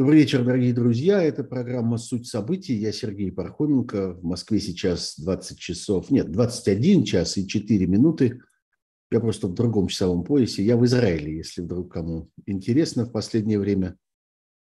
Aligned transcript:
Добрый 0.00 0.20
вечер, 0.20 0.42
дорогие 0.42 0.72
друзья. 0.72 1.22
Это 1.22 1.44
программа 1.44 1.98
«Суть 1.98 2.26
событий». 2.26 2.72
Я 2.72 2.90
Сергей 2.90 3.30
Пархоменко. 3.30 4.14
В 4.14 4.24
Москве 4.24 4.58
сейчас 4.58 5.18
20 5.18 5.58
часов, 5.58 6.10
нет, 6.10 6.32
21 6.32 7.04
час 7.04 7.36
и 7.36 7.46
4 7.46 7.86
минуты. 7.86 8.40
Я 9.10 9.20
просто 9.20 9.46
в 9.46 9.52
другом 9.52 9.88
часовом 9.88 10.24
поясе. 10.24 10.64
Я 10.64 10.78
в 10.78 10.86
Израиле, 10.86 11.36
если 11.36 11.60
вдруг 11.60 11.92
кому 11.92 12.30
интересно 12.46 13.04
в 13.04 13.12
последнее 13.12 13.58
время. 13.58 13.98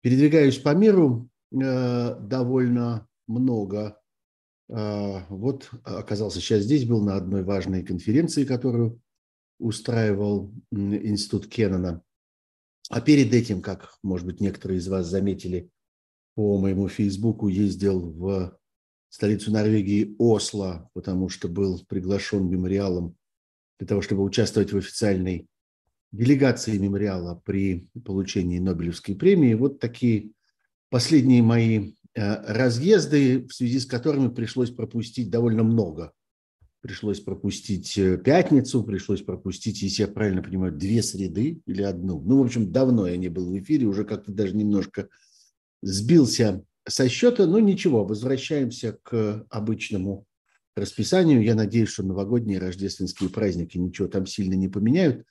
Передвигаюсь 0.00 0.58
по 0.58 0.74
миру 0.74 1.28
э, 1.52 2.16
довольно 2.20 3.06
много. 3.28 3.96
Э, 4.68 5.20
вот 5.28 5.70
оказался 5.84 6.40
сейчас 6.40 6.64
здесь, 6.64 6.84
был 6.84 7.04
на 7.04 7.14
одной 7.14 7.44
важной 7.44 7.84
конференции, 7.84 8.42
которую 8.42 9.00
устраивал 9.60 10.52
Институт 10.72 11.46
Кеннона– 11.46 12.02
а 12.90 13.00
перед 13.00 13.32
этим, 13.34 13.60
как, 13.60 13.98
может 14.02 14.26
быть, 14.26 14.40
некоторые 14.40 14.78
из 14.78 14.88
вас 14.88 15.06
заметили, 15.06 15.70
по 16.34 16.58
моему 16.58 16.88
Фейсбуку 16.88 17.48
ездил 17.48 18.00
в 18.12 18.58
столицу 19.08 19.50
Норвегии 19.52 20.14
Осло, 20.18 20.90
потому 20.94 21.28
что 21.28 21.48
был 21.48 21.84
приглашен 21.88 22.48
мемориалом 22.48 23.16
для 23.78 23.86
того, 23.86 24.02
чтобы 24.02 24.22
участвовать 24.22 24.72
в 24.72 24.76
официальной 24.76 25.48
делегации 26.12 26.78
мемориала 26.78 27.40
при 27.44 27.88
получении 28.04 28.58
Нобелевской 28.58 29.14
премии. 29.14 29.54
Вот 29.54 29.78
такие 29.78 30.32
последние 30.88 31.42
мои 31.42 31.92
э, 32.14 32.52
разъезды, 32.52 33.46
в 33.46 33.52
связи 33.52 33.80
с 33.80 33.86
которыми 33.86 34.28
пришлось 34.28 34.70
пропустить 34.70 35.30
довольно 35.30 35.62
много 35.62 36.12
пришлось 36.80 37.20
пропустить 37.20 37.96
э, 37.98 38.18
пятницу, 38.18 38.84
пришлось 38.84 39.22
пропустить, 39.22 39.82
если 39.82 40.02
я 40.02 40.08
правильно 40.08 40.42
понимаю, 40.42 40.72
две 40.72 41.02
среды 41.02 41.60
или 41.66 41.82
одну. 41.82 42.20
Ну, 42.20 42.38
в 42.38 42.44
общем, 42.44 42.70
давно 42.70 43.06
я 43.06 43.16
не 43.16 43.28
был 43.28 43.50
в 43.50 43.58
эфире, 43.58 43.86
уже 43.86 44.04
как-то 44.04 44.32
даже 44.32 44.56
немножко 44.56 45.08
сбился 45.82 46.64
со 46.86 47.08
счета, 47.08 47.46
но 47.46 47.58
ничего, 47.58 48.04
возвращаемся 48.04 48.98
к 49.02 49.46
обычному 49.50 50.24
расписанию. 50.76 51.42
Я 51.42 51.54
надеюсь, 51.54 51.90
что 51.90 52.02
новогодние 52.02 52.58
рождественские 52.58 53.28
праздники 53.28 53.76
ничего 53.76 54.08
там 54.08 54.26
сильно 54.26 54.54
не 54.54 54.68
поменяют. 54.68 55.24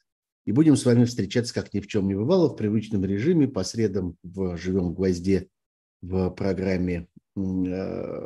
И 0.45 0.51
будем 0.51 0.77
с 0.77 0.85
вами 0.85 1.05
встречаться, 1.05 1.53
как 1.53 1.73
ни 1.73 1.79
в 1.79 1.87
чем 1.87 2.07
не 2.07 2.15
бывало, 2.15 2.49
в 2.49 2.55
привычном 2.55 3.03
режиме, 3.03 3.47
по 3.47 3.63
средам 3.63 4.15
в 4.23 4.55
«Живем 4.57 4.89
в 4.89 4.93
гвозде» 4.93 5.49
в 6.01 6.29
программе 6.29 7.07
э, 7.35 7.41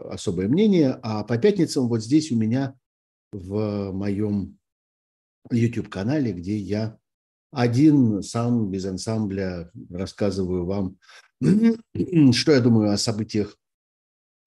«Особое 0.09 0.47
мнение», 0.47 0.99
а 1.02 1.23
по 1.23 1.38
пятницам 1.38 1.88
вот 1.88 2.03
здесь 2.03 2.31
у 2.31 2.38
меня 2.38 2.75
в 3.31 3.91
моем 3.91 4.57
YouTube-канале, 5.49 6.33
где 6.33 6.57
я 6.57 6.97
один 7.51 8.23
сам, 8.23 8.69
без 8.69 8.85
ансамбля, 8.85 9.71
рассказываю 9.89 10.65
вам, 10.65 10.97
что 12.33 12.52
я 12.52 12.61
думаю 12.61 12.91
о 12.91 12.97
событиях 12.97 13.57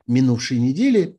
минувшей 0.06 0.58
недели. 0.58 1.18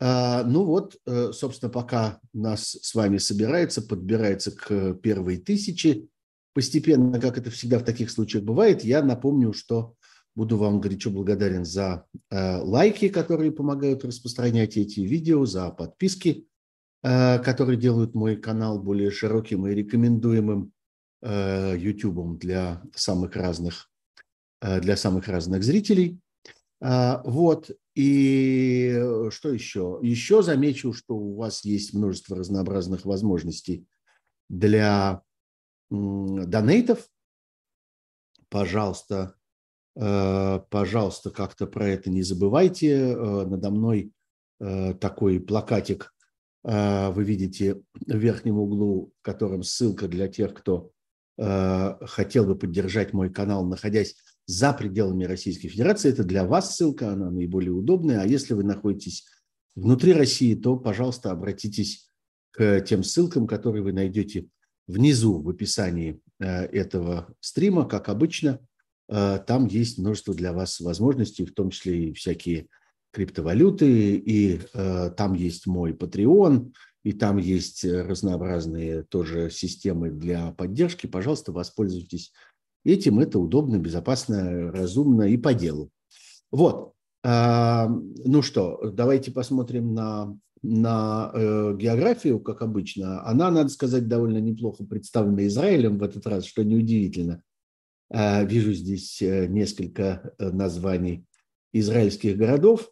А, 0.00 0.44
ну 0.44 0.64
вот, 0.64 0.96
э, 1.06 1.30
собственно, 1.32 1.70
пока 1.70 2.20
нас 2.32 2.76
с 2.82 2.94
вами 2.94 3.18
собирается, 3.18 3.82
подбирается 3.82 4.50
к 4.52 4.94
первой 4.94 5.38
тысяче, 5.38 6.06
постепенно, 6.52 7.20
как 7.20 7.38
это 7.38 7.50
всегда 7.50 7.78
в 7.78 7.84
таких 7.84 8.10
случаях 8.10 8.44
бывает, 8.44 8.84
я 8.84 9.02
напомню, 9.02 9.52
что 9.52 9.94
буду 10.36 10.56
вам 10.56 10.80
горячо 10.80 11.10
благодарен 11.10 11.64
за 11.64 12.06
э, 12.30 12.56
лайки, 12.58 13.08
которые 13.08 13.52
помогают 13.52 14.04
распространять 14.04 14.76
эти 14.76 15.00
видео, 15.00 15.46
за 15.46 15.70
подписки 15.70 16.46
которые 17.04 17.76
делают 17.76 18.14
мой 18.14 18.36
канал 18.36 18.78
более 18.78 19.10
широким 19.10 19.66
и 19.66 19.74
рекомендуемым 19.74 20.72
YouTube 21.22 22.18
э, 22.18 22.38
для 22.38 22.82
самых 22.94 23.36
разных, 23.36 23.90
э, 24.62 24.80
для 24.80 24.96
самых 24.96 25.28
разных 25.28 25.62
зрителей. 25.62 26.18
Вот. 26.80 27.70
И 27.94 28.92
что 29.30 29.50
еще? 29.50 29.98
Еще 30.02 30.42
замечу, 30.42 30.92
что 30.92 31.16
у 31.16 31.36
вас 31.36 31.64
есть 31.64 31.94
множество 31.94 32.36
разнообразных 32.36 33.06
возможностей 33.06 33.86
для 34.50 35.22
донейтов. 35.88 37.08
Пожалуйста, 38.50 39.36
пожалуйста, 39.94 41.30
как-то 41.30 41.66
про 41.66 41.88
это 41.88 42.10
не 42.10 42.22
забывайте. 42.22 43.16
Надо 43.16 43.70
мной 43.70 44.12
такой 44.58 45.40
плакатик 45.40 46.13
а, 46.13 46.13
вы 46.64 47.24
видите 47.24 47.82
в 47.94 48.16
верхнем 48.16 48.58
углу, 48.58 49.12
в 49.20 49.22
котором 49.22 49.62
ссылка 49.62 50.08
для 50.08 50.28
тех, 50.28 50.54
кто 50.54 50.92
а, 51.36 51.98
хотел 52.06 52.46
бы 52.46 52.56
поддержать 52.56 53.12
мой 53.12 53.30
канал, 53.30 53.66
находясь 53.66 54.16
за 54.46 54.72
пределами 54.72 55.24
Российской 55.24 55.68
Федерации. 55.68 56.10
Это 56.10 56.22
для 56.24 56.44
вас 56.44 56.76
ссылка, 56.76 57.12
она 57.12 57.30
наиболее 57.30 57.72
удобная. 57.72 58.20
А 58.20 58.26
если 58.26 58.54
вы 58.54 58.62
находитесь 58.62 59.26
внутри 59.74 60.12
России, 60.12 60.54
то, 60.54 60.76
пожалуйста, 60.76 61.30
обратитесь 61.30 62.08
к 62.52 62.80
тем 62.82 63.02
ссылкам, 63.02 63.46
которые 63.46 63.82
вы 63.82 63.92
найдете 63.92 64.46
внизу 64.86 65.40
в 65.40 65.48
описании 65.48 66.20
а, 66.40 66.64
этого 66.64 67.34
стрима, 67.40 67.84
как 67.84 68.08
обычно. 68.08 68.60
Там 69.06 69.66
есть 69.66 69.98
множество 69.98 70.32
для 70.32 70.54
вас 70.54 70.80
возможностей, 70.80 71.44
в 71.44 71.52
том 71.52 71.68
числе 71.68 72.08
и 72.08 72.12
всякие 72.14 72.68
криптовалюты, 73.14 74.16
и 74.16 74.60
э, 74.74 75.10
там 75.16 75.34
есть 75.34 75.66
мой 75.66 75.92
Patreon, 75.92 76.72
и 77.04 77.12
там 77.12 77.36
есть 77.36 77.84
разнообразные 77.84 79.02
тоже 79.04 79.50
системы 79.50 80.10
для 80.10 80.52
поддержки. 80.52 81.06
Пожалуйста, 81.06 81.52
воспользуйтесь 81.52 82.32
этим. 82.84 83.20
Это 83.20 83.38
удобно, 83.38 83.78
безопасно, 83.78 84.72
разумно 84.72 85.22
и 85.22 85.36
по 85.36 85.54
делу. 85.54 85.90
Вот. 86.50 86.92
А, 87.22 87.88
ну 87.88 88.42
что, 88.42 88.90
давайте 88.92 89.30
посмотрим 89.30 89.94
на, 89.94 90.36
на 90.62 91.30
э, 91.34 91.74
географию, 91.78 92.40
как 92.40 92.62
обычно. 92.62 93.26
Она, 93.26 93.50
надо 93.50 93.70
сказать, 93.70 94.08
довольно 94.08 94.38
неплохо 94.38 94.84
представлена 94.84 95.46
Израилем 95.46 95.98
в 95.98 96.02
этот 96.02 96.26
раз, 96.26 96.44
что 96.44 96.64
неудивительно. 96.64 97.42
А, 98.10 98.44
вижу 98.44 98.72
здесь 98.72 99.20
э, 99.22 99.46
несколько 99.46 100.34
э, 100.38 100.50
названий 100.50 101.26
израильских 101.72 102.36
городов. 102.36 102.90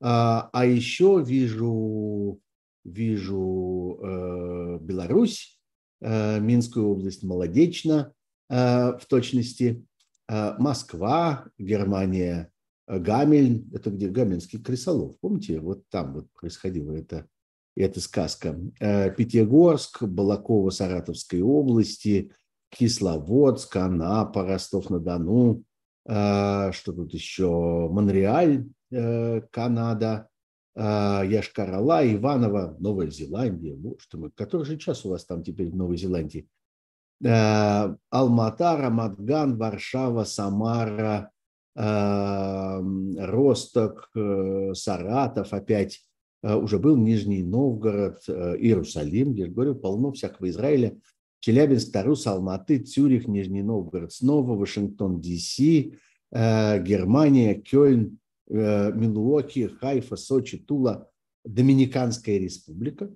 А, 0.00 0.50
а 0.52 0.66
еще 0.66 1.22
вижу, 1.24 2.40
вижу 2.84 3.98
э, 4.02 4.78
Беларусь, 4.80 5.58
э, 6.00 6.40
Минскую 6.40 6.88
область, 6.88 7.22
Молодечно 7.22 8.12
э, 8.48 8.98
в 8.98 9.06
точности, 9.08 9.84
Москва, 10.26 11.48
Германия, 11.58 12.50
Гамельн, 12.88 13.70
это 13.74 13.90
где? 13.90 14.08
Гамельнский 14.08 14.58
крысолов, 14.58 15.18
помните, 15.20 15.60
вот 15.60 15.82
там 15.90 16.14
вот 16.14 16.28
происходило 16.32 16.92
это, 16.92 17.26
эта 17.76 18.00
сказка. 18.00 18.58
Пятигорск, 18.78 20.02
Балаково 20.02 20.70
Саратовской 20.70 21.42
области, 21.42 22.32
Кисловодск, 22.70 23.76
Анапа, 23.76 24.46
Ростов-на-Дону, 24.46 25.62
что 26.06 26.72
тут 26.86 27.12
еще, 27.12 27.90
Монреаль, 27.92 28.64
Канада, 28.90 30.28
э, 30.74 31.22
Яшкарала, 31.26 32.04
Иваново, 32.12 32.76
Новая 32.78 33.10
Зеландия. 33.10 33.74
Боже 33.74 34.06
ты 34.10 34.16
мой, 34.18 34.30
который 34.34 34.66
же 34.66 34.76
час 34.76 35.04
у 35.04 35.10
вас 35.10 35.24
там 35.24 35.42
теперь 35.42 35.70
в 35.70 35.76
Новой 35.76 35.96
Зеландии? 35.96 36.48
Э, 37.24 37.94
Алмата, 38.10 38.76
Рамадган, 38.76 39.56
Варшава, 39.56 40.24
Самара, 40.24 41.30
Росток, 43.18 44.12
Саратов 44.74 45.52
опять, 45.52 46.02
уже 46.40 46.78
был 46.78 46.96
Нижний 46.96 47.42
Новгород, 47.42 48.28
Иерусалим, 48.28 49.32
я 49.32 49.46
же 49.46 49.50
говорю, 49.50 49.74
полно 49.74 50.12
всякого 50.12 50.48
Израиля, 50.50 50.96
Челябинск, 51.40 51.90
Тарус, 51.90 52.28
Алматы, 52.28 52.78
Цюрих, 52.78 53.26
Нижний 53.26 53.64
Новгород 53.64 54.12
снова, 54.12 54.54
Вашингтон, 54.54 55.20
Д.С., 55.20 55.58
Германия, 56.30 57.54
Кёльн, 57.56 58.18
Э, 58.18 58.23
Милуоки, 58.48 59.68
Хайфа, 59.68 60.16
Сочи, 60.16 60.58
Тула, 60.58 61.10
Доминиканская 61.44 62.38
республика. 62.38 63.14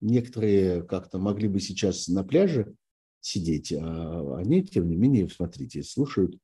Некоторые 0.00 0.82
как-то 0.82 1.18
могли 1.18 1.48
бы 1.48 1.60
сейчас 1.60 2.08
на 2.08 2.24
пляже 2.24 2.74
сидеть, 3.20 3.72
а 3.72 4.36
они, 4.36 4.62
тем 4.64 4.88
не 4.88 4.96
менее, 4.96 5.28
смотрите, 5.28 5.82
слушают 5.82 6.38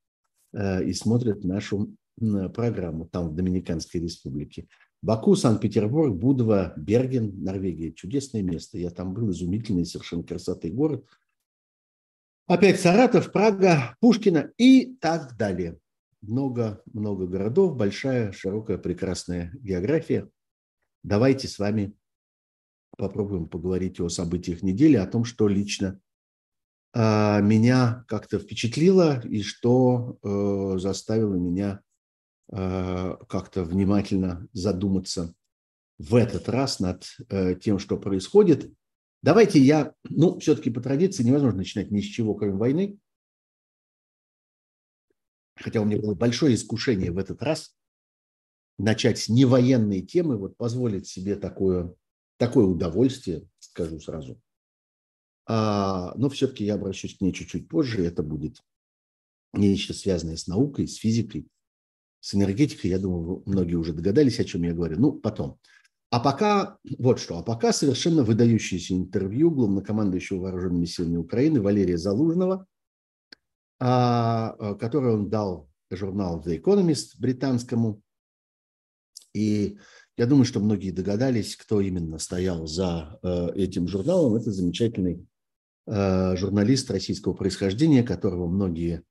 э, 0.52 0.84
и 0.84 0.92
смотрят 0.92 1.44
нашу 1.44 1.94
программу 2.18 3.06
там, 3.06 3.30
в 3.30 3.34
Доминиканской 3.34 4.00
республике. 4.00 4.68
Баку, 5.02 5.36
Санкт-Петербург, 5.36 6.14
Будва, 6.14 6.72
Берген, 6.76 7.42
Норвегия. 7.42 7.92
Чудесное 7.92 8.42
место. 8.42 8.78
Я 8.78 8.90
там 8.90 9.14
был, 9.14 9.30
изумительный 9.30 9.84
совершенно 9.84 10.22
красоты 10.22 10.70
город. 10.70 11.06
Опять 12.46 12.80
Саратов, 12.80 13.32
Прага, 13.32 13.96
Пушкина 14.00 14.52
и 14.56 14.96
так 14.96 15.36
далее 15.36 15.78
много-много 16.26 17.26
городов, 17.26 17.76
большая, 17.76 18.32
широкая, 18.32 18.78
прекрасная 18.78 19.52
география. 19.60 20.28
Давайте 21.02 21.48
с 21.48 21.58
вами 21.58 21.94
попробуем 22.96 23.48
поговорить 23.48 24.00
о 24.00 24.08
событиях 24.08 24.62
недели, 24.62 24.96
о 24.96 25.06
том, 25.06 25.24
что 25.24 25.48
лично 25.48 26.00
э, 26.94 27.40
меня 27.42 28.04
как-то 28.08 28.38
впечатлило 28.38 29.20
и 29.20 29.42
что 29.42 30.18
э, 30.22 30.78
заставило 30.78 31.34
меня 31.34 31.80
как-то 32.46 33.64
внимательно 33.64 34.46
задуматься 34.52 35.34
в 35.98 36.14
этот 36.14 36.50
раз 36.50 36.78
над 36.78 37.04
тем, 37.62 37.78
что 37.78 37.96
происходит. 37.96 38.70
Давайте 39.22 39.58
я, 39.58 39.94
ну, 40.10 40.38
все-таки 40.38 40.68
по 40.68 40.82
традиции 40.82 41.22
невозможно 41.22 41.60
начинать 41.60 41.90
ни 41.90 42.02
с 42.02 42.04
чего, 42.04 42.34
кроме 42.34 42.52
войны. 42.52 42.98
Хотя 45.56 45.80
у 45.80 45.84
меня 45.84 46.00
было 46.00 46.14
большое 46.14 46.54
искушение 46.54 47.12
в 47.12 47.18
этот 47.18 47.42
раз 47.42 47.74
начать 48.78 49.18
с 49.18 49.28
невоенной 49.28 50.02
темы, 50.02 50.36
вот 50.36 50.56
позволить 50.56 51.06
себе 51.06 51.36
такое, 51.36 51.94
такое 52.38 52.64
удовольствие, 52.64 53.48
скажу 53.58 54.00
сразу. 54.00 54.40
А, 55.46 56.14
но 56.16 56.28
все-таки 56.28 56.64
я 56.64 56.74
обращусь 56.74 57.16
к 57.16 57.20
ней 57.20 57.32
чуть-чуть 57.32 57.68
позже. 57.68 58.04
Это 58.04 58.22
будет 58.22 58.58
нечто 59.52 59.94
связанное 59.94 60.36
с 60.36 60.46
наукой, 60.46 60.88
с 60.88 60.96
физикой, 60.96 61.48
с 62.20 62.34
энергетикой. 62.34 62.90
Я 62.90 62.98
думаю, 62.98 63.42
многие 63.46 63.76
уже 63.76 63.92
догадались, 63.92 64.40
о 64.40 64.44
чем 64.44 64.62
я 64.62 64.72
говорю. 64.72 64.98
Ну, 64.98 65.12
потом. 65.12 65.58
А 66.10 66.20
пока, 66.20 66.78
вот 66.98 67.18
что, 67.18 67.38
а 67.38 67.42
пока 67.42 67.72
совершенно 67.72 68.22
выдающееся 68.22 68.94
интервью 68.94 69.50
главнокомандующего 69.50 70.40
вооруженными 70.40 70.84
силами 70.84 71.16
Украины 71.16 71.60
Валерия 71.60 71.98
Залужного, 71.98 72.66
а, 73.80 74.54
а, 74.58 74.74
которое 74.74 75.14
он 75.14 75.28
дал 75.28 75.68
журналу 75.90 76.42
The 76.42 76.60
Economist 76.60 77.18
британскому. 77.18 78.00
И 79.32 79.78
я 80.16 80.26
думаю, 80.26 80.44
что 80.44 80.60
многие 80.60 80.90
догадались, 80.90 81.56
кто 81.56 81.80
именно 81.80 82.18
стоял 82.18 82.66
за 82.66 83.18
э, 83.22 83.48
этим 83.56 83.88
журналом. 83.88 84.36
Это 84.36 84.52
замечательный 84.52 85.26
э, 85.86 86.36
журналист 86.36 86.90
российского 86.90 87.32
происхождения, 87.32 88.04
которого 88.04 88.46
многие 88.46 89.02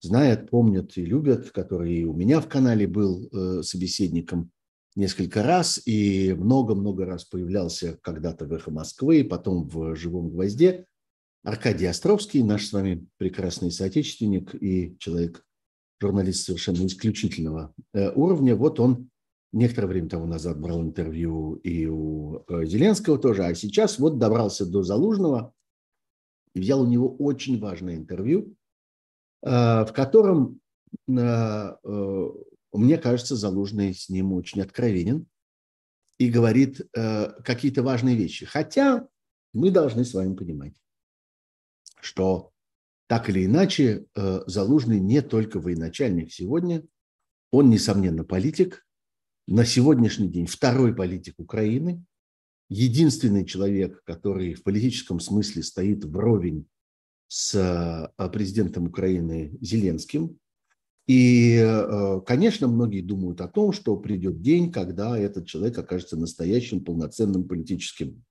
знают, 0.00 0.50
помнят 0.50 0.96
и 0.96 1.04
любят, 1.04 1.50
который 1.50 1.94
и 1.94 2.04
у 2.04 2.12
меня 2.12 2.40
в 2.40 2.48
канале 2.48 2.86
был 2.86 3.28
э, 3.32 3.62
собеседником 3.62 4.52
несколько 4.94 5.42
раз 5.42 5.80
и 5.84 6.34
много-много 6.34 7.06
раз 7.06 7.24
появлялся 7.24 7.98
когда-то 8.02 8.46
в 8.46 8.52
«Эхо 8.52 8.70
Москвы», 8.70 9.24
потом 9.24 9.68
в 9.68 9.96
«Живом 9.96 10.30
гвозде». 10.30 10.86
Аркадий 11.44 11.86
Островский, 11.86 12.42
наш 12.44 12.66
с 12.66 12.72
вами 12.72 13.04
прекрасный 13.16 13.72
соотечественник 13.72 14.54
и 14.54 14.96
человек, 14.98 15.44
журналист 16.00 16.44
совершенно 16.44 16.86
исключительного 16.86 17.74
э, 17.92 18.12
уровня. 18.12 18.54
Вот 18.54 18.78
он 18.78 19.10
некоторое 19.52 19.88
время 19.88 20.08
тому 20.08 20.26
назад 20.26 20.60
брал 20.60 20.82
интервью 20.82 21.56
и 21.56 21.86
у 21.86 22.44
э, 22.48 22.64
Зеленского 22.64 23.18
тоже, 23.18 23.44
а 23.44 23.54
сейчас 23.56 23.98
вот 23.98 24.18
добрался 24.18 24.66
до 24.66 24.84
Залужного 24.84 25.52
и 26.54 26.60
взял 26.60 26.82
у 26.82 26.86
него 26.86 27.12
очень 27.16 27.58
важное 27.58 27.96
интервью, 27.96 28.54
э, 29.42 29.48
в 29.84 29.92
котором 29.92 30.60
мне 31.06 32.98
кажется, 32.98 33.34
Залужный 33.34 33.92
с 33.94 34.08
ним 34.08 34.32
очень 34.32 34.62
откровенен 34.62 35.26
и 36.18 36.30
говорит 36.30 36.80
какие-то 36.92 37.82
важные 37.82 38.14
вещи. 38.14 38.46
Хотя 38.46 39.08
мы 39.52 39.72
должны 39.72 40.04
с 40.04 40.14
вами 40.14 40.36
понимать, 40.36 40.74
что 42.02 42.50
так 43.06 43.28
или 43.28 43.44
иначе 43.44 44.06
э, 44.14 44.40
Залужный 44.46 44.98
не 44.98 45.22
только 45.22 45.60
военачальник 45.60 46.32
сегодня, 46.32 46.82
он, 47.50 47.70
несомненно, 47.70 48.24
политик, 48.24 48.84
на 49.46 49.64
сегодняшний 49.64 50.28
день 50.28 50.46
второй 50.46 50.94
политик 50.94 51.34
Украины, 51.38 52.02
единственный 52.70 53.44
человек, 53.44 54.02
который 54.04 54.54
в 54.54 54.62
политическом 54.62 55.20
смысле 55.20 55.62
стоит 55.62 56.04
вровень 56.04 56.66
с 57.28 57.54
э, 57.54 58.28
президентом 58.30 58.86
Украины 58.86 59.56
Зеленским, 59.60 60.38
и, 61.06 61.56
э, 61.56 62.20
конечно, 62.26 62.66
многие 62.66 63.02
думают 63.02 63.40
о 63.42 63.48
том, 63.48 63.72
что 63.72 63.96
придет 63.96 64.40
день, 64.40 64.72
когда 64.72 65.18
этот 65.18 65.46
человек 65.46 65.78
окажется 65.78 66.16
настоящим 66.16 66.84
полноценным 66.84 67.46
политическим, 67.46 68.24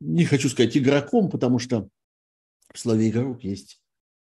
не 0.00 0.26
хочу 0.26 0.50
сказать 0.50 0.76
игроком, 0.76 1.30
потому 1.30 1.58
что 1.58 1.88
в 2.72 2.78
слове 2.78 3.10
игрок 3.10 3.42
есть 3.44 3.82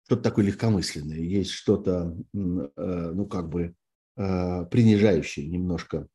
что-то 0.04 0.22
такое 0.22 0.46
легкомысленное, 0.46 1.19
есть 1.19 1.50
что-то, 1.50 2.16
э, 2.34 2.37
ну, 2.37 3.26
как 3.26 3.48
бы 3.48 3.75
принижающее 4.16 5.46
немножко 5.46 6.06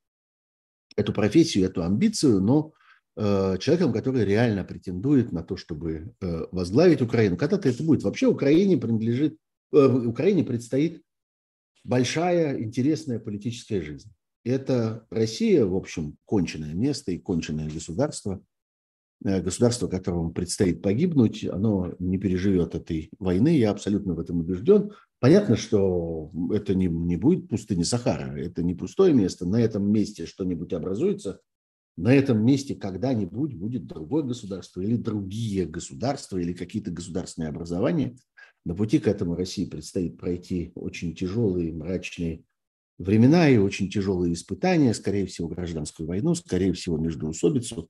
эту 0.96 1.12
профессию, 1.12 1.66
эту 1.66 1.82
амбицию, 1.82 2.40
но 2.40 2.74
человеком, 3.18 3.94
который 3.94 4.26
реально 4.26 4.64
претендует 4.64 5.32
на 5.32 5.42
то, 5.42 5.58
чтобы 5.58 6.14
возглавить 6.20 7.02
Украину. 7.02 7.36
Когда-то 7.36 7.68
это 7.68 7.82
будет. 7.82 8.04
Вообще 8.04 8.28
Украине 8.28 8.78
принадлежит, 8.78 9.40
Украине 9.72 10.44
предстоит 10.44 11.02
большая, 11.84 12.62
интересная 12.62 13.20
политическая 13.20 13.82
жизнь. 13.82 14.12
Это 14.44 15.08
Россия, 15.10 15.66
в 15.66 15.76
общем, 15.76 16.18
конченное 16.26 16.76
место 16.76 17.12
и 17.12 17.18
конченное 17.18 17.70
государство. 17.70 18.44
Э, 19.26 19.42
государство, 19.42 19.88
которому 19.88 20.32
предстоит 20.32 20.82
погибнуть, 20.82 21.44
оно 21.46 21.94
не 22.00 22.18
переживет 22.18 22.76
этой 22.76 23.10
войны, 23.20 23.58
я 23.58 23.72
абсолютно 23.72 24.14
в 24.14 24.20
этом 24.20 24.40
убежден. 24.40 24.92
Понятно, 25.20 25.58
что 25.58 26.32
это 26.54 26.76
не, 26.76 26.88
не 26.88 27.18
будет 27.18 27.50
пустыня 27.50 27.84
Сахара, 27.84 28.38
это 28.38 28.64
не 28.64 28.76
пустое 28.76 29.14
место, 29.14 29.46
на 29.46 29.60
этом 29.60 29.92
месте 29.92 30.26
что-нибудь 30.26 30.72
образуется, 30.74 31.40
на 31.98 32.14
этом 32.14 32.46
месте 32.46 32.76
когда-нибудь 32.76 33.56
будет 33.56 33.88
другое 33.88 34.24
государство 34.24 34.82
или 34.82 34.96
другие 34.96 35.66
государства 35.66 36.38
или 36.38 36.54
какие-то 36.54 36.92
государственные 36.92 37.50
образования– 37.50 38.16
на 38.66 38.74
пути 38.74 39.00
к 39.00 39.08
этому 39.08 39.36
России 39.36 39.66
предстоит 39.66 40.18
пройти 40.18 40.72
очень 40.76 41.16
тяжелые, 41.16 41.72
мрачные 41.72 42.44
времена 42.98 43.48
и 43.48 43.58
очень 43.58 43.90
тяжелые 43.90 44.34
испытания, 44.34 44.94
скорее 44.94 45.28
всего, 45.28 45.48
гражданскую 45.48 46.08
войну, 46.08 46.34
скорее 46.34 46.74
всего, 46.74 46.98
междуусобицу. 46.98 47.90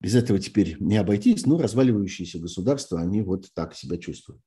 Без 0.00 0.14
этого 0.14 0.38
теперь 0.38 0.76
не 0.80 0.96
обойтись, 0.96 1.46
но 1.46 1.58
разваливающиеся 1.58 2.38
государства, 2.38 3.00
они 3.00 3.22
вот 3.22 3.50
так 3.54 3.74
себя 3.74 3.98
чувствуют. 3.98 4.40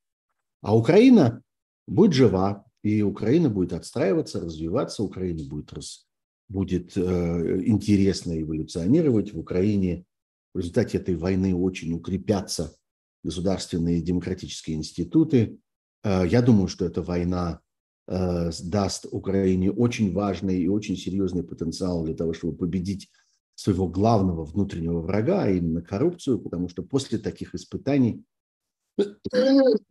А 0.61 0.75
Украина 0.75 1.41
будет 1.87 2.13
жива, 2.13 2.65
и 2.83 3.01
Украина 3.03 3.49
будет 3.49 3.73
отстраиваться, 3.73 4.41
развиваться, 4.41 5.03
Украина 5.03 5.43
будет, 5.47 5.71
раз, 5.71 6.07
будет 6.49 6.97
э, 6.97 7.61
интересно 7.65 8.39
эволюционировать. 8.41 9.33
В 9.33 9.39
Украине 9.39 10.05
в 10.53 10.59
результате 10.59 10.97
этой 10.97 11.15
войны 11.15 11.55
очень 11.55 11.93
укрепятся 11.93 12.75
государственные 13.23 14.01
демократические 14.01 14.77
институты. 14.77 15.59
Э, 16.03 16.23
я 16.27 16.41
думаю, 16.41 16.67
что 16.67 16.85
эта 16.85 17.01
война 17.03 17.61
э, 18.07 18.51
даст 18.63 19.05
Украине 19.11 19.71
очень 19.71 20.13
важный 20.13 20.61
и 20.61 20.67
очень 20.67 20.97
серьезный 20.97 21.43
потенциал 21.43 22.03
для 22.03 22.15
того, 22.15 22.33
чтобы 22.33 22.57
победить 22.57 23.09
своего 23.55 23.87
главного 23.87 24.45
внутреннего 24.45 25.01
врага, 25.01 25.43
а 25.43 25.49
именно 25.49 25.81
коррупцию, 25.81 26.39
потому 26.39 26.69
что 26.69 26.83
после 26.83 27.17
таких 27.17 27.53
испытаний 27.55 28.23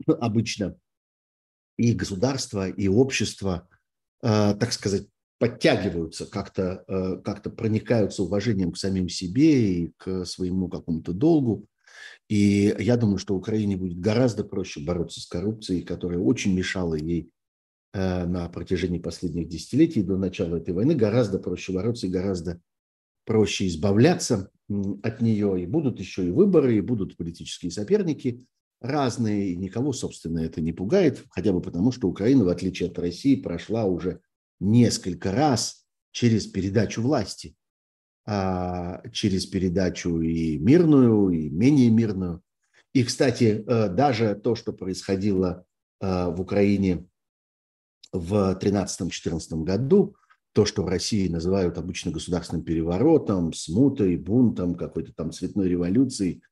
обычно 0.07 0.77
и 1.77 1.93
государство, 1.93 2.69
и 2.69 2.89
общество, 2.89 3.69
э, 4.23 4.55
так 4.55 4.73
сказать, 4.73 5.09
подтягиваются, 5.39 6.25
как-то 6.27 6.85
как 7.25 7.57
проникаются 7.57 8.23
уважением 8.23 8.71
к 8.71 8.77
самим 8.77 9.09
себе 9.09 9.73
и 9.73 9.93
к 9.97 10.25
своему 10.25 10.69
какому-то 10.69 11.13
долгу. 11.13 11.67
И 12.29 12.75
я 12.79 12.97
думаю, 12.97 13.19
что 13.19 13.35
Украине 13.35 13.77
будет 13.77 13.99
гораздо 13.99 14.45
проще 14.45 14.81
бороться 14.81 15.21
с 15.21 15.27
коррупцией, 15.27 15.83
которая 15.83 16.19
очень 16.19 16.55
мешала 16.55 16.95
ей 16.95 17.31
э, 17.93 18.25
на 18.25 18.49
протяжении 18.49 18.99
последних 18.99 19.49
десятилетий 19.49 20.03
до 20.03 20.17
начала 20.17 20.57
этой 20.57 20.73
войны. 20.73 20.95
Гораздо 20.95 21.39
проще 21.39 21.73
бороться 21.73 22.07
и 22.07 22.11
гораздо 22.11 22.61
проще 23.25 23.67
избавляться 23.67 24.51
от 25.03 25.21
нее. 25.21 25.63
И 25.63 25.67
будут 25.67 25.99
еще 26.01 26.27
и 26.27 26.31
выборы, 26.31 26.77
и 26.77 26.81
будут 26.81 27.17
политические 27.17 27.71
соперники 27.71 28.45
разные, 28.81 29.51
и 29.51 29.57
никого, 29.57 29.93
собственно, 29.93 30.41
это 30.41 30.61
не 30.61 30.73
пугает, 30.73 31.25
хотя 31.31 31.53
бы 31.53 31.61
потому, 31.61 31.93
что 31.93 32.09
Украина, 32.09 32.45
в 32.45 32.49
отличие 32.49 32.89
от 32.89 32.99
России, 32.99 33.37
прошла 33.37 33.85
уже 33.85 34.21
несколько 34.59 35.31
раз 35.31 35.87
через 36.11 36.47
передачу 36.47 37.01
власти. 37.01 37.55
А, 38.25 39.03
через 39.11 39.47
передачу 39.47 40.21
и 40.21 40.57
мирную, 40.59 41.31
и 41.31 41.51
менее 41.51 41.91
мирную. 41.91 42.41
И, 42.93 43.03
кстати, 43.03 43.65
э, 43.67 43.89
даже 43.89 44.37
то, 44.37 44.55
что 44.55 44.73
происходило 44.73 45.65
э, 46.01 46.27
в 46.29 46.41
Украине 46.41 47.09
в 48.13 48.57
2013-2014 48.61 49.65
году, 49.65 50.15
то, 50.53 50.67
что 50.67 50.83
в 50.83 50.89
России 50.89 51.29
называют 51.29 51.79
обычно 51.79 52.11
государственным 52.11 52.65
переворотом, 52.65 53.53
смутой, 53.53 54.17
бунтом, 54.17 54.75
какой-то 54.75 55.13
там 55.15 55.33
цветной 55.33 55.69
революцией, 55.69 56.43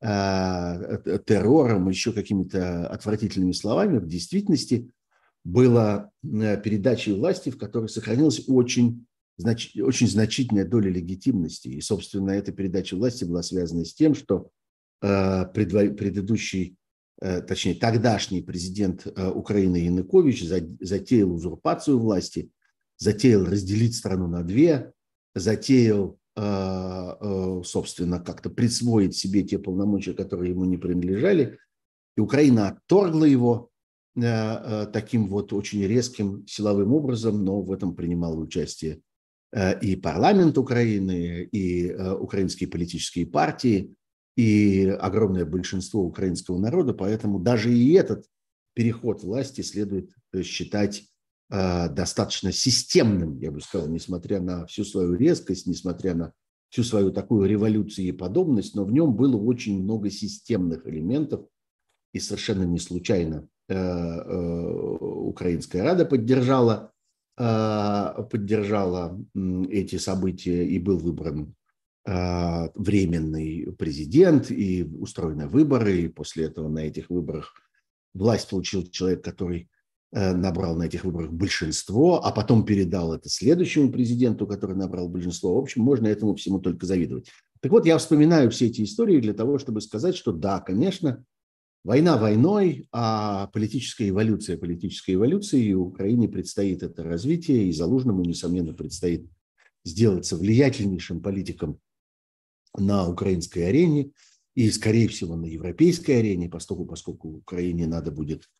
э, 0.00 1.18
террором, 1.26 1.88
еще 1.88 2.12
какими-то 2.12 2.88
отвратительными 2.88 3.52
словами, 3.52 3.98
в 3.98 4.06
действительности 4.06 4.90
было 5.44 6.10
передачей 6.22 7.12
власти, 7.12 7.50
в 7.50 7.58
которой 7.58 7.88
сохранилась 7.88 8.42
очень 8.48 9.06
знач, 9.36 9.76
очень 9.76 10.08
значительная 10.08 10.64
доля 10.64 10.90
легитимности. 10.90 11.68
И, 11.68 11.80
собственно, 11.80 12.30
эта 12.30 12.52
передача 12.52 12.96
власти 12.96 13.24
была 13.24 13.42
связана 13.42 13.84
с 13.84 13.92
тем, 13.92 14.14
что 14.14 14.48
э, 15.02 15.44
предыдущий 15.52 16.76
точнее, 17.20 17.74
тогдашний 17.74 18.42
президент 18.42 19.06
Украины 19.06 19.76
Янукович 19.76 20.42
затеял 20.80 21.32
узурпацию 21.32 21.96
власти, 22.00 22.50
затеял 23.02 23.44
разделить 23.44 23.96
страну 23.96 24.28
на 24.28 24.42
две, 24.44 24.92
затеял, 25.34 26.18
собственно, 27.64 28.20
как-то 28.20 28.48
присвоить 28.48 29.16
себе 29.16 29.42
те 29.42 29.58
полномочия, 29.58 30.14
которые 30.14 30.52
ему 30.52 30.64
не 30.64 30.76
принадлежали, 30.78 31.58
и 32.16 32.20
Украина 32.20 32.68
отторгла 32.68 33.24
его 33.24 33.70
таким 34.14 35.28
вот 35.28 35.52
очень 35.52 35.82
резким 35.86 36.46
силовым 36.46 36.92
образом, 36.92 37.44
но 37.44 37.60
в 37.60 37.72
этом 37.72 37.94
принимало 37.94 38.36
участие 38.36 39.00
и 39.82 39.96
парламент 39.96 40.56
Украины, 40.56 41.42
и 41.42 41.92
украинские 41.94 42.68
политические 42.68 43.26
партии, 43.26 43.94
и 44.36 44.86
огромное 45.00 45.44
большинство 45.44 46.02
украинского 46.02 46.58
народа, 46.58 46.94
поэтому 46.94 47.38
даже 47.38 47.72
и 47.72 47.92
этот 47.92 48.24
переход 48.74 49.22
власти 49.22 49.60
следует 49.60 50.10
э, 50.32 50.42
считать 50.42 51.11
достаточно 51.52 52.50
системным, 52.50 53.38
я 53.38 53.50
бы 53.50 53.60
сказал, 53.60 53.88
несмотря 53.88 54.40
на 54.40 54.64
всю 54.66 54.84
свою 54.84 55.14
резкость, 55.14 55.66
несмотря 55.66 56.14
на 56.14 56.32
всю 56.70 56.82
свою 56.82 57.10
такую 57.10 57.46
революцию 57.46 58.06
и 58.06 58.12
подобность, 58.12 58.74
но 58.74 58.86
в 58.86 58.92
нем 58.92 59.14
было 59.14 59.36
очень 59.36 59.82
много 59.82 60.08
системных 60.08 60.86
элементов, 60.86 61.46
и 62.14 62.20
совершенно 62.20 62.62
не 62.62 62.78
случайно 62.78 63.46
э, 63.68 64.68
Украинская 65.00 65.82
Рада 65.82 66.06
поддержала, 66.06 66.90
поддержала 67.36 69.18
эти 69.70 69.96
события 69.96 70.66
и 70.66 70.78
был 70.78 70.98
выбран 70.98 71.54
временный 72.04 73.72
президент 73.78 74.50
и 74.50 74.82
устроены 74.82 75.46
выборы, 75.48 76.02
и 76.02 76.08
после 76.08 76.46
этого 76.46 76.68
на 76.68 76.80
этих 76.80 77.10
выборах 77.10 77.54
власть 78.14 78.50
получил 78.50 78.86
человек, 78.86 79.22
который 79.22 79.60
э, 79.60 79.66
набрал 80.12 80.76
на 80.76 80.84
этих 80.84 81.04
выборах 81.04 81.32
большинство, 81.32 82.24
а 82.24 82.32
потом 82.32 82.66
передал 82.66 83.14
это 83.14 83.30
следующему 83.30 83.90
президенту, 83.90 84.46
который 84.46 84.76
набрал 84.76 85.08
большинство. 85.08 85.54
В 85.54 85.58
общем, 85.58 85.82
можно 85.82 86.06
этому 86.06 86.34
всему 86.34 86.60
только 86.60 86.84
завидовать. 86.86 87.30
Так 87.60 87.72
вот, 87.72 87.86
я 87.86 87.96
вспоминаю 87.96 88.50
все 88.50 88.66
эти 88.66 88.82
истории 88.82 89.20
для 89.20 89.32
того, 89.32 89.58
чтобы 89.58 89.80
сказать, 89.80 90.14
что 90.14 90.32
да, 90.32 90.60
конечно, 90.60 91.24
война 91.82 92.18
войной, 92.18 92.88
а 92.92 93.46
политическая 93.48 94.10
эволюция 94.10 94.58
политическая 94.58 95.14
эволюция, 95.14 95.60
и 95.60 95.72
Украине 95.72 96.28
предстоит 96.28 96.82
это 96.82 97.02
развитие, 97.02 97.68
и 97.68 97.72
Залужному, 97.72 98.22
несомненно, 98.22 98.74
предстоит 98.74 99.26
сделаться 99.84 100.36
влиятельнейшим 100.36 101.22
политиком 101.22 101.78
на 102.76 103.08
украинской 103.08 103.60
арене 103.60 104.10
и, 104.54 104.70
скорее 104.70 105.08
всего, 105.08 105.36
на 105.36 105.46
европейской 105.46 106.12
арене, 106.12 106.48
поскольку, 106.48 106.84
поскольку 106.84 107.28
Украине 107.28 107.86
надо 107.86 108.10
будет, 108.10 108.50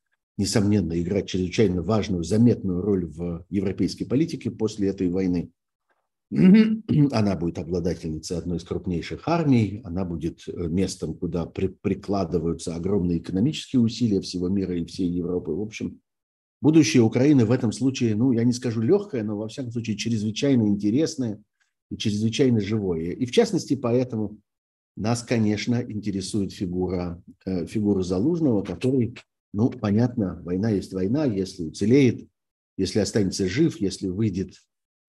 несомненно, 0.43 1.01
играть 1.01 1.29
чрезвычайно 1.29 1.83
важную, 1.83 2.25
заметную 2.25 2.83
роль 2.83 3.07
в 3.07 3.47
европейской 3.51 4.05
политике 4.05 4.51
после 4.51 4.89
этой 4.89 5.09
войны. 5.09 5.51
Она 6.31 7.37
будет 7.37 7.59
обладательницей 7.59 8.37
одной 8.37 8.59
из 8.59 8.65
крупнейших 8.65 9.23
армий, 9.27 9.81
она 9.85 10.05
будет 10.05 10.43
э, 10.47 10.53
местом, 10.69 11.15
куда 11.15 11.47
при, 11.47 11.69
прикладываются 11.69 12.75
огромные 12.75 13.19
экономические 13.19 13.81
усилия 13.81 14.21
всего 14.21 14.49
мира 14.49 14.77
и 14.77 14.85
всей 14.87 15.09
Европы. 15.09 15.53
В 15.53 15.61
общем, 15.61 16.01
будущее 16.63 17.03
Украины 17.03 17.45
в 17.45 17.51
этом 17.51 17.73
случае, 17.73 18.15
ну, 18.17 18.33
я 18.33 18.45
не 18.45 18.53
скажу 18.53 18.81
легкое, 18.81 19.25
но 19.25 19.37
во 19.37 19.49
всяком 19.49 19.73
случае 19.73 19.97
чрезвычайно 19.97 20.67
интересное– 20.69 21.43
и 21.93 21.99
чрезвычайно 21.99 22.61
живое. 22.61 23.13
И 23.13 23.27
в 23.27 23.33
частности, 23.33 23.77
поэтому 23.77 24.39
нас, 24.97 25.23
конечно, 25.23 25.83
интересует 25.83 26.53
фигура, 26.53 27.23
э, 27.45 27.67
фигура 27.67 28.03
Залужного, 28.03 28.63
который, 28.63 29.15
ну, 29.53 29.71
понятно, 29.71 30.41
война 30.45 30.71
есть 30.71 30.93
война, 30.93 31.25
если 31.25 31.65
уцелеет, 31.65 32.27
если 32.77 33.01
останется 33.01 33.49
жив, 33.49 33.81
если 33.81 34.09
выйдет 34.09 34.55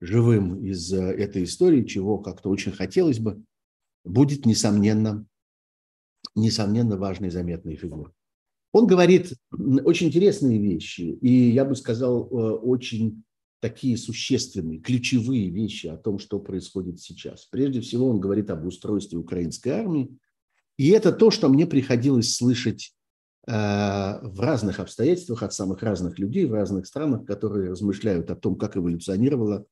живым 0.02 0.64
из 0.64 0.92
э, 0.92 0.98
этой 0.98 1.46
истории, 1.46 1.86
чего 1.86 2.18
как-то 2.18 2.50
очень 2.50 2.74
хотелось 2.74 3.20
бы, 3.20 3.42
будет, 4.04 4.46
несомненно, 4.46 5.26
несомненно, 6.36 6.98
важной 6.98 7.30
заметной 7.30 7.78
фигурой. 7.78 8.14
Он 8.74 8.88
говорит 8.88 9.34
очень 9.52 10.08
интересные 10.08 10.60
вещи, 10.60 11.02
и 11.02 11.52
я 11.52 11.64
бы 11.64 11.76
сказал, 11.76 12.28
э, 12.28 12.52
очень 12.58 13.24
такие 13.62 13.96
существенные, 13.96 14.80
ключевые 14.80 15.50
вещи 15.50 15.88
о 15.88 15.96
том, 15.96 16.20
что 16.20 16.38
происходит 16.38 17.00
сейчас. 17.00 17.46
Прежде 17.46 17.80
всего, 17.80 18.10
он 18.10 18.20
говорит 18.20 18.50
об 18.50 18.66
устройстве 18.66 19.18
украинской 19.18 19.70
армии. 19.70 20.18
И 20.76 20.90
это 20.90 21.14
то, 21.14 21.32
что 21.32 21.48
мне 21.48 21.66
приходилось 21.66 22.36
слышать 22.36 22.94
в 23.46 24.40
разных 24.40 24.80
обстоятельствах 24.80 25.44
от 25.44 25.54
самых 25.54 25.84
разных 25.84 26.18
людей 26.18 26.46
в 26.46 26.54
разных 26.54 26.88
странах, 26.88 27.26
которые 27.26 27.72
размышляют 27.72 28.32
о 28.32 28.38
том, 28.38 28.56
как 28.56 28.78
эволюционировала 28.78 29.66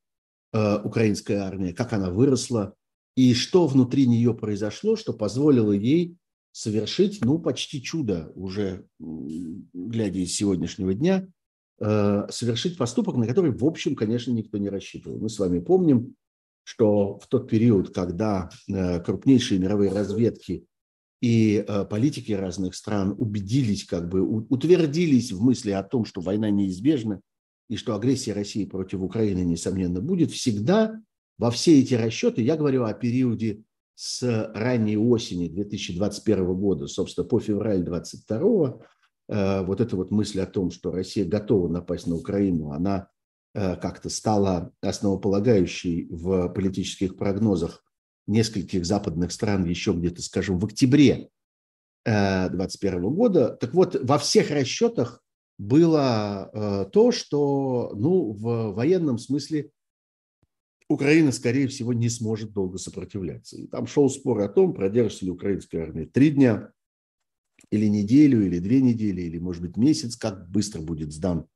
э, 0.52 0.78
украинская 0.84 1.44
армия, 1.44 1.74
как 1.74 1.94
она 1.94 2.10
выросла 2.10 2.76
и 3.16 3.34
что 3.34 3.68
внутри 3.68 4.08
нее 4.08 4.34
произошло, 4.34 4.98
что 4.98 5.14
позволило 5.14 5.72
ей 5.72 6.18
совершить, 6.52 7.24
ну, 7.24 7.40
почти 7.40 7.82
чудо 7.82 8.34
уже, 8.36 8.86
глядя 9.00 10.20
из 10.20 10.36
сегодняшнего 10.36 10.94
дня– 10.94 11.28
Э, 11.84 12.28
совершить 12.30 12.78
поступок, 12.78 13.16
на 13.16 13.26
который, 13.26 13.52
в 13.52 13.66
общем, 13.66 13.96
конечно, 13.96 14.32
никто 14.32 14.60
не 14.60 14.70
рассчитывал. 14.70 15.18
Мы 15.18 15.30
с 15.30 15.40
вами 15.40 15.58
помним, 15.58 16.16
что 16.64 17.18
в 17.18 17.28
тот 17.28 17.50
период, 17.50 17.92
когда 17.92 18.52
крупнейшие 19.04 19.60
мировые 19.60 19.92
разведки 19.92 20.66
и 21.22 21.64
э, 21.66 21.86
политики 21.86 22.32
разных 22.32 22.76
стран 22.76 23.16
убедились, 23.18 23.86
как 23.86 24.10
бы 24.10 24.22
утвердились 24.22 25.32
в 25.32 25.42
мысли 25.42 25.72
о 25.72 25.84
том, 25.84 26.06
что 26.06 26.22
война 26.22 26.50
неизбежна 26.50 27.22
и 27.70 27.78
что 27.78 27.96
агрессия 27.96 28.34
России 28.34 28.66
против 28.66 29.02
Украины, 29.02 29.40
несомненно, 29.40 30.02
будет, 30.02 30.32
всегда. 30.32 31.00
Во 31.38 31.52
все 31.52 31.80
эти 31.80 31.94
расчеты, 31.94 32.42
я 32.42 32.58
говорю 32.58 32.84
о 32.84 32.94
периоде 32.94 33.64
с 33.96 34.52
ранней 34.54 34.98
осени 34.98 35.48
2021 35.48 36.54
года, 36.56 36.88
собственно, 36.88 37.28
по 37.28 37.40
февраль 37.40 37.84
2022 37.84 38.82
Э, 39.32 39.64
вот 39.64 39.80
эта 39.80 39.96
вот 39.96 40.12
мысль 40.12 40.42
о 40.42 40.46
том, 40.46 40.72
что 40.72 40.92
Россия 40.92 41.26
готова 41.26 41.70
напасть 41.70 42.06
на 42.06 42.16
Украину, 42.16 42.72
она 42.72 43.08
э, 43.54 43.78
как-то 43.78 44.10
стала 44.10 44.72
основополагающей 44.82 46.08
в 46.10 46.50
политических 46.50 47.16
прогнозах 47.16 47.84
нескольких 48.32 48.86
западных 48.86 49.32
стран 49.32 49.66
еще 49.66 49.94
где-то, 49.94 50.22
скажем, 50.22 50.60
в 50.60 50.66
октябре 50.66 51.30
2021 52.06 52.94
э, 52.94 53.10
года. 53.10 53.50
Так 53.50 53.74
вот, 53.74 53.96
во 54.02 54.18
всех 54.18 54.52
расчетах 54.52 55.24
было 55.58 56.90
то, 56.92 57.12
что 57.12 57.94
ну, 57.96 58.32
в 58.32 58.74
военном 58.74 59.20
смысле 59.20 59.70
Украина, 60.92 61.32
скорее 61.32 61.68
всего, 61.68 61.94
не 61.94 62.10
сможет 62.10 62.52
долго 62.54 62.78
сопротивляться. 62.78 63.58
И 63.58 63.68
там 63.68 63.88
шел 63.88 64.10
спор 64.10 64.42
о 64.42 64.50
том, 64.50 64.74
продержится 64.74 65.26
ли 65.26 65.32
украинская 65.32 65.84
армия 65.84 66.06
три 66.06 66.32
дня, 66.32 66.72
или 67.70 67.86
неделю, 67.86 68.46
или 68.46 68.60
две 68.60 68.82
недели, 68.82 69.22
или, 69.22 69.38
может 69.38 69.62
быть, 69.62 69.78
месяц, 69.78 70.16
как 70.16 70.50
быстро 70.50 70.82
будет 70.82 71.14
сдан 71.14 71.48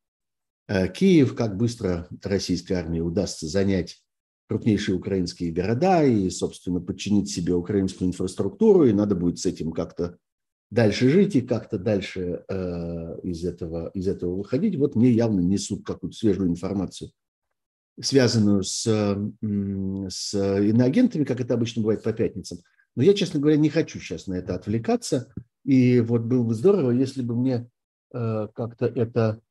э, 0.67 0.88
Киев, 0.88 1.36
как 1.36 1.58
быстро 1.58 2.08
российской 2.24 2.74
армии 2.74 3.00
удастся 3.00 3.48
занять 3.48 4.04
крупнейшие 4.47 4.95
украинские 4.95 5.51
города 5.51 6.03
и, 6.03 6.29
собственно, 6.29 6.79
подчинить 6.79 7.29
себе 7.29 7.53
украинскую 7.53 8.09
инфраструктуру, 8.09 8.85
и 8.85 8.93
надо 8.93 9.15
будет 9.15 9.39
с 9.39 9.45
этим 9.45 9.71
как-то 9.71 10.17
дальше 10.71 11.09
жить 11.09 11.35
и 11.35 11.41
как-то 11.41 11.77
дальше 11.77 12.43
э, 12.47 13.19
из, 13.23 13.43
этого, 13.45 13.89
из 13.93 14.07
этого 14.07 14.35
выходить. 14.35 14.75
Вот 14.77 14.95
мне 14.95 15.11
явно 15.11 15.39
несут 15.39 15.85
какую-то 15.85 16.17
свежую 16.17 16.49
информацию, 16.49 17.11
связанную 17.99 18.63
с, 18.63 18.83
с 18.83 20.33
иноагентами, 20.33 21.23
как 21.23 21.39
это 21.39 21.53
обычно 21.53 21.81
бывает 21.81 22.03
по 22.03 22.13
пятницам. 22.13 22.59
Но 22.95 23.03
я, 23.03 23.13
честно 23.13 23.39
говоря, 23.39 23.57
не 23.57 23.69
хочу 23.69 23.99
сейчас 23.99 24.27
на 24.27 24.35
это 24.35 24.55
отвлекаться. 24.55 25.33
И 25.63 25.99
вот 25.99 26.21
было 26.21 26.43
бы 26.43 26.53
здорово, 26.53 26.91
если 26.91 27.21
бы 27.21 27.35
мне 27.35 27.69
э, 28.13 28.47
как-то 28.53 28.85
это, 28.85 29.41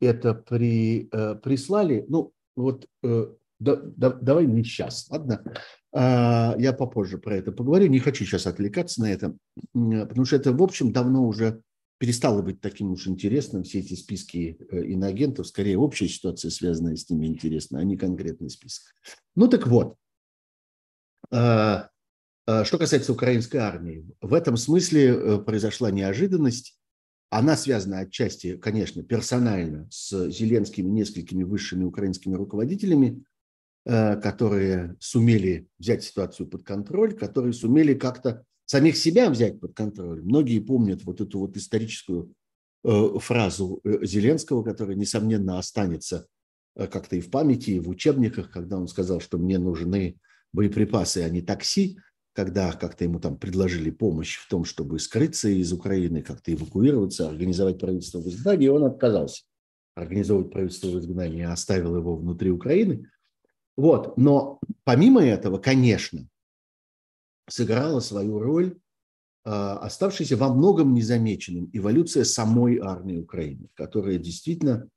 это 0.00 0.34
при, 0.34 1.08
э, 1.10 1.34
прислали. 1.36 2.04
Ну, 2.08 2.32
вот 2.56 2.86
э, 3.02 3.26
да, 3.58 3.76
да, 3.76 4.10
давай 4.10 4.46
не 4.46 4.64
сейчас, 4.64 5.08
ладно? 5.10 5.44
А, 5.92 6.54
я 6.58 6.72
попозже 6.72 7.18
про 7.18 7.36
это 7.36 7.52
поговорю. 7.52 7.88
Не 7.88 8.00
хочу 8.00 8.24
сейчас 8.24 8.46
отвлекаться 8.46 9.00
на 9.00 9.12
это, 9.12 9.36
потому 9.72 10.24
что 10.24 10.36
это, 10.36 10.52
в 10.52 10.62
общем, 10.62 10.92
давно 10.92 11.26
уже 11.26 11.62
перестало 11.98 12.42
быть 12.42 12.60
таким 12.60 12.92
уж 12.92 13.06
интересным. 13.06 13.62
Все 13.62 13.80
эти 13.80 13.94
списки 13.94 14.58
э, 14.70 14.84
иноагентов, 14.84 15.46
скорее 15.46 15.78
общая 15.78 16.08
ситуация, 16.08 16.50
связанная 16.50 16.96
с 16.96 17.08
ними, 17.08 17.26
интересна, 17.26 17.78
а 17.78 17.84
не 17.84 17.96
конкретный 17.96 18.50
список. 18.50 18.82
Ну 19.36 19.48
так 19.48 19.66
вот, 19.66 19.94
а, 21.30 21.88
Э, 22.46 22.64
что 22.64 22.78
касается 22.78 23.12
украинской 23.12 23.56
армии, 23.58 24.06
в 24.20 24.34
этом 24.34 24.56
смысле 24.56 25.06
э, 25.06 25.38
произошла 25.38 25.90
неожиданность. 25.90 26.78
Она 27.30 27.56
связана 27.56 28.00
отчасти, 28.00 28.56
конечно, 28.56 29.02
персонально 29.02 29.88
с 29.90 30.30
Зеленским 30.30 30.88
и 30.88 30.92
несколькими 30.92 31.42
высшими 31.42 31.84
украинскими 31.84 32.34
руководителями, 32.34 33.24
которые 33.86 34.96
сумели 34.98 35.68
взять 35.78 36.02
ситуацию 36.04 36.46
под 36.48 36.62
контроль, 36.62 37.12
которые 37.12 37.52
сумели 37.52 37.92
как-то, 37.92 38.44
самих 38.66 38.96
себя 38.96 39.30
взять 39.30 39.60
под 39.60 39.74
контроль. 39.74 40.22
Многие 40.22 40.60
помнят 40.60 41.04
вот 41.04 41.20
эту 41.20 41.38
вот 41.38 41.56
историческую 41.56 42.32
э, 42.82 43.18
фразу 43.18 43.80
э, 43.84 44.04
Зеленского, 44.04 44.62
которая, 44.62 44.96
несомненно, 44.96 45.58
останется 45.58 46.26
э, 46.76 46.86
как-то 46.86 47.16
и 47.16 47.20
в 47.20 47.30
памяти, 47.30 47.70
и 47.70 47.80
в 47.80 47.88
учебниках, 47.88 48.50
когда 48.50 48.78
он 48.78 48.88
сказал, 48.88 49.20
что 49.20 49.38
мне 49.38 49.58
нужны 49.58 50.16
боеприпасы, 50.52 51.18
а 51.18 51.28
не 51.28 51.42
такси, 51.42 51.98
когда 52.32 52.72
как-то 52.72 53.04
ему 53.04 53.20
там 53.20 53.36
предложили 53.36 53.90
помощь 53.90 54.38
в 54.38 54.48
том, 54.48 54.64
чтобы 54.64 54.98
скрыться 54.98 55.48
из 55.48 55.72
Украины, 55.72 56.22
как-то 56.22 56.52
эвакуироваться, 56.52 57.28
организовать 57.28 57.78
правительство 57.78 58.18
в 58.20 58.28
изгнании, 58.28 58.68
он 58.68 58.84
отказался 58.84 59.42
организовывать 59.94 60.50
правительство 60.50 60.88
в 60.88 60.98
изгнании, 60.98 61.42
оставил 61.42 61.96
его 61.96 62.16
внутри 62.16 62.50
Украины. 62.50 63.08
Вот. 63.76 64.16
Но 64.16 64.60
помимо 64.84 65.22
этого, 65.22 65.58
конечно, 65.58 66.26
сыграла 67.48 68.00
свою 68.00 68.38
роль 68.38 68.78
а, 69.44 69.78
оставшаяся 69.78 70.36
во 70.36 70.52
многом 70.52 70.94
незамеченным 70.94 71.68
эволюция 71.72 72.24
самой 72.24 72.78
армии 72.78 73.18
Украины, 73.18 73.68
которая 73.74 74.16
действительно 74.16 74.88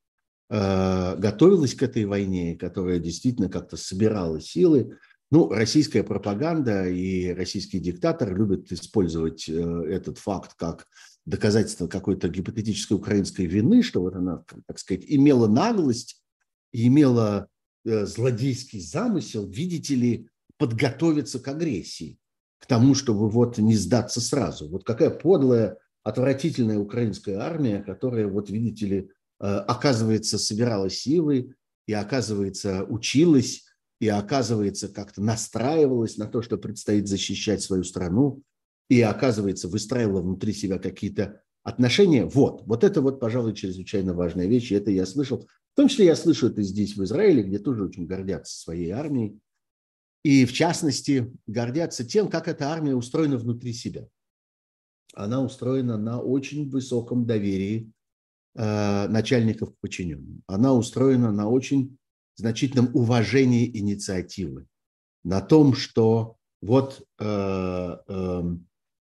а, 0.50 1.16
готовилась 1.16 1.76
к 1.76 1.84
этой 1.84 2.06
войне, 2.06 2.56
которая 2.56 3.00
действительно 3.00 3.50
как-то 3.50 3.76
собирала 3.76 4.40
силы. 4.40 4.98
Ну, 5.30 5.50
российская 5.50 6.04
пропаганда 6.04 6.88
и 6.88 7.34
российский 7.34 7.80
диктатор 7.80 8.34
любят 8.34 8.72
использовать 8.72 9.50
э, 9.50 9.54
этот 9.54 10.20
факт 10.20 10.54
как 10.56 10.88
доказательство 11.26 11.88
какой-то 11.90 12.30
гипотетической 12.30 12.96
украинской 12.96 13.46
вины, 13.46 13.84
что 13.84 14.00
вот 14.00 14.16
она, 14.16 14.46
так 14.66 14.80
сказать, 14.80 15.04
имела 15.06 15.48
наглость, 15.48 16.24
имела 16.72 17.50
злодейский 17.88 18.80
замысел, 18.80 19.48
видите 19.48 19.96
ли, 19.96 20.30
подготовиться 20.58 21.40
к 21.40 21.48
агрессии 21.48 22.20
к 22.60 22.66
тому, 22.66 22.96
чтобы 22.96 23.30
вот 23.30 23.58
не 23.58 23.76
сдаться 23.76 24.20
сразу. 24.20 24.68
Вот 24.70 24.84
какая 24.84 25.10
подлая, 25.10 25.78
отвратительная 26.04 26.80
украинская 26.80 27.40
армия, 27.40 27.84
которая, 27.84 28.28
вот 28.28 28.50
видите 28.50 28.86
ли, 28.86 28.98
э, 29.40 29.46
оказывается, 29.46 30.38
собирала 30.38 30.90
силы 30.90 31.54
и, 31.86 31.94
оказывается, 31.94 32.84
училась, 32.84 33.66
и, 34.00 34.08
оказывается, 34.08 34.90
как-то 34.90 35.22
настраивалась 35.22 36.18
на 36.18 36.26
то, 36.26 36.42
что 36.42 36.58
предстоит 36.58 37.08
защищать 37.08 37.62
свою 37.62 37.84
страну, 37.84 38.42
и, 38.90 39.02
оказывается, 39.02 39.68
выстраивала 39.68 40.22
внутри 40.22 40.54
себя 40.54 40.80
какие-то 40.80 41.42
отношения. 41.64 42.26
Вот, 42.26 42.64
вот 42.66 42.84
это 42.84 43.02
вот, 43.02 43.20
пожалуй, 43.20 43.54
чрезвычайно 43.54 44.14
важная 44.14 44.48
вещь, 44.48 44.72
и 44.72 44.76
это 44.76 44.92
я 44.92 45.06
слышал. 45.06 45.48
Том 45.78 45.90
числе 45.90 46.08
я 46.08 46.16
слышу 46.16 46.48
это 46.48 46.64
здесь, 46.64 46.98
в 46.98 47.04
Израиле, 47.04 47.44
где 47.44 47.60
тоже 47.60 47.84
очень 47.84 48.08
гордятся 48.08 48.60
своей 48.60 48.90
армией, 48.90 49.40
и, 50.24 50.46
в 50.46 50.52
частности, 50.52 51.32
гордятся 51.46 52.04
тем, 52.04 52.30
как 52.30 52.48
эта 52.48 52.72
армия 52.72 52.96
устроена 52.96 53.38
внутри 53.38 53.74
себя. 53.74 54.08
Она 55.14 55.44
устроена 55.44 56.00
на 56.00 56.20
очень 56.20 56.68
высоком 56.68 57.28
доверии 57.28 57.92
э, 58.56 59.08
начальников 59.08 59.72
к 59.72 59.80
подчиненным. 59.80 60.42
Она 60.48 60.74
устроена 60.74 61.32
на 61.32 61.48
очень 61.48 61.96
значительном 62.38 62.90
уважении 62.96 63.70
инициативы. 63.78 64.66
На 65.24 65.42
том, 65.42 65.76
что 65.76 66.38
вот 66.60 67.06
э, 67.20 67.98
э, 68.08 68.44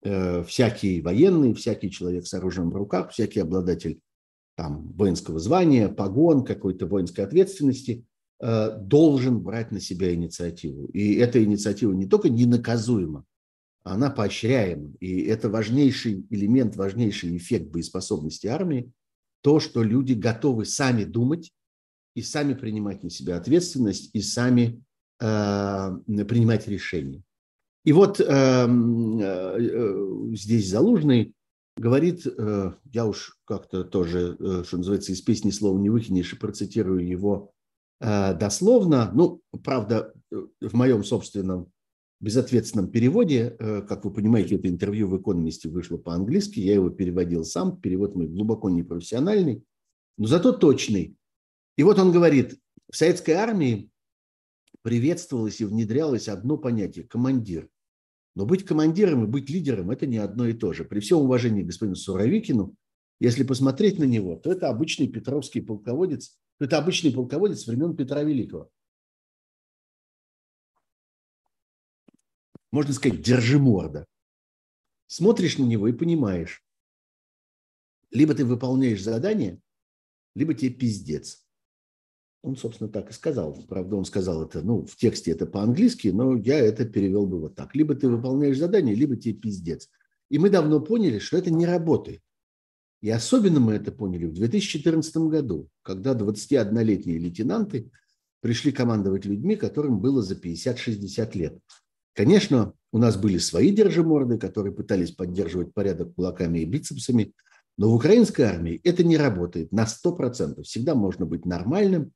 э, 0.03 0.43
всякий 0.43 1.01
военный, 1.01 1.55
всякий 1.55 1.89
человек 1.89 2.27
с 2.27 2.35
оружием 2.35 2.69
в 2.69 2.75
руках, 2.75 3.09
всякий 3.09 3.39
обладатель 3.39 3.99
там, 4.55 4.91
воинского 4.93 5.39
звания, 5.39 5.89
погон, 5.89 6.43
какой-то 6.43 6.85
воинской 6.85 7.25
ответственности 7.25 8.05
Э, 8.43 8.75
должен 8.75 9.39
брать 9.39 9.71
на 9.71 9.79
себя 9.79 10.15
инициативу. 10.15 10.87
И 10.87 11.13
эта 11.17 11.43
инициатива 11.43 11.91
не 11.91 12.07
только 12.07 12.27
ненаказуема, 12.27 13.23
она 13.83 14.09
поощряема. 14.09 14.93
И 14.99 15.21
это 15.21 15.47
важнейший 15.47 16.25
элемент, 16.31 16.75
важнейший 16.75 17.37
эффект 17.37 17.69
боеспособности 17.69 18.47
армии, 18.47 18.91
то, 19.41 19.59
что 19.59 19.83
люди 19.83 20.13
готовы 20.13 20.65
сами 20.65 21.03
думать 21.03 21.51
и 22.15 22.23
сами 22.23 22.55
принимать 22.55 23.03
на 23.03 23.11
себя 23.11 23.37
ответственность, 23.37 24.09
и 24.13 24.23
сами 24.23 24.81
э, 25.19 25.25
принимать 26.27 26.67
решения. 26.67 27.21
И 27.85 27.93
вот 27.93 28.19
э, 28.19 28.25
э, 28.25 29.99
здесь 30.33 30.67
Залужный 30.67 31.35
говорит, 31.77 32.25
э, 32.25 32.73
я 32.91 33.05
уж 33.05 33.37
как-то 33.45 33.83
тоже, 33.83 34.37
э, 34.39 34.63
что 34.65 34.77
называется, 34.77 35.11
из 35.11 35.21
песни 35.21 35.51
слова 35.51 35.77
не 35.79 35.89
выкинешь, 35.89 36.33
и 36.33 36.37
процитирую 36.37 37.07
его 37.07 37.53
Э, 38.01 38.33
дословно. 38.33 39.11
Ну, 39.13 39.41
правда, 39.63 40.13
в 40.31 40.73
моем 40.73 41.03
собственном 41.03 41.71
безответственном 42.19 42.89
переводе, 42.89 43.55
как 43.87 44.05
вы 44.05 44.13
понимаете, 44.13 44.55
это 44.55 44.67
интервью 44.67 45.07
в 45.07 45.19
«Экономисте» 45.19 45.69
вышло 45.69 45.97
по-английски, 45.97 46.59
я 46.59 46.75
его 46.75 46.91
переводил 46.91 47.43
сам, 47.43 47.81
перевод 47.81 48.15
мой 48.15 48.27
глубоко 48.27 48.69
непрофессиональный, 48.69 49.63
но 50.17 50.27
зато 50.27 50.51
точный. 50.51 51.15
И 51.77 51.83
вот 51.83 51.97
он 51.97 52.11
говорит, 52.11 52.59
в 52.91 52.95
советской 52.95 53.31
армии 53.31 53.89
приветствовалось 54.83 55.61
и 55.61 55.65
внедрялось 55.65 56.27
одно 56.27 56.57
понятие– 56.57 57.07
командир. 57.09 57.69
Но 58.35 58.45
быть 58.45 58.65
командиром 58.65 59.23
и 59.23 59.27
быть 59.27 59.49
лидером– 59.49 59.91
это 59.91 60.07
не 60.07 60.17
одно 60.17 60.47
и 60.47 60.53
то 60.53 60.73
же. 60.73 60.85
При 60.85 60.99
всем 60.99 61.19
уважении 61.19 61.63
к 61.63 61.67
господину 61.67 61.95
Суровикину, 61.95 62.75
если 63.19 63.43
посмотреть 63.43 63.99
на 63.99 64.05
него, 64.05 64.35
то 64.37 64.51
это 64.51 64.69
обычный 64.69 65.07
петровский 65.07 65.61
полководец, 65.61 66.39
это 66.59 66.77
обычный 66.77 67.11
полководец 67.11 67.67
времен 67.67 67.95
Петра 67.95 68.23
Великого. 68.23 68.71
Можно 72.71 72.93
сказать, 72.93 73.21
держи 73.21 73.59
морда. 73.59 74.05
Смотришь 75.07 75.57
на 75.57 75.63
него 75.63 75.89
и 75.89 75.93
понимаешь, 75.93 76.63
либо 78.11 78.33
ты 78.33 78.45
выполняешь 78.45 79.03
задание, 79.03 79.61
либо 80.35 80.53
тебе 80.53 80.71
пиздец. 80.71 81.45
Он, 82.43 82.57
собственно, 82.57 82.89
так 82.89 83.09
и 83.11 83.13
сказал. 83.13 83.57
Правда, 83.69 83.95
он 83.95 84.05
сказал 84.05 84.43
это, 84.43 84.61
ну, 84.61 84.85
в 84.85 84.95
тексте 84.95 85.31
это 85.31 85.45
по-английски, 85.45 86.07
но 86.07 86.35
я 86.35 86.57
это 86.57 86.85
перевел 86.85 87.27
бы 87.27 87.39
вот 87.39 87.55
так. 87.55 87.75
Либо 87.75 87.93
ты 87.93 88.09
выполняешь 88.09 88.57
задание, 88.57 88.95
либо 88.95 89.15
тебе 89.15 89.35
пиздец. 89.35 89.89
И 90.29 90.39
мы 90.39 90.49
давно 90.49 90.79
поняли, 90.79 91.19
что 91.19 91.37
это 91.37 91.51
не 91.51 91.65
работает. 91.65 92.21
И 93.01 93.09
особенно 93.09 93.59
мы 93.59 93.73
это 93.73 93.91
поняли 93.91 94.25
в 94.25 94.33
2014 94.33 95.17
году, 95.17 95.67
когда 95.81 96.13
21-летние 96.13 97.17
лейтенанты 97.17 97.91
пришли 98.41 98.71
командовать 98.71 99.25
людьми, 99.25 99.55
которым 99.55 99.99
было 99.99 100.21
за 100.21 100.35
50-60 100.35 101.37
лет. 101.37 101.59
Конечно, 102.13 102.73
у 102.91 102.97
нас 102.97 103.17
были 103.17 103.37
свои 103.37 103.71
держиморды, 103.71 104.37
которые 104.37 104.73
пытались 104.73 105.11
поддерживать 105.11 105.73
порядок 105.73 106.13
кулаками 106.15 106.59
и 106.59 106.65
бицепсами, 106.65 107.33
но 107.77 107.89
в 107.89 107.95
украинской 107.95 108.43
армии 108.43 108.81
это 108.83 109.03
не 109.03 109.17
работает 109.17 109.71
на 109.71 109.85
100%. 109.85 110.63
Всегда 110.63 110.93
можно 110.93 111.25
быть 111.25 111.45
нормальным. 111.45 112.11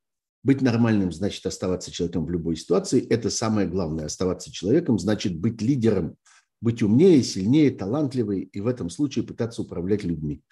Быть 0.46 0.62
нормальным 0.62 1.12
значит 1.12 1.44
оставаться 1.48 1.92
человеком 1.92 2.24
в 2.24 2.30
любой 2.30 2.56
ситуации. 2.56 3.04
Это 3.08 3.32
самое 3.32 3.68
главное. 3.68 4.06
Оставаться 4.06 4.52
человеком 4.52 5.00
значит 5.00 5.36
быть 5.36 5.60
лидером, 5.60 6.18
быть 6.62 6.84
умнее, 6.84 7.24
сильнее, 7.24 7.72
талантливой 7.72 8.42
и 8.42 8.62
в 8.62 8.68
этом 8.68 8.92
случае 8.92 9.26
пытаться 9.26 9.64
управлять 9.64 10.04
людьми. 10.04 10.44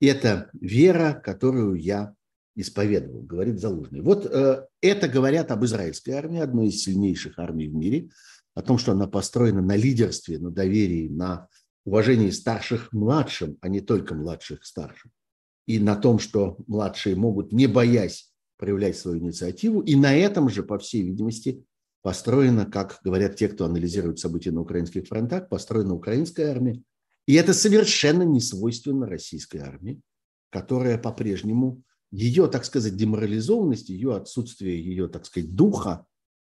Это 0.00 0.50
вера, 0.60 1.12
которую 1.24 1.76
я 1.76 2.12
исповедовал, 2.56 3.22
говорит 3.22 3.60
Залужный. 3.60 4.00
Вот 4.00 4.26
э, 4.26 4.66
это 4.80 5.06
говорят 5.06 5.52
об 5.52 5.64
израильской 5.64 6.14
армии, 6.14 6.40
одной 6.40 6.66
из 6.66 6.82
сильнейших 6.82 7.38
армий 7.38 7.68
в 7.68 7.74
мире, 7.76 8.10
о 8.56 8.62
том, 8.62 8.78
что 8.78 8.90
она 8.90 9.06
построена 9.06 9.62
на 9.62 9.76
лидерстве, 9.76 10.40
на 10.40 10.50
доверии, 10.50 11.06
на 11.08 11.46
уважении 11.84 12.30
старших 12.30 12.92
младшим, 12.92 13.58
а 13.60 13.68
не 13.68 13.80
только 13.80 14.16
младших 14.16 14.64
старшим. 14.64 15.12
И 15.66 15.78
на 15.78 15.94
том, 15.94 16.18
что 16.18 16.56
младшие 16.66 17.14
могут, 17.14 17.52
не 17.52 17.68
боясь, 17.68 18.29
проявлять 18.60 18.96
свою 18.96 19.18
инициативу. 19.18 19.80
И 19.80 19.96
на 19.96 20.14
этом 20.14 20.48
же, 20.50 20.62
по 20.62 20.78
всей 20.78 21.02
видимости, 21.02 21.64
построена, 22.02 22.66
как 22.66 23.00
говорят 23.02 23.36
те, 23.36 23.48
кто 23.48 23.64
анализирует 23.64 24.18
события 24.18 24.52
на 24.52 24.60
украинских 24.60 25.06
фронтах, 25.08 25.48
построена 25.48 25.94
украинская 25.94 26.50
армия, 26.50 26.82
и 27.26 27.34
это 27.34 27.54
совершенно 27.54 28.22
не 28.22 28.40
свойственно 28.40 29.06
российской 29.06 29.58
армии, 29.58 30.00
которая 30.50 30.98
по-прежнему, 30.98 31.82
ее, 32.10 32.48
так 32.48 32.64
сказать, 32.64 32.96
деморализованность, 32.96 33.88
ее 33.88 34.14
отсутствие, 34.14 34.82
ее, 34.82 35.08
так 35.08 35.26
сказать, 35.26 35.54
духа 35.54 36.06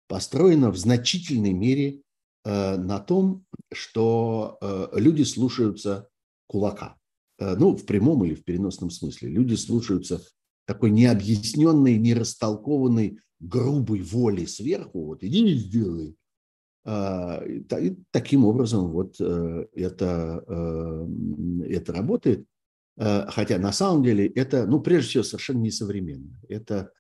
построена 0.09 0.71
в 0.71 0.77
значительной 0.77 1.53
мере 1.53 2.03
э, 2.45 2.77
на 2.77 2.99
том, 2.99 3.45
что 3.73 4.59
э, 4.61 4.89
люди 4.95 5.23
слушаются 5.23 6.09
кулака. 6.47 6.97
Э, 7.39 7.55
ну, 7.57 7.77
в 7.77 7.85
прямом 7.85 8.25
или 8.25 8.35
в 8.35 8.45
переносном 8.45 8.91
смысле. 8.91 9.29
Люди 9.29 9.55
слушаются 9.55 10.23
такой 10.71 10.93
необъясненной, 10.93 11.99
нерастолкованной, 11.99 13.19
грубой 13.41 14.03
воли 14.03 14.45
сверху. 14.45 15.05
Вот 15.05 15.25
иди 15.25 15.45
и 15.45 15.57
сделай. 15.57 16.15
А, 16.85 17.43
и 17.45 17.97
таким 18.13 18.45
образом 18.45 18.93
вот 18.93 19.17
э, 19.21 19.67
это, 19.75 20.45
э, 20.47 21.07
это 21.71 21.93
работает. 21.93 22.47
Э, 22.97 23.27
хотя 23.27 23.59
на 23.59 23.73
самом 23.73 24.05
деле 24.05 24.29
это, 24.29 24.65
ну, 24.65 24.81
прежде 24.81 25.09
всего, 25.09 25.23
совершенно 25.25 25.59
несовременно. 25.59 26.41
Это 26.49 26.93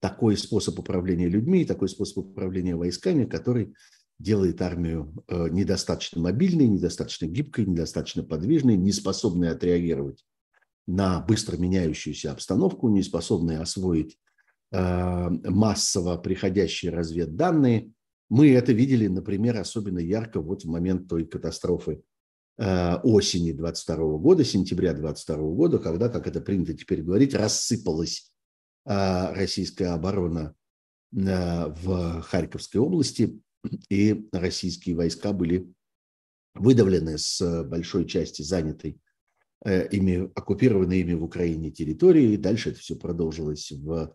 такой 0.00 0.36
способ 0.36 0.80
управления 0.80 1.28
людьми, 1.28 1.64
такой 1.64 1.90
способ 1.90 2.26
управления 2.26 2.74
войсками, 2.74 3.24
который 3.24 3.72
делает 4.18 4.60
армию 4.62 5.14
недостаточно 5.28 6.20
мобильной, 6.20 6.66
недостаточно 6.66 7.26
гибкой, 7.26 7.66
недостаточно 7.66 8.24
подвижной, 8.24 8.76
не 8.76 8.90
способной 8.90 9.50
отреагировать 9.50 10.24
на 10.86 11.20
быстро 11.20 11.56
меняющуюся 11.56 12.32
обстановку, 12.32 12.88
не 12.88 13.02
способной 13.02 13.58
освоить 13.58 14.18
э, 14.72 15.28
массово 15.44 16.16
приходящие 16.16 16.92
разведданные. 16.92 17.92
Мы 18.28 18.52
это 18.52 18.72
видели, 18.72 19.06
например, 19.06 19.58
особенно 19.58 19.98
ярко 19.98 20.40
вот 20.40 20.64
в 20.64 20.68
момент 20.68 21.08
той 21.08 21.24
катастрофы 21.24 22.02
э, 22.58 22.96
осени 23.02 23.52
22 23.52 23.96
года, 24.18 24.44
сентября 24.44 24.94
22 24.94 25.36
года, 25.36 25.78
когда, 25.78 26.08
как 26.08 26.26
это 26.26 26.40
принято 26.40 26.74
теперь 26.74 27.02
говорить, 27.02 27.34
рассыпалась 27.34 28.30
российская 28.84 29.90
оборона 29.94 30.56
в 31.12 32.20
Харьковской 32.22 32.80
области– 32.80 33.40
и 33.88 34.28
российские 34.32 34.96
войска 34.96 35.32
были 35.32 35.72
выдавлены 36.54 37.18
с 37.18 37.64
большой 37.64 38.06
части 38.06 38.42
занятой 38.42 38.90
э, 38.92 38.96
ими, 39.64 40.30
оккупированной 40.34 41.00
ими 41.00 41.14
в 41.14 41.24
Украине 41.24 41.70
территории. 41.70 42.36
Дальше 42.36 42.70
это 42.70 42.78
все 42.78 42.96
продолжилось 42.96 43.70
в 43.72 44.14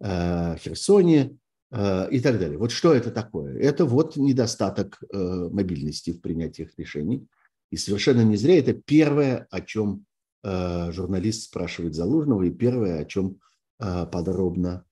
э, 0.00 0.56
Херсоне 0.58 1.36
э, 1.70 2.10
и 2.10 2.20
так 2.20 2.38
далее. 2.38 2.58
Вот 2.58 2.70
что 2.70 2.94
это 2.94 3.10
такое? 3.10 3.58
Это 3.58 3.84
вот 3.84 4.16
недостаток 4.16 5.02
мобильности 5.12 6.12
в 6.12 6.20
принятиях 6.20 6.70
решений. 6.76 7.26
И 7.70 7.76
совершенно 7.76 8.22
не 8.22 8.36
зря 8.36 8.58
это 8.58 8.72
первое, 8.72 9.46
о 9.50 9.60
чем 9.60 10.04
журналист 10.44 11.44
спрашивает 11.44 11.94
Залужного, 11.94 12.42
и 12.42 12.50
первое, 12.50 13.00
о 13.00 13.04
чем 13.06 13.38
подробно 13.78 14.84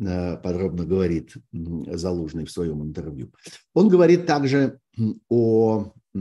Э, 0.00 0.36
подробно 0.38 0.84
говорит 0.84 1.34
Залужный 1.52 2.44
в 2.44 2.50
своем 2.50 2.82
интервью. 2.82 3.32
Он 3.74 3.88
говорит 3.88 4.26
также 4.26 4.80
о 5.28 5.92
э, 6.14 6.18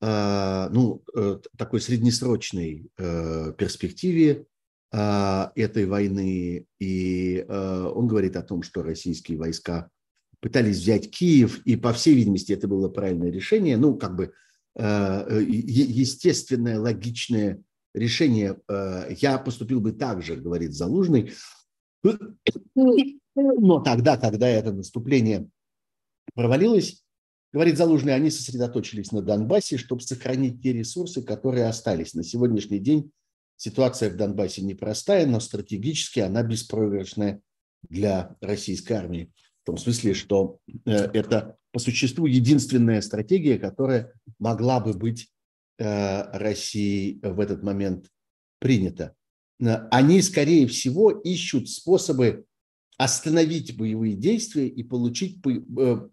ну, 0.00 1.02
э, 1.16 1.38
такой 1.56 1.80
среднесрочной 1.80 2.88
перспективе 2.96 4.46
этой 4.90 5.86
войны. 5.86 6.66
И 6.78 7.44
он 7.48 8.06
говорит 8.06 8.36
о 8.36 8.42
том, 8.42 8.62
что 8.62 8.82
российские 8.82 9.38
войска 9.38 9.90
пытались 10.40 10.78
взять 10.78 11.10
Киев, 11.10 11.60
и, 11.66 11.76
по 11.76 11.92
всей 11.92 12.14
видимости, 12.14 12.52
это 12.52 12.68
было 12.68 12.88
правильное 12.88 13.30
решение. 13.30 13.76
Ну, 13.76 13.96
как 13.96 14.16
бы 14.16 14.32
естественное, 14.76 16.78
логичное 16.78 17.60
решение. 17.92 18.58
Я 19.10 19.38
поступил 19.38 19.80
бы 19.80 19.92
так 19.92 20.22
же, 20.22 20.36
говорит 20.36 20.72
Залужный, 20.72 21.32
но 23.34 23.80
тогда, 23.80 24.16
когда 24.16 24.48
это 24.48 24.72
наступление 24.72 25.48
провалилось, 26.34 27.02
говорит 27.52 27.76
Залужный, 27.76 28.14
они 28.14 28.30
сосредоточились 28.30 29.12
на 29.12 29.22
Донбассе, 29.22 29.78
чтобы 29.78 30.02
сохранить 30.02 30.62
те 30.62 30.72
ресурсы, 30.72 31.22
которые 31.22 31.66
остались. 31.66 32.14
На 32.14 32.22
сегодняшний 32.22 32.78
день 32.78 33.10
ситуация 33.56 34.10
в 34.10 34.16
Донбассе 34.16 34.62
непростая, 34.62 35.26
но 35.26 35.40
стратегически 35.40 36.20
она 36.20 36.42
беспроигрышная 36.42 37.40
для 37.88 38.36
российской 38.40 38.94
армии. 38.94 39.32
В 39.62 39.66
том 39.66 39.76
смысле, 39.78 40.14
что 40.14 40.58
э, 40.84 40.92
это 41.12 41.56
по 41.72 41.78
существу 41.78 42.26
единственная 42.26 43.02
стратегия, 43.02 43.58
которая 43.58 44.12
могла 44.38 44.80
бы 44.80 44.94
быть 44.94 45.28
э, 45.78 46.38
Россией 46.38 47.20
в 47.22 47.40
этот 47.40 47.62
момент 47.62 48.08
принята. 48.58 49.14
Э, 49.60 49.88
они, 49.90 50.22
скорее 50.22 50.66
всего, 50.66 51.10
ищут 51.10 51.68
способы 51.68 52.46
остановить 52.96 53.76
боевые 53.76 54.14
действия 54.14 54.66
и 54.66 54.82
получить, 54.82 55.40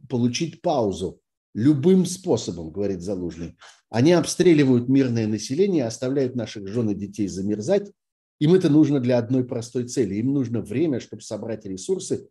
получить 0.07 0.61
паузу 0.61 1.19
любым 1.55 2.05
способом, 2.05 2.69
говорит 2.69 3.01
Залужный. 3.01 3.57
Они 3.89 4.11
обстреливают 4.11 4.89
мирное 4.89 5.25
население, 5.25 5.85
оставляют 5.85 6.35
наших 6.35 6.67
жен 6.67 6.89
и 6.89 6.95
детей 6.95 7.27
замерзать. 7.27 7.91
Им 8.39 8.53
это 8.53 8.69
нужно 8.69 8.99
для 8.99 9.17
одной 9.17 9.45
простой 9.45 9.87
цели. 9.87 10.15
Им 10.15 10.33
нужно 10.33 10.61
время, 10.61 10.99
чтобы 10.99 11.21
собрать 11.21 11.65
ресурсы 11.65 12.27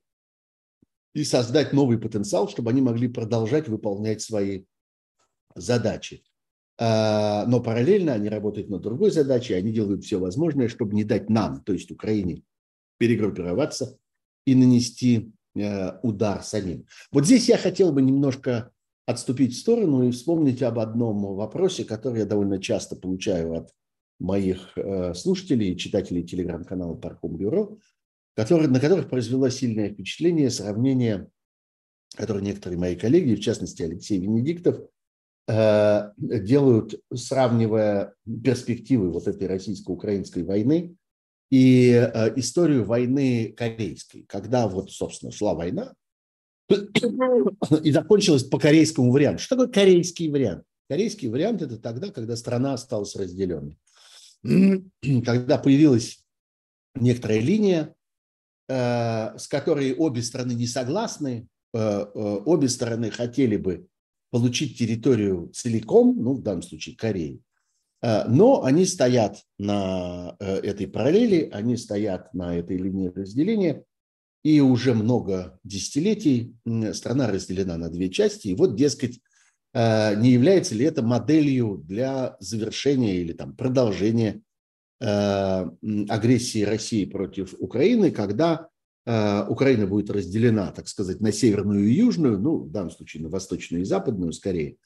и 1.15 1.25
создать 1.25 1.73
новый 1.73 1.99
потенциал, 1.99 2.49
чтобы 2.51 2.71
они 2.71 2.83
могли 2.83 3.09
продолжать 3.09 3.67
выполнять 3.67 4.21
свои 4.21 4.65
задачи. 5.55 6.23
А, 6.77 7.47
но 7.47 7.63
параллельно 7.63 8.13
они 8.13 8.29
работают 8.29 8.69
над 8.69 8.83
другой 8.83 9.11
задачей, 9.11 9.55
они 9.55 9.73
делают 9.73 10.05
все 10.05 10.19
возможное, 10.19 10.69
чтобы 10.69 10.95
не 10.95 11.05
дать 11.05 11.31
нам, 11.31 11.63
то 11.63 11.73
есть 11.73 11.91
Украине, 11.91 12.43
перегруппироваться 12.99 13.97
и 14.45 14.55
нанести 14.55 15.33
э, 15.55 15.99
удар 16.03 16.43
самим. 16.43 16.87
Вот 17.13 17.25
здесь 17.25 17.49
я 17.49 17.57
хотел 17.57 17.93
бы 17.93 18.03
немножко 18.03 18.73
отступить 19.07 19.55
в 19.55 19.59
сторону 19.59 20.07
и 20.07 20.11
вспомнить 20.11 20.63
об 20.63 20.79
одном 20.79 21.35
вопросе, 21.35 21.85
который 21.85 22.21
я 22.21 22.27
довольно 22.27 22.61
часто 22.61 22.97
получаю 22.97 23.55
от 23.55 23.71
моих 24.19 24.77
э, 24.77 25.15
слушателей 25.15 25.73
и 25.73 25.77
читателей 25.77 26.23
телеграм-канала 26.23 26.95
Парком 26.95 27.37
Бюро, 27.37 27.79
который, 28.35 28.69
на 28.69 28.81
которых 28.81 29.11
произвело 29.11 29.49
сильное 29.49 29.91
впечатление 29.91 30.51
сравнение, 30.51 31.29
которое 32.17 32.43
некоторые 32.43 32.79
мои 32.79 32.97
коллеги, 32.97 33.35
в 33.35 33.41
частности 33.41 33.83
Алексей 33.83 34.19
Венедиктов, 34.19 34.81
Э, 35.47 36.13
делают, 36.17 36.95
сравнивая 37.13 38.15
перспективы 38.43 39.11
вот 39.11 39.29
этой 39.29 39.47
российско-украинской 39.47 40.43
войны 40.43 40.97
и 41.51 41.91
э, 41.91 42.33
историю 42.39 42.87
войны 42.87 43.53
корейской, 43.55 44.23
когда 44.23 44.67
вот, 44.69 44.91
собственно, 44.91 45.33
шла 45.33 45.55
война 45.55 45.93
и 46.69 47.93
закончилась 47.93 48.45
по 48.45 48.59
корейскому 48.59 49.11
варианту. 49.11 49.43
Что 49.43 49.57
такое 49.57 49.73
корейский 49.73 50.29
вариант? 50.29 50.65
Корейский 50.89 51.29
вариант– 51.29 51.63
это 51.63 51.79
тогда, 51.79 52.11
когда 52.11 52.37
страна 52.37 52.75
осталась 52.75 53.17
разделенной. 53.17 53.79
Когда 55.25 55.59
появилась 55.59 56.25
некоторая 56.95 57.41
линия, 57.41 57.95
э, 58.69 59.39
с 59.39 59.49
которой 59.49 59.95
обе 59.95 60.23
страны 60.23 60.53
не 60.53 60.67
согласны, 60.67 61.49
обе 61.73 62.69
стороны 62.69 63.11
хотели 63.11 63.57
бы 63.57 63.89
получить 64.35 64.77
территорию 64.77 65.51
целиком, 65.55 66.17
ну, 66.19 66.35
в 66.35 66.43
данном 66.43 66.63
случае 66.63 66.97
Кореи, 66.97 67.41
э, 68.03 68.25
но 68.27 68.65
они 68.65 68.85
стоят 68.85 69.45
на 69.61 70.35
э, 70.41 70.57
этой 70.57 70.89
параллели, 70.89 71.49
они 71.53 71.77
стоят 71.77 72.35
на 72.35 72.57
этой 72.57 72.77
линии 72.77 73.13
разделения, 73.15 73.85
и 74.45 74.61
уже 74.61 74.95
много 74.95 75.59
десятилетий 75.65 76.55
страна 76.93 77.29
разделена 77.29 77.77
на 77.77 77.89
две 77.89 78.09
части. 78.09 78.49
И 78.49 78.55
вот, 78.55 78.77
дескать, 78.77 79.19
э, 79.73 80.15
не 80.15 80.31
является 80.31 80.77
ли 80.77 80.85
это 80.85 81.03
моделью 81.03 81.83
для 81.85 82.37
завершения 82.39 83.17
или 83.17 83.33
там, 83.33 83.57
продолжения 83.57 84.41
агрессии 85.01 86.63
России 86.63 87.05
против 87.05 87.55
Украины, 87.59 88.11
когда 88.11 88.69
Э, 89.07 89.45
Украина 89.49 89.87
будет 89.87 90.11
разделена, 90.11 90.73
так 90.73 90.89
сказать, 90.89 91.21
на 91.21 91.33
северную 91.33 91.87
и 91.87 91.93
южную, 91.93 92.39
ну, 92.39 92.59
в 92.59 92.71
данном 92.71 92.91
случае 92.91 93.23
на 93.23 93.29
восточную 93.29 93.83
и 93.83 93.87
западную, 93.87 94.33
скорее, 94.33 94.77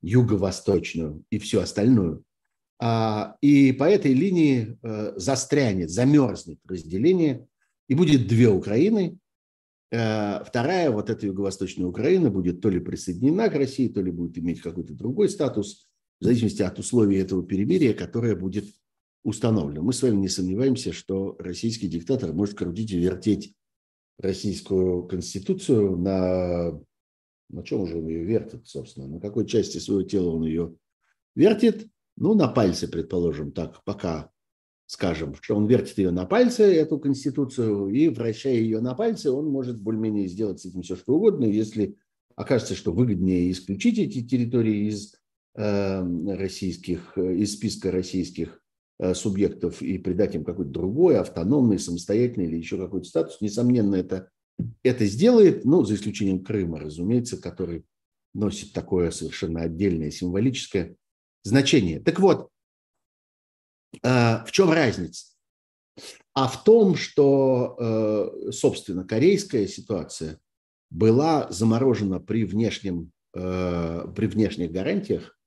юго-восточную 0.00 1.24
и 1.30 1.38
всю 1.38 1.60
остальную. 1.60 2.22
А, 2.80 3.36
и 3.40 3.72
по 3.72 3.84
этой 3.84 4.12
линии 4.12 4.78
э, 4.82 5.14
застрянет, 5.16 5.90
замерзнет 5.90 6.58
разделение, 6.68 7.46
и 7.88 7.94
будет 7.94 8.26
две 8.26 8.48
Украины. 8.48 9.18
Э, 9.90 10.42
вторая, 10.44 10.90
вот 10.90 11.10
эта 11.10 11.26
юго-восточная 11.26 11.86
Украина, 11.86 12.30
будет 12.30 12.60
то 12.60 12.68
ли 12.68 12.80
присоединена 12.80 13.48
к 13.48 13.54
России, 13.54 13.88
то 13.88 14.00
ли 14.00 14.10
будет 14.10 14.38
иметь 14.38 14.60
какой-то 14.60 14.94
другой 14.94 15.28
статус, 15.28 15.86
в 16.20 16.24
зависимости 16.24 16.62
от 16.62 16.78
условий 16.78 17.18
этого 17.18 17.44
перемирия, 17.44 17.92
которое 17.92 18.36
будет 18.36 18.66
установлено. 19.24 19.82
Мы 19.82 19.92
с 19.92 20.02
вами 20.02 20.16
не 20.16 20.28
сомневаемся, 20.28 20.92
что 20.92 21.36
российский 21.38 21.88
диктатор 21.88 22.32
может 22.32 22.56
крутить 22.56 22.92
и 22.92 22.98
вертеть 22.98 23.54
российскую 24.18 25.04
конституцию, 25.04 25.96
на, 25.96 26.80
на 27.50 27.62
чем 27.64 27.80
уже 27.80 27.98
он 27.98 28.06
ее 28.06 28.24
вертит, 28.24 28.66
собственно, 28.66 29.08
на 29.08 29.20
какой 29.20 29.46
части 29.46 29.78
своего 29.78 30.02
тела 30.02 30.30
он 30.30 30.44
ее 30.44 30.76
вертит, 31.34 31.88
ну, 32.16 32.34
на 32.34 32.48
пальце, 32.48 32.86
предположим, 32.86 33.50
так, 33.50 33.82
пока 33.84 34.30
скажем, 34.86 35.34
что 35.40 35.56
он 35.56 35.66
вертит 35.66 35.98
ее 35.98 36.10
на 36.10 36.26
пальце, 36.26 36.64
эту 36.64 36.98
конституцию, 36.98 37.88
и 37.88 38.08
вращая 38.08 38.54
ее 38.54 38.80
на 38.80 38.94
пальце, 38.94 39.30
он 39.30 39.48
может 39.48 39.80
более-менее 39.80 40.28
сделать 40.28 40.60
с 40.60 40.66
этим 40.66 40.82
все, 40.82 40.96
что 40.96 41.14
угодно. 41.14 41.44
Если 41.44 41.96
окажется, 42.36 42.74
что 42.74 42.92
выгоднее 42.92 43.50
исключить 43.50 43.98
эти 43.98 44.26
территории 44.26 44.88
из 44.88 45.14
э, 45.54 46.34
российских, 46.36 47.16
из 47.16 47.54
списка 47.54 47.90
российских 47.90 48.60
Э, 49.00 49.12
субъектов 49.12 49.82
и 49.82 49.98
придать 49.98 50.36
им 50.36 50.44
какой-то 50.44 50.70
другой, 50.70 51.18
автономный, 51.18 51.80
самостоятельный 51.80 52.46
или 52.46 52.58
еще 52.58 52.78
какой-то 52.78 53.08
статус, 53.08 53.40
несомненно, 53.40 53.96
это, 53.96 54.28
это 54.84 55.04
сделает, 55.04 55.64
ну, 55.64 55.82
за 55.82 55.96
исключением 55.96 56.44
Крыма, 56.44 56.78
разумеется, 56.78 57.36
который 57.36 57.86
носит 58.34 58.72
такое 58.72 59.10
совершенно 59.10 59.62
отдельное 59.62 60.12
символическое 60.12 60.94
значение. 61.42 61.98
Так 61.98 62.20
вот, 62.20 62.50
в 64.02 64.46
чем 64.50 64.70
разница? 64.70 65.34
А 66.34 66.48
в 66.48 66.64
том, 66.64 66.96
что, 66.96 67.76
э, 67.78 68.50
собственно, 68.50 69.04
корейская 69.04 69.68
ситуация 69.68 70.40
была 70.90 71.46
заморожена 71.50 72.18
при, 72.18 72.44
внешнем, 72.44 73.12
э, 73.34 74.06
при 74.14 74.26
внешних 74.26 74.72
гарантиях, 74.72 75.38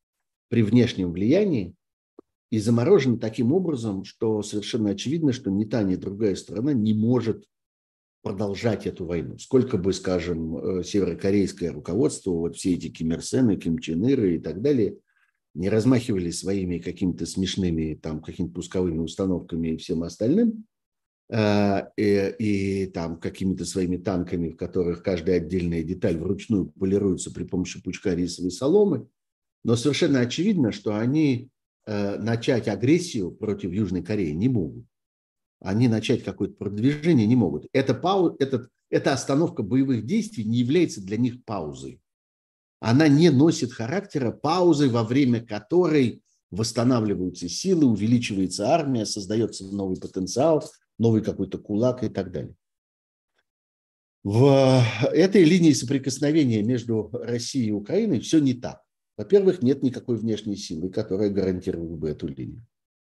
при 0.49 0.63
внешнем 0.63 1.11
влиянии 1.11 1.75
и 2.51 2.59
заморожена 2.59 3.17
таким 3.17 3.51
образом, 3.51 4.05
что 4.05 4.41
совершенно 4.43 4.91
очевидно, 4.91 5.33
что 5.33 5.51
ни 5.51 5.65
та, 5.65 5.83
ни 5.83 5.97
другая 5.97 6.35
страна 6.35 6.71
не 6.71 6.93
может 6.93 7.43
продолжать 8.23 8.87
эту 8.87 9.05
войну. 9.05 9.37
Сколько 9.37 9.77
бы, 9.77 9.91
скажем, 9.91 10.57
э, 10.57 10.83
северокорейское 10.83 11.73
руководство, 11.73 12.31
вот 12.31 12.55
все 12.55 12.73
эти 12.73 12.87
Ким 12.87 13.11
Ир 13.11 13.21
Сены, 13.21 13.57
Ким 13.57 13.79
Чен 13.79 14.05
Иры 14.05 14.35
и 14.35 14.39
так 14.39 14.61
далее, 14.61 14.97
не 15.57 15.69
размахивали 15.69 16.31
своими 16.31 16.79
какими-то 16.79 17.25
смешными 17.25 17.95
там 17.95 18.21
какими-то 18.21 18.53
пусковыми 18.53 18.99
установками 18.99 19.69
и 19.69 19.77
всем 19.77 20.03
остальным, 20.03 20.65
э, 21.29 21.81
и, 21.97 22.35
и 22.39 22.85
там 22.87 23.19
какими-то 23.19 23.65
своими 23.65 23.97
танками, 23.97 24.49
в 24.49 24.55
которых 24.55 25.03
каждая 25.03 25.37
отдельная 25.37 25.83
деталь 25.83 26.17
вручную 26.17 26.67
полируется 26.67 27.33
при 27.33 27.43
помощи 27.43 27.81
пучка 27.81 28.15
рисовой 28.15 28.51
соломы, 28.51 29.07
но 29.63 29.75
совершенно 29.75 30.19
очевидно, 30.19 30.71
что 30.71 30.95
они 30.95 31.49
э, 31.85 32.17
начать 32.17 32.67
агрессию 32.67 33.31
против 33.31 33.71
Южной 33.71 34.03
Кореи 34.03 34.31
не 34.31 34.49
могут 34.49 34.85
они 35.59 35.87
начать 35.87 36.23
какое-то 36.23 36.55
продвижение 36.55 37.25
не 37.25 37.35
могут. 37.35 37.67
Эта, 37.73 37.93
пау, 37.93 38.35
этот, 38.39 38.69
эта 38.89 39.13
остановка 39.13 39.63
боевых 39.63 40.05
действий 40.05 40.43
не 40.43 40.59
является 40.59 41.01
для 41.01 41.17
них 41.17 41.43
паузой. 41.45 41.99
Она 42.79 43.07
не 43.07 43.29
носит 43.29 43.73
характера 43.73 44.31
паузы, 44.31 44.89
во 44.89 45.03
время 45.03 45.43
которой 45.43 46.21
восстанавливаются 46.51 47.49
силы, 47.49 47.85
увеличивается 47.85 48.69
армия, 48.69 49.05
создается 49.05 49.65
новый 49.65 49.99
потенциал, 49.99 50.63
новый 50.97 51.21
какой-то 51.21 51.57
кулак 51.57 52.03
и 52.03 52.09
так 52.09 52.31
далее. 52.31 52.55
В 54.23 54.83
этой 55.11 55.43
линии 55.43 55.71
соприкосновения 55.71 56.61
между 56.61 57.09
Россией 57.13 57.69
и 57.69 57.71
Украиной 57.71 58.19
все 58.19 58.39
не 58.39 58.53
так. 58.53 58.81
Во-первых, 59.15 59.61
нет 59.61 59.81
никакой 59.83 60.17
внешней 60.17 60.57
силы, 60.57 60.89
которая 60.89 61.29
гарантировала 61.29 61.95
бы 61.95 62.09
эту 62.09 62.27
линию. 62.27 62.65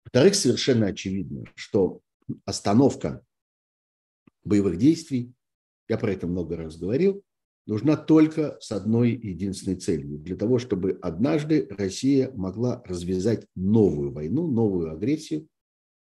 Во-вторых, 0.05 0.35
совершенно 0.35 0.87
очевидно, 0.89 1.45
что 1.55 2.01
остановка 2.45 3.25
боевых 4.45 4.77
действий, 4.77 5.33
я 5.89 5.97
про 5.97 6.13
это 6.13 6.27
много 6.27 6.57
раз 6.57 6.77
говорил, 6.77 7.23
нужна 7.67 7.97
только 7.97 8.57
с 8.61 8.73
одной 8.73 9.13
единственной 9.13 9.77
целью. 9.77 10.19
Для 10.19 10.37
того, 10.37 10.59
чтобы 10.59 10.99
однажды 11.01 11.67
Россия 11.71 12.31
могла 12.35 12.83
развязать 12.85 13.47
новую 13.55 14.13
войну, 14.13 14.47
новую 14.47 14.93
агрессию, 14.93 15.47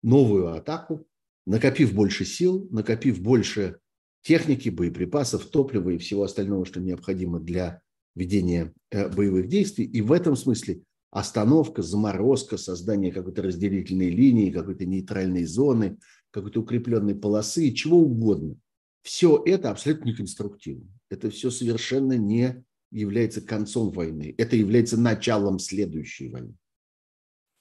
новую 0.02 0.54
атаку, 0.54 1.06
накопив 1.46 1.94
больше 1.94 2.26
сил, 2.26 2.68
накопив 2.72 3.22
больше 3.22 3.80
техники, 4.24 4.70
боеприпасов, 4.70 5.46
топлива 5.46 5.92
и 5.92 5.98
всего 5.98 6.24
остального, 6.24 6.66
что 6.66 6.80
необходимо 6.80 7.40
для 7.40 7.82
ведения 8.16 8.74
э, 8.92 9.10
боевых 9.10 9.48
действий. 9.48 9.86
И 9.86 10.02
в 10.02 10.12
этом 10.12 10.36
смысле 10.36 10.84
остановка, 11.12 11.82
заморозка, 11.82 12.58
создание 12.58 13.12
какой-то 13.12 13.42
разделительной 13.44 14.10
линии, 14.10 14.52
какой-то 14.52 14.86
нейтральной 14.86 15.46
зоны, 15.46 15.98
какой-то 16.32 16.62
укрепленной 16.62 17.16
полосы, 17.16 17.72
чего 17.72 17.98
угодно. 17.98 18.56
Все 19.04 19.42
это 19.46 19.70
абсолютно 19.70 20.10
неконструктивно. 20.10 20.88
Это 21.14 21.30
все 21.30 21.50
совершенно 21.50 22.18
не 22.18 22.64
является 22.92 23.42
концом 23.42 23.92
войны. 23.92 24.34
Это 24.38 24.56
является 24.56 25.00
началом 25.00 25.60
следующей 25.60 26.30
войны. 26.30 26.56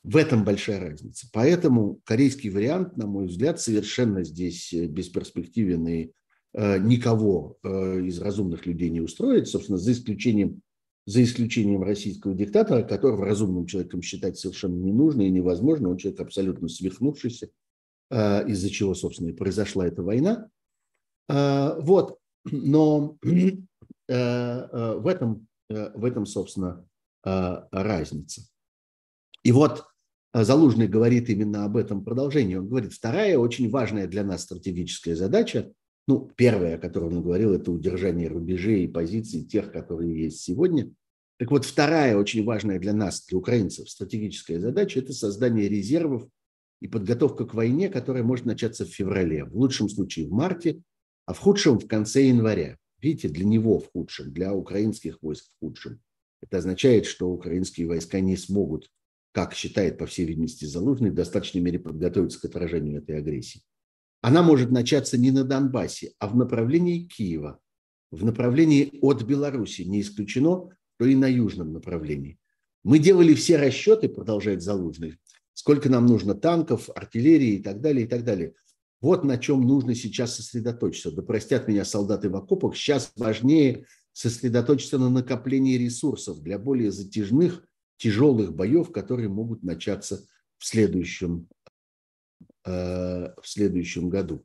В 0.02 0.16
этом 0.16 0.44
большая 0.44 0.80
разница. 0.80 1.28
Поэтому 1.32 2.00
корейский 2.04 2.50
вариант, 2.50 2.96
на 2.96 3.06
мой 3.06 3.26
взгляд, 3.26 3.60
совершенно 3.60 4.24
здесь 4.24 4.72
э, 4.72 4.86
бесперспективен 4.86 5.86
и 5.86 6.10
э, 6.54 6.78
никого 6.78 7.56
э, 7.62 8.00
из 8.00 8.20
разумных 8.20 8.66
людей 8.66 8.90
не 8.90 9.00
устроит, 9.00 9.46
собственно, 9.46 9.78
за 9.78 9.92
исключением 9.92 10.60
за 11.04 11.22
исключением 11.22 11.82
российского 11.82 12.34
диктатора, 12.34 12.82
которого 12.84 13.24
разумным 13.24 13.66
человеком 13.66 14.02
считать 14.02 14.38
совершенно 14.38 14.76
не 14.76 14.92
нужно 14.92 15.22
и 15.22 15.30
невозможно, 15.30 15.90
он 15.90 15.96
человек 15.96 16.20
абсолютно 16.20 16.68
свихнувшийся, 16.68 17.50
э, 18.10 18.48
из-за 18.48 18.70
чего, 18.70 18.94
собственно, 18.94 19.28
и 19.28 19.32
произошла 19.32 19.86
эта 19.86 20.02
война. 20.02 20.48
Э, 21.28 21.80
вот, 21.80 22.18
но 22.44 23.16
э, 24.08 24.94
в 24.98 25.06
этом, 25.06 25.46
в 25.68 26.04
этом, 26.04 26.26
собственно, 26.26 26.84
разница. 27.24 28.42
И 29.44 29.52
вот 29.52 29.84
Залужный 30.34 30.88
говорит 30.88 31.28
именно 31.28 31.66
об 31.66 31.76
этом 31.76 32.02
продолжении. 32.02 32.54
Он 32.54 32.66
говорит, 32.66 32.94
вторая 32.94 33.36
очень 33.36 33.68
важная 33.68 34.06
для 34.06 34.24
нас 34.24 34.42
стратегическая 34.42 35.14
задача, 35.14 35.72
ну, 36.08 36.30
первое, 36.36 36.76
о 36.76 36.78
котором 36.78 37.18
он 37.18 37.22
говорил, 37.22 37.52
это 37.52 37.70
удержание 37.70 38.28
рубежей 38.28 38.84
и 38.84 38.88
позиций 38.88 39.44
тех, 39.44 39.70
которые 39.70 40.24
есть 40.24 40.40
сегодня. 40.40 40.90
Так 41.38 41.50
вот, 41.50 41.64
вторая 41.64 42.16
очень 42.16 42.44
важная 42.44 42.78
для 42.78 42.94
нас, 42.94 43.26
для 43.26 43.38
украинцев, 43.38 43.90
стратегическая 43.90 44.58
задача– 44.58 44.98
это 45.00 45.12
создание 45.12 45.68
резервов 45.68 46.26
и 46.80 46.88
подготовка 46.88 47.44
к 47.44 47.54
войне, 47.54 47.88
которая 47.90 48.22
может 48.22 48.46
начаться 48.46 48.86
в 48.86 48.88
феврале, 48.88 49.44
в 49.44 49.54
лучшем 49.54 49.88
случае 49.88 50.28
в 50.28 50.32
марте, 50.32 50.82
а 51.26 51.32
в 51.32 51.38
худшем– 51.38 51.78
в 51.80 51.86
конце 51.86 52.24
января. 52.26 52.78
Видите, 53.00 53.28
для 53.28 53.44
него 53.44 53.78
в 53.78 53.90
худшем, 53.92 54.32
для 54.32 54.54
украинских 54.54 55.18
войск 55.22 55.46
в 55.50 55.58
худшем. 55.60 56.00
Это 56.40 56.58
означает, 56.58 57.06
что 57.06 57.30
украинские 57.30 57.86
войска 57.86 58.20
не 58.20 58.36
смогут, 58.36 58.90
как 59.32 59.54
считает, 59.54 59.98
по 59.98 60.06
всей 60.06 60.26
видимости, 60.26 60.64
Залужный, 60.64 61.10
в 61.10 61.14
достаточной 61.14 61.60
мере 61.60 61.78
подготовиться 61.78 62.40
к 62.40 62.44
отражению 62.44 62.98
этой 62.98 63.18
агрессии 63.18 63.62
она 64.22 64.42
может 64.42 64.70
начаться 64.70 65.18
не 65.18 65.32
на 65.32 65.44
Донбассе, 65.44 66.12
а 66.18 66.28
в 66.28 66.36
направлении 66.36 67.04
Киева, 67.04 67.58
в 68.10 68.24
направлении 68.24 68.98
от 69.02 69.22
Беларуси. 69.24 69.82
Не 69.82 70.00
исключено, 70.00 70.70
что 70.94 71.06
и 71.06 71.16
на 71.16 71.26
южном 71.26 71.72
направлении. 71.72 72.38
Мы 72.84 73.00
делали 73.00 73.34
все 73.34 73.56
расчеты, 73.56 74.08
продолжает 74.08 74.62
Залужный, 74.62 75.18
сколько 75.54 75.90
нам 75.90 76.06
нужно 76.06 76.34
танков, 76.34 76.88
артиллерии 76.94 77.54
и 77.54 77.62
так 77.62 77.80
далее, 77.80 78.06
и 78.06 78.08
так 78.08 78.24
далее. 78.24 78.54
Вот 79.02 79.24
на 79.24 79.36
чем 79.36 79.60
нужно 79.60 79.94
сейчас 79.94 80.36
сосредоточиться. 80.36 81.12
Да 81.12 81.20
простят 81.20 81.68
меня 81.68 81.84
солдаты 81.84 82.30
в 82.30 82.36
окопах, 82.36 82.74
сейчас 82.76 83.12
важнее 83.16 83.84
сосредоточиться 84.12 84.98
на 84.98 85.10
накоплении 85.10 85.76
ресурсов 85.76 86.40
для 86.40 86.58
более 86.58 86.90
затяжных, 86.90 87.62
тяжелых 87.98 88.54
боев, 88.54 88.90
которые 88.90 89.28
могут 89.28 89.62
начаться 89.62 90.24
в 90.58 90.66
следующем 90.66 91.48
Э, 92.64 93.30
в 93.42 93.48
следующем 93.48 94.08
году. 94.08 94.44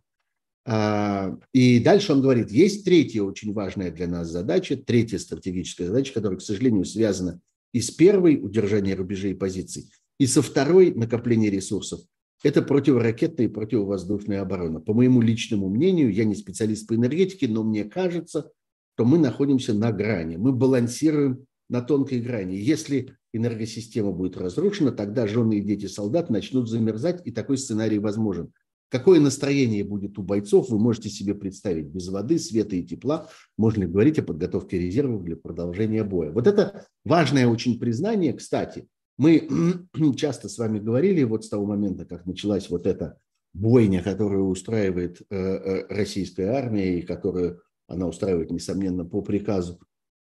А, 0.66 1.38
и 1.54 1.80
дальше 1.80 2.14
он 2.14 2.22
говорит, 2.22 2.50
есть 2.50 2.84
третья 2.84 3.22
очень 3.22 3.54
важная 3.54 3.92
для 3.92 4.08
нас 4.08 4.30
задача, 4.30 4.76
третья 4.76 5.20
стратегическая 5.20 5.86
задача, 5.86 6.14
которая, 6.14 6.40
к 6.40 6.42
сожалению, 6.42 6.84
связана 6.84 7.40
и 7.74 7.80
с 7.80 7.92
первой, 7.92 8.44
удержание 8.44 8.96
рубежей 8.96 9.34
и 9.34 9.36
позиций, 9.36 9.92
и 10.20 10.26
со 10.26 10.42
второй, 10.42 10.96
накопление 10.96 11.52
ресурсов. 11.52 12.02
Это 12.44 12.62
противоракетная 12.62 13.48
и 13.48 13.50
противовоздушная 13.50 14.42
оборона. 14.42 14.80
По 14.80 14.94
моему 14.94 15.22
личному 15.22 15.70
мнению, 15.70 16.14
я 16.14 16.24
не 16.24 16.36
специалист 16.36 16.88
по 16.88 16.96
энергетике, 16.96 17.48
но 17.48 17.64
мне 17.64 17.84
кажется, 17.84 18.52
что 18.94 19.06
мы 19.06 19.18
находимся 19.18 19.74
на 19.74 19.92
грани. 19.92 20.38
Мы 20.38 20.54
балансируем 20.54 21.46
на 21.70 21.82
тонкой 21.82 22.22
грани. 22.22 22.56
Если 22.56 23.16
энергосистема 23.34 24.12
будет 24.12 24.38
разрушена, 24.38 24.92
тогда 24.92 25.28
жены 25.28 25.60
и 25.60 25.62
дети 25.62 25.88
солдат 25.88 26.30
начнут 26.30 26.70
замерзать, 26.70 27.22
и 27.26 27.32
такой 27.32 27.58
сценарий 27.58 28.00
возможен. 28.00 28.52
Какое 28.90 29.20
настроение 29.20 29.84
будет 29.84 30.18
у 30.18 30.24
бойцов, 30.24 30.70
вы 30.70 30.80
можете 30.80 31.10
себе 31.10 31.36
представить. 31.36 31.88
Без 31.88 32.08
воды, 32.08 32.40
света 32.40 32.76
и 32.76 32.84
тепла 32.84 33.30
можно 33.58 33.82
ли 33.82 33.88
говорить 33.88 34.20
о 34.20 34.24
подготовке 34.24 34.80
резервов 34.80 35.24
для 35.24 35.36
продолжения 35.36 36.04
боя. 36.04 36.32
Вот 36.32 36.48
это 36.48 36.86
важное 37.04 37.48
очень 37.48 37.80
признание. 37.80 38.32
Кстати, 38.32 38.88
мы 39.18 39.48
часто 40.16 40.50
с 40.50 40.58
вами 40.58 40.80
говорили 40.80 41.24
вот 41.24 41.46
с 41.46 41.50
того 41.50 41.66
момента, 41.66 42.06
как 42.06 42.26
началась 42.26 42.70
вот 42.70 42.86
эта 42.86 43.18
бойня, 43.54 44.04
которую 44.04 44.48
устраивает 44.48 45.22
э, 45.30 45.36
э, 45.36 45.88
российская 45.90 46.50
армия 46.50 47.00
и 47.00 47.02
которую 47.02 47.62
она 47.88 48.08
устраивает, 48.08 48.52
несомненно, 48.52 49.06
по 49.06 49.22
приказу 49.22 49.80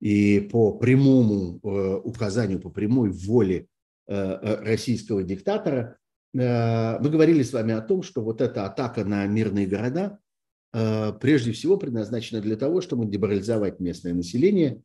и 0.00 0.40
по 0.40 0.78
прямому 0.78 1.60
э, 1.62 2.00
указанию, 2.04 2.60
по 2.60 2.70
прямой 2.70 3.10
воле 3.10 3.66
российского 4.10 5.22
диктатора, 5.22 5.98
мы 6.32 6.98
говорили 6.98 7.42
с 7.42 7.52
вами 7.52 7.74
о 7.74 7.82
том, 7.82 8.02
что 8.02 8.22
вот 8.22 8.40
эта 8.40 8.64
атака 8.64 9.04
на 9.04 9.26
мирные 9.26 9.66
города 9.66 10.18
прежде 10.72 11.52
всего 11.52 11.76
предназначена 11.76 12.40
для 12.40 12.56
того, 12.56 12.80
чтобы 12.80 13.04
деморализовать 13.04 13.80
местное 13.80 14.14
население 14.14 14.80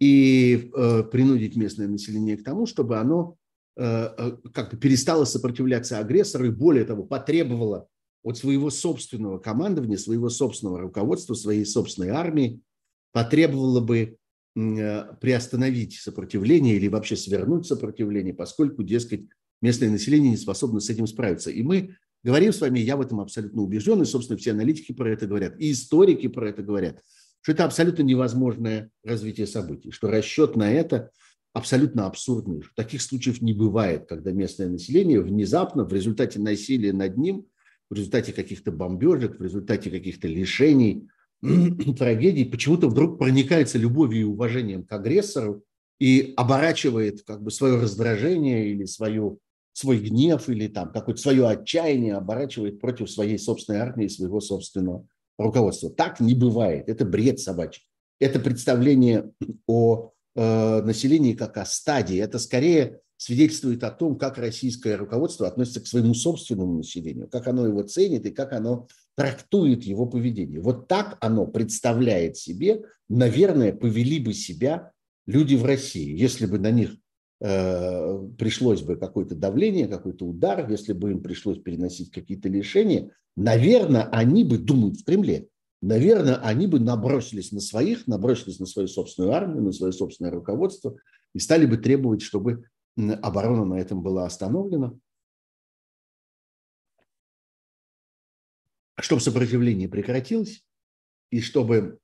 и 0.00 0.72
принудить 1.12 1.54
местное 1.54 1.86
население 1.86 2.36
к 2.36 2.42
тому, 2.42 2.66
чтобы 2.66 2.98
оно 2.98 3.36
как-то 3.76 4.76
перестало 4.76 5.24
сопротивляться 5.24 5.98
агрессору 5.98 6.46
и, 6.46 6.50
более 6.50 6.84
того, 6.84 7.02
потребовало 7.02 7.88
от 8.22 8.38
своего 8.38 8.70
собственного 8.70 9.38
командования, 9.38 9.96
своего 9.96 10.28
собственного 10.28 10.80
руководства, 10.80 11.34
своей 11.34 11.66
собственной 11.66 12.10
армии, 12.10 12.60
потребовало 13.12 13.80
бы 13.80 14.16
Э, 14.56 15.16
приостановить 15.20 15.94
сопротивление 15.94 16.76
или 16.76 16.86
вообще 16.86 17.16
свернуть 17.16 17.66
сопротивление, 17.66 18.32
поскольку, 18.32 18.84
дескать, 18.84 19.22
местное 19.60 19.90
население 19.90 20.30
не 20.30 20.36
способно 20.36 20.78
с 20.78 20.88
этим 20.88 21.08
справиться. 21.08 21.50
И 21.50 21.64
мы 21.64 21.96
говорим 22.22 22.52
с 22.52 22.60
вами, 22.60 22.78
я 22.78 22.96
в 22.96 23.00
этом 23.00 23.18
абсолютно 23.18 23.62
убежден, 23.62 24.00
и, 24.02 24.04
собственно, 24.04 24.38
все 24.38 24.52
аналитики 24.52 24.92
про 24.92 25.10
это 25.10 25.26
говорят, 25.26 25.58
и 25.58 25.72
историки 25.72 26.28
про 26.28 26.50
это 26.50 26.62
говорят, 26.62 27.02
что 27.40 27.50
это 27.50 27.64
абсолютно 27.64 28.04
невозможное 28.04 28.92
развитие 29.02 29.48
событий, 29.48 29.90
что 29.90 30.08
расчет 30.08 30.54
на 30.54 30.70
это 30.70 31.10
абсолютно 31.54 32.06
абсурдный. 32.06 32.62
Таких 32.74 33.00
случаев 33.00 33.40
не 33.40 33.54
бывает, 33.54 34.06
когда 34.08 34.32
местное 34.32 34.68
население 34.68 35.20
внезапно 35.20 35.84
в 35.84 35.92
результате 35.92 36.40
насилия 36.40 36.92
над 36.92 37.16
ним, 37.16 37.46
в 37.88 37.94
результате 37.94 38.32
каких-то 38.32 38.72
бомбежек, 38.72 39.38
в 39.38 39.42
результате 39.42 39.88
каких-то 39.88 40.26
лишений, 40.26 41.08
трагедий, 41.96 42.44
почему-то 42.44 42.88
вдруг 42.88 43.18
проникается 43.18 43.78
любовью 43.78 44.20
и 44.20 44.24
уважением 44.24 44.84
к 44.84 44.92
агрессору 44.92 45.62
и 46.00 46.34
оборачивает 46.36 47.22
как 47.22 47.40
бы 47.40 47.52
свое 47.52 47.80
раздражение 47.80 48.70
или 48.70 48.84
свою, 48.84 49.38
свой 49.72 49.98
гнев 50.00 50.48
или 50.48 50.66
там 50.66 50.92
какое-то 50.92 51.20
свое 51.20 51.48
отчаяние 51.48 52.16
оборачивает 52.16 52.80
против 52.80 53.08
своей 53.08 53.38
собственной 53.38 53.78
армии, 53.78 54.08
своего 54.08 54.40
собственного 54.40 55.06
руководства. 55.38 55.88
Так 55.88 56.18
не 56.18 56.34
бывает. 56.34 56.88
Это 56.88 57.04
бред 57.04 57.38
собачий. 57.38 57.84
Это 58.18 58.40
представление 58.40 59.30
о 59.68 60.13
э, 60.34 60.82
населении 60.82 61.34
как 61.34 61.56
о 61.58 61.64
стадии. 61.64 62.18
Это 62.18 62.38
скорее 62.38 63.00
свидетельствует 63.16 63.82
о 63.84 63.90
том, 63.90 64.16
как 64.16 64.38
российское 64.38 64.96
руководство 64.96 65.46
относится 65.46 65.80
к 65.80 65.86
своему 65.86 66.14
собственному 66.14 66.78
населению, 66.78 67.28
как 67.28 67.46
оно 67.46 67.66
его 67.66 67.82
ценит 67.82 68.26
и 68.26 68.30
как 68.30 68.52
оно 68.52 68.88
трактует 69.16 69.84
его 69.84 70.06
поведение. 70.06 70.60
Вот 70.60 70.88
так 70.88 71.16
оно 71.20 71.46
представляет 71.46 72.36
себе, 72.36 72.82
наверное, 73.08 73.72
повели 73.72 74.18
бы 74.18 74.34
себя 74.34 74.92
люди 75.26 75.54
в 75.54 75.64
России, 75.64 76.18
если 76.18 76.46
бы 76.46 76.58
на 76.58 76.70
них 76.70 76.96
э, 77.40 78.28
пришлось 78.36 78.82
бы 78.82 78.96
какое-то 78.96 79.34
давление, 79.34 79.86
какой-то 79.86 80.26
удар, 80.26 80.68
если 80.68 80.92
бы 80.92 81.12
им 81.12 81.22
пришлось 81.22 81.58
переносить 81.58 82.10
какие-то 82.10 82.48
лишения, 82.48 83.10
наверное, 83.36 84.08
они 84.10 84.44
бы, 84.44 84.58
думают 84.58 84.96
в 84.96 85.04
Кремле, 85.04 85.48
наверное, 85.84 86.36
они 86.36 86.66
бы 86.66 86.80
набросились 86.80 87.52
на 87.52 87.60
своих, 87.60 88.06
набросились 88.06 88.58
на 88.58 88.66
свою 88.66 88.88
собственную 88.88 89.32
армию, 89.32 89.62
на 89.62 89.72
свое 89.72 89.92
собственное 89.92 90.32
руководство 90.32 90.96
и 91.32 91.38
стали 91.38 91.66
бы 91.66 91.76
требовать, 91.76 92.22
чтобы 92.22 92.68
оборона 92.96 93.64
на 93.64 93.74
этом 93.74 94.02
была 94.02 94.24
остановлена, 94.24 94.94
чтобы 99.00 99.20
сопротивление 99.20 99.88
прекратилось 99.88 100.64
и 101.30 101.40
чтобы 101.40 101.98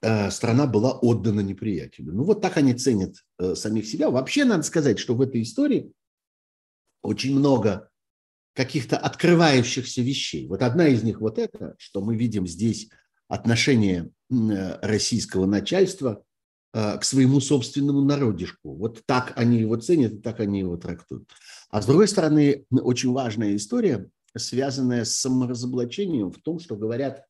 э, 0.00 0.30
страна 0.30 0.66
была 0.66 0.92
отдана 0.98 1.40
неприятелю. 1.40 2.12
Ну 2.12 2.24
вот 2.24 2.40
так 2.40 2.56
они 2.56 2.74
ценят 2.74 3.16
э, 3.38 3.54
самих 3.54 3.86
себя. 3.86 4.10
Вообще 4.10 4.44
надо 4.44 4.62
сказать, 4.62 4.98
что 4.98 5.14
в 5.14 5.20
этой 5.20 5.42
истории 5.42 5.92
очень 7.02 7.38
много 7.38 7.87
каких-то 8.58 8.98
открывающихся 8.98 10.02
вещей. 10.02 10.48
Вот 10.48 10.62
одна 10.62 10.88
из 10.88 11.04
них 11.04 11.20
вот 11.20 11.38
это, 11.38 11.76
что 11.78 12.00
мы 12.00 12.16
видим 12.16 12.44
здесь 12.44 12.88
отношение 13.28 14.10
российского 14.28 15.46
начальства 15.46 16.24
э, 16.74 16.98
к 16.98 17.04
своему 17.04 17.38
собственному 17.38 18.00
народишку. 18.02 18.74
Вот 18.74 19.04
так 19.06 19.32
они 19.36 19.60
его 19.60 19.76
ценят, 19.76 20.24
так 20.24 20.40
они 20.40 20.58
его 20.58 20.76
трактуют. 20.76 21.30
А 21.70 21.80
с 21.80 21.86
другой 21.86 22.08
стороны, 22.08 22.64
очень 22.72 23.12
важная 23.12 23.54
история, 23.54 24.10
связанная 24.36 25.04
с 25.04 25.14
саморазоблачением 25.14 26.32
в 26.32 26.40
том, 26.40 26.58
что 26.58 26.74
говорят, 26.74 27.26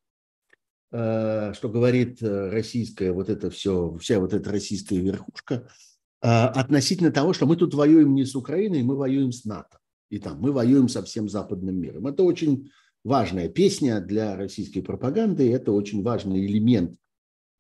э, 0.93 1.53
что 1.55 1.69
говорит 1.69 2.23
э, 2.23 2.49
российская 2.49 3.13
вот 3.13 3.29
это 3.29 3.51
все, 3.51 3.95
вся 4.01 4.19
вот 4.19 4.33
эта 4.33 4.51
российская 4.51 4.97
верхушка 4.97 5.69
относительно 6.21 7.13
того, 7.13 7.35
что 7.35 7.47
мы 7.47 7.55
тут 7.55 7.75
воюем 7.75 8.15
не 8.15 8.25
с 8.25 8.35
Украиной, 8.35 8.83
мы 8.83 8.97
воюем 8.97 9.31
с 9.31 9.45
НАТО 9.45 9.78
и 10.11 10.19
там 10.19 10.41
мы 10.41 10.53
воюем 10.53 10.89
со 10.89 11.03
всем 11.03 11.29
западным 11.29 11.77
миром. 11.77 12.07
Это 12.07 12.23
очень 12.23 12.71
важная 13.05 13.49
песня 13.49 14.01
для 14.01 14.37
российской 14.37 14.81
пропаганды, 14.81 15.53
это 15.53 15.73
очень 15.73 16.03
важный 16.03 16.47
элемент 16.47 16.97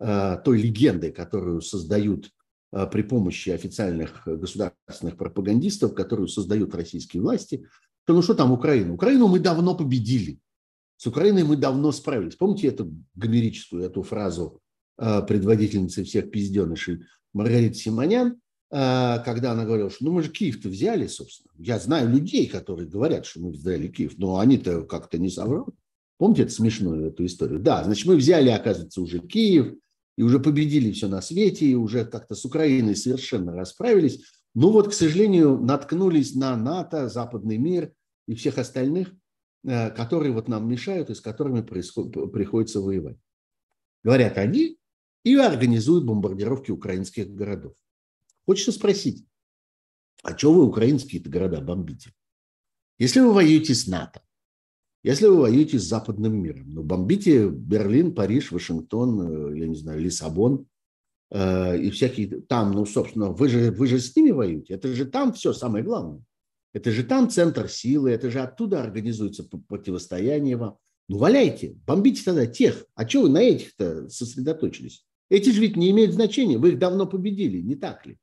э, 0.00 0.36
той 0.44 0.60
легенды, 0.60 1.10
которую 1.10 1.60
создают 1.60 2.30
э, 2.72 2.86
при 2.86 3.02
помощи 3.02 3.50
официальных 3.50 4.22
государственных 4.26 5.16
пропагандистов, 5.16 5.94
которую 5.94 6.28
создают 6.28 6.74
российские 6.74 7.22
власти, 7.22 7.66
что 8.04 8.14
ну 8.14 8.22
что 8.22 8.34
там 8.34 8.52
Украина? 8.52 8.94
Украину 8.94 9.28
мы 9.28 9.38
давно 9.38 9.76
победили, 9.76 10.40
с 10.96 11.06
Украиной 11.06 11.44
мы 11.44 11.56
давно 11.56 11.92
справились. 11.92 12.36
Помните 12.36 12.68
эту 12.68 12.92
гомерическую, 13.14 13.84
эту 13.84 14.02
фразу 14.02 14.60
э, 14.98 15.22
предводительницы 15.22 16.04
всех 16.04 16.30
пизденышей 16.30 17.04
Маргариты 17.32 17.74
Симонян, 17.74 18.40
когда 18.70 19.52
она 19.52 19.64
говорила, 19.64 19.90
что 19.90 20.04
ну 20.04 20.12
мы 20.12 20.22
же 20.22 20.30
Киев-то 20.30 20.68
взяли, 20.68 21.06
собственно. 21.06 21.50
Я 21.56 21.78
знаю 21.78 22.10
людей, 22.10 22.46
которые 22.46 22.88
говорят, 22.88 23.24
что 23.24 23.40
мы 23.40 23.50
взяли 23.50 23.88
Киев, 23.88 24.18
но 24.18 24.38
они-то 24.38 24.82
как-то 24.82 25.18
не 25.18 25.30
соврут. 25.30 25.74
Помните 26.18 26.42
эту 26.42 26.52
смешную 26.52 27.06
эту 27.06 27.24
историю? 27.24 27.60
Да, 27.60 27.84
значит, 27.84 28.06
мы 28.06 28.16
взяли, 28.16 28.50
оказывается, 28.50 29.00
уже 29.00 29.20
Киев, 29.20 29.74
и 30.18 30.22
уже 30.22 30.40
победили 30.40 30.90
все 30.90 31.06
на 31.06 31.22
свете, 31.22 31.64
и 31.64 31.76
уже 31.76 32.04
как-то 32.04 32.34
с 32.34 32.44
Украиной 32.44 32.96
совершенно 32.96 33.52
расправились. 33.52 34.20
Но 34.52 34.72
вот, 34.72 34.88
к 34.88 34.92
сожалению, 34.92 35.58
наткнулись 35.58 36.34
на 36.34 36.56
НАТО, 36.56 37.08
западный 37.08 37.56
мир 37.56 37.92
и 38.26 38.34
всех 38.34 38.58
остальных, 38.58 39.14
э, 39.64 39.90
которые 39.90 40.32
вот 40.32 40.48
нам 40.48 40.68
мешают 40.68 41.10
и 41.10 41.14
с 41.14 41.20
которыми 41.20 41.60
приходится 41.60 42.80
воевать. 42.80 43.16
Говорят 44.02 44.38
они 44.38 44.76
и 45.22 45.36
организуют 45.36 46.04
бомбардировки 46.04 46.72
украинских 46.72 47.32
городов. 47.32 47.74
Хочется 48.48 48.72
спросить, 48.72 49.26
а 50.22 50.34
что 50.34 50.54
вы 50.54 50.64
украинские-то 50.64 51.28
города 51.28 51.60
бомбите? 51.60 52.14
Если 52.98 53.20
вы 53.20 53.34
воюете 53.34 53.74
с 53.74 53.86
НАТО, 53.86 54.22
если 55.02 55.26
вы 55.26 55.36
воюете 55.36 55.78
с 55.78 55.82
западным 55.82 56.40
миром, 56.42 56.72
ну, 56.72 56.82
бомбите 56.82 57.50
Берлин, 57.50 58.14
Париж, 58.14 58.50
Вашингтон, 58.50 59.52
э, 59.52 59.58
я 59.58 59.68
не 59.68 59.74
знаю, 59.74 60.00
Лиссабон 60.00 60.66
э, 61.30 61.78
и 61.78 61.90
всякие 61.90 62.40
там, 62.40 62.72
ну, 62.72 62.86
собственно, 62.86 63.32
вы 63.32 63.50
же, 63.50 63.70
вы 63.70 63.86
же 63.86 64.00
с 64.00 64.16
ними 64.16 64.30
воюете. 64.30 64.72
Это 64.72 64.94
же 64.94 65.04
там 65.04 65.34
все 65.34 65.52
самое 65.52 65.84
главное. 65.84 66.24
Это 66.72 66.90
же 66.90 67.04
там 67.04 67.28
центр 67.28 67.68
силы, 67.68 68.12
это 68.12 68.30
же 68.30 68.40
оттуда 68.40 68.82
организуется 68.82 69.44
противостояние 69.44 70.56
вам. 70.56 70.78
Ну, 71.08 71.18
валяйте, 71.18 71.76
бомбите 71.86 72.24
тогда 72.24 72.46
тех. 72.46 72.86
А 72.94 73.06
что 73.06 73.24
вы 73.24 73.28
на 73.28 73.42
этих-то 73.42 74.08
сосредоточились? 74.08 75.04
Эти 75.28 75.50
же 75.50 75.60
ведь 75.60 75.76
не 75.76 75.90
имеют 75.90 76.14
значения, 76.14 76.56
вы 76.56 76.70
их 76.70 76.78
давно 76.78 77.04
победили, 77.04 77.60
не 77.60 77.76
так 77.76 78.06
ли? 78.06 78.16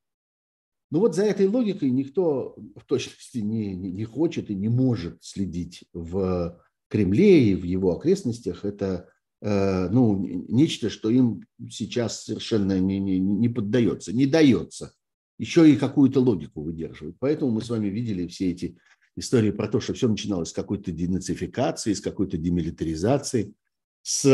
Ну 0.91 0.99
вот 0.99 1.15
за 1.15 1.23
этой 1.23 1.47
логикой 1.47 1.89
никто 1.89 2.55
в 2.75 2.85
точности 2.85 3.39
не, 3.39 3.75
не, 3.75 3.91
не 3.91 4.05
хочет 4.05 4.49
и 4.49 4.55
не 4.55 4.69
может 4.69 5.23
следить 5.23 5.83
в 5.93 6.61
Кремле 6.87 7.51
и 7.51 7.55
в 7.55 7.63
его 7.63 7.95
окрестностях. 7.95 8.63
Это 8.63 9.09
э, 9.41 9.89
ну, 9.89 10.25
нечто, 10.47 10.89
что 10.89 11.09
им 11.09 11.43
сейчас 11.69 12.23
совершенно 12.23 12.79
не, 12.79 12.99
не, 12.99 13.19
не 13.19 13.49
поддается, 13.49 14.13
не 14.13 14.25
дается. 14.25 14.93
Еще 15.37 15.69
и 15.69 15.75
какую-то 15.75 16.21
логику 16.21 16.61
выдерживать. 16.61 17.15
Поэтому 17.19 17.51
мы 17.51 17.61
с 17.61 17.69
вами 17.69 17.87
видели 17.87 18.27
все 18.27 18.51
эти 18.51 18.77
истории 19.17 19.51
про 19.51 19.67
то, 19.67 19.79
что 19.79 19.93
все 19.93 20.07
начиналось 20.07 20.49
с 20.49 20.53
какой-то 20.53 20.91
денацификации, 20.91 21.93
с 21.93 22.01
какой-то 22.01 22.37
демилитаризации, 22.37 23.53
с 24.01 24.25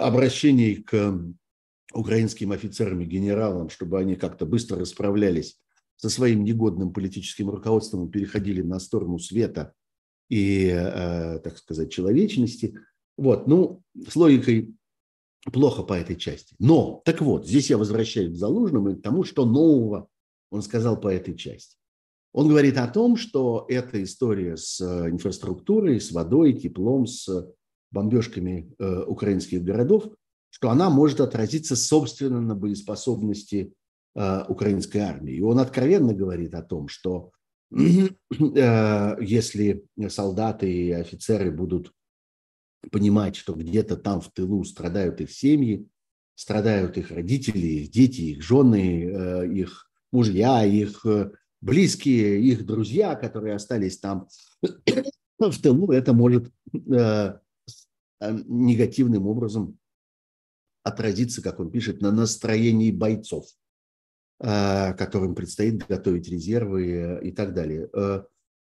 обращений 0.00 0.76
к 0.76 1.22
украинским 1.92 2.52
офицерам 2.52 3.00
и 3.00 3.06
генералам, 3.06 3.68
чтобы 3.68 3.98
они 3.98 4.16
как-то 4.16 4.46
быстро 4.46 4.78
расправлялись 4.78 5.58
со 5.96 6.08
своим 6.08 6.44
негодным 6.44 6.92
политическим 6.92 7.50
руководством 7.50 8.06
и 8.06 8.10
переходили 8.10 8.62
на 8.62 8.78
сторону 8.78 9.18
света 9.18 9.74
и, 10.28 10.66
э, 10.66 11.40
так 11.40 11.58
сказать, 11.58 11.92
человечности. 11.92 12.78
Вот, 13.16 13.46
ну, 13.46 13.82
с 14.08 14.16
логикой 14.16 14.74
плохо 15.52 15.82
по 15.82 15.94
этой 15.94 16.16
части. 16.16 16.54
Но, 16.58 17.02
так 17.04 17.20
вот, 17.20 17.46
здесь 17.46 17.70
я 17.70 17.78
возвращаюсь 17.78 18.32
к 18.32 18.36
Залужному 18.36 18.90
и 18.90 18.96
к 18.96 19.02
тому, 19.02 19.24
что 19.24 19.44
нового 19.44 20.08
он 20.50 20.62
сказал 20.62 20.98
по 20.98 21.08
этой 21.08 21.36
части. 21.36 21.76
Он 22.32 22.48
говорит 22.48 22.76
о 22.78 22.86
том, 22.86 23.16
что 23.16 23.66
эта 23.68 24.02
история 24.02 24.56
с 24.56 24.80
инфраструктурой, 24.80 26.00
с 26.00 26.12
водой, 26.12 26.52
теплом, 26.52 27.06
с 27.06 27.28
бомбежками 27.90 28.72
э, 28.78 29.02
украинских 29.04 29.64
городов 29.64 30.08
что 30.50 30.70
она 30.70 30.90
может 30.90 31.20
отразиться, 31.20 31.76
собственно, 31.76 32.40
на 32.40 32.54
боеспособности 32.54 33.72
э, 34.14 34.44
украинской 34.48 34.98
армии. 34.98 35.36
И 35.36 35.40
он 35.40 35.58
откровенно 35.58 36.12
говорит 36.12 36.54
о 36.54 36.62
том, 36.62 36.88
что 36.88 37.30
э, 37.72 38.08
если 39.20 39.86
солдаты 40.08 40.70
и 40.70 40.90
офицеры 40.90 41.50
будут 41.50 41.92
понимать, 42.90 43.36
что 43.36 43.54
где-то 43.54 43.96
там 43.96 44.20
в 44.20 44.30
тылу 44.32 44.64
страдают 44.64 45.20
их 45.20 45.30
семьи, 45.30 45.86
страдают 46.34 46.98
их 46.98 47.10
родители, 47.10 47.66
их 47.66 47.90
дети, 47.90 48.22
их 48.22 48.42
жены, 48.42 49.04
э, 49.04 49.48
их 49.52 49.88
мужья, 50.10 50.64
их 50.64 51.06
близкие, 51.60 52.40
их 52.42 52.66
друзья, 52.66 53.14
которые 53.14 53.54
остались 53.54 53.98
там 53.98 54.26
в 55.38 55.62
тылу, 55.62 55.92
это 55.92 56.12
может 56.12 56.50
негативным 58.20 59.26
образом 59.26 59.78
отразиться, 60.82 61.42
как 61.42 61.60
он 61.60 61.70
пишет, 61.70 62.00
на 62.00 62.12
настроении 62.12 62.90
бойцов, 62.90 63.46
э, 64.40 64.94
которым 64.94 65.34
предстоит 65.34 65.86
готовить 65.86 66.28
резервы 66.28 67.20
и 67.22 67.32
так 67.32 67.54
далее. 67.54 67.88
Э, 67.92 68.22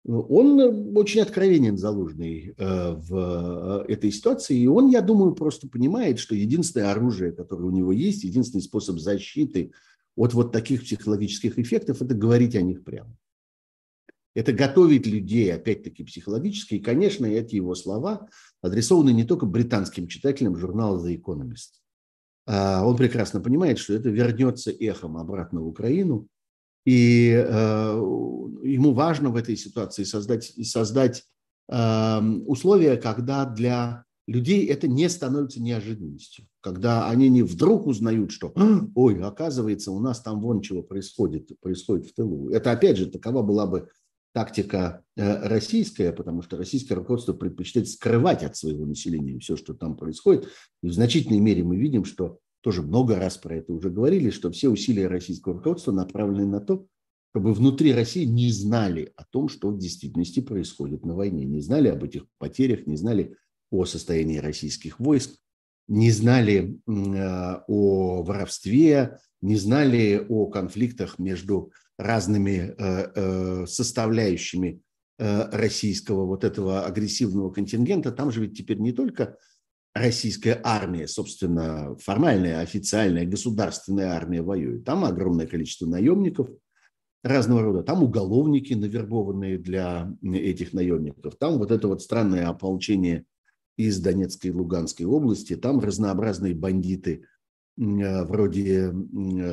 он 0.06 0.98
очень 0.98 1.22
откровенен, 1.22 1.78
Залужный, 1.78 2.54
в 2.58 3.86
этой 3.88 4.12
ситуации. 4.12 4.58
И 4.60 4.68
он, 4.68 4.90
я 4.90 5.02
думаю, 5.02 5.34
просто 5.34 5.70
понимает, 5.70 6.20
что 6.20 6.36
единственное 6.36 6.92
оружие, 6.92 7.32
которое 7.32 7.64
у 7.64 7.72
него 7.72 7.94
есть, 7.94 8.26
единственный 8.26 8.60
способ 8.60 9.00
защиты 9.00 9.72
от 10.18 10.34
вот 10.34 10.52
таких 10.52 10.82
психологических 10.84 11.58
эффектов– 11.58 12.02
это 12.02 12.14
говорить 12.14 12.56
о 12.56 12.62
них 12.62 12.84
прямо. 12.84 13.16
Это 14.36 14.52
готовить 14.52 15.06
людей, 15.06 15.54
опять-таки, 15.54 16.04
психологически. 16.04 16.76
И, 16.76 16.80
конечно, 16.80 17.26
эти 17.26 17.56
его 17.56 17.76
слова 17.76 18.28
адресованы 18.62 19.12
не 19.12 19.24
только 19.24 19.46
британским 19.46 20.08
читателям 20.08 20.58
журнала 20.58 21.06
The 21.06 21.16
Economist. 21.16 21.83
А 22.46 22.86
он 22.86 22.98
прекрасно 22.98 23.40
понимает, 23.40 23.80
что 23.80 23.94
это 23.94 24.10
вернется 24.10 24.72
эхом 24.72 25.18
обратно 25.18 25.62
в 25.62 25.68
Украину. 25.68 26.28
И 26.86 27.32
э, 27.32 27.94
ему 28.64 28.94
важно 28.94 29.30
в 29.30 29.38
этой 29.38 29.56
ситуации 29.56 30.04
создать, 30.04 30.52
создать 30.64 31.24
э, 31.70 32.20
условия, 32.46 32.98
когда 32.98 33.46
для 33.46 34.04
людей 34.28 34.66
это 34.68 34.88
не 34.88 35.10
становится 35.10 35.62
неожиданностью. 35.62 36.46
Когда 36.62 37.10
они 37.10 37.30
не 37.30 37.44
вдруг 37.44 37.88
узнают, 37.88 38.32
что, 38.32 38.54
ой, 38.96 39.22
оказывается, 39.22 39.92
у 39.92 40.00
нас 40.00 40.22
там 40.22 40.42
вон 40.42 40.62
чего 40.62 40.82
происходит, 40.82 41.52
происходит 41.62 42.08
в 42.08 42.14
тылу. 42.14 42.50
Это, 42.50 42.72
опять 42.72 42.98
же, 42.98 43.06
такова 43.06 43.42
была 43.42 43.66
бы 43.66 43.90
тактика 44.34 45.04
э, 45.16 45.48
российская, 45.48 46.12
потому 46.12 46.42
что 46.42 46.58
российское 46.58 46.96
руководство 46.96 47.34
предпочитает 47.34 47.88
скрывать 47.88 48.44
от 48.44 48.58
своего 48.58 48.86
населения 48.86 49.40
все, 49.40 49.56
что 49.56 49.74
там 49.74 49.96
происходит. 49.96 50.50
И 50.82 50.88
в 50.88 50.94
значительной 50.94 51.40
мере 51.40 51.64
мы 51.64 51.78
видим, 51.78 52.04
что 52.04 52.40
тоже 52.62 52.82
много 52.82 53.18
раз 53.18 53.38
про 53.38 53.58
это 53.58 53.74
уже 53.74 53.90
говорили, 53.90 54.30
что 54.30 54.52
все 54.52 54.70
усилия 54.70 55.08
российского 55.08 55.56
руководства 55.56 55.92
направлены 55.92 56.48
на 56.48 56.62
то, 56.62 56.88
чтобы 57.32 57.54
внутри 57.54 57.94
России 57.94 58.26
не 58.26 58.52
знали 58.52 59.12
о 59.16 59.24
том, 59.26 59.50
что 59.50 59.70
в 59.70 59.78
действительности 59.78 60.40
происходит 60.40 61.06
на 61.06 61.16
войне, 61.16 61.46
не 61.46 61.62
знали 61.62 61.88
об 61.90 62.04
этих 62.04 62.26
потерях, 62.38 62.88
не 62.88 62.96
знали 62.96 63.36
о 63.72 63.86
состоянии 63.86 64.38
российских 64.38 65.00
войск, 65.00 65.36
не 65.88 66.12
знали 66.12 66.80
э, 66.88 67.60
о 67.68 68.24
воровстве, 68.24 69.20
не 69.42 69.58
знали 69.58 70.26
о 70.30 70.48
конфликтах 70.48 71.20
между 71.20 71.72
разными 71.98 72.76
э, 72.78 73.12
э, 73.16 73.66
составляющими 73.68 74.82
э, 75.20 75.50
российского 75.52 76.26
вот 76.26 76.44
этого 76.44 76.86
агрессивного 76.86 77.52
контингента, 77.52 78.12
там 78.12 78.32
же 78.32 78.42
ведь 78.42 78.58
теперь 78.58 78.80
не 78.80 78.92
только 78.92 79.38
российская 79.94 80.60
армия, 80.64 81.08
собственно, 81.08 81.96
формальная, 81.98 82.62
официальная, 82.62 83.26
государственная 83.26 84.10
армия 84.12 84.42
воюет. 84.42 84.86
Там 84.86 85.06
огромное 85.06 85.46
количество 85.46 85.86
наемников 85.86 86.50
разного 87.24 87.62
рода. 87.62 87.84
Там 87.84 88.04
уголовники, 88.04 88.74
навербованные 88.74 89.60
для 89.60 90.12
этих 90.24 90.74
наемников. 90.74 91.36
Там 91.38 91.60
вот 91.60 91.72
это 91.72 91.88
вот 91.88 92.02
странное 92.02 92.48
ополчение 92.48 93.26
из 93.78 94.00
Донецкой 94.00 94.50
и 94.50 94.54
Луганской 94.54 95.06
области. 95.06 95.56
Там 95.56 95.80
разнообразные 95.80 96.56
бандиты– 96.56 97.26
вроде 97.78 98.94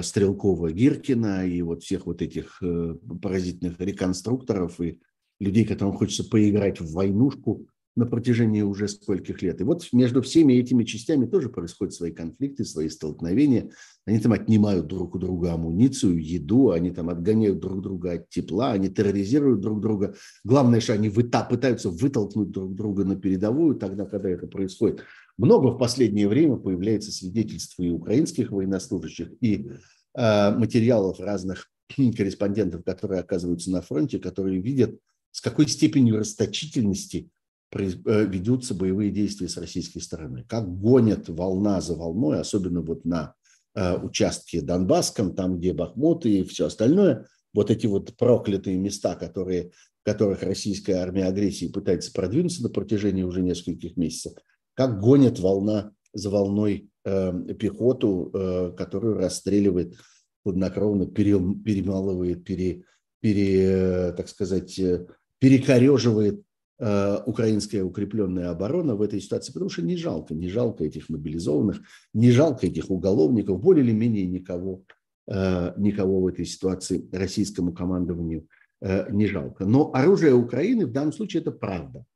Стрелкова, 0.03 0.73
Гиркина 0.73 1.47
и 1.47 1.63
вот 1.63 1.83
всех 1.83 2.07
вот 2.07 2.23
этих 2.23 2.63
э, 2.63 2.97
поразительных 3.23 3.81
реконструкторов 3.81 4.81
и 4.81 5.01
людей, 5.39 5.65
которым 5.65 5.95
хочется 5.95 6.25
поиграть 6.25 6.81
в 6.81 6.93
войнушку 6.93 7.67
на 7.97 8.07
протяжении 8.07 8.63
уже 8.63 8.89
скольких 8.89 9.43
лет. 9.43 9.61
И 9.61 9.65
вот 9.65 9.87
между 9.93 10.23
всеми 10.23 10.55
этими 10.55 10.85
частями 10.85 11.27
тоже 11.27 11.49
происходят 11.49 11.93
свои 11.93 12.13
конфликты, 12.13 12.65
свои 12.65 12.89
столкновения. 12.89 13.71
Они 14.07 14.19
там 14.19 14.33
отнимают 14.33 14.87
друг 14.87 15.15
у 15.15 15.19
друга 15.19 15.55
амуницию, 15.55 16.23
еду, 16.23 16.71
они 16.71 16.93
там 16.93 17.09
отгоняют 17.11 17.59
друг 17.59 17.83
друга 17.83 18.13
от 18.13 18.29
тепла, 18.29 18.73
они 18.73 18.89
терроризируют 18.89 19.61
друг 19.61 19.81
друга. 19.81 20.15
Главное, 20.45 20.81
что 20.81 20.93
они 20.93 21.09
выта- 21.09 21.47
пытаются 21.49 21.91
вытолкнуть 21.91 22.51
друг 22.51 22.75
друга 22.75 23.05
на 23.05 23.17
передовую 23.17 23.75
тогда, 23.75 24.07
когда 24.07 24.31
это 24.31 24.47
происходит. 24.47 25.03
Много 25.41 25.69
в 25.69 25.79
последнее 25.79 26.29
время 26.29 26.57
появляется 26.57 27.11
свидетельств 27.11 27.79
и 27.79 27.89
украинских 27.89 28.51
военнослужащих, 28.51 29.33
и 29.41 29.71
э, 30.15 30.51
материалов 30.51 31.19
разных 31.19 31.71
корреспондентов, 31.97 32.85
которые 32.85 33.21
оказываются 33.21 33.71
на 33.71 33.81
фронте, 33.81 34.19
которые 34.19 34.61
видят, 34.61 34.99
с 35.31 35.41
какой 35.41 35.67
степенью 35.67 36.19
расточительности 36.19 37.31
э, 37.73 38.27
ведутся 38.27 38.75
боевые 38.75 39.11
действия 39.11 39.49
с 39.49 39.57
российской 39.57 40.01
стороны. 40.01 40.45
Как 40.47 40.69
гонят 40.79 41.31
волна 41.31 41.81
за 41.81 41.95
волной, 41.95 42.39
особенно 42.39 42.83
вот 42.83 43.07
на 43.07 43.35
э, 43.75 43.97
участке 43.97 44.61
Донбасском, 44.61 45.35
там, 45.35 45.59
где 45.59 45.73
Бахмут 45.73 46.27
и 46.27 46.45
все 46.45 46.67
остальное, 46.67 47.27
вот 47.55 47.71
эти 47.71 47.87
вот 47.87 48.15
проклятые 48.19 48.77
места, 48.77 49.15
которые, 49.15 49.71
в 50.03 50.05
которых 50.05 50.43
российская 50.43 50.97
армия 50.97 51.25
агрессии 51.25 51.73
пытается 51.73 52.13
продвинуться 52.13 52.63
на 52.63 52.69
протяжении 52.69 53.23
уже 53.23 53.41
нескольких 53.41 53.97
месяцев, 53.97 54.35
как 54.81 54.99
гонит 54.99 55.39
волна 55.39 55.93
за 56.15 56.31
волной 56.31 56.89
э, 57.05 57.55
пехоту, 57.59 58.31
э, 58.33 58.73
которую 58.79 59.19
расстреливает 59.19 59.95
хладнокровно, 60.43 61.05
пере, 61.05 61.39
перемалывает, 61.39 62.45
пере, 62.45 62.85
пере, 63.21 64.15
так 64.17 64.27
сказать, 64.31 64.79
э, 64.79 65.07
перекореживает 65.39 66.43
э, 66.79 67.19
украинская 67.27 67.85
укрепленная 67.85 68.49
оборона 68.49 68.95
в 68.97 69.03
этой 69.03 69.21
ситуации, 69.21 69.53
потому 69.53 69.69
что 69.69 69.83
не 69.83 69.99
жалко, 69.99 70.35
не 70.35 70.49
жалко 70.49 70.83
этих 70.83 71.11
мобилизованных, 71.11 71.83
не 72.15 72.31
жалко 72.31 72.67
этих 72.67 72.89
уголовников, 72.89 73.61
более 73.61 73.85
или 73.85 73.93
менее 73.93 74.25
никого, 74.25 74.83
э, 75.27 75.75
никого 75.77 76.23
в 76.23 76.27
этой 76.27 76.47
ситуации 76.47 77.07
российскому 77.13 77.75
командованию 77.75 78.47
э, 78.81 79.13
не 79.13 79.27
жалко. 79.27 79.67
Но 79.67 79.91
оружие 79.93 80.33
Украины 80.33 80.87
в 80.87 80.93
данном 80.93 81.13
случае 81.13 81.43
это 81.43 81.51
правда. 81.51 82.07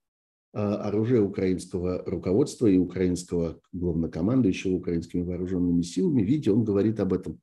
А, 0.56 0.76
оружие 0.86 1.20
украинского 1.20 2.04
руководства 2.06 2.68
и 2.68 2.78
украинского 2.78 3.58
главнокомандующего 3.72 4.74
украинскими 4.74 5.22
вооруженными 5.22 5.82
силами. 5.82 6.22
Видите, 6.22 6.52
он 6.52 6.62
говорит 6.62 7.00
об 7.00 7.12
этом 7.12 7.40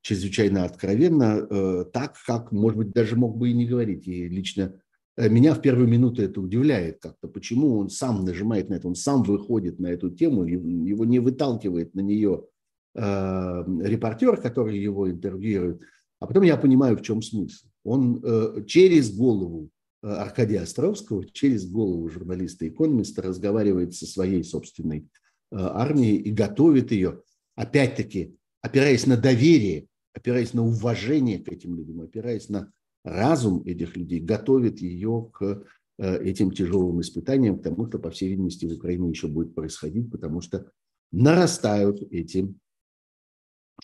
чрезвычайно 0.00 0.64
откровенно, 0.64 1.46
э, 1.48 1.84
так, 1.92 2.16
как, 2.26 2.52
может 2.52 2.78
быть, 2.78 2.92
даже 2.92 3.16
мог 3.16 3.36
бы 3.36 3.50
и 3.50 3.52
не 3.52 3.66
говорить. 3.66 4.08
И 4.08 4.28
лично 4.28 4.80
э, 5.18 5.28
меня 5.28 5.52
в 5.52 5.60
первые 5.60 5.90
минуты 5.90 6.22
это 6.22 6.40
удивляет 6.40 7.00
как-то, 7.02 7.28
почему 7.28 7.76
он 7.76 7.90
сам 7.90 8.24
нажимает 8.24 8.70
на 8.70 8.74
это, 8.74 8.88
он 8.88 8.94
сам 8.94 9.24
выходит 9.24 9.78
на 9.78 9.88
эту 9.88 10.10
тему, 10.10 10.44
его 10.44 11.04
не 11.04 11.18
выталкивает 11.18 11.94
на 11.94 12.00
нее 12.00 12.44
э, 12.94 13.00
репортер, 13.82 14.38
который 14.38 14.78
его 14.78 15.10
интервьюирует. 15.10 15.82
А 16.18 16.26
потом 16.26 16.44
я 16.44 16.56
понимаю, 16.56 16.96
в 16.96 17.02
чем 17.02 17.20
смысл. 17.20 17.66
Он 17.84 18.64
через 18.66 19.14
голову 19.14 19.68
Э, 19.68 19.73
Аркадия 20.04 20.62
Островского 20.62 21.24
через 21.30 21.66
голову 21.66 22.08
журналиста 22.08 22.68
экономиста 22.68 23.22
разговаривает 23.22 23.94
со 23.94 24.06
своей 24.06 24.44
собственной 24.44 24.98
э, 24.98 25.56
армией 25.56 26.16
и 26.16 26.30
готовит 26.30 26.92
ее, 26.92 27.22
опять-таки, 27.54 28.36
опираясь 28.60 29.06
на 29.06 29.16
доверие, 29.16 29.88
опираясь 30.12 30.52
на 30.52 30.62
уважение 30.62 31.38
к 31.38 31.48
этим 31.48 31.74
людям, 31.76 32.02
опираясь 32.02 32.50
на 32.50 32.70
разум 33.02 33.62
этих 33.64 33.96
людей, 33.96 34.20
готовит 34.20 34.80
ее 34.80 35.30
к 35.32 35.64
э, 35.98 36.22
этим 36.22 36.50
тяжелым 36.50 37.00
испытаниям, 37.00 37.58
к 37.58 37.62
тому, 37.62 37.86
что, 37.86 37.98
по 37.98 38.10
всей 38.10 38.28
видимости, 38.28 38.66
в 38.66 38.72
Украине 38.74 39.08
еще 39.08 39.28
будет 39.28 39.54
происходить, 39.54 40.10
потому 40.10 40.42
что 40.42 40.70
нарастают 41.12 42.02
эти, 42.10 42.52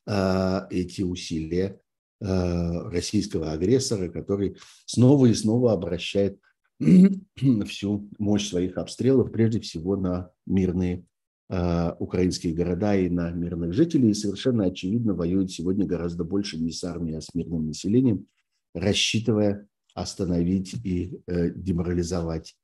эти 0.07 1.03
усилия 1.03 1.81
Э, 1.81 1.90
российского 2.21 3.53
агрессора, 3.53 4.09
который 4.09 4.57
снова 4.85 5.27
и 5.27 5.35
снова 5.35 5.73
обращает 5.73 6.39
всю 7.67 8.09
мощь 8.19 8.49
своих 8.49 8.79
обстрелов 8.79 9.31
прежде 9.31 9.61
всего 9.61 9.97
на 9.97 10.31
мирные 10.47 11.05
э, 11.51 11.93
украинские 11.99 12.55
города 12.55 12.97
и 12.97 13.11
на 13.11 13.31
мирных 13.31 13.75
жителей. 13.75 14.11
И 14.11 14.15
совершенно 14.15 14.65
очевидно 14.65 15.15
воюет 15.15 15.51
сегодня 15.51 15.87
гораздо 15.87 16.25
больше 16.25 16.59
не 16.59 16.73
с 16.73 16.83
армией, 16.85 17.17
а 17.17 17.21
с 17.21 17.35
мирным 17.35 17.67
населением, 17.67 18.27
рассчитывая 18.75 19.67
остановить 19.95 20.75
и 20.85 21.21
э, 21.27 21.51
деморализовать 21.51 22.55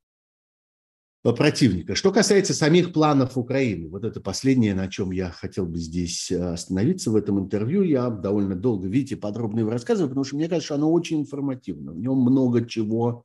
противника. 1.33 1.95
Что 1.95 2.13
касается 2.13 2.55
самих 2.55 2.93
планов 2.93 3.37
Украины, 3.37 3.89
вот 3.89 4.05
это 4.05 4.21
последнее, 4.21 4.75
на 4.75 4.89
чем 4.89 5.11
я 5.11 5.31
хотел 5.31 5.67
бы 5.67 5.79
здесь 5.79 6.31
э, 6.31 6.53
остановиться 6.53 7.11
в 7.11 7.17
этом 7.17 7.41
интервью. 7.41 7.83
Я 7.83 8.11
довольно 8.11 8.55
долго, 8.55 8.87
видите, 8.87 9.17
подробно 9.17 9.61
его 9.61 9.71
рассказываю, 9.71 10.09
потому 10.09 10.25
что 10.25 10.37
мне 10.37 10.49
кажется, 10.49 10.67
что 10.67 10.75
оно 10.77 10.93
очень 10.93 11.21
информативно. 11.21 11.93
В 11.93 11.99
нем 11.99 12.19
много 12.19 12.65
чего, 12.67 13.25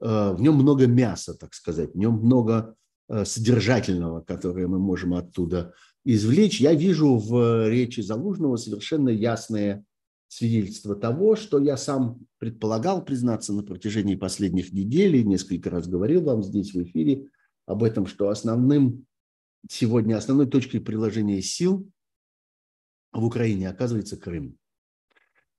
э, 0.00 0.32
в 0.32 0.40
нем 0.42 0.56
много 0.56 0.86
мяса, 0.86 1.34
так 1.34 1.54
сказать, 1.54 1.94
в 1.94 1.96
нем 1.96 2.14
много 2.14 2.74
э, 3.08 3.24
содержательного, 3.24 4.20
которое 4.20 4.66
мы 4.66 4.78
можем 4.78 5.14
оттуда 5.14 5.72
извлечь. 6.04 6.60
Я 6.60 6.74
вижу 6.74 7.16
в 7.16 7.68
речи 7.68 8.00
Залужного 8.00 8.56
совершенно 8.56 9.08
ясное 9.08 9.84
свидетельство 10.26 10.94
того, 10.94 11.36
что 11.36 11.58
я 11.58 11.78
сам 11.78 12.18
предполагал 12.38 13.02
признаться 13.02 13.54
на 13.54 13.62
протяжении 13.62 14.16
последних 14.16 14.72
недель 14.74 15.16
и 15.16 15.24
несколько 15.24 15.70
раз 15.70 15.88
говорил 15.88 16.22
вам 16.22 16.42
здесь 16.42 16.74
в 16.74 16.82
эфире– 16.82 17.28
об 17.68 17.84
этом, 17.84 18.06
что 18.06 18.30
основным 18.30 19.06
сегодня, 19.68 20.16
основной 20.16 20.46
точкой 20.46 20.80
приложения 20.80 21.42
сил 21.42 21.88
в 23.12 23.24
Украине 23.24 23.68
оказывается 23.68 24.16
Крым. 24.16 24.56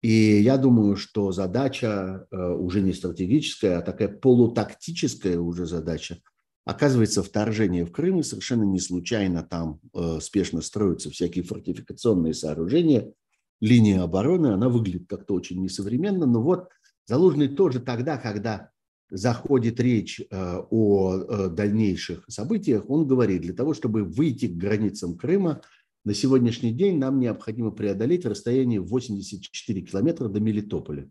И 0.02 0.42
я 0.42 0.58
думаю, 0.58 0.96
что 0.96 1.32
задача 1.32 2.26
э, 2.32 2.38
уже 2.38 2.82
не 2.82 2.94
стратегическая, 2.94 3.78
а 3.78 3.82
такая 3.82 4.08
полутактическая 4.08 5.40
уже 5.40 5.66
задача. 5.66 6.20
Оказывается, 6.66 7.22
вторжение 7.22 7.86
в 7.86 7.92
Крым, 7.92 8.20
и 8.20 8.24
совершенно 8.24 8.64
не 8.64 8.80
случайно 8.80 9.44
там 9.44 9.80
э, 9.94 10.20
спешно 10.22 10.62
строятся 10.62 11.10
всякие 11.10 11.44
фортификационные 11.44 12.34
сооружения, 12.34 13.12
линия 13.60 14.02
обороны, 14.02 14.48
она 14.48 14.70
выглядит 14.70 15.08
как-то 15.10 15.34
очень 15.34 15.62
несовременно, 15.62 16.26
но 16.26 16.42
вот 16.42 16.70
Залужный 17.10 17.48
тоже 17.48 17.80
тогда, 17.80 18.18
когда 18.20 18.70
заходит 19.10 19.80
речь 19.80 20.22
э, 20.22 20.62
о 20.70 21.16
э, 21.18 21.50
дальнейших 21.50 22.24
событиях, 22.28 22.90
он 22.90 23.08
говорит, 23.08 23.42
для 23.42 23.54
того, 23.54 23.74
чтобы 23.74 24.04
выйти 24.04 24.48
к 24.48 24.58
границам 24.58 25.18
Крыма, 25.18 25.62
на 26.06 26.14
сегодняшний 26.14 26.72
день 26.72 26.98
нам 26.98 27.20
необходимо 27.20 27.72
преодолеть 27.72 28.26
расстояние 28.26 28.80
84 28.80 29.82
километра 29.82 30.28
до 30.28 30.40
Мелитополя. 30.40 31.10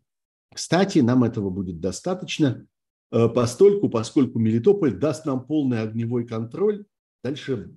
Кстати, 0.54 1.00
нам 1.00 1.24
этого 1.24 1.50
будет 1.50 1.80
достаточно, 1.80 2.66
э, 3.10 3.28
постольку, 3.28 3.88
поскольку 3.88 4.38
Мелитополь 4.38 4.96
даст 4.96 5.26
нам 5.26 5.44
полный 5.44 5.82
огневой 5.82 6.26
контроль. 6.26 6.84
Дальше 7.22 7.74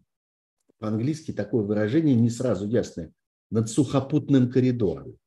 по-английски 0.80 1.32
такое 1.32 1.64
выражение 1.64 2.16
не 2.16 2.30
сразу 2.30 2.68
ясное. 2.68 3.12
Над 3.50 3.70
сухопутным 3.70 4.50
коридором. 4.50 5.18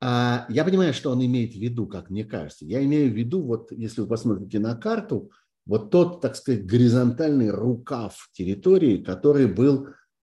А 0.00 0.46
я 0.48 0.64
понимаю, 0.64 0.94
что 0.94 1.10
он 1.10 1.24
имеет 1.24 1.52
в 1.52 1.58
виду, 1.58 1.86
как 1.86 2.10
мне 2.10 2.24
кажется. 2.24 2.64
Я 2.64 2.84
имею 2.84 3.10
в 3.10 3.16
виду, 3.16 3.42
вот 3.42 3.72
если 3.72 4.02
вы 4.02 4.06
посмотрите 4.06 4.58
на 4.58 4.76
карту, 4.76 5.30
вот 5.66 5.90
тот, 5.90 6.20
так 6.20 6.36
сказать, 6.36 6.66
горизонтальный 6.66 7.50
рукав 7.50 8.28
территории, 8.32 9.02
который 9.02 9.46
был 9.46 9.88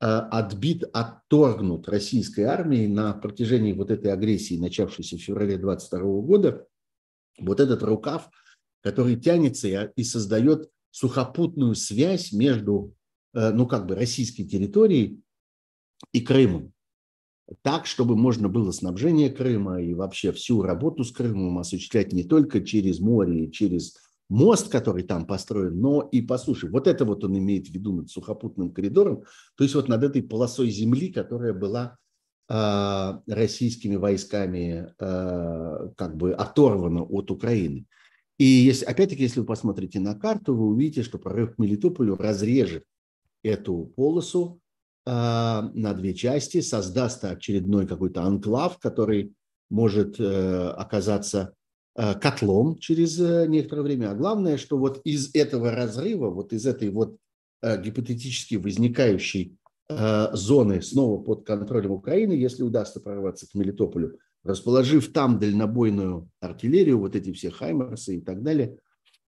Э, 0.04 0.26
отбит, 0.32 0.82
отторгнут 0.92 1.88
российской 1.88 2.40
армией 2.40 2.88
на 2.88 3.12
протяжении 3.12 3.72
вот 3.72 3.92
этой 3.92 4.12
агрессии, 4.12 4.58
начавшейся 4.58 5.16
в 5.16 5.20
феврале 5.20 5.56
22 5.58 6.00
года, 6.22 6.66
вот 7.38 7.60
этот 7.60 7.84
рукав, 7.84 8.28
который 8.82 9.14
тянется 9.14 9.92
и 9.94 10.02
создает 10.02 10.68
сухопутную 10.90 11.76
связь 11.76 12.32
между, 12.32 12.96
э, 13.32 13.52
ну, 13.52 13.68
как 13.68 13.86
бы 13.86 13.94
российской 13.94 14.42
территорией 14.42 15.22
и 16.10 16.20
Крымом. 16.20 16.72
Так, 17.62 17.86
чтобы 17.86 18.16
можно 18.16 18.49
было 18.49 18.70
снабжение 18.70 19.28
Крыма 19.28 19.82
и 19.82 19.95
вообще 19.95 20.32
всю 20.32 20.62
работу 20.62 21.05
с 21.05 21.12
Крымом 21.12 21.59
осуществлять 21.59 22.12
не 22.12 22.24
только 22.24 22.61
через 22.62 23.01
море 23.01 23.47
и 23.47 23.53
через 23.53 23.97
мост, 24.28 24.68
который 24.68 25.03
там 25.03 25.26
построен, 25.26 25.78
но 25.78 26.01
и 26.01 26.22
по 26.22 26.38
суше. 26.38 26.68
Вот 26.68 26.86
это 26.86 27.05
вот 27.05 27.24
он 27.24 27.36
имеет 27.36 27.66
в 27.66 27.70
виду 27.70 27.93
над 27.93 28.11
сухопутным 28.11 28.72
коридором, 28.72 29.24
то 29.57 29.64
есть 29.64 29.74
вот 29.74 29.88
над 29.88 30.03
этой 30.03 30.22
полосой 30.22 30.70
земли, 30.70 31.12
которая 31.12 31.53
была 31.53 31.99
э, 32.49 33.12
российскими 33.26 33.97
войсками 33.97 34.95
э, 34.99 35.90
как 35.97 36.16
бы 36.16 36.32
оторвана 36.32 37.03
от 37.03 37.30
Украины. 37.30 37.86
И 38.38 38.45
если, 38.45 38.86
опять-таки, 38.86 39.22
если 39.22 39.40
вы 39.40 39.47
посмотрите 39.47 40.01
на 40.01 40.14
карту, 40.14 40.55
вы 40.57 40.66
увидите, 40.66 41.03
что 41.03 41.18
прорыв 41.18 41.55
к 41.55 41.59
Мелитополю 41.59 42.16
разрежет 42.16 42.84
эту 43.43 43.93
полосу 43.97 44.61
на 45.05 45.94
две 45.94 46.14
части, 46.14 46.61
создаст 46.61 47.24
очередной 47.24 47.86
какой-то 47.88 48.22
анклав, 48.22 48.78
который 48.78 49.34
может 49.68 50.20
э, 50.20 50.68
оказаться 50.68 51.55
Э, 51.94 52.14
котлом 52.14 52.78
через 52.78 53.20
э, 53.20 53.46
некоторое 53.46 53.82
время. 53.82 54.11
А 54.11 54.14
главное, 54.14 54.57
что 54.57 54.78
вот 54.78 55.03
из 55.05 55.34
этого 55.34 55.72
разрыва, 55.72 56.30
вот 56.30 56.53
из 56.53 56.66
этой 56.66 56.88
вот 56.90 57.16
гипотетически 57.62 58.57
возникающей 58.57 59.57
зоны 59.88 60.82
снова 60.82 61.22
под 61.22 61.46
контролем 61.46 61.92
Украины, 61.92 62.32
если 62.32 62.64
удастся 62.64 62.98
прорваться 62.98 63.46
к 63.46 63.55
Мелитополю, 63.55 64.18
расположив 64.42 65.12
там 65.12 65.38
дальнобойную 65.38 66.28
артиллерию, 66.40 66.98
вот 66.98 67.14
эти 67.14 67.32
все 67.32 67.50
хаймерсы 67.50 68.16
и 68.16 68.20
так 68.20 68.42
далее, 68.42 68.78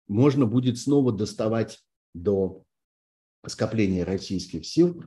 можно 0.07 0.45
будет 0.45 0.77
снова 0.77 1.11
доставать 1.11 1.79
до 2.13 2.63
скопления 3.45 4.05
российских 4.05 4.65
сил 4.65 5.03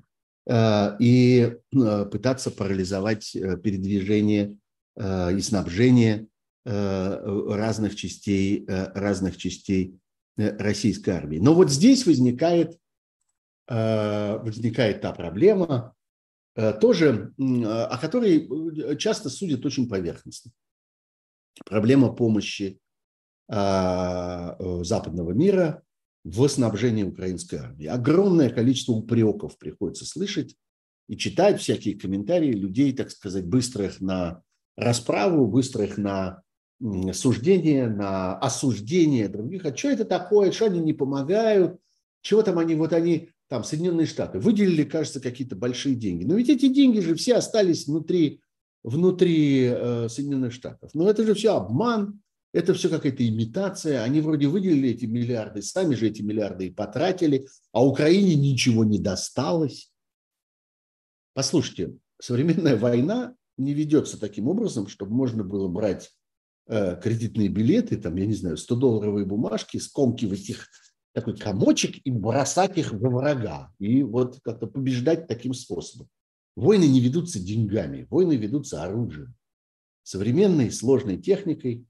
и 0.47 1.57
пытаться 1.71 2.51
парализовать 2.51 3.33
передвижение 3.33 4.59
и 4.97 5.41
снабжение 5.41 6.29
Э, 6.67 7.21
разных 7.49 7.95
частей, 7.95 8.65
э, 8.67 8.91
разных 8.95 9.37
частей 9.37 10.01
э, 10.39 10.57
российской 10.57 11.11
армии. 11.11 11.37
Но 11.37 11.53
вот 11.53 11.71
здесь 11.71 12.07
возникает, 12.07 12.79
возникает 13.67 15.01
та 15.01 15.13
проблема, 15.13 15.95
тоже, 16.55 17.33
о 17.39 17.97
которой 17.97 18.99
часто 18.99 19.31
судят 19.31 19.65
очень 19.65 19.89
поверхностно. 19.89 20.53
Проблема 21.65 22.15
помощи 22.15 22.79
западного 23.49 25.33
мира 25.33 25.83
в 26.25 26.49
снабжении 26.49 27.03
украинской 27.03 27.57
армии. 27.57 27.87
Огромное 27.87 28.49
количество 28.49 28.93
упреков 28.93 29.59
приходится 29.59 30.07
слышать 30.07 30.57
и 31.07 31.17
читать 31.17 31.61
всякие 31.61 31.99
комментарии 31.99 32.53
людей, 32.53 32.93
так 32.95 33.11
сказать, 33.11 33.47
быстрых 33.47 34.01
на 34.01 34.43
расправу, 34.77 35.47
быстрых 35.47 35.99
на 35.99 36.43
суждение, 37.13 37.89
на 37.89 38.39
осуждение 38.39 39.29
других. 39.29 39.65
А 39.67 39.77
что 39.77 39.91
это 39.91 40.05
такое? 40.05 40.51
Что 40.51 40.67
они 40.67 40.81
не 40.81 40.93
помогают? 40.95 41.79
Чего 42.23 42.43
там 42.43 42.59
они, 42.59 42.75
вот 42.75 42.95
они, 42.95 43.31
там, 43.49 43.63
Соединенные 43.63 44.07
Штаты, 44.07 44.39
выделили, 44.39 44.85
кажется, 44.85 45.21
какие-то 45.21 45.57
большие 45.57 45.95
деньги. 45.95 46.25
Но 46.25 46.35
ведь 46.35 46.49
эти 46.49 46.69
деньги 46.69 47.01
же 47.01 47.15
все 47.15 47.35
остались 47.35 47.87
внутри, 47.87 48.41
внутри 48.83 49.67
э, 49.71 50.09
Соединенных 50.09 50.55
Штатов. 50.55 50.91
Но 50.95 51.09
это 51.09 51.25
же 51.25 51.35
все 51.35 51.55
обман, 51.55 52.21
это 52.55 52.73
все 52.73 52.89
какая-то 52.89 53.27
имитация. 53.29 54.03
Они 54.03 54.23
вроде 54.23 54.47
выделили 54.47 54.91
эти 54.91 55.05
миллиарды, 55.05 55.61
сами 55.61 55.95
же 55.95 56.09
эти 56.09 56.23
миллиарды 56.23 56.69
и 56.69 56.71
потратили, 56.71 57.47
а 57.73 57.85
Украине 57.85 58.35
ничего 58.35 58.85
не 58.85 58.99
досталось. 58.99 59.93
Послушайте, 61.35 61.97
современная 62.19 62.77
война 62.77 63.35
не 63.59 63.75
ведется 63.75 64.19
таким 64.19 64.49
образом, 64.49 64.89
чтобы 64.89 65.15
можно 65.15 65.45
было 65.45 65.69
брать 65.69 66.11
Э, 66.67 66.99
кредитные 66.99 67.49
билеты, 67.49 67.99
там, 67.99 68.17
я 68.17 68.25
не 68.25 68.33
знаю, 68.33 68.57
100-долларовые 68.57 69.27
бумажки, 69.27 69.77
скомкивать 69.77 70.49
их 70.49 70.69
такой 71.13 71.37
комочек 71.37 72.01
и 72.05 72.11
бросать 72.11 72.79
их 72.79 72.93
во 72.93 73.11
врага. 73.11 73.73
И 73.79 74.03
вот 74.03 74.41
как-то 74.43 74.67
побеждать 74.67 75.27
таким 75.29 75.53
способом. 75.53 76.09
Войны 76.57 76.85
не 76.85 77.01
ведутся 77.01 77.39
деньгами, 77.39 78.07
войны 78.09 78.37
ведутся 78.37 78.83
оружием. 78.83 79.35
Современной 80.05 80.71
сложной 80.71 81.19
техникой, 81.19 81.85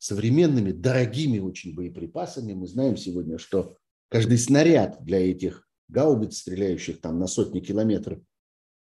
современными 0.00 0.72
дорогими 0.72 1.38
очень 1.38 1.74
боеприпасами. 1.74 2.54
Мы 2.54 2.66
знаем 2.66 2.96
сегодня, 2.96 3.38
что 3.38 3.76
каждый 4.08 4.38
снаряд 4.38 5.04
для 5.04 5.30
этих 5.30 5.68
гаубиц, 5.88 6.38
стреляющих 6.38 7.00
там 7.00 7.18
на 7.18 7.26
сотни 7.26 7.60
километров, 7.60 8.18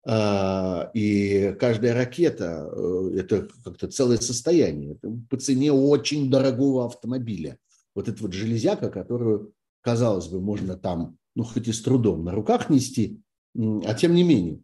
а, 0.07 0.91
и 0.95 1.57
каждая 1.59 1.93
ракета 1.93 2.71
э,– 2.73 3.11
это 3.19 3.49
как-то 3.65 3.89
целое 3.89 4.19
состояние. 4.19 4.93
Это 4.93 5.11
по 5.29 5.37
цене 5.37 5.73
очень 5.73 6.31
дорогого 6.31 6.87
автомобиля. 6.87 7.59
Вот 7.97 8.09
эта 8.09 8.23
вот 8.23 8.33
железяка, 8.33 8.89
которую, 8.89 9.53
казалось 9.81 10.29
бы, 10.29 10.41
можно 10.41 10.77
там, 10.77 11.19
ну, 11.35 11.43
хоть 11.43 11.67
и 11.67 11.73
с 11.73 11.83
трудом 11.83 12.25
на 12.25 12.31
руках 12.31 12.71
нести, 12.71 13.21
а 13.57 13.93
тем 13.95 14.15
не 14.15 14.23
менее. 14.23 14.61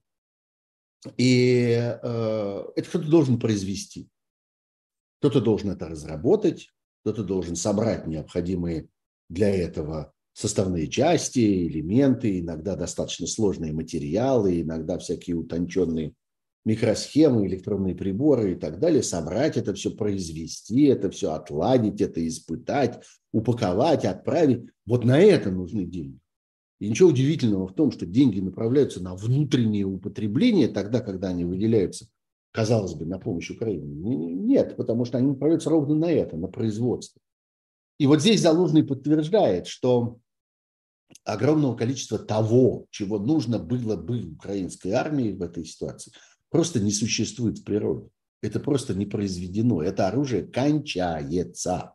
И 1.16 1.72
э, 1.72 2.64
это 2.76 2.88
кто-то 2.88 3.09
должен 3.09 3.40
произвести. 3.40 4.09
Кто-то 5.24 5.40
должен 5.40 5.70
это 5.70 5.88
разработать, 5.88 6.68
кто-то 7.00 7.24
должен 7.24 7.56
собрать 7.56 8.06
необходимые 8.06 8.88
для 9.30 9.48
этого 9.48 10.12
составные 10.34 10.86
части, 10.86 11.66
элементы, 11.66 12.40
иногда 12.40 12.76
достаточно 12.76 13.26
сложные 13.26 13.72
материалы, 13.72 14.60
иногда 14.60 14.98
всякие 14.98 15.36
утонченные 15.36 16.12
микросхемы, 16.66 17.46
электронные 17.46 17.94
приборы 17.94 18.52
и 18.52 18.54
так 18.54 18.78
далее, 18.78 19.02
собрать 19.02 19.56
это 19.56 19.72
все, 19.72 19.92
произвести 19.92 20.82
это 20.82 21.10
все, 21.10 21.32
отладить 21.32 22.02
это, 22.02 22.28
испытать, 22.28 23.02
упаковать, 23.32 24.04
отправить. 24.04 24.66
Вот 24.84 25.06
на 25.06 25.18
это 25.18 25.50
нужны 25.50 25.86
деньги. 25.86 26.18
И 26.80 26.90
ничего 26.90 27.08
удивительного 27.08 27.66
в 27.66 27.72
том, 27.72 27.92
что 27.92 28.04
деньги 28.04 28.40
направляются 28.40 29.02
на 29.02 29.16
внутреннее 29.16 29.86
употребление 29.86 30.68
тогда, 30.68 31.00
когда 31.00 31.28
они 31.28 31.46
выделяются, 31.46 32.08
казалось 32.55 32.94
бы, 32.94 33.05
на 33.05 33.18
помощь 33.18 33.50
Украине. 33.50 33.90
Нет, 33.90 34.76
потому 34.76 35.05
что 35.05 35.18
они 35.18 35.26
направляются 35.26 35.70
ровно 35.70 35.96
на 35.96 36.11
это, 36.11 36.36
на 36.36 36.46
производство. 36.46 37.20
И 37.98 38.07
вот 38.07 38.20
здесь 38.20 38.42
Залужный 38.42 38.84
подтверждает, 38.84 39.66
что 39.66 40.18
огромного 41.24 41.74
количества 41.74 42.16
того, 42.16 42.86
чего 42.90 43.18
нужно 43.18 43.59
было 43.59 43.96
бы 43.96 44.22
украинской 44.30 44.90
армии 44.90 45.32
в 45.32 45.42
этой 45.42 45.64
ситуации, 45.64 46.12
просто 46.48 46.78
не 46.78 46.92
существует 46.92 47.59
в 47.59 47.64
природе. 47.64 48.09
Это 48.40 48.61
просто 48.61 48.94
не 48.94 49.07
произведено. 49.07 49.82
Это 49.82 50.07
оружие 50.07 50.44
кончается. 50.44 51.94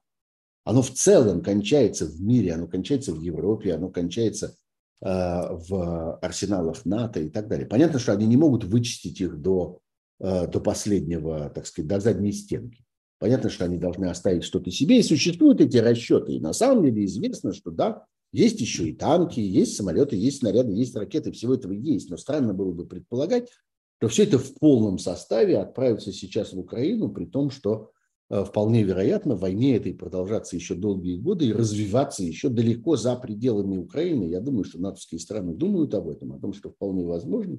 Оно 0.65 0.81
в 0.81 0.91
целом 0.91 1.41
кончается 1.41 2.05
в 2.05 2.19
мире, 2.19 2.53
оно 2.53 2.67
кончается 2.67 3.13
в 3.13 3.21
Европе, 3.21 3.75
оно 3.75 3.89
кончается 3.89 4.57
э, 5.01 5.05
в 5.07 6.17
арсеналах 6.21 6.83
НАТО 6.85 7.21
и 7.21 7.29
так 7.29 7.47
далее. 7.47 7.65
Понятно, 7.65 7.97
что 7.97 8.11
они 8.11 8.27
не 8.27 8.35
могут 8.35 8.65
вычистить 8.65 9.21
их 9.21 9.39
до 9.39 9.79
до 10.19 10.59
последнего, 10.59 11.49
так 11.49 11.65
сказать, 11.65 11.87
до 11.87 11.99
задней 11.99 12.33
стенки. 12.33 12.83
Понятно, 13.19 13.49
что 13.49 13.65
они 13.65 13.77
должны 13.77 14.05
оставить 14.05 14.43
что-то 14.43 14.71
себе, 14.71 14.99
и 14.99 15.03
существуют 15.03 15.59
эти 15.59 15.77
расчеты. 15.77 16.33
И 16.33 16.39
на 16.39 16.53
самом 16.53 16.83
деле 16.83 17.05
известно, 17.05 17.53
что 17.53 17.69
да, 17.69 18.05
есть 18.31 18.61
еще 18.61 18.87
и 18.87 18.93
танки, 18.93 19.39
есть 19.39 19.75
самолеты, 19.75 20.15
есть 20.15 20.39
снаряды, 20.39 20.73
есть 20.73 20.95
ракеты, 20.95 21.31
всего 21.31 21.55
этого 21.55 21.73
есть. 21.73 22.09
Но 22.09 22.17
странно 22.17 22.53
было 22.53 22.71
бы 22.71 22.85
предполагать, 22.85 23.49
что 23.97 24.07
все 24.07 24.23
это 24.23 24.39
в 24.39 24.53
полном 24.55 24.99
составе 24.99 25.57
отправится 25.57 26.13
сейчас 26.13 26.53
в 26.53 26.59
Украину, 26.59 27.09
при 27.09 27.25
том, 27.25 27.49
что 27.49 27.91
э, 28.29 28.45
вполне 28.45 28.83
вероятно 28.83 29.35
войне 29.35 29.75
этой 29.75 29.93
продолжаться 29.93 30.55
еще 30.55 30.75
долгие 30.75 31.17
годы 31.17 31.47
и 31.47 31.53
развиваться 31.53 32.23
еще 32.23 32.47
далеко 32.47 32.95
за 32.95 33.15
пределами 33.17 33.77
Украины. 33.77 34.25
Я 34.25 34.39
думаю, 34.39 34.63
что 34.63 34.79
натовские 34.79 35.19
страны 35.19 35.53
думают 35.53 35.93
об 35.93 36.07
этом, 36.07 36.31
о 36.31 36.39
том, 36.39 36.53
что 36.53 36.69
вполне 36.69 37.03
возможно 37.03 37.57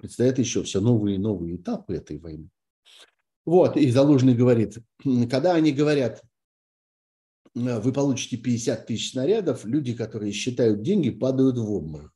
предстоят 0.00 0.38
еще 0.38 0.62
все 0.62 0.80
новые 0.80 1.16
и 1.16 1.18
новые 1.18 1.56
этапы 1.56 1.94
этой 1.94 2.18
войны. 2.18 2.48
Вот, 3.44 3.76
и 3.76 3.90
Залужный 3.90 4.34
говорит, 4.34 4.78
когда 5.28 5.54
они 5.54 5.72
говорят, 5.72 6.22
Э, 7.54 7.80
вы 7.80 7.92
получите 7.92 8.36
50 8.36 8.86
тысяч 8.86 9.12
снарядов, 9.12 9.64
люди, 9.64 9.94
которые 9.94 10.32
считают 10.32 10.82
деньги, 10.82 11.10
падают 11.10 11.58
в 11.58 11.70
обморок. 11.70 12.12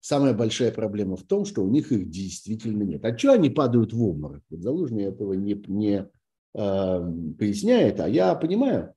Самая 0.00 0.34
большая 0.34 0.72
проблема 0.72 1.16
в 1.16 1.22
том, 1.22 1.44
что 1.44 1.62
у 1.62 1.68
них 1.68 1.92
их 1.92 2.10
действительно 2.10 2.82
нет. 2.82 3.04
А 3.04 3.16
что 3.16 3.32
они 3.32 3.50
падают 3.50 3.92
в 3.92 4.02
обморок? 4.02 4.42
Залужный 4.50 5.04
этого 5.04 5.34
не, 5.34 5.54
не 5.68 6.08
э, 6.54 7.12
поясняет, 7.38 8.00
а 8.00 8.08
я 8.08 8.34
понимаю. 8.34 8.94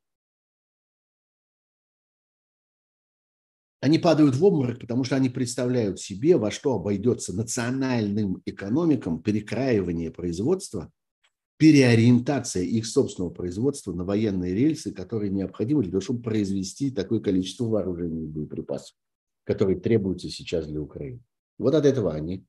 Они 3.85 3.99
падают 3.99 4.35
в 4.35 4.43
обморок, 4.43 4.79
потому 4.79 5.03
что 5.03 5.15
они 5.15 5.29
представляют 5.29 5.99
себе, 5.99 6.37
во 6.37 6.49
что 6.49 6.73
обойдется 6.73 7.35
национальным 7.35 8.41
экономикам 8.43 9.21
перекраивание 9.21 10.09
производства– 10.09 10.91
переориентация 11.57 12.63
их 12.63 12.87
собственного 12.87 13.29
производства 13.29 13.93
на 13.93 14.03
военные 14.03 14.55
рельсы, 14.55 14.91
которые 14.91 15.29
необходимы 15.29 15.83
для 15.83 15.91
того, 15.91 16.01
чтобы 16.01 16.23
произвести 16.23 16.89
такое 16.89 17.19
количество 17.19 17.65
вооружений 17.65 18.23
и 18.23 18.27
боеприпасов, 18.27 18.95
которые 19.43 19.79
требуются 19.79 20.31
сейчас 20.31 20.65
для 20.65 20.81
Украины. 20.81 21.19
Вот 21.59 21.75
от 21.75 21.85
этого 21.85 22.11
они 22.11 22.43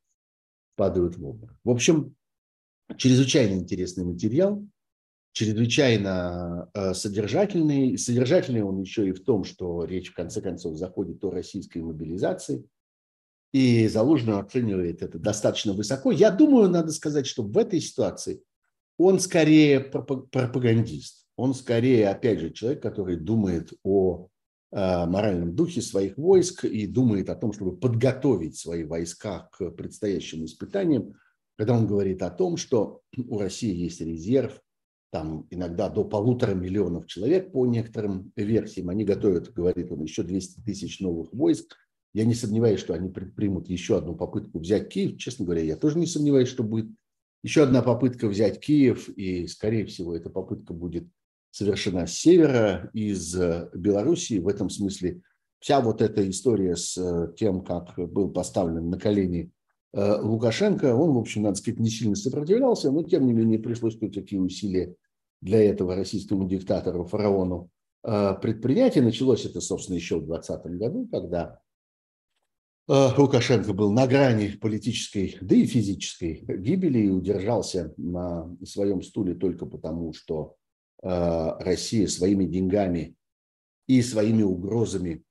падают 0.74 1.18
в 1.18 1.26
обморок. 1.26 1.58
В 1.64 1.68
общем, 1.68 2.16
чрезвычайно 2.96 3.60
интересный 3.60 4.06
материал, 4.06 4.66
чрезвычайно 5.36 6.70
э, 6.72 6.94
содержательный. 6.94 7.98
Содержательный 7.98 8.62
он 8.62 8.80
еще 8.80 9.08
и 9.08 9.12
в 9.12 9.22
том, 9.22 9.44
что 9.44 9.84
речь 9.84 10.10
в 10.10 10.14
конце 10.14 10.40
концов 10.40 10.76
заходит 10.76 11.22
о 11.24 11.30
российской 11.30 11.78
мобилизации. 11.78 12.64
И 13.52 13.86
Залужный 13.86 14.38
оценивает 14.38 15.02
это 15.02 15.18
достаточно 15.18 15.74
высоко. 15.74 16.10
Я 16.10 16.30
думаю, 16.30 16.70
надо 16.70 16.90
сказать, 16.92 17.26
что 17.26 17.42
в 17.42 17.56
этой 17.58 17.80
ситуации– 17.80 18.42
он 18.98 19.20
скорее 19.20 19.80
пропагандист. 19.80 21.26
Он 21.36 21.54
скорее, 21.54 22.08
опять 22.08 22.40
же, 22.40 22.50
человек, 22.50 22.82
который 22.82 23.16
думает 23.16 23.72
о 23.82 24.28
э, 24.72 25.06
моральном 25.06 25.54
духе 25.54 25.82
своих 25.82 26.16
войск 26.16 26.64
и 26.64 26.86
думает 26.86 27.28
о 27.28 27.36
том, 27.36 27.52
чтобы 27.52 27.76
подготовить 27.76 28.56
свои 28.56 28.84
войска 28.84 29.50
к 29.52 29.70
предстоящим 29.72 30.46
испытаниям, 30.46 31.14
когда 31.58 31.74
он 31.74 31.86
говорит 31.86 32.22
о 32.22 32.30
том, 32.30 32.56
что 32.56 33.02
у 33.16 33.38
России 33.38 33.74
есть 33.74 34.00
резерв, 34.00 34.62
там 35.16 35.46
иногда 35.48 35.88
до 35.88 36.04
полутора 36.04 36.52
миллионов 36.52 37.06
человек 37.06 37.50
по 37.50 37.64
некоторым 37.64 38.32
версиям. 38.36 38.90
Они 38.90 39.02
готовят, 39.02 39.50
говорит 39.54 39.90
он, 39.90 40.02
еще 40.02 40.22
200 40.22 40.60
тысяч 40.60 41.00
новых 41.00 41.32
войск. 41.32 41.74
Я 42.12 42.26
не 42.26 42.34
сомневаюсь, 42.34 42.80
что 42.80 42.92
они 42.92 43.08
предпримут 43.08 43.70
еще 43.70 43.96
одну 43.96 44.14
попытку 44.14 44.58
взять 44.58 44.90
Киев. 44.90 45.16
Честно 45.16 45.46
говоря, 45.46 45.62
я 45.62 45.76
тоже 45.76 45.98
не 45.98 46.06
сомневаюсь, 46.06 46.48
что 46.48 46.62
будет 46.62 46.90
еще 47.42 47.62
одна 47.62 47.80
попытка 47.80 48.28
взять 48.28 48.60
Киев, 48.60 49.08
и, 49.08 49.46
скорее 49.46 49.86
всего, 49.86 50.14
эта 50.14 50.28
попытка 50.28 50.74
будет 50.74 51.04
совершена 51.50 52.06
с 52.06 52.12
севера, 52.12 52.90
из 52.92 53.34
э, 53.36 53.70
Белоруссии. 53.74 54.38
В 54.38 54.48
этом 54.48 54.68
смысле 54.68 55.22
вся 55.60 55.80
вот 55.80 56.02
эта 56.02 56.28
история 56.28 56.76
с 56.76 56.98
э, 56.98 57.32
тем, 57.38 57.64
как 57.64 57.96
был 57.96 58.28
поставлен 58.28 58.90
на 58.90 58.98
колени 58.98 59.50
э, 59.94 60.20
Лукашенко, 60.20 60.94
он, 60.94 61.14
в 61.14 61.18
общем, 61.18 61.42
надо 61.42 61.56
сказать, 61.56 61.80
не 61.80 61.88
сильно 61.88 62.16
сопротивлялся, 62.16 62.90
но, 62.90 63.02
тем 63.02 63.26
не 63.26 63.32
менее, 63.32 63.58
пришлось 63.58 63.98
кое-какие 63.98 64.40
усилия 64.40 64.94
для 65.40 65.62
этого 65.62 65.94
российскому 65.94 66.48
диктатору, 66.48 67.04
фараону 67.04 67.70
предпринять. 68.02 68.96
И 68.96 69.00
началось 69.00 69.44
это, 69.44 69.60
собственно, 69.60 69.96
еще 69.96 70.16
в 70.16 70.26
2020 70.26 70.78
году, 70.78 71.08
когда 71.10 71.60
Э, 72.88 73.08
Лукашенко 73.16 73.72
был 73.72 73.92
на 73.92 74.06
грани 74.06 74.48
политической, 74.48 75.36
да 75.40 75.56
и 75.56 75.66
физической 75.66 76.44
гибели 76.46 77.00
и 77.00 77.10
удержался 77.10 77.92
на 77.96 78.56
своем 78.64 79.02
стуле 79.02 79.34
только 79.34 79.66
потому, 79.66 80.12
что 80.12 80.54
э, 81.02 81.08
Россия 81.08 82.06
своими 82.06 82.44
деньгами 82.44 83.16
и 83.88 84.02
своими 84.02 84.44
угрозами 84.44 85.24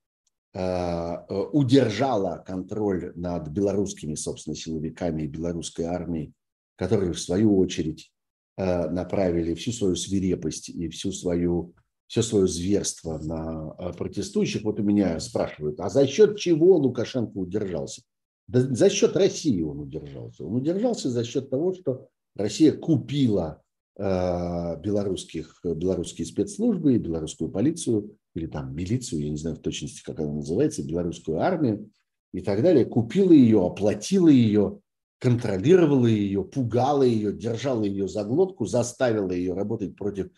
э, 0.53 1.15
удержала 1.53 2.43
контроль 2.45 3.13
над 3.15 3.47
белорусскими, 3.47 4.15
собственно, 4.15 4.55
силовиками 4.55 5.23
и 5.23 5.27
белорусской 5.27 5.85
армией, 5.85 6.33
которые, 6.75 7.13
в 7.13 7.19
свою 7.21 7.57
очередь, 7.57 8.11
направили 8.57 9.53
всю 9.53 9.71
свою 9.71 9.95
свирепость 9.95 10.69
и 10.69 10.87
всю 10.87 11.11
свою 11.11 11.73
все 12.07 12.21
свое 12.21 12.47
зверство 12.47 13.17
на 13.17 13.71
а, 13.71 13.93
протестующих. 13.93 14.63
Вот 14.63 14.79
у 14.79 14.83
меня 14.83 15.19
спрашивают, 15.19 15.79
а 15.79 15.89
за 15.89 16.05
счет 16.07 16.37
чего 16.37 16.77
Лукашенко 16.77 17.37
удержался? 17.37 18.03
Да 18.47 18.61
за 18.61 18.89
счет 18.89 19.15
России 19.15 19.61
он 19.61 19.79
удержался. 19.79 20.45
Он 20.45 20.55
удержался 20.55 21.09
за 21.09 21.23
счет 21.23 21.49
того, 21.49 21.73
что 21.73 22.07
Россия 22.35 22.73
купила 22.73 23.61
э, 23.97 24.81
белорусских, 24.81 25.59
белорусские 25.63 26.27
спецслужбы, 26.27 26.97
белорусскую 26.97 27.49
полицию, 27.49 28.15
или 28.35 28.45
там 28.45 28.75
милицию, 28.75 29.23
я 29.23 29.29
не 29.31 29.37
знаю 29.37 29.55
в 29.55 29.61
точности, 29.61 30.03
как 30.03 30.19
она 30.19 30.33
называется, 30.33 30.85
белорусскую 30.85 31.39
армию 31.39 31.89
и 32.33 32.41
так 32.41 32.61
далее, 32.61 32.85
купила 32.85 33.31
ее, 33.31 33.65
оплатила 33.65 34.27
ее, 34.27 34.79
контролировала 35.20 36.07
ее, 36.07 36.43
пугала 36.43 37.03
ее, 37.03 37.34
держала 37.34 37.84
ее 37.84 38.07
за 38.07 38.24
глотку, 38.24 38.66
заставила 38.66 39.32
ее 39.32 39.53
работать 39.53 39.95
против 39.95 40.30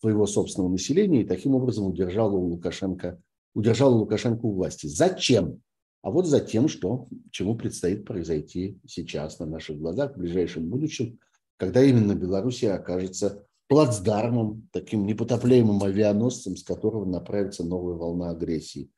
своего 0.00 0.26
собственного 0.26 0.70
населения 0.70 1.22
и 1.22 1.26
таким 1.26 1.54
образом 1.54 1.86
удержала 1.86 2.36
Лукашенко, 2.36 3.20
удержала 3.54 3.94
Лукашенко 3.94 4.44
у 4.44 4.52
власти. 4.52 4.86
Зачем? 4.86 5.62
А 6.02 6.10
вот 6.10 6.26
за 6.26 6.40
тем, 6.40 6.68
что, 6.68 7.08
чему 7.32 7.56
предстоит 7.56 8.04
произойти 8.04 8.78
сейчас 8.86 9.38
на 9.38 9.46
наших 9.46 9.78
глазах 9.78 10.14
в 10.14 10.18
ближайшем 10.18 10.68
будущем, 10.68 11.18
когда 11.56 11.82
именно 11.82 12.14
Белоруссия 12.14 12.72
окажется 12.72 13.44
плацдармом, 13.68 14.68
таким 14.70 15.06
непотопляемым 15.06 15.82
авианосцем, 15.82 16.56
с 16.56 16.62
которого 16.62 17.04
направится 17.04 17.64
новая 17.64 17.94
волна 17.94 18.30
агрессии 18.30 18.90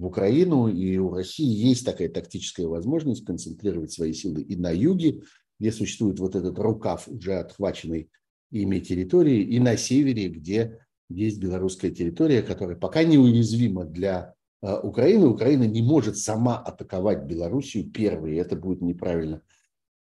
в 0.00 0.06
Украину. 0.06 0.68
И 0.68 0.96
у 0.96 1.12
России 1.12 1.46
есть 1.46 1.84
такая 1.84 2.08
тактическая 2.08 2.66
возможность 2.66 3.24
концентрировать 3.24 3.92
свои 3.92 4.12
силы 4.12 4.42
и 4.42 4.56
на 4.56 4.70
юге, 4.70 5.22
где 5.58 5.70
существует 5.70 6.18
вот 6.18 6.34
этот 6.34 6.58
рукав, 6.58 7.06
уже 7.06 7.34
отхваченный 7.34 8.10
ими 8.50 8.80
территории, 8.80 9.42
и 9.42 9.60
на 9.60 9.76
севере, 9.76 10.28
где 10.28 10.78
есть 11.08 11.38
белорусская 11.38 11.90
территория, 11.90 12.42
которая 12.42 12.76
пока 12.76 13.04
неуязвима 13.04 13.84
для 13.84 14.34
э, 14.62 14.80
Украины. 14.82 15.26
Украина 15.26 15.64
не 15.64 15.82
может 15.82 16.16
сама 16.16 16.58
атаковать 16.58 17.24
Белоруссию 17.24 17.90
первой, 17.90 18.36
это 18.36 18.56
будет 18.56 18.80
неправильно 18.80 19.42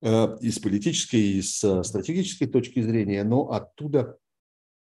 э, 0.01 0.37
и 0.41 0.49
с 0.49 0.59
политической, 0.59 1.21
и 1.21 1.41
с 1.41 1.83
стратегической 1.83 2.47
точки 2.47 2.81
зрения, 2.81 3.23
но 3.23 3.51
оттуда 3.51 4.17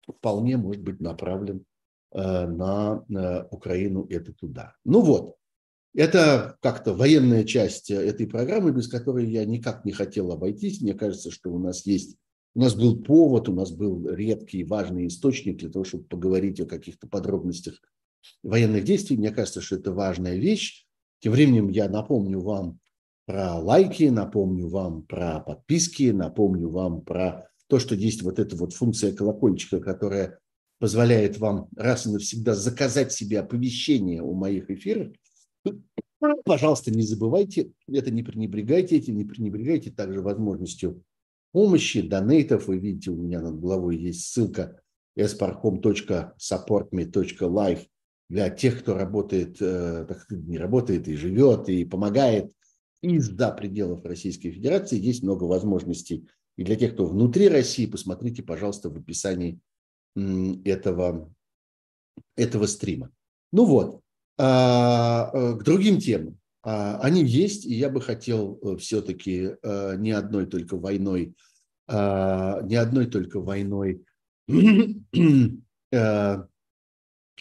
вполне 0.07 0.57
может 0.57 0.83
быть 0.83 0.99
направлен 0.99 1.65
на 2.13 3.47
Украину 3.51 4.05
этот 4.09 4.41
удар. 4.41 4.75
Ну 4.85 5.01
вот, 5.01 5.35
это 5.93 6.57
как-то 6.61 6.93
военная 6.93 7.43
часть 7.43 7.91
этой 7.91 8.27
программы, 8.27 8.71
без 8.71 8.87
которой 8.87 9.29
я 9.29 9.45
никак 9.45 9.83
не 9.85 9.91
хотел 9.91 10.31
обойтись. 10.31 10.81
Мне 10.81 10.93
кажется, 10.93 11.31
что 11.31 11.51
у 11.51 11.59
нас 11.59 11.85
есть 11.85 12.17
у 12.57 12.59
нас 12.59 12.73
был 12.73 13.03
повод, 13.03 13.49
у 13.49 13.53
нас 13.53 13.69
был 13.69 14.09
редкий 14.09 14.63
важный 14.63 15.05
источник 15.05 15.57
для 15.57 15.69
того, 15.69 15.85
чтобы 15.85 16.05
поговорить 16.05 16.59
о 16.59 16.65
каких-то 16.65 17.07
подробностях 17.07 17.79
военных 18.41 18.83
действий. 18.83 19.15
Мне 19.15 19.29
кажется, 19.29 19.61
что 19.61 19.75
это 19.75 19.91
важная 19.91 20.37
вещь. 20.37 20.87
Тем 21.19 21.33
временем 21.33 21.69
я 21.69 21.87
напомню 21.87 22.39
вам 22.41 22.79
про 23.27 23.59
лайки, 23.59 24.05
напомню 24.05 24.69
вам 24.69 25.03
про 25.03 25.39
подписки, 25.39 26.09
напомню 26.09 26.69
вам 26.69 27.01
про 27.01 27.47
то, 27.67 27.77
что 27.77 27.93
есть 27.93 28.23
вот 28.23 28.39
эта 28.39 28.55
вот 28.55 28.73
функция 28.73 29.13
колокольчика, 29.13 29.79
которая 29.79 30.39
позволяет 30.79 31.37
вам 31.37 31.67
раз 31.75 32.05
и 32.05 32.11
навсегда 32.11 32.55
заказать 32.55 33.11
себе 33.11 33.39
оповещение 33.39 34.21
о 34.21 34.33
моих 34.33 34.69
эфирах. 34.69 35.09
Пожалуйста, 36.45 36.91
не 36.91 37.01
забывайте, 37.03 37.71
это 37.87 38.11
не 38.11 38.23
пренебрегайте 38.23 38.97
этим, 38.97 39.17
не 39.17 39.25
пренебрегайте 39.25 39.91
также 39.91 40.21
возможностью 40.21 41.03
помощи, 41.51 42.01
донейтов. 42.01 42.67
Вы 42.67 42.79
видите, 42.79 43.11
у 43.11 43.15
меня 43.15 43.39
над 43.41 43.59
головой 43.59 43.97
есть 43.97 44.27
ссылка 44.27 44.81
sparcom.supportme.life 45.17 47.87
для 48.29 48.49
тех, 48.49 48.79
кто 48.79 48.95
работает, 48.95 49.55
э, 49.61 50.05
не 50.31 50.57
работает 50.57 51.07
и 51.07 51.15
живет, 51.15 51.69
и 51.69 51.85
помогает 51.85 52.51
из-за 53.01 53.51
пределов 53.51 54.03
Российской 54.05 54.51
Федерации. 54.51 54.99
Есть 54.99 55.23
много 55.23 55.45
возможностей 55.45 56.27
И 56.57 56.63
для 56.63 56.75
тех, 56.75 56.93
кто 56.93 57.05
внутри 57.05 57.47
России, 57.47 57.85
посмотрите, 57.85 58.43
пожалуйста, 58.43 58.89
в 58.89 58.97
описании 58.97 59.61
этого, 60.15 61.33
этого 62.35 62.65
стрима. 62.65 63.11
Ну 63.51 63.65
вот, 63.65 64.01
а, 64.37 65.31
э, 65.33 65.55
к 65.55 65.63
другим 65.63 65.99
темам. 65.99 66.37
А, 66.63 66.99
они 66.99 67.23
есть, 67.23 67.65
и 67.65 67.73
я 67.73 67.89
бы 67.89 68.01
хотел 68.01 68.59
э, 68.61 68.77
все-таки 68.77 69.55
э, 69.61 69.95
не 69.97 70.11
одной 70.11 70.45
только 70.45 70.77
войной, 70.77 71.33
а, 71.87 72.61
не 72.61 72.75
одной 72.75 73.07
только 73.07 73.39
войной 73.39 74.03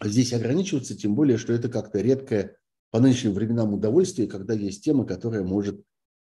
здесь 0.03 0.33
ограничиваться, 0.33 0.97
тем 0.97 1.15
более, 1.15 1.37
что 1.39 1.53
это 1.53 1.69
как-то 1.69 2.01
редкое 2.01 2.57
по 2.91 2.99
нынешним 3.01 3.33
временам 3.33 3.75
удовольствие, 3.75 4.27
когда 4.29 4.55
есть 4.55 4.83
тема, 4.83 5.05
которая 5.07 5.43
может 5.45 5.83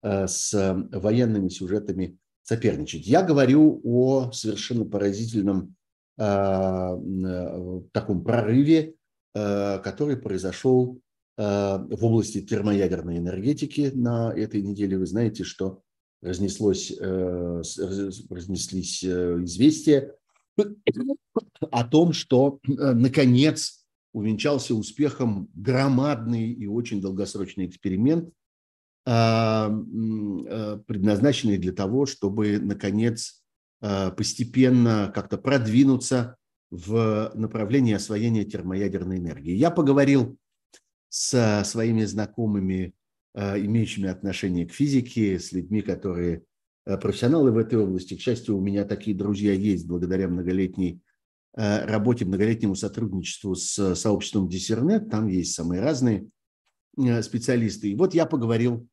с 0.03 0.53
военными 0.91 1.49
сюжетами 1.49 2.17
соперничать. 2.43 3.07
Я 3.07 3.23
говорю 3.23 3.81
о 3.83 4.31
совершенно 4.31 4.85
поразительном 4.85 5.75
таком 6.17 8.23
прорыве 8.23 8.95
Э, 9.37 9.79
который 9.83 10.17
произошел 10.17 10.99
э, 11.37 11.43
в 11.43 12.03
области 12.03 12.41
термоядерной 12.41 13.19
энергетики 13.19 13.91
на 13.93 14.33
этой 14.35 14.63
неделе. 14.63 14.97
Вы 14.97 15.05
знаете, 15.05 15.43
что 15.43 15.83
разнеслось, 16.23 16.91
э, 16.99 17.61
разнеслись 18.31 19.05
известия 19.05 20.15
о 21.69 21.83
том, 21.83 22.13
что 22.13 22.59
наконец 22.65 23.85
увенчался 24.11 24.73
успехом 24.73 25.51
громадный 25.53 26.51
и 26.51 26.65
очень 26.65 26.99
долгосрочный 26.99 27.67
эксперимент, 27.67 28.33
предназначенный 29.05 31.59
для 31.59 31.73
того, 31.73 32.07
чтобы 32.07 32.57
наконец 32.57 33.43
постепенно 33.79 35.11
как-то 35.13 35.37
продвинуться 35.37 36.37
в 36.69 37.31
направлении 37.35 37.93
освоения 37.93 38.43
термоядерной 38.43 39.19
энергии. 39.19 39.53
Я 39.53 39.71
поговорил 39.71 40.37
с 41.09 41.63
своими 41.63 42.03
знакомыми, 42.03 42.93
э, 43.33 43.59
имеющими 43.59 44.09
отношение 44.09 44.65
к 44.65 44.73
физике, 44.73 45.39
с 45.39 45.51
людьми, 45.51 45.81
которые 45.81 46.43
э, 46.85 46.97
профессионалы 46.97 47.51
в 47.51 47.57
этой 47.57 47.79
области. 47.79 48.15
К 48.15 48.21
счастью, 48.21 48.57
у 48.57 48.61
меня 48.61 48.83
такие 48.83 49.15
друзья 49.15 49.53
есть 49.53 49.87
благодаря 49.87 50.27
многолетней 50.27 51.01
э, 51.55 51.85
работе, 51.85 52.25
многолетнему 52.25 52.75
сотрудничеству 52.75 53.55
с 53.55 53.95
сообществом 53.95 54.49
Диссернет. 54.49 55.09
Там 55.09 55.27
есть 55.27 55.53
самые 55.53 55.81
разные 55.81 56.27
специалисты. 57.21 57.91
И 57.91 57.95
вот 57.95 58.15
я 58.15 58.25
поговорил, 58.25 58.87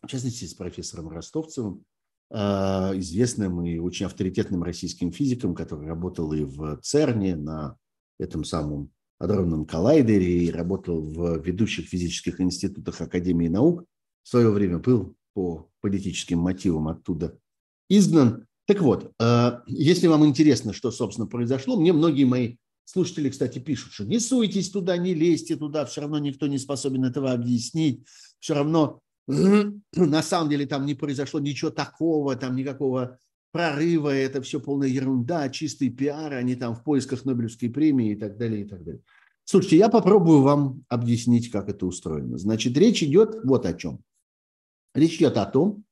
в 0.00 0.06
частности, 0.06 0.44
с 0.44 0.54
профессором 0.54 1.08
Ростовцевым, 1.08 1.84
известным 2.32 3.64
и 3.64 3.78
очень 3.78 4.06
авторитетным 4.06 4.64
российским 4.64 5.12
физиком, 5.12 5.54
который 5.54 5.86
работал 5.86 6.32
и 6.32 6.42
в 6.42 6.80
ЦЕРНе 6.82 7.36
на 7.36 7.76
этом 8.18 8.44
самом 8.44 8.90
адронном 9.18 9.64
коллайдере 9.64 10.44
и 10.44 10.50
работал 10.50 11.00
в 11.00 11.38
ведущих 11.38 11.86
физических 11.88 12.40
институтах 12.40 13.00
Академии 13.00 13.48
наук. 13.48 13.84
В 14.22 14.28
свое 14.28 14.50
время 14.50 14.78
был 14.78 15.14
по 15.34 15.68
политическим 15.80 16.38
мотивам 16.38 16.88
оттуда 16.88 17.38
изгнан. 17.88 18.46
Так 18.66 18.80
вот, 18.80 19.12
а, 19.20 19.62
если 19.66 20.08
вам 20.08 20.26
интересно, 20.26 20.72
что, 20.72 20.90
собственно, 20.90 21.28
произошло, 21.28 21.78
мне 21.78 21.92
многие 21.92 22.24
мои 22.24 22.56
слушатели, 22.84 23.30
кстати, 23.30 23.58
пишут, 23.58 23.92
что 23.92 24.04
не 24.04 24.18
суйтесь 24.18 24.70
туда, 24.70 24.96
не 24.96 25.14
лезьте 25.14 25.56
туда, 25.56 25.84
все 25.86 26.00
равно 26.00 26.18
никто 26.18 26.46
не 26.46 26.58
способен 26.58 27.04
этого 27.04 27.32
объяснить, 27.32 28.04
все 28.40 28.54
равно 28.54 29.00
на 29.96 30.22
самом 30.22 30.50
деле 30.50 30.66
там 30.66 30.86
не 30.86 30.94
произошло 30.94 31.40
ничего 31.40 31.70
такого, 31.70 32.36
там 32.36 32.54
никакого 32.54 33.18
прорыва, 33.52 34.10
это 34.10 34.42
все 34.42 34.60
полная 34.60 34.88
ерунда, 34.88 35.48
чистый 35.48 35.88
пиар, 35.88 36.34
они 36.34 36.54
там 36.56 36.74
в 36.74 36.84
поисках 36.84 37.24
Нобелевской 37.24 37.70
премии 37.70 38.12
и 38.12 38.16
так 38.16 38.36
далее, 38.36 38.62
и 38.62 38.68
так 38.68 38.84
далее. 38.84 39.02
Слушайте, 39.44 39.78
я 39.78 39.88
попробую 39.88 40.42
вам 40.42 40.84
объяснить, 40.88 41.50
как 41.50 41.68
это 41.68 41.86
устроено. 41.86 42.36
Значит, 42.36 42.76
речь 42.76 43.02
идет 43.02 43.44
вот 43.44 43.64
о 43.64 43.74
чем. 43.74 44.00
Речь 44.94 45.16
идет 45.16 45.36
о 45.36 45.46
том, 45.46 45.84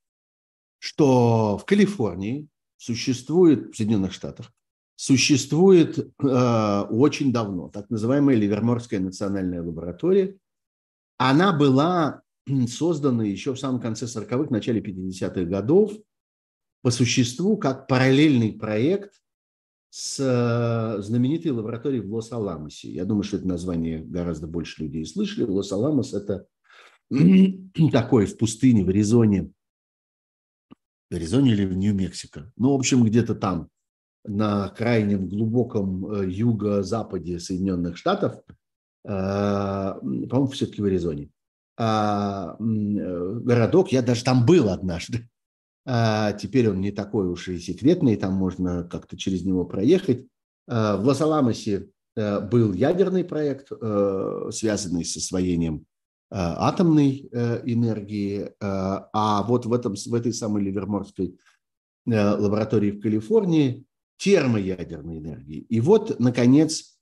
что 0.79 1.57
в 1.57 1.65
Калифорнии 1.65 2.47
существует, 2.77 3.73
в 3.73 3.77
Соединенных 3.77 4.13
Штатах, 4.13 4.51
существует 4.95 5.97
э, 5.97 6.81
очень 6.89 7.33
давно 7.33 7.69
так 7.69 7.89
называемая 7.89 8.35
Ливерморская 8.35 8.99
национальная 8.99 9.63
лаборатория. 9.63 10.37
Она 11.17 11.53
была 11.53 12.21
созданы 12.67 13.23
еще 13.23 13.53
в 13.53 13.59
самом 13.59 13.81
конце 13.81 14.05
40-х, 14.05 14.51
начале 14.51 14.81
50-х 14.81 15.43
годов 15.43 15.93
по 16.81 16.91
существу 16.91 17.57
как 17.57 17.87
параллельный 17.87 18.53
проект 18.53 19.21
с 19.89 20.19
э, 20.19 21.01
знаменитой 21.01 21.51
лабораторией 21.51 22.03
в 22.03 22.13
Лос-Аламосе. 22.13 22.91
Я 22.91 23.05
думаю, 23.05 23.23
что 23.23 23.37
это 23.37 23.47
название 23.47 23.99
гораздо 23.99 24.45
больше 24.45 24.83
людей 24.83 25.05
слышали. 25.05 25.45
Лос-Аламос– 25.45 26.13
это 26.13 26.45
такой 27.91 28.25
в 28.25 28.37
пустыне, 28.37 28.83
в 28.83 28.89
Аризоне. 28.89 29.51
В 31.09 31.15
Аризоне 31.15 31.53
или 31.53 31.65
в 31.65 31.77
Нью-Мексико. 31.77 32.51
Ну, 32.57 32.73
в 32.73 32.75
общем, 32.75 33.03
где-то 33.03 33.35
там, 33.35 33.69
на 34.25 34.69
крайнем 34.69 35.29
глубоком 35.29 36.11
э, 36.11 36.29
юго-западе 36.29 37.39
Соединенных 37.39 37.97
Штатов, 37.97 38.41
э, 39.05 39.07
по-моему, 39.07 40.47
все-таки 40.47 40.81
в 40.81 40.85
Аризоне. 40.85 41.29
А, 41.77 42.55
э, 42.57 43.39
городок, 43.43 43.91
я 43.91 44.01
даже 44.01 44.23
там 44.23 44.45
был 44.45 44.69
однажды. 44.69 45.29
А 45.87 46.33
теперь 46.33 46.67
он 46.67 46.81
не 46.81 46.91
такой 46.91 47.27
уж 47.27 47.47
и 47.47 47.59
секретный, 47.59 48.15
там 48.15 48.33
можно 48.33 48.85
как-то 48.85 49.15
через 49.15 49.45
него 49.45 49.65
проехать. 49.65 50.25
А, 50.67 50.97
в 50.97 51.05
Лос-Аламосе 51.05 51.89
э, 52.15 52.39
был 52.39 52.73
ядерный 52.73 53.23
проект, 53.23 53.67
э, 53.71 54.49
связанный 54.51 55.05
с 55.05 55.15
освоением 55.15 55.85
атомной 56.31 57.29
энергии, 57.31 58.51
а 58.59 59.43
вот 59.43 59.67
в, 59.67 59.73
этом, 59.73 59.93
в 59.93 60.13
этой 60.15 60.33
самой 60.33 60.63
Ливерморской 60.63 61.37
лаборатории 62.07 62.91
в 62.91 62.99
Калифорнии 62.99 63.85
термоядерной 64.17 65.19
энергии. 65.19 65.59
И 65.69 65.79
вот, 65.79 66.19
наконец, 66.19 66.94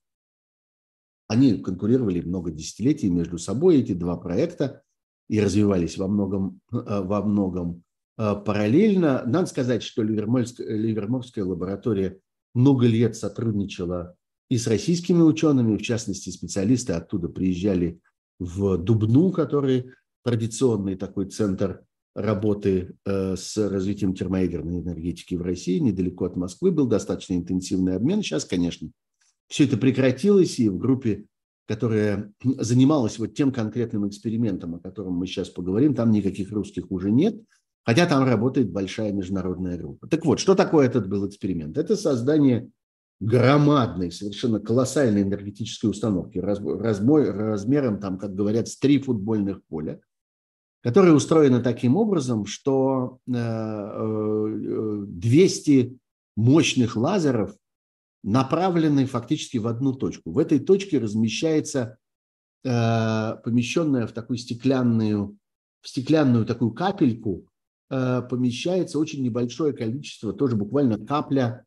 они 1.34 1.58
конкурировали 1.58 2.22
много 2.22 2.52
десятилетий 2.52 3.10
между 3.10 3.38
собой, 3.38 3.78
эти 3.78 3.94
два 3.94 4.18
проекта, 4.18 4.82
и 5.30 5.40
развивались 5.40 5.98
во 5.98 6.08
многом, 6.08 6.62
э, 6.72 6.78
во 6.78 7.22
многом 7.24 7.84
э, 8.18 8.36
параллельно. 8.46 9.24
Надо 9.26 9.48
сказать, 9.48 9.84
что 9.84 10.04
Ливерморская, 10.04 10.78
Ливерморская 10.78 11.44
лаборатория 11.44 12.20
много 12.54 12.86
лет 12.86 13.16
сотрудничала 13.16 14.16
и 14.50 14.58
с 14.58 14.68
российскими 14.68 15.22
учеными, 15.22 15.78
в 15.78 15.82
частности, 15.82 16.30
специалисты 16.30 16.94
оттуда 16.94 17.30
приезжали 17.30 18.00
в 18.40 18.78
Дубну, 18.78 19.32
который 19.32 19.92
традиционный 20.24 20.96
такой 20.96 21.30
центр 21.30 21.84
работы 22.16 22.96
э, 23.06 23.36
с 23.36 23.58
развитием 23.58 24.14
термоядерной 24.14 24.82
энергетики 24.82 25.36
в 25.36 25.42
России, 25.42 25.80
недалеко 25.80 26.26
от 26.26 26.36
Москвы, 26.36 26.72
был 26.72 26.86
достаточно 26.86 27.34
интенсивный 27.34 27.96
обмен. 27.96 28.22
Сейчас, 28.22 28.46
конечно, 28.46 28.90
все 29.48 29.66
это 29.66 29.78
прекратилось, 29.78 30.60
и 30.60 30.70
в 30.70 30.78
группе, 30.78 31.26
которая 31.68 32.32
занималась 32.44 33.20
вот 33.20 33.36
тем 33.36 33.52
конкретным 33.52 34.08
экспериментом, 34.08 34.76
о 34.76 34.80
котором 34.80 35.14
мы 35.14 35.28
сейчас 35.28 35.50
поговорим, 35.50 35.96
там 35.96 36.12
никаких 36.12 36.52
русских 36.52 36.92
уже 36.92 37.12
нет, 37.12 37.42
хотя 37.84 38.06
там 38.06 38.24
работает 38.26 38.72
большая 38.72 39.12
международная 39.12 39.78
группа. 39.78 40.08
Так 40.08 40.26
вот, 40.26 40.40
что 40.40 40.56
такое 40.56 40.88
этот 40.88 41.08
был 41.08 41.28
эксперимент? 41.28 41.78
Это 41.78 41.96
создание 41.96 42.70
громадной, 43.20 44.12
совершенно 44.12 44.60
колоссальной 44.60 45.22
энергетической 45.22 45.88
установки 45.88 46.40
размой, 46.40 47.30
размером, 47.30 48.00
там, 48.00 48.18
как 48.18 48.36
говорят, 48.36 48.68
с 48.68 48.78
три 48.78 49.00
футбольных 49.00 49.64
поля, 49.66 50.02
которая 50.82 51.14
устроена 51.14 51.62
таким 51.62 51.96
образом, 51.96 52.46
что 52.46 53.20
200 53.26 53.32
э, 55.72 55.84
э, 55.84 55.90
мощных 56.36 56.98
лазеров 56.98 57.56
направленный 58.24 59.06
фактически 59.06 59.58
в 59.58 59.68
одну 59.68 59.94
точку. 59.94 60.32
В 60.32 60.40
этой 60.40 60.60
точке 60.60 60.98
размещается 60.98 61.98
э, 62.64 63.36
помещенная 63.44 64.08
в 64.08 64.14
такую 64.14 64.38
стеклянную, 64.38 65.38
в 65.82 65.88
стеклянную 65.90 66.46
такую 66.46 66.72
капельку, 66.72 67.46
э, 67.90 68.22
помещается 68.22 68.98
очень 68.98 69.24
небольшое 69.24 69.74
количество, 69.74 70.34
тоже 70.34 70.56
буквально 70.56 71.06
капля 71.06 71.66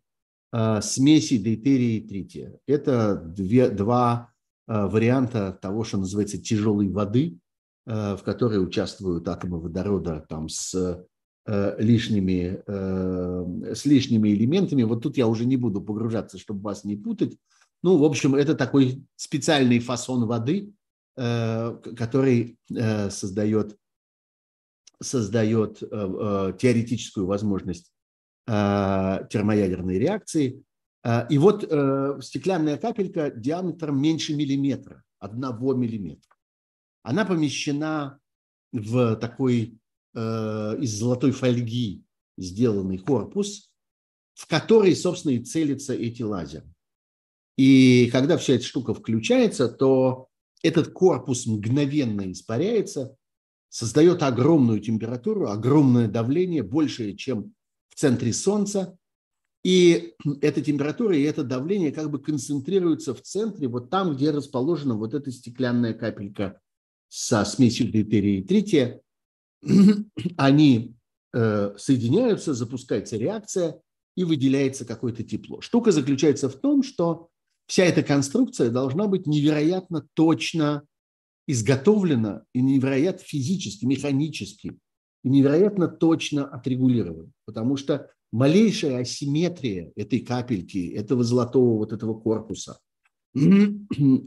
э, 0.52 0.80
смеси 0.80 1.36
дейтерия 1.36 1.98
и 1.98 2.08
трития. 2.08 2.58
Это 2.66 3.16
две, 3.16 3.68
два 3.68 4.32
э, 4.66 4.86
варианта 4.86 5.52
того, 5.60 5.84
что 5.84 5.98
называется 5.98 6.38
тяжелой 6.38 6.88
воды, 6.88 7.38
э, 7.86 8.16
в 8.16 8.22
которой 8.22 8.64
участвуют 8.64 9.28
атомы 9.28 9.60
водорода 9.60 10.24
там, 10.26 10.48
с 10.48 11.06
лишними, 11.78 12.60
э, 12.66 13.74
с 13.74 13.84
лишними 13.84 14.30
элементами. 14.30 14.82
Вот 14.82 15.02
тут 15.02 15.16
я 15.16 15.28
уже 15.28 15.44
не 15.44 15.56
буду 15.56 15.80
погружаться, 15.80 16.38
чтобы 16.38 16.62
вас 16.62 16.82
не 16.84 16.96
путать. 16.96 17.38
Ну, 17.82 17.98
в 17.98 18.04
общем, 18.04 18.34
это 18.34 18.54
такой 18.54 19.04
специальный 19.14 19.78
фасон 19.78 20.26
воды, 20.26 20.72
э, 21.16 21.78
который 21.96 22.58
создает, 23.10 23.78
создает 25.00 25.78
теоретическую 25.78 27.26
возможность 27.26 27.92
термоядерной 28.46 29.98
реакции. 29.98 30.62
И 31.30 31.38
вот 31.38 31.62
стеклянная 32.24 32.76
капелька 32.76 33.30
диаметром 33.30 34.00
меньше 34.00 34.34
миллиметра, 34.34 35.04
одного 35.20 35.74
миллиметра. 35.74 36.34
Она 37.02 37.24
помещена 37.24 38.18
в 38.72 39.14
такой 39.16 39.78
из 40.16 40.98
золотой 40.98 41.30
фольги 41.32 42.02
сделанный 42.38 42.98
корпус, 42.98 43.70
в 44.34 44.46
который, 44.46 44.96
собственно, 44.96 45.32
и 45.32 45.44
целятся 45.44 45.94
эти 45.94 46.22
лазеры. 46.22 46.66
И 47.56 48.08
когда 48.12 48.36
вся 48.36 48.54
эта 48.54 48.64
штука 48.64 48.94
включается, 48.94 49.68
то 49.68 50.28
этот 50.62 50.92
корпус 50.92 51.46
мгновенно 51.46 52.30
испаряется, 52.30 53.16
создает 53.68 54.22
огромную 54.22 54.80
температуру, 54.80 55.48
огромное 55.48 56.08
давление, 56.08 56.62
большее, 56.62 57.16
чем 57.16 57.54
в 57.88 57.94
центре 57.94 58.32
Солнца. 58.32 58.98
И 59.64 60.14
эта 60.40 60.62
температура 60.62 61.16
и 61.16 61.22
это 61.22 61.42
давление 61.42 61.92
как 61.92 62.10
бы 62.10 62.20
концентрируются 62.20 63.14
в 63.14 63.22
центре, 63.22 63.68
вот 63.68 63.90
там, 63.90 64.14
где 64.14 64.30
расположена 64.30 64.94
вот 64.94 65.12
эта 65.12 65.30
стеклянная 65.30 65.92
капелька 65.92 66.60
со 67.08 67.44
смесью 67.44 67.90
дейтерия 67.90 68.40
и 68.40 68.44
трития. 68.44 69.00
Они 70.36 70.94
э, 71.34 71.74
соединяются, 71.76 72.54
запускается 72.54 73.16
реакция 73.16 73.80
и 74.16 74.24
выделяется 74.24 74.84
какое-то 74.84 75.22
тепло. 75.22 75.60
Штука 75.60 75.92
заключается 75.92 76.48
в 76.48 76.54
том, 76.54 76.82
что 76.82 77.28
вся 77.66 77.84
эта 77.84 78.02
конструкция 78.02 78.70
должна 78.70 79.06
быть 79.06 79.26
невероятно 79.26 80.06
точно 80.14 80.84
изготовлена 81.46 82.44
и 82.54 82.60
невероятно 82.60 83.22
физически, 83.24 83.84
механически, 83.84 84.78
и 85.22 85.28
невероятно 85.28 85.88
точно 85.88 86.46
отрегулирована. 86.46 87.30
Потому 87.44 87.76
что 87.76 88.10
малейшая 88.32 89.00
асимметрия 89.00 89.92
этой 89.96 90.20
капельки, 90.20 90.90
этого 90.90 91.24
золотого 91.24 91.78
вот 91.78 91.92
этого 91.92 92.14
корпуса 92.18 92.78
э, 93.34 93.40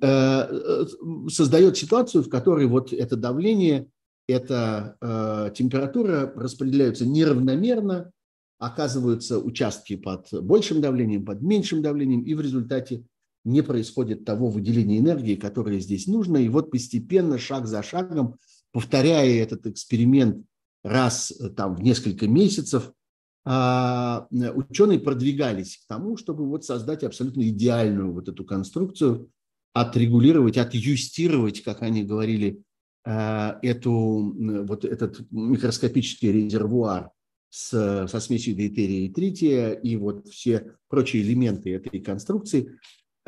э, 0.02 0.86
создает 1.30 1.78
ситуацию, 1.78 2.24
в 2.24 2.30
которой 2.30 2.68
вот 2.68 2.94
это 2.94 3.16
давление, 3.16 3.88
эта 4.30 4.96
э, 5.02 5.52
температура 5.56 6.32
распределяются 6.36 7.06
неравномерно, 7.06 8.12
оказываются 8.60 9.40
участки 9.40 9.96
под 9.96 10.28
большим 10.32 10.82
давлением, 10.82 11.26
под 11.26 11.42
меньшим 11.42 11.82
давлением, 11.82 12.22
и 12.22 12.34
в 12.34 12.42
результате 12.42 13.06
не 13.44 13.62
происходит 13.64 14.26
того 14.26 14.50
выделения 14.50 15.00
энергии, 15.00 15.36
которое 15.36 15.80
здесь 15.80 16.08
нужно. 16.08 16.38
И 16.38 16.50
вот 16.50 16.70
постепенно, 16.70 17.40
шаг 17.40 17.68
за 17.68 17.82
шагом, 17.82 18.36
повторяя 18.72 19.42
этот 19.42 19.66
эксперимент 19.66 20.46
раз 20.84 21.32
э, 21.32 21.50
там, 21.50 21.76
в 21.76 21.82
несколько 21.82 22.28
месяцев, 22.28 22.92
а, 23.46 24.28
ученые 24.30 25.00
продвигались 25.00 25.78
к 25.78 25.88
тому, 25.88 26.18
чтобы 26.18 26.46
вот 26.46 26.66
создать 26.66 27.04
абсолютно 27.04 27.48
идеальную 27.48 28.14
вот 28.14 28.30
эту 28.30 28.44
конструкцию, 28.46 29.32
отрегулировать, 29.74 30.58
отъюстировать, 30.58 31.64
как 31.64 31.82
они 31.82 32.04
говорили, 32.04 32.58
э, 32.58 32.69
эту, 33.10 34.36
вот 34.68 34.86
этот 34.86 35.32
микроскопический 35.32 36.32
резервуар 36.32 37.10
с, 37.49 38.07
со 38.07 38.20
смесью 38.20 38.55
дейтерия 38.55 39.07
и 39.07 39.10
трития 39.10 39.72
и 39.72 39.95
вот 39.95 40.28
все 40.28 40.76
прочие 40.89 41.24
элементы 41.24 41.74
этой 41.74 41.99
конструкции, 42.01 42.78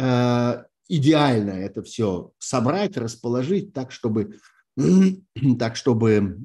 Э, 0.01 0.63
идеально 0.89 1.51
это 1.51 1.83
все 1.83 2.31
собрать, 2.39 2.97
расположить 2.97 3.73
так, 3.73 3.91
чтобы, 3.91 4.39
так, 5.59 5.75
чтобы 5.75 6.39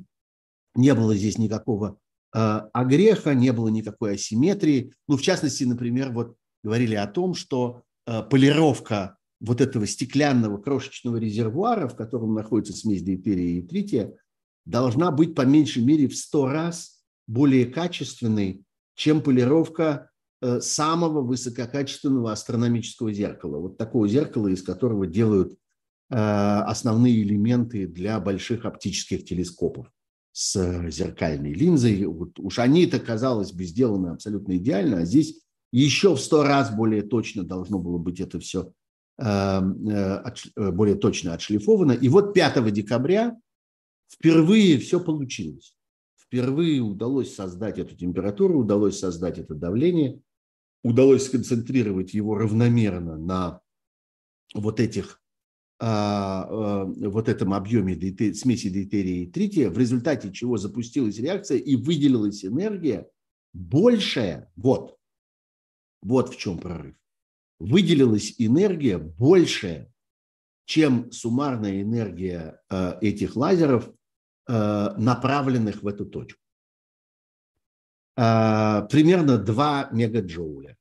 не 0.74 0.95
было 0.95 1.16
здесь 1.16 1.39
никакого 1.39 1.99
э, 2.34 2.39
огреха, 2.39 3.32
не 3.32 3.53
было 3.53 3.68
никакой 3.68 4.14
асимметрии. 4.14 4.93
Ну, 5.09 5.16
в 5.16 5.22
частности, 5.22 5.64
например, 5.64 6.12
вот 6.12 6.37
говорили 6.62 6.95
о 6.95 7.07
том, 7.07 7.34
что 7.34 7.82
э, 8.07 8.22
полировка 8.22 9.16
вот 9.41 9.61
этого 9.61 9.87
стеклянного 9.87 10.59
крошечного 10.59 11.16
резервуара, 11.16 11.89
в 11.89 11.97
котором 11.97 12.34
находится 12.34 12.72
смесь 12.72 13.03
дейтерия 13.03 13.59
и 13.59 13.62
трития, 13.62 14.14
должна 14.64 15.11
быть 15.11 15.34
по 15.34 15.43
меньшей 15.43 15.84
мере 15.84 16.09
в 16.09 16.16
сто 16.16 16.49
раз 16.49 17.03
более 17.26 17.66
качественной, 17.66 18.64
чем 18.95 19.20
полировка 19.22 20.11
Э, 20.43 20.61
самого 20.61 21.22
высококачественного 21.22 22.30
астрономического 22.30 23.11
зеркала. 23.11 23.59
Вот 23.59 23.78
такого 23.78 24.07
зеркала, 24.07 24.49
из 24.49 24.62
которого 24.62 25.07
делают 25.07 25.53
э, 25.53 26.14
основные 26.14 27.22
элементы 27.22 27.87
для 27.87 28.20
больших 28.20 28.66
оптических 28.66 29.24
телескопов 29.24 29.91
с 30.32 30.91
зеркальной 30.91 31.55
линзой. 31.55 32.05
Вот 32.05 32.39
уж 32.39 32.59
они-то, 32.59 33.01
казалось 33.01 33.53
бы, 33.53 33.64
сделаны 33.64 34.09
абсолютно 34.09 34.59
идеально, 34.59 34.99
а 34.99 35.05
здесь 35.07 35.41
еще 35.72 36.14
в 36.14 36.20
сто 36.20 36.43
раз 36.43 36.70
более 36.70 37.03
точно 37.03 37.43
должно 37.43 37.78
было 37.78 37.97
быть 37.97 38.20
это 38.20 38.39
все 38.39 38.64
э, 38.64 38.86
более 39.19 40.95
точно 40.97 41.35
отшлифовано. 41.35 41.93
И 41.93 42.09
вот 42.09 42.35
5 42.35 42.73
декабря 42.73 43.37
впервые 44.12 44.79
все 44.79 45.01
получилось. 45.01 45.77
Впервые 46.21 46.81
удалось 46.81 47.35
создать 47.35 47.79
эту 47.79 47.97
температуру, 47.97 48.61
удалось 48.61 48.99
создать 48.99 49.39
это 49.39 49.55
давление 49.55 50.21
удалось 50.87 51.27
сконцентрировать 51.27 52.14
его 52.14 52.37
равномерно 52.37 53.19
на 53.19 53.61
вот 54.55 54.79
этих 54.79 55.21
а, 55.79 56.47
а, 56.49 56.85
вот 56.85 57.29
этом 57.29 57.53
объеме 57.53 57.97
смеси 58.35 58.71
дейтерия 58.71 59.25
и 59.25 59.27
трития, 59.27 59.69
в 59.69 59.77
результате 59.77 60.33
чего 60.33 60.57
запустилась 60.57 61.19
реакция 61.19 61.59
и 61.59 61.75
выделилась 61.75 62.45
энергия 62.45 63.09
большая, 63.53 64.51
вот, 64.55 64.97
вот 66.03 66.33
в 66.33 66.39
чем 66.39 66.59
прорыв, 66.59 66.95
выделилась 67.59 68.35
энергия 68.39 68.99
большая, 68.99 69.93
чем 70.65 71.11
суммарная 71.13 71.83
энергия 71.83 72.61
а, 72.69 72.99
этих 73.01 73.37
лазеров, 73.37 73.91
направленных 74.49 75.83
в 75.83 75.89
эту 75.89 76.07
точку. 76.07 76.41
Примерно 78.15 79.39
2 79.39 79.89
мегаджоуля. 79.91 80.77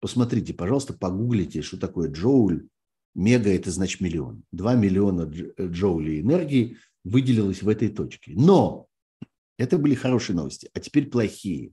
Посмотрите, 0.00 0.54
пожалуйста, 0.54 0.94
погуглите, 0.94 1.60
что 1.60 1.78
такое 1.78 2.10
джоуль. 2.10 2.66
Мега– 3.14 3.50
это 3.54 3.70
значит 3.70 4.00
миллион. 4.00 4.44
Два 4.52 4.74
миллиона 4.74 5.30
джоулей 5.60 6.22
энергии 6.22 6.78
выделилось 7.04 7.62
в 7.62 7.68
этой 7.68 7.90
точке. 7.90 8.32
Но 8.34 8.86
это 9.58 9.76
были 9.76 9.94
хорошие 9.94 10.34
новости, 10.34 10.70
а 10.72 10.80
теперь 10.80 11.10
плохие. 11.10 11.72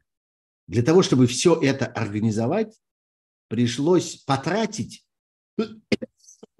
Для 0.67 0.83
того, 0.83 1.01
чтобы 1.01 1.27
все 1.27 1.57
это 1.57 1.85
организовать, 1.85 2.77
пришлось 3.47 4.17
потратить 4.17 5.05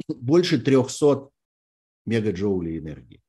больше 0.08 0.60
300 0.60 1.30
мегаджоулей 2.06 2.80
энергии. 2.80 3.22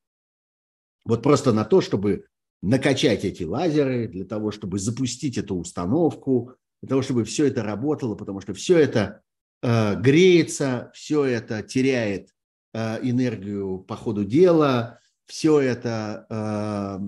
Вот 1.05 1.23
просто 1.23 1.53
на 1.53 1.65
то, 1.65 1.81
чтобы 1.81 2.25
накачать 2.61 3.25
эти 3.25 3.43
лазеры, 3.43 4.07
для 4.07 4.25
того, 4.25 4.51
чтобы 4.51 4.79
запустить 4.79 5.37
эту 5.37 5.55
установку, 5.55 6.55
для 6.81 6.89
того, 6.89 7.01
чтобы 7.01 7.23
все 7.23 7.45
это 7.45 7.63
работало, 7.63 8.15
потому 8.15 8.41
что 8.41 8.53
все 8.53 8.77
это 8.77 9.21
э, 9.61 9.99
греется, 9.99 10.91
все 10.93 11.25
это 11.25 11.61
теряет 11.61 12.29
э, 12.73 12.99
энергию 13.01 13.79
по 13.79 13.95
ходу 13.95 14.23
дела, 14.25 14.99
все 15.25 15.59
это 15.59 16.25
э, 16.29 16.99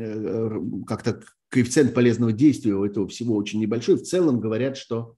э, 0.00 0.60
как-то 0.86 1.20
коэффициент 1.48 1.94
полезного 1.94 2.32
действия 2.32 2.74
у 2.74 2.84
этого 2.84 3.08
всего 3.08 3.36
очень 3.36 3.60
небольшой. 3.60 3.96
В 3.96 4.02
целом 4.02 4.40
говорят, 4.40 4.76
что 4.76 5.16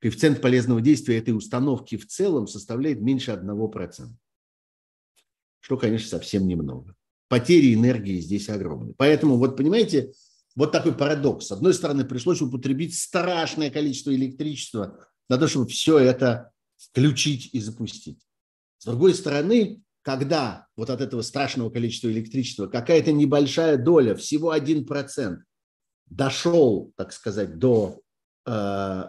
коэффициент 0.00 0.40
полезного 0.40 0.80
действия 0.80 1.18
этой 1.18 1.36
установки 1.36 1.96
в 1.96 2.06
целом 2.06 2.46
составляет 2.46 3.00
меньше 3.00 3.30
1%. 3.30 4.08
Что, 5.60 5.76
конечно, 5.76 6.08
совсем 6.08 6.48
немного. 6.48 6.94
Потери 7.28 7.74
энергии 7.74 8.18
здесь 8.20 8.48
огромны. 8.48 8.94
Поэтому, 8.96 9.36
вот 9.36 9.56
понимаете, 9.56 10.12
вот 10.56 10.72
такой 10.72 10.94
парадокс. 10.94 11.46
С 11.46 11.52
одной 11.52 11.74
стороны, 11.74 12.04
пришлось 12.04 12.40
употребить 12.40 12.98
страшное 12.98 13.70
количество 13.70 14.14
электричества 14.14 15.06
на 15.28 15.38
то, 15.38 15.46
чтобы 15.46 15.68
все 15.68 15.98
это 15.98 16.50
включить 16.76 17.54
и 17.54 17.60
запустить. 17.60 18.20
С 18.78 18.86
другой 18.86 19.14
стороны, 19.14 19.82
когда 20.02 20.66
вот 20.76 20.90
от 20.90 21.00
этого 21.00 21.22
страшного 21.22 21.70
количества 21.70 22.08
электричества 22.08 22.66
какая-то 22.66 23.12
небольшая 23.12 23.76
доля, 23.76 24.14
всего 24.14 24.54
1%, 24.56 25.36
дошел, 26.06 26.92
так 26.96 27.12
сказать, 27.12 27.58
до 27.58 28.00
э, 28.46 29.04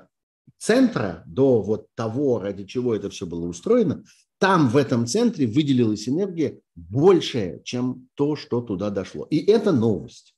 центра, 0.62 1.24
до 1.26 1.62
вот 1.62 1.88
того, 1.95 2.39
ради 2.39 2.66
чего 2.66 2.93
это 2.93 3.09
все 3.09 3.26
было 3.26 3.47
устроено, 3.47 4.03
там 4.38 4.70
в 4.70 4.78
этом 4.78 5.07
центре 5.07 5.47
выделилась 5.47 6.07
энергия 6.07 6.59
большая, 6.76 7.59
чем 7.64 8.07
то, 8.14 8.36
что 8.36 8.62
туда 8.62 8.91
дошло. 8.91 9.26
И 9.32 9.38
это 9.38 9.72
новость. 9.72 10.36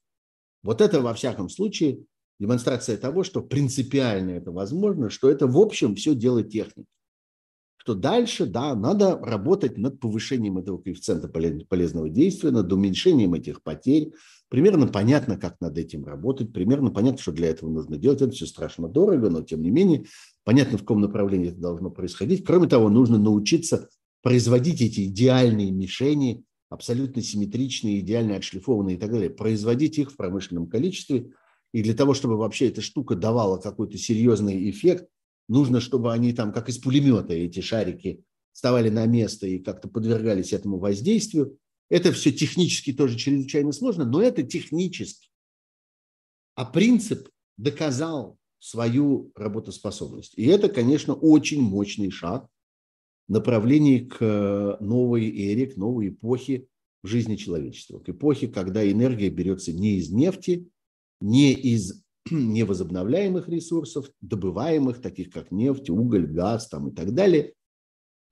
Вот 0.63 0.79
это, 0.79 1.01
во 1.01 1.13
всяком 1.13 1.49
случае, 1.49 2.05
демонстрация 2.39 2.95
того, 2.95 3.23
что 3.23 3.41
принципиально 3.41 4.31
это 4.31 4.51
возможно, 4.51 5.09
что 5.09 5.29
это, 5.29 5.45
в 5.45 5.57
общем, 5.57 5.95
все 5.95 6.15
дело 6.15 6.41
техники. 6.41 6.87
Что 7.75 7.93
дальше, 7.93 8.45
да, 8.45 8.75
надо 8.75 9.17
работать 9.17 9.77
над 9.77 9.99
повышением 9.99 10.57
этого 10.57 10.77
коэффициента 10.77 11.27
полезного 11.27 12.09
действия, 12.09 12.51
над 12.51 12.71
уменьшением 12.71 13.33
этих 13.33 13.61
потерь, 13.61 14.13
Примерно 14.53 14.85
понятно, 14.85 15.35
как 15.35 15.59
над 15.61 15.79
этим 15.79 16.05
работать, 16.05 16.53
примерно 16.53 16.91
понятно, 16.91 17.17
что 17.17 17.31
для 17.31 17.47
этого 17.47 17.71
нужно 17.71 17.97
делать. 17.97 18.21
Это 18.21 18.33
все 18.33 18.45
страшно 18.45 18.87
дорого, 18.87 19.31
но 19.31 19.41
тем 19.41 19.63
не 19.63 19.71
менее 19.71 20.05
понятно, 20.43 20.77
в 20.77 20.81
каком 20.81 21.01
направлении 21.01 21.49
это 21.49 21.59
должно 21.59 21.89
происходить. 21.89 22.45
Кроме 22.45 22.67
того, 22.67 22.87
нужно 22.89 23.17
научиться 23.17 23.89
производить 24.21 24.79
эти 24.79 25.07
идеальные 25.07 25.71
мишени, 25.71 26.43
абсолютно 26.69 27.23
симметричные, 27.23 28.01
идеально 28.01 28.35
отшлифованные 28.35 28.97
и 28.97 28.99
так 28.99 29.09
далее, 29.09 29.31
производить 29.31 29.97
их 29.97 30.11
в 30.11 30.17
промышленном 30.17 30.67
количестве. 30.67 31.31
И 31.73 31.81
для 31.81 31.95
того, 31.95 32.13
чтобы 32.13 32.37
вообще 32.37 32.67
эта 32.67 32.81
штука 32.81 33.15
давала 33.15 33.57
какой-то 33.57 33.97
серьезный 33.97 34.69
эффект, 34.69 35.07
нужно, 35.49 35.79
чтобы 35.79 36.13
они 36.13 36.31
там, 36.31 36.53
как 36.53 36.69
из 36.69 36.77
пулемета, 36.77 37.33
эти 37.33 37.61
шарики 37.61 38.23
вставали 38.51 38.89
на 38.89 39.07
место 39.07 39.47
и 39.47 39.57
как-то 39.57 39.87
подвергались 39.87 40.53
этому 40.53 40.77
воздействию. 40.77 41.57
Это 41.93 42.11
все 42.11 42.31
технически 42.31 42.91
тоже 42.91 43.15
чрезвычайно 43.15 43.71
сложно, 43.71 44.03
но 44.03 44.19
это 44.19 44.41
технически. 44.41 45.29
А 46.55 46.65
принцип 46.65 47.29
доказал 47.55 48.39
свою 48.57 49.31
работоспособность. 49.35 50.33
И 50.35 50.43
это, 50.47 50.69
конечно, 50.69 51.13
очень 51.13 51.61
мощный 51.61 52.09
шаг 52.09 52.47
в 53.27 53.31
направлении 53.31 53.99
к 53.99 54.77
новой 54.79 55.29
эре, 55.29 55.67
к 55.67 55.77
новой 55.77 56.09
эпохе 56.09 56.65
в 57.03 57.07
жизни 57.07 57.35
человечества. 57.35 57.99
К 57.99 58.09
эпохе, 58.09 58.47
когда 58.47 58.89
энергия 58.91 59.29
берется 59.29 59.71
не 59.71 59.97
из 59.97 60.09
нефти, 60.09 60.67
не 61.21 61.53
из 61.53 62.03
невозобновляемых 62.31 63.47
ресурсов, 63.49 64.09
добываемых, 64.19 64.99
таких 64.99 65.29
как 65.29 65.51
нефть, 65.51 65.91
уголь, 65.91 66.25
газ 66.25 66.69
там, 66.69 66.87
и 66.87 66.91
так 66.91 67.13
далее, 67.13 67.53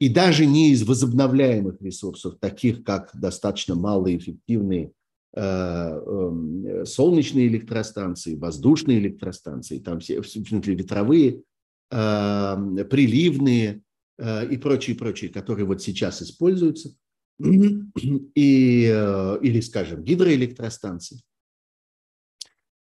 и 0.02 0.10
даже 0.10 0.47
не 0.47 0.72
из 0.72 0.82
возобновляемых 0.82 1.80
ресурсов, 1.80 2.39
таких 2.39 2.84
как 2.84 3.12
достаточно 3.14 3.76
малоэффективные 3.76 4.93
э, 5.36 5.39
эм, 5.39 6.86
солнечные 6.88 7.47
электростанции, 7.47 8.36
воздушные 8.36 8.97
электростанции, 8.97 9.78
там 9.78 9.99
все, 9.99 10.20
в 10.20 10.28
смысле, 10.28 10.74
ветровые, 10.74 11.43
эм, 11.91 12.78
приливные 12.89 13.84
э, 14.18 14.47
и 14.52 14.58
прочие, 14.58 14.95
прочие, 14.95 15.30
которые 15.30 15.68
вот 15.68 15.84
сейчас 15.84 16.24
используются, 16.24 16.95
и, 17.39 18.91
э, 18.91 19.38
или, 19.43 19.60
скажем, 19.60 20.04
гидроэлектростанции. 20.04 21.22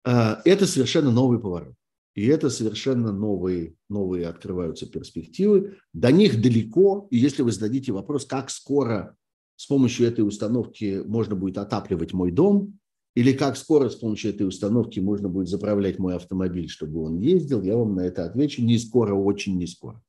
Это 0.02 0.66
совершенно 0.66 1.12
новый 1.12 1.38
поворот. 1.38 1.74
И 2.14 2.26
это 2.26 2.50
совершенно 2.50 3.10
новые, 3.10 3.74
новые 3.88 4.26
открываются 4.26 4.86
перспективы. 4.86 5.78
До 5.92 6.12
них 6.12 6.42
далеко. 6.42 7.08
И 7.10 7.16
если 7.16 7.42
вы 7.42 7.52
зададите 7.52 7.92
вопрос, 7.92 8.26
как 8.26 8.50
скоро 8.50 9.16
с 9.56 9.66
помощью 9.66 10.06
этой 10.06 10.26
установки 10.26 11.02
можно 11.06 11.34
будет 11.34 11.56
отапливать 11.56 12.12
мой 12.12 12.30
дом, 12.30 12.78
или 13.14 13.32
как 13.32 13.56
скоро 13.56 13.88
с 13.88 13.96
помощью 13.96 14.30
этой 14.30 14.46
установки 14.46 14.98
можно 15.00 15.28
будет 15.28 15.48
заправлять 15.48 15.98
мой 15.98 16.16
автомобиль, 16.16 16.68
чтобы 16.68 17.02
он 17.02 17.18
ездил, 17.18 17.62
я 17.62 17.76
вам 17.76 17.94
на 17.94 18.00
это 18.00 18.24
отвечу 18.24 18.62
не 18.62 18.78
скоро, 18.78 19.14
очень 19.14 19.56
не 19.58 19.66
скоро. 19.66 20.02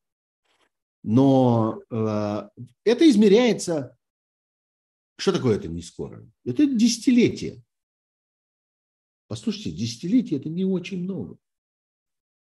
Но 1.03 1.81
э, 1.89 2.49
это 2.85 3.09
измеряется... 3.09 3.97
Что 5.17 5.33
такое 5.33 5.57
это 5.57 5.67
не 5.67 5.81
скоро? 5.81 6.25
Это 6.45 6.65
десятилетие. 6.65 7.61
Послушайте, 9.27 9.71
десятилетие– 9.71 10.39
это 10.39 10.49
не 10.49 10.65
очень 10.65 11.03
много. 11.03 11.37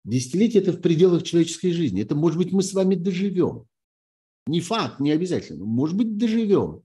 Десятилетие– 0.04 0.62
это 0.62 0.72
в 0.72 0.80
пределах 0.80 1.22
человеческой 1.22 1.72
жизни. 1.72 2.02
Это, 2.02 2.14
может 2.14 2.38
быть, 2.38 2.52
мы 2.52 2.62
с 2.62 2.72
вами 2.72 2.94
доживем. 2.94 3.66
Не 4.46 4.60
факт, 4.60 4.98
не 4.98 5.12
обязательно. 5.12 5.64
Может 5.64 5.96
быть, 5.96 6.16
доживем. 6.16 6.82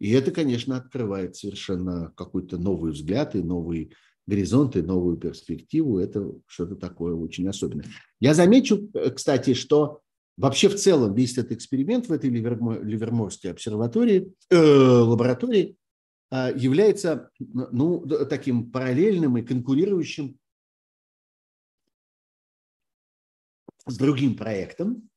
И 0.00 0.10
это, 0.10 0.30
конечно, 0.30 0.76
открывает 0.76 1.36
совершенно 1.36 2.12
какой-то 2.16 2.58
новый 2.58 2.92
взгляд 2.92 3.34
и 3.34 3.42
новый 3.42 3.92
горизонт 4.26 4.74
новую 4.74 5.16
перспективу. 5.16 5.98
Это 5.98 6.30
что-то 6.46 6.76
такое 6.76 7.14
очень 7.14 7.48
особенное. 7.48 7.86
Я 8.20 8.34
замечу, 8.34 8.90
э, 8.92 9.10
кстати, 9.10 9.54
что 9.54 10.00
вообще 10.36 10.68
в 10.68 10.76
целом 10.76 11.14
весь 11.14 11.38
этот 11.38 11.52
эксперимент 11.52 12.08
в 12.08 12.12
этой 12.12 12.28
Ливерморской 12.28 13.50
обсерватории, 13.50 14.32
э, 14.50 14.56
лаборатории 14.56 15.76
э, 16.30 16.52
является 16.56 17.30
ну, 17.38 18.06
таким 18.28 18.70
параллельным 18.70 19.38
и 19.38 19.42
конкурирующим 19.42 20.36
с 23.88 23.96
другим 23.96 24.36
проектом, 24.36 25.08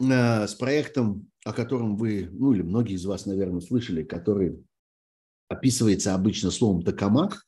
э, 0.00 0.46
с 0.46 0.54
проектом, 0.54 1.28
о 1.44 1.52
котором 1.52 1.96
вы, 1.96 2.28
ну 2.30 2.52
или 2.52 2.62
многие 2.62 2.94
из 2.94 3.04
вас, 3.04 3.26
наверное, 3.26 3.60
слышали, 3.60 4.02
который 4.02 4.62
описывается 5.48 6.14
обычно 6.14 6.50
словом 6.50 6.82
«токамак». 6.82 7.44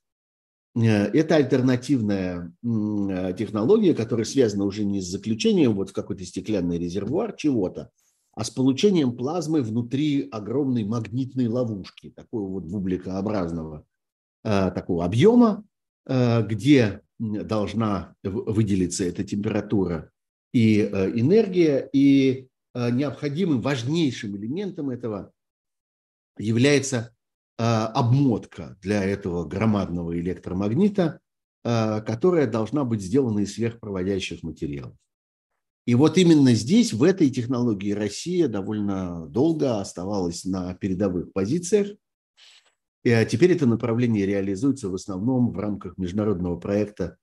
Э, 0.75 1.07
это 1.07 1.37
альтернативная 1.37 2.53
э, 2.63 3.35
технология, 3.39 3.95
которая 3.95 4.25
связана 4.25 4.65
уже 4.65 4.85
не 4.85 5.01
с 5.01 5.07
заключением 5.07 5.75
вот 5.75 5.91
в 5.91 5.93
какой-то 5.93 6.25
стеклянный 6.25 6.79
резервуар 6.79 7.35
чего-то, 7.37 7.91
а 8.33 8.43
с 8.43 8.51
получением 8.51 9.17
плазмы 9.17 9.63
внутри 9.63 10.29
огромной 10.33 10.85
магнитной 10.85 11.47
ловушки, 11.47 12.11
такого 12.11 12.49
вот 12.49 12.65
бубликообразного 12.65 13.85
такого 14.43 15.07
объема, 15.07 15.65
где 16.07 17.01
должна 17.19 18.15
выделиться 18.23 19.05
эта 19.05 19.25
температура 19.25 20.11
и 20.55 20.79
э, 20.79 21.11
энергия, 21.19 21.91
и 21.93 22.47
э, 22.75 22.91
необходимым, 22.91 23.61
важнейшим 23.61 24.37
элементом 24.37 24.89
этого 24.89 25.33
является 26.39 27.13
э, 27.59 27.65
обмотка 27.65 28.79
для 28.81 29.05
этого 29.05 29.45
громадного 29.45 30.19
электромагнита, 30.19 31.21
которая 31.67 32.47
должна 32.47 32.85
быть 32.85 33.01
сделана 33.01 33.39
из 33.39 33.55
сверхпроводящих 33.55 34.43
материалов. 34.43 34.99
И 35.87 35.95
вот 35.95 36.19
именно 36.19 36.53
здесь, 36.53 36.93
в 36.93 37.03
этой 37.03 37.31
технологии, 37.31 37.93
Россия 37.93 38.49
довольно 38.49 39.27
долго 39.29 39.81
оставалась 39.81 40.45
на 40.45 40.75
передовых 40.75 41.33
позициях. 41.33 41.97
И 43.03 43.27
теперь 43.31 43.53
это 43.53 43.65
направление 43.65 44.27
реализуется 44.27 44.91
в 44.91 44.95
основном 44.95 45.53
в 45.53 45.59
рамках 45.59 45.97
международного 45.97 46.61
проекта 46.61 47.17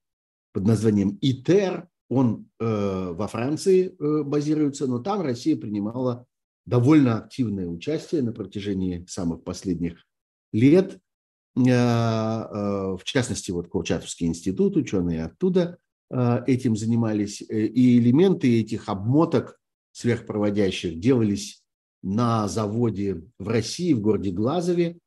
под 0.54 0.66
названием 0.66 1.20
ИТЕР, 1.22 1.91
он 2.12 2.50
э, 2.60 3.14
во 3.14 3.26
Франции 3.28 3.96
э, 3.98 4.24
базируется, 4.24 4.86
но 4.86 5.00
там 5.00 5.22
Россия 5.22 5.56
принимала 5.56 6.26
довольно 6.66 7.20
активное 7.20 7.68
участие 7.68 8.22
на 8.22 8.34
протяжении 8.34 9.06
самых 9.08 9.46
последних 9.46 10.06
лет. 10.52 11.00
Э, 11.56 11.62
э, 11.62 11.72
в 12.98 13.02
частности, 13.06 13.52
вот 13.52 13.70
Курчатовский 13.70 14.28
институт, 14.28 14.76
ученые 14.76 15.24
оттуда 15.24 15.78
э, 16.10 16.44
этим 16.48 16.76
занимались. 16.76 17.44
Э, 17.44 17.66
и 17.66 17.98
элементы 17.98 18.60
этих 18.60 18.90
обмоток 18.90 19.58
сверхпроводящих 19.94 21.00
делались 21.00 21.64
на 22.04 22.50
заводе 22.50 23.24
в 23.40 23.48
России, 23.48 23.94
в 23.94 24.02
городе 24.02 24.32
Глазове. 24.32 24.98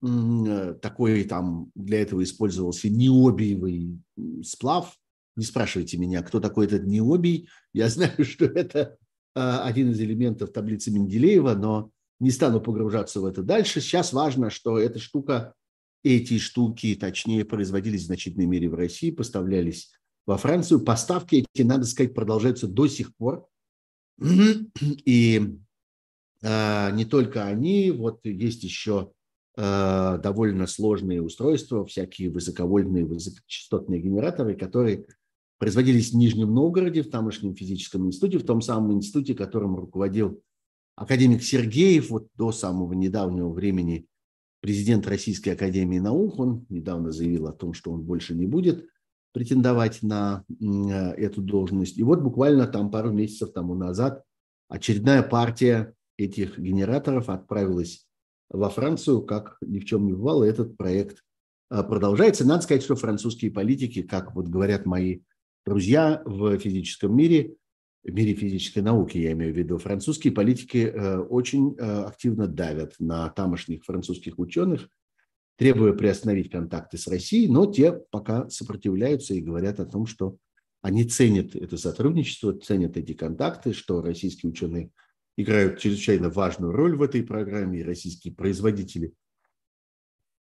Э, 0.00 0.74
такой 0.80 1.24
там 1.24 1.72
для 1.74 2.02
этого 2.02 2.22
использовался 2.22 2.88
необиевый 2.88 3.98
сплав, 4.44 4.96
не 5.36 5.44
спрашивайте 5.44 5.98
меня, 5.98 6.22
кто 6.22 6.40
такой 6.40 6.66
этот 6.66 6.84
необий. 6.86 7.48
Я 7.72 7.88
знаю, 7.90 8.24
что 8.24 8.46
это 8.46 8.96
а, 9.34 9.64
один 9.64 9.90
из 9.90 10.00
элементов 10.00 10.52
таблицы 10.52 10.90
Менделеева, 10.90 11.54
но 11.54 11.90
не 12.18 12.30
стану 12.30 12.60
погружаться 12.60 13.20
в 13.20 13.26
это 13.26 13.42
дальше. 13.42 13.80
Сейчас 13.80 14.12
важно, 14.12 14.50
что 14.50 14.78
эта 14.78 14.98
штука, 14.98 15.54
эти 16.02 16.38
штуки, 16.38 16.94
точнее, 16.94 17.44
производились 17.44 18.02
в 18.02 18.06
значительной 18.06 18.46
мере 18.46 18.68
в 18.68 18.74
России, 18.74 19.10
поставлялись 19.10 19.92
во 20.24 20.38
Францию. 20.38 20.80
Поставки 20.80 21.44
эти, 21.52 21.62
надо 21.62 21.84
сказать, 21.84 22.14
продолжаются 22.14 22.66
до 22.66 22.86
сих 22.86 23.14
пор. 23.16 23.46
И 25.04 25.58
а, 26.42 26.90
не 26.92 27.04
только 27.04 27.44
они, 27.44 27.90
вот 27.90 28.20
есть 28.24 28.64
еще 28.64 29.12
а, 29.58 30.18
довольно 30.18 30.66
сложные 30.66 31.22
устройства, 31.22 31.84
всякие 31.84 32.30
высоковольтные, 32.30 33.04
высокочастотные 33.04 34.00
генераторы, 34.00 34.54
которые 34.54 35.06
производились 35.58 36.12
в 36.12 36.16
Нижнем 36.16 36.52
Новгороде, 36.52 37.02
в 37.02 37.10
тамошнем 37.10 37.54
физическом 37.54 38.06
институте, 38.06 38.38
в 38.38 38.46
том 38.46 38.60
самом 38.60 38.92
институте, 38.92 39.34
которым 39.34 39.76
руководил 39.76 40.42
академик 40.94 41.42
Сергеев 41.42 42.10
вот 42.10 42.28
до 42.34 42.52
самого 42.52 42.92
недавнего 42.92 43.50
времени 43.50 44.06
президент 44.60 45.06
Российской 45.06 45.50
Академии 45.50 45.98
Наук. 45.98 46.38
Он 46.38 46.66
недавно 46.68 47.12
заявил 47.12 47.46
о 47.46 47.52
том, 47.52 47.72
что 47.72 47.92
он 47.92 48.02
больше 48.02 48.34
не 48.34 48.46
будет 48.46 48.86
претендовать 49.32 50.02
на 50.02 50.44
эту 50.58 51.42
должность. 51.42 51.98
И 51.98 52.02
вот 52.02 52.22
буквально 52.22 52.66
там 52.66 52.90
пару 52.90 53.12
месяцев 53.12 53.52
тому 53.52 53.74
назад 53.74 54.24
очередная 54.68 55.22
партия 55.22 55.94
этих 56.16 56.58
генераторов 56.58 57.28
отправилась 57.28 58.06
во 58.48 58.70
Францию, 58.70 59.22
как 59.22 59.58
ни 59.60 59.78
в 59.78 59.84
чем 59.84 60.06
не 60.06 60.12
бывало, 60.12 60.44
этот 60.44 60.76
проект 60.76 61.22
а, 61.68 61.82
продолжается. 61.82 62.46
Надо 62.46 62.62
сказать, 62.62 62.82
что 62.82 62.96
французские 62.96 63.50
политики, 63.50 64.02
как 64.02 64.34
вот 64.34 64.46
говорят 64.46 64.86
мои 64.86 65.20
друзья 65.66 66.22
в 66.24 66.58
физическом 66.58 67.16
мире, 67.16 67.56
в 68.04 68.12
мире 68.12 68.34
физической 68.34 68.78
науки, 68.78 69.18
я 69.18 69.32
имею 69.32 69.52
в 69.52 69.56
виду, 69.56 69.78
французские 69.78 70.32
политики 70.32 70.90
э, 70.92 71.18
очень 71.18 71.74
э, 71.76 72.02
активно 72.04 72.46
давят 72.46 72.94
на 73.00 73.28
тамошних 73.30 73.84
французских 73.84 74.38
ученых 74.38 74.88
требуя 75.56 75.92
приостановить 75.92 76.50
контакты 76.50 76.98
с 76.98 77.06
Россией, 77.06 77.48
но 77.48 77.66
те 77.66 77.92
пока 77.92 78.48
сопротивляются 78.48 79.34
и 79.34 79.40
говорят 79.40 79.80
о 79.80 79.86
том, 79.86 80.06
что 80.06 80.36
они 80.82 81.04
ценят 81.04 81.56
это 81.56 81.76
сотрудничество, 81.76 82.52
ценят 82.52 82.96
эти 82.96 83.12
контакты, 83.12 83.72
что 83.72 84.02
российские 84.02 84.50
ученые 84.50 84.90
играют 85.36 85.80
чрезвычайно 85.80 86.30
важную 86.30 86.72
роль 86.72 86.96
в 86.96 87.02
этой 87.02 87.22
программе, 87.22 87.80
и 87.80 87.84
российские 87.84 88.34
производители 88.34 89.12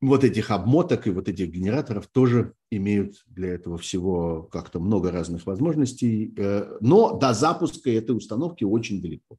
вот 0.00 0.24
этих 0.24 0.50
обмоток 0.50 1.06
и 1.06 1.10
вот 1.10 1.28
этих 1.28 1.50
генераторов 1.50 2.06
тоже 2.08 2.52
имеют 2.70 3.24
для 3.26 3.54
этого 3.54 3.78
всего 3.78 4.42
как-то 4.52 4.78
много 4.78 5.10
разных 5.10 5.46
возможностей. 5.46 6.34
Э, 6.36 6.76
но 6.80 7.16
до 7.16 7.32
запуска 7.32 7.90
этой 7.90 8.16
установки 8.16 8.64
очень 8.64 9.00
далеко. 9.00 9.38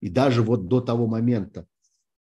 И 0.00 0.08
даже 0.08 0.42
вот 0.42 0.68
до 0.68 0.80
того 0.80 1.06
момента, 1.06 1.66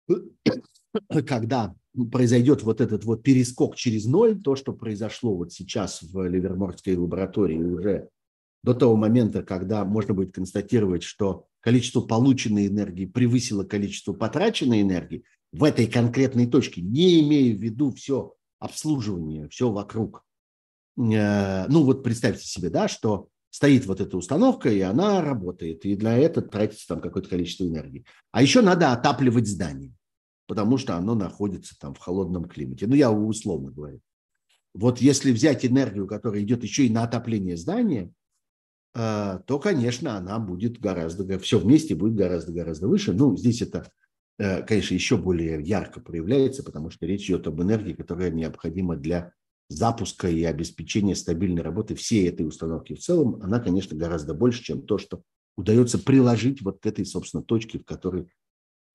когда 1.27 1.75
произойдет 2.11 2.63
вот 2.63 2.81
этот 2.81 3.03
вот 3.03 3.23
перескок 3.23 3.75
через 3.75 4.05
ноль, 4.05 4.39
то, 4.41 4.55
что 4.55 4.73
произошло 4.73 5.35
вот 5.35 5.53
сейчас 5.53 6.01
в 6.01 6.27
Ливерморской 6.27 6.95
лаборатории 6.95 7.61
уже 7.61 8.09
до 8.63 8.73
того 8.73 8.95
момента, 8.95 9.43
когда 9.43 9.83
можно 9.85 10.13
будет 10.13 10.33
констатировать, 10.33 11.03
что 11.03 11.47
количество 11.59 12.01
полученной 12.01 12.67
энергии 12.67 13.05
превысило 13.05 13.63
количество 13.63 14.13
потраченной 14.13 14.81
энергии 14.81 15.23
в 15.53 15.63
этой 15.63 15.87
конкретной 15.87 16.47
точке, 16.47 16.81
не 16.81 17.21
имея 17.21 17.55
в 17.55 17.61
виду 17.61 17.91
все 17.91 18.33
обслуживание, 18.59 19.47
все 19.47 19.71
вокруг. 19.71 20.25
Э, 20.97 21.67
ну 21.67 21.83
вот 21.83 22.03
представьте 22.03 22.45
себе, 22.45 22.69
да, 22.69 22.89
что 22.89 23.29
стоит 23.49 23.85
вот 23.85 24.01
эта 24.01 24.17
установка, 24.17 24.69
и 24.69 24.81
она 24.81 25.21
работает, 25.21 25.85
и 25.85 25.95
для 25.95 26.17
этого 26.17 26.45
тратится 26.45 26.87
там 26.87 26.99
какое-то 26.99 27.29
количество 27.29 27.63
энергии. 27.63 28.03
А 28.31 28.41
еще 28.41 28.61
надо 28.61 28.91
отапливать 28.91 29.47
здание 29.47 29.93
потому 30.47 30.77
что 30.77 30.95
оно 30.95 31.15
находится 31.15 31.77
там 31.79 31.93
в 31.93 31.99
холодном 31.99 32.45
климате. 32.45 32.87
Ну, 32.87 32.95
я 32.95 33.11
условно 33.11 33.71
говорю. 33.71 34.01
Вот 34.73 34.99
если 34.99 35.31
взять 35.31 35.65
энергию, 35.65 36.07
которая 36.07 36.41
идет 36.41 36.63
еще 36.63 36.85
и 36.85 36.91
на 36.91 37.03
отопление 37.03 37.57
здания, 37.57 38.11
э, 38.95 39.39
то, 39.45 39.59
конечно, 39.59 40.17
она 40.17 40.39
будет 40.39 40.79
гораздо, 40.79 41.39
все 41.39 41.59
вместе 41.59 41.95
будет 41.95 42.15
гораздо-гораздо 42.15 42.87
выше. 42.87 43.13
Ну, 43.13 43.37
здесь 43.37 43.61
это, 43.61 43.91
конечно, 44.37 44.93
еще 44.93 45.17
более 45.17 45.61
ярко 45.61 45.99
проявляется, 45.99 46.63
потому 46.63 46.89
что 46.89 47.05
речь 47.05 47.25
идет 47.25 47.47
об 47.47 47.61
энергии, 47.61 47.93
которая 47.93 48.31
необходима 48.31 48.95
для 48.95 49.33
запуска 49.69 50.29
и 50.29 50.43
обеспечения 50.43 51.15
стабильной 51.15 51.61
работы 51.61 51.95
всей 51.95 52.27
этой 52.29 52.47
установки 52.47 52.93
в 52.93 52.99
целом. 52.99 53.41
Она, 53.41 53.59
конечно, 53.59 53.97
гораздо 53.97 54.33
больше, 54.33 54.63
чем 54.63 54.81
то, 54.81 54.97
что 54.97 55.23
удается 55.57 55.99
приложить 55.99 56.61
вот 56.61 56.79
к 56.79 56.85
этой, 56.85 57.05
собственно, 57.05 57.43
точке, 57.43 57.79
в 57.79 57.85
которой 57.85 58.27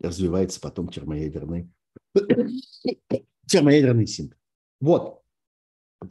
развивается 0.00 0.60
потом 0.60 0.88
термоядерный, 0.88 1.70
термоядерный 3.46 4.06
синтез. 4.06 4.38
Вот. 4.80 5.22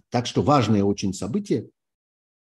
Так 0.09 0.25
что 0.25 0.41
важное 0.41 0.83
очень 0.83 1.13
событие. 1.13 1.69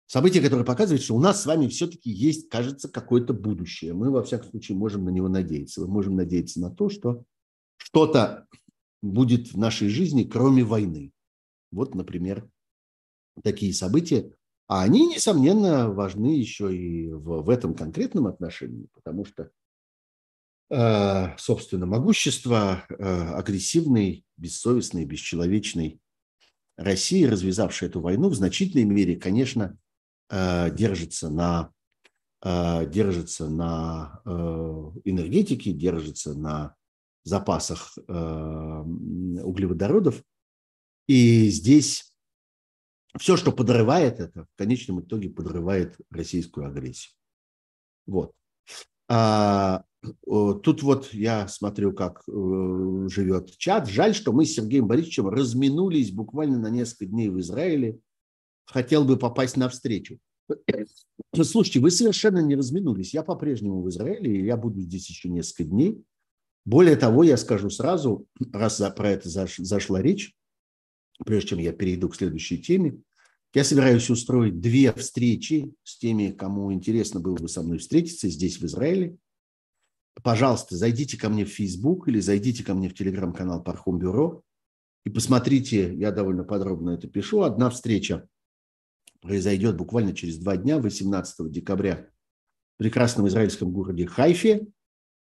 Событие, 0.05 0.43
которое 0.43 0.65
показывает, 0.65 1.01
что 1.01 1.15
у 1.15 1.19
нас 1.19 1.41
с 1.41 1.45
вами 1.45 1.67
все-таки 1.67 2.09
есть, 2.09 2.49
кажется, 2.49 2.89
какое-то 2.89 3.33
будущее. 3.33 3.93
Мы, 3.93 4.11
во 4.11 4.23
всяком 4.23 4.49
случае, 4.51 4.77
можем 4.77 5.05
на 5.05 5.09
него 5.09 5.27
надеяться. 5.27 5.81
Мы 5.81 5.87
можем 5.87 6.15
надеяться 6.15 6.59
на 6.59 6.69
то, 6.69 6.89
что 6.89 7.23
что-то 7.77 8.45
будет 9.01 9.53
в 9.53 9.57
нашей 9.57 9.89
жизни, 9.89 10.23
кроме 10.23 10.63
войны. 10.63 11.11
Вот, 11.71 11.95
например, 11.95 12.47
такие 13.43 13.73
события. 13.73 14.31
А 14.67 14.83
они, 14.83 15.07
несомненно, 15.07 15.89
важны 15.89 16.37
еще 16.37 16.75
и 16.75 17.11
в, 17.11 17.41
в 17.41 17.49
этом 17.49 17.73
конкретном 17.73 18.27
отношении, 18.27 18.87
потому 18.93 19.25
что 19.25 19.49
Э, 20.75 21.37
собственно, 21.37 21.85
могущества 21.85 22.85
э, 22.89 22.95
агрессивной, 22.95 24.25
бессовестной, 24.37 25.05
бесчеловечной 25.05 25.99
России, 26.77 27.25
развязавшей 27.25 27.89
эту 27.89 28.01
войну, 28.01 28.29
в 28.29 28.35
значительной 28.35 28.83
мере, 28.83 29.15
конечно, 29.15 29.77
держится 30.29 31.29
на, 31.29 31.71
держится 32.43 33.49
на 33.49 34.21
энергетике, 35.03 35.73
держится 35.73 36.33
на 36.33 36.75
запасах 37.23 37.97
углеводородов. 38.07 40.23
И 41.07 41.49
здесь 41.49 42.13
все, 43.17 43.35
что 43.37 43.51
подрывает 43.51 44.19
это, 44.19 44.45
в 44.45 44.55
конечном 44.57 45.01
итоге 45.01 45.29
подрывает 45.29 45.97
российскую 46.09 46.67
агрессию. 46.67 47.13
Вот. 48.05 48.33
А, 49.07 49.83
Тут 50.27 50.83
вот 50.83 51.13
я 51.13 51.47
смотрю, 51.47 51.93
как 51.93 52.23
э, 52.27 53.07
живет 53.09 53.55
чат. 53.57 53.87
Жаль, 53.87 54.13
что 54.13 54.33
мы 54.33 54.45
с 54.45 54.53
Сергеем 54.53 54.87
Борисовичем 54.87 55.29
разминулись 55.29 56.11
буквально 56.11 56.59
на 56.59 56.69
несколько 56.69 57.05
дней 57.05 57.29
в 57.29 57.39
Израиле. 57.39 57.99
Хотел 58.65 59.05
бы 59.05 59.17
попасть 59.17 59.57
на 59.57 59.69
встречу. 59.69 60.19
Слушайте, 61.33 61.79
вы 61.79 61.91
совершенно 61.91 62.39
не 62.39 62.55
разминулись. 62.55 63.13
Я 63.13 63.23
по-прежнему 63.23 63.81
в 63.81 63.89
Израиле, 63.89 64.39
и 64.39 64.45
я 64.45 64.57
буду 64.57 64.81
здесь 64.81 65.09
еще 65.09 65.29
несколько 65.29 65.63
дней. 65.63 66.03
Более 66.65 66.95
того, 66.95 67.23
я 67.23 67.37
скажу 67.37 67.69
сразу, 67.69 68.25
раз 68.51 68.81
про 68.95 69.09
это 69.09 69.29
зашла 69.29 70.01
речь, 70.01 70.33
прежде 71.25 71.49
чем 71.49 71.59
я 71.59 71.73
перейду 71.73 72.09
к 72.09 72.15
следующей 72.15 72.57
теме, 72.57 72.99
я 73.53 73.63
собираюсь 73.63 74.09
устроить 74.09 74.59
две 74.59 74.91
встречи 74.93 75.73
с 75.83 75.97
теми, 75.97 76.31
кому 76.31 76.73
интересно 76.73 77.19
было 77.19 77.35
бы 77.35 77.47
со 77.49 77.61
мной 77.61 77.77
встретиться 77.79 78.29
здесь, 78.29 78.59
в 78.59 78.65
Израиле 78.65 79.17
пожалуйста, 80.21 80.75
зайдите 80.75 81.17
ко 81.17 81.29
мне 81.29 81.45
в 81.45 81.49
Facebook 81.49 82.07
или 82.07 82.19
зайдите 82.19 82.63
ко 82.63 82.73
мне 82.73 82.89
в 82.89 82.93
телеграм-канал 82.93 83.63
Пархом 83.63 83.97
Бюро 83.97 84.43
и 85.05 85.09
посмотрите, 85.09 85.93
я 85.95 86.11
довольно 86.11 86.43
подробно 86.43 86.91
это 86.91 87.07
пишу. 87.07 87.41
Одна 87.41 87.69
встреча 87.69 88.27
произойдет 89.23 89.75
буквально 89.75 90.13
через 90.13 90.37
два 90.37 90.57
дня, 90.57 90.77
18 90.77 91.49
декабря, 91.49 92.07
в 92.75 92.77
прекрасном 92.77 93.27
израильском 93.27 93.71
городе 93.71 94.05
Хайфе, 94.05 94.67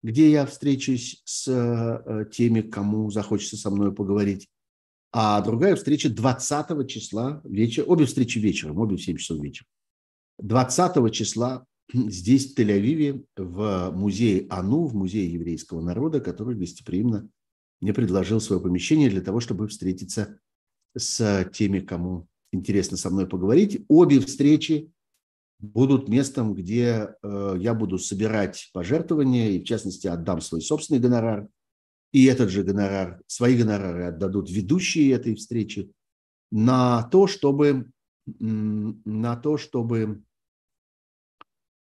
где 0.03 0.31
я 0.31 0.47
встречусь 0.47 1.23
с 1.25 1.49
э, 1.49 2.27
теми, 2.31 2.61
кому 2.61 3.11
захочется 3.11 3.57
со 3.57 3.71
мной 3.71 3.93
поговорить. 3.95 4.49
А 5.13 5.41
другая 5.41 5.75
встреча 5.77 6.11
20 6.11 6.89
числа 6.89 7.41
вечера, 7.45 7.87
обе 7.87 8.05
встречи 8.05 8.39
вечером, 8.39 8.79
обе 8.79 8.97
в 8.97 9.03
7 9.03 9.17
часов 9.17 9.43
вечера. 9.43 9.67
20 10.39 11.13
числа 11.13 11.65
здесь, 11.93 12.53
в 12.53 12.59
Тель-Авиве, 12.59 13.25
в 13.37 13.91
музее 13.95 14.47
АНУ, 14.51 14.87
в 14.87 14.95
музее 14.95 15.33
еврейского 15.33 15.81
народа, 15.81 16.21
который 16.21 16.55
гостеприимно 16.55 17.29
мне 17.81 17.93
предложил 17.93 18.41
свое 18.41 18.61
помещение 18.61 19.11
для 19.11 19.21
того, 19.21 19.41
чтобы 19.41 19.69
встретиться 19.69 20.39
с 20.97 21.49
теми, 21.53 21.81
кому 21.81 22.29
интересно 22.53 22.97
со 22.97 23.11
мной 23.11 23.27
поговорить. 23.27 23.85
Обе 23.89 24.21
встречи 24.21 24.93
будут 25.59 26.09
местом, 26.09 26.55
где 26.55 27.15
э, 27.23 27.55
я 27.59 27.75
буду 27.75 27.99
собирать 27.99 28.71
пожертвования, 28.73 29.51
и 29.51 29.61
в 29.61 29.65
частности 29.65 30.07
отдам 30.07 30.41
свой 30.41 30.61
собственный 30.61 31.01
гонорар. 31.01 31.49
И 32.13 32.25
этот 32.27 32.51
же 32.51 32.63
гонорар, 32.63 33.21
свои 33.27 33.57
гонорары 33.57 34.05
отдадут 34.05 34.51
ведущие 34.51 35.13
этой 35.13 35.35
встречи 35.35 35.91
на 36.51 37.03
то, 37.05 37.27
чтобы, 37.27 37.91
на 38.39 39.37
то, 39.37 39.57
чтобы 39.57 40.23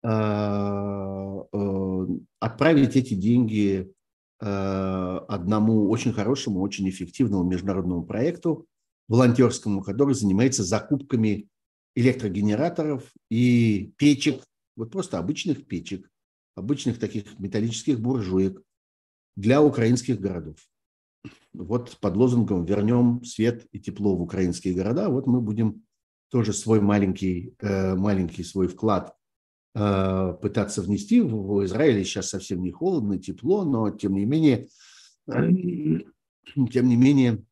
Э, 0.09 1.43
э, 1.53 2.07
отправить 2.39 2.95
эти 2.97 3.15
деньги 3.15 3.93
одному 4.39 5.89
очень 5.89 6.13
хорошему, 6.13 6.61
очень 6.61 6.87
эффективному 6.91 7.43
международному 7.43 8.05
проекту, 8.05 8.67
волонтерскому, 9.09 9.83
который 9.83 10.15
занимается 10.15 10.65
закупками 10.65 11.49
электрогенераторов 11.95 13.11
и 13.31 13.93
печек, 13.97 14.43
вот 14.77 14.91
просто 14.91 15.19
обычных 15.19 15.67
печек, 15.67 16.11
обычных 16.55 16.99
таких 16.99 17.39
металлических 17.39 18.01
буржуек 18.01 18.63
для 19.37 19.63
украинских 19.63 20.21
городов. 20.21 20.57
Вот 21.53 21.97
под 22.01 22.17
лозунгом 22.17 22.65
«Вернем 22.65 23.25
свет 23.25 23.67
и 23.73 23.81
тепло 23.81 24.15
в 24.15 24.23
украинские 24.23 24.75
города». 24.75 25.09
Вот 25.09 25.27
мы 25.27 25.41
будем 25.41 25.85
тоже 26.31 26.53
свой 26.53 26.81
маленький, 26.81 27.55
маленький 27.63 28.45
свой 28.45 28.69
вклад 28.69 29.17
Э, 29.79 30.33
пытаться 30.41 30.81
внести. 30.81 31.21
В 31.21 31.63
Израиле 31.67 32.03
сейчас 32.03 32.31
совсем 32.31 32.63
не 32.63 32.71
холодно, 32.71 33.19
тепло, 33.19 33.63
но 33.63 33.91
тем 33.91 34.15
не 34.15 34.25
менее, 34.25 34.69
тем 35.27 36.89
не 36.89 36.97
менее 36.97 37.45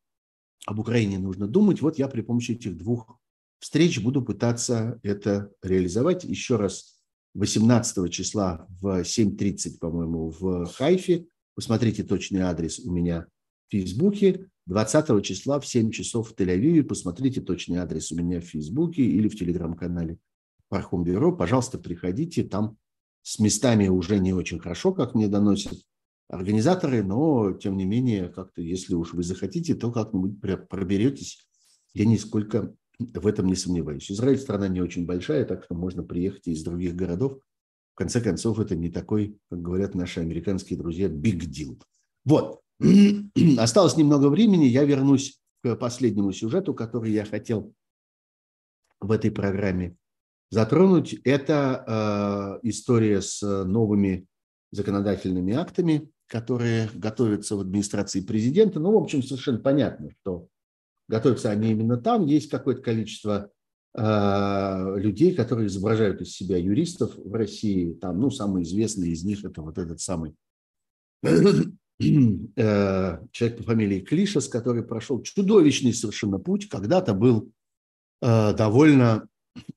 об 0.65 0.79
Украине 0.79 1.19
нужно 1.19 1.47
думать. 1.47 1.81
Вот 1.81 1.97
я 1.97 2.07
при 2.07 2.21
помощи 2.21 2.51
этих 2.51 2.77
двух 2.77 3.19
встреч 3.59 4.01
буду 4.01 4.21
пытаться 4.21 4.99
это 5.03 5.51
реализовать. 5.61 6.23
Еще 6.23 6.55
раз, 6.55 7.01
18 7.35 8.11
числа 8.11 8.67
в 8.81 9.01
7.30, 9.01 9.79
по-моему, 9.79 10.29
в 10.29 10.65
Хайфе. 10.65 11.27
Посмотрите 11.55 12.03
точный 12.03 12.41
адрес 12.41 12.79
у 12.79 12.91
меня 12.91 13.27
в 13.67 13.71
Фейсбуке. 13.71 14.49
20 14.67 15.23
числа 15.23 15.59
в 15.59 15.67
7 15.67 15.91
часов 15.91 16.31
в 16.31 16.33
Тель-Авиве. 16.33 16.83
Посмотрите 16.83 17.41
точный 17.41 17.77
адрес 17.77 18.11
у 18.11 18.15
меня 18.15 18.41
в 18.41 18.45
Фейсбуке 18.45 19.03
или 19.03 19.27
в 19.27 19.35
Телеграм-канале 19.37 20.17
Пархом 20.69 21.03
Бюро, 21.03 21.31
пожалуйста, 21.31 21.77
приходите. 21.77 22.43
Там 22.43 22.77
с 23.21 23.39
местами 23.39 23.87
уже 23.87 24.19
не 24.19 24.33
очень 24.33 24.59
хорошо, 24.59 24.93
как 24.93 25.15
мне 25.15 25.27
доносят. 25.27 25.79
Организаторы, 26.29 27.03
но, 27.03 27.53
тем 27.53 27.77
не 27.77 27.85
менее, 27.85 28.29
как-то, 28.29 28.61
если 28.61 28.95
уж 28.95 29.13
вы 29.13 29.23
захотите, 29.23 29.75
то 29.75 29.91
как-нибудь 29.91 30.39
проберетесь. 30.69 31.47
Я 31.93 32.05
нисколько 32.05 32.73
в 32.99 33.27
этом 33.27 33.47
не 33.47 33.55
сомневаюсь. 33.55 34.11
Израиль 34.11 34.37
страна 34.37 34.67
не 34.67 34.81
очень 34.81 35.05
большая, 35.05 35.45
так 35.45 35.63
что 35.63 35.75
можно 35.75 36.03
приехать 36.03 36.47
из 36.47 36.63
других 36.63 36.95
городов. 36.95 37.39
В 37.93 37.97
конце 37.97 38.21
концов, 38.21 38.59
это 38.59 38.75
не 38.75 38.89
такой, 38.89 39.37
как 39.49 39.61
говорят 39.61 39.95
наши 39.95 40.19
американские 40.19 40.77
друзья, 40.77 41.07
big 41.07 41.41
deal. 41.41 41.81
Вот. 42.25 42.61
Осталось 43.57 43.97
немного 43.97 44.27
времени, 44.27 44.65
я 44.65 44.83
вернусь 44.83 45.39
к 45.63 45.75
последнему 45.75 46.31
сюжету, 46.31 46.73
который 46.73 47.11
я 47.11 47.25
хотел 47.25 47.73
в 48.99 49.11
этой 49.11 49.31
программе 49.31 49.95
затронуть. 50.49 51.13
Это 51.23 52.59
э, 52.63 52.67
история 52.67 53.21
с 53.21 53.41
новыми 53.41 54.27
законодательными 54.71 55.53
актами, 55.53 56.09
которые 56.27 56.89
готовятся 56.93 57.55
в 57.55 57.61
администрации 57.61 58.21
президента. 58.21 58.79
Ну, 58.79 58.91
в 58.91 59.03
общем, 59.03 59.23
совершенно 59.23 59.59
понятно, 59.59 60.11
что 60.21 60.47
готовятся 61.07 61.51
они 61.51 61.71
именно 61.71 61.97
там. 61.97 62.25
Есть 62.25 62.49
какое-то 62.49 62.81
количество 62.81 63.51
э, 63.93 64.93
людей, 64.97 65.35
которые 65.35 65.67
изображают 65.67 66.21
из 66.21 66.33
себя 66.33 66.57
юристов 66.57 67.15
в 67.15 67.33
России. 67.33 67.93
Там, 67.93 68.19
ну, 68.19 68.29
самый 68.29 68.63
известный 68.63 69.09
из 69.09 69.23
них– 69.23 69.43
это 69.45 69.61
вот 69.61 69.77
этот 69.77 69.99
самый 69.99 70.35
Э, 71.25 73.17
человек 73.31 73.57
по 73.57 73.63
фамилии 73.63 73.99
Клишес, 74.01 74.47
который 74.47 74.83
прошел 74.83 75.21
чудовищный 75.21 75.93
совершенно 75.93 76.39
путь, 76.39 76.69
когда-то 76.69 77.13
был 77.13 77.51
э, 78.21 78.53
довольно 78.53 79.27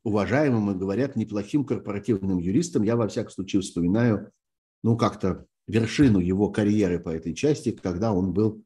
уважаемым 0.02 0.72
и, 0.72 0.78
говорят, 0.78 1.16
неплохим 1.16 1.64
корпоративным 1.64 2.38
юристом. 2.38 2.82
Я, 2.82 2.96
во 2.96 3.08
всяком 3.08 3.30
случае, 3.30 3.62
вспоминаю, 3.62 4.32
ну, 4.82 4.96
как-то 4.96 5.46
вершину 5.68 6.18
его 6.18 6.50
карьеры 6.50 6.98
по 6.98 7.10
этой 7.10 7.34
части, 7.34 7.70
когда 7.70 8.12
он 8.12 8.32
был 8.32 8.64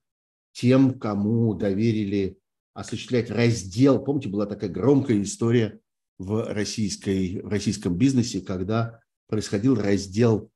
тем, 0.53 0.99
кому 0.99 1.55
доверили 1.55 2.39
осуществлять 2.73 3.31
раздел. 3.31 4.03
Помните, 4.03 4.31
была 4.31 4.47
такая 4.47 4.71
громкая 4.71 5.21
история 5.21 5.81
в, 6.19 6.53
российской, 6.55 7.41
в 7.41 7.49
российском 7.49 7.97
бизнесе, 7.97 8.41
когда 8.41 9.01
происходил 9.29 9.75
раздел 9.75 10.51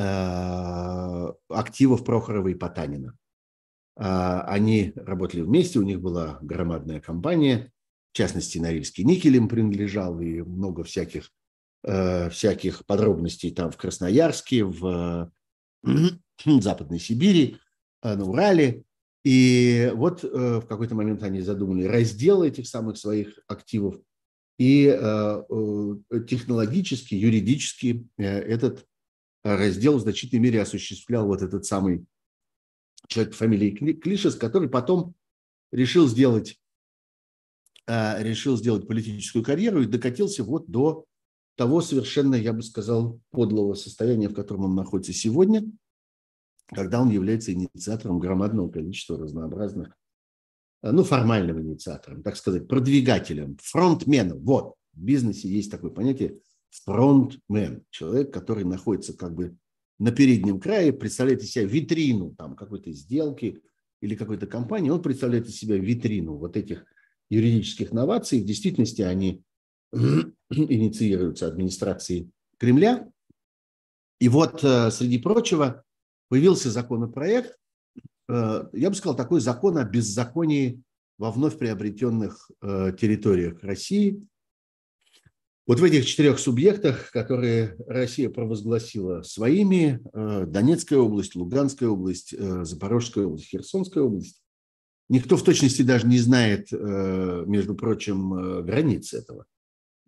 Э, 0.00 1.32
активов 1.48 2.04
Прохорова 2.04 2.46
и 2.46 2.54
Потанина. 2.54 3.18
А, 3.96 4.42
они 4.42 4.92
работали 4.94 5.40
вместе, 5.40 5.80
у 5.80 5.82
них 5.82 6.00
была 6.00 6.38
громадная 6.40 7.00
компания, 7.00 7.72
в 8.12 8.16
частности, 8.16 8.58
Норильский 8.58 9.02
никель 9.02 9.34
им 9.36 9.48
принадлежал, 9.48 10.20
и 10.20 10.42
много 10.42 10.84
всяких, 10.84 11.24
э, 11.24 11.30
всяких 11.82 12.84
подробностей 12.86 13.52
там 13.52 13.70
в 13.70 13.76
Красноярске, 13.76 14.64
в 14.64 15.30
Западной 16.44 16.98
Сибири, 16.98 17.58
э, 18.02 18.14
на 18.14 18.24
Урале. 18.24 18.84
И 19.24 19.92
вот 19.94 20.22
в 20.22 20.62
какой-то 20.62 20.94
момент 20.94 21.22
они 21.22 21.40
задумали 21.40 21.84
раздел 21.84 22.42
этих 22.42 22.66
самых 22.66 22.96
своих 22.96 23.38
активов, 23.46 24.00
и 24.58 24.86
технологически, 26.26 27.14
юридически 27.14 28.08
этот 28.16 28.86
раздел 29.44 29.98
в 29.98 30.00
значительной 30.00 30.42
мере 30.42 30.62
осуществлял 30.62 31.26
вот 31.26 31.42
этот 31.42 31.64
самый 31.66 32.06
человек 33.08 33.32
по 33.32 33.38
фамилии 33.38 33.70
Клишес, 33.70 34.34
который 34.34 34.68
потом 34.68 35.14
решил 35.72 36.08
сделать, 36.08 36.58
решил 37.86 38.56
сделать 38.56 38.86
политическую 38.86 39.44
карьеру 39.44 39.82
и 39.82 39.86
докатился 39.86 40.42
вот 40.44 40.70
до 40.70 41.04
того 41.58 41.80
совершенно, 41.80 42.36
я 42.36 42.52
бы 42.52 42.62
сказал, 42.62 43.20
подлого 43.30 43.74
состояния, 43.74 44.28
в 44.28 44.34
котором 44.34 44.66
он 44.66 44.76
находится 44.76 45.12
сегодня, 45.12 45.64
когда 46.68 47.02
он 47.02 47.10
является 47.10 47.52
инициатором 47.52 48.20
громадного 48.20 48.70
количества 48.70 49.18
разнообразных, 49.18 49.92
а, 50.82 50.92
ну, 50.92 51.02
формальным 51.02 51.60
инициатором, 51.60 52.22
так 52.22 52.36
сказать, 52.36 52.68
продвигателем, 52.68 53.58
фронтменом. 53.60 54.38
Вот, 54.44 54.74
в 54.92 55.02
бизнесе 55.02 55.48
есть 55.48 55.68
такое 55.68 55.90
понятие 55.90 56.38
фронтмен, 56.70 57.82
человек, 57.90 58.32
который 58.32 58.62
находится 58.62 59.12
как 59.16 59.34
бы 59.34 59.56
на 59.98 60.12
переднем 60.12 60.60
крае, 60.60 60.92
представляет 60.92 61.42
из 61.42 61.50
себя 61.50 61.64
витрину 61.64 62.36
там 62.36 62.54
какой-то 62.54 62.92
сделки 62.92 63.60
или 64.00 64.14
какой-то 64.14 64.46
компании, 64.46 64.90
он 64.90 65.02
представляет 65.02 65.48
из 65.48 65.56
себя 65.56 65.76
витрину 65.76 66.36
вот 66.36 66.56
этих 66.56 66.84
юридических 67.30 67.90
новаций. 67.90 68.40
В 68.40 68.44
действительности 68.44 69.02
они 69.02 69.42
инициируются 70.50 71.46
администрацией 71.46 72.30
Кремля. 72.58 73.10
И 74.20 74.28
вот, 74.28 74.62
э, 74.64 74.90
среди 74.90 75.18
прочего, 75.18 75.84
появился 76.28 76.70
законопроект, 76.70 77.56
э, 78.28 78.68
я 78.72 78.90
бы 78.90 78.96
сказал, 78.96 79.16
такой 79.16 79.40
закон 79.40 79.78
о 79.78 79.84
беззаконии 79.84 80.82
во 81.18 81.30
вновь 81.30 81.58
приобретенных 81.58 82.50
э, 82.62 82.92
территориях 82.98 83.62
России– 83.62 84.22
вот 85.66 85.80
в 85.80 85.84
этих 85.84 86.06
четырех 86.06 86.38
субъектах, 86.38 87.10
которые 87.10 87.76
Россия 87.86 88.30
провозгласила 88.30 89.20
своими, 89.20 90.00
Донецкая 90.14 90.98
область, 90.98 91.36
Луганская 91.36 91.90
область, 91.90 92.34
Запорожская 92.64 93.26
область, 93.26 93.50
Херсонская 93.50 94.02
область, 94.02 94.40
никто 95.10 95.36
в 95.36 95.42
точности 95.42 95.82
даже 95.82 96.06
не 96.06 96.20
знает, 96.20 96.72
между 96.72 97.74
прочим, 97.74 98.64
границ 98.64 99.12
этого. 99.12 99.44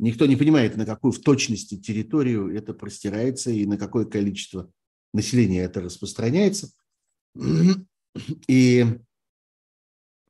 Никто 0.01 0.25
не 0.25 0.37
понимает, 0.37 0.79
на 0.79 0.87
какую 0.87 1.13
в 1.13 1.21
точности 1.21 1.77
территорию 1.77 2.57
это 2.57 2.73
простирается 2.73 3.51
и 3.51 3.67
на 3.67 3.77
какое 3.77 4.07
количество 4.07 4.73
населения 5.13 5.61
это 5.61 5.83
распространяется. 5.83 6.71
И 8.49 8.87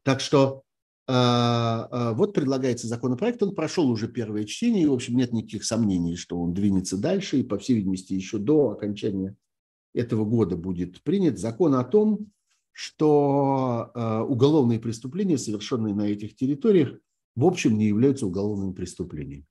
так 0.03 0.21
что 0.21 0.65
а, 1.07 1.89
а, 1.91 2.13
вот 2.15 2.35
предлагается 2.35 2.89
законопроект, 2.89 3.43
он 3.45 3.55
прошел 3.55 3.89
уже 3.89 4.09
первое 4.09 4.45
чтение, 4.45 4.83
и, 4.83 4.87
в 4.87 4.93
общем, 4.93 5.17
нет 5.17 5.33
никаких 5.33 5.65
сомнений, 5.65 6.17
что 6.17 6.41
он 6.41 6.53
двинется 6.53 6.99
дальше, 6.99 7.39
и, 7.39 7.45
по 7.45 7.57
всей 7.57 7.77
видимости, 7.77 8.13
еще 8.13 8.39
до 8.39 8.71
окончания 8.71 9.37
этого 9.95 10.25
года 10.25 10.57
будет 10.57 11.01
принят 11.03 11.39
закон 11.39 11.77
о 11.77 11.85
том, 11.85 12.31
что 12.73 13.93
а, 13.95 14.25
уголовные 14.25 14.81
преступления, 14.81 15.39
совершенные 15.39 15.95
на 15.95 16.09
этих 16.09 16.35
территориях, 16.35 16.99
в 17.37 17.45
общем, 17.45 17.79
не 17.79 17.87
являются 17.87 18.27
уголовными 18.27 18.73
преступлениями. 18.73 19.47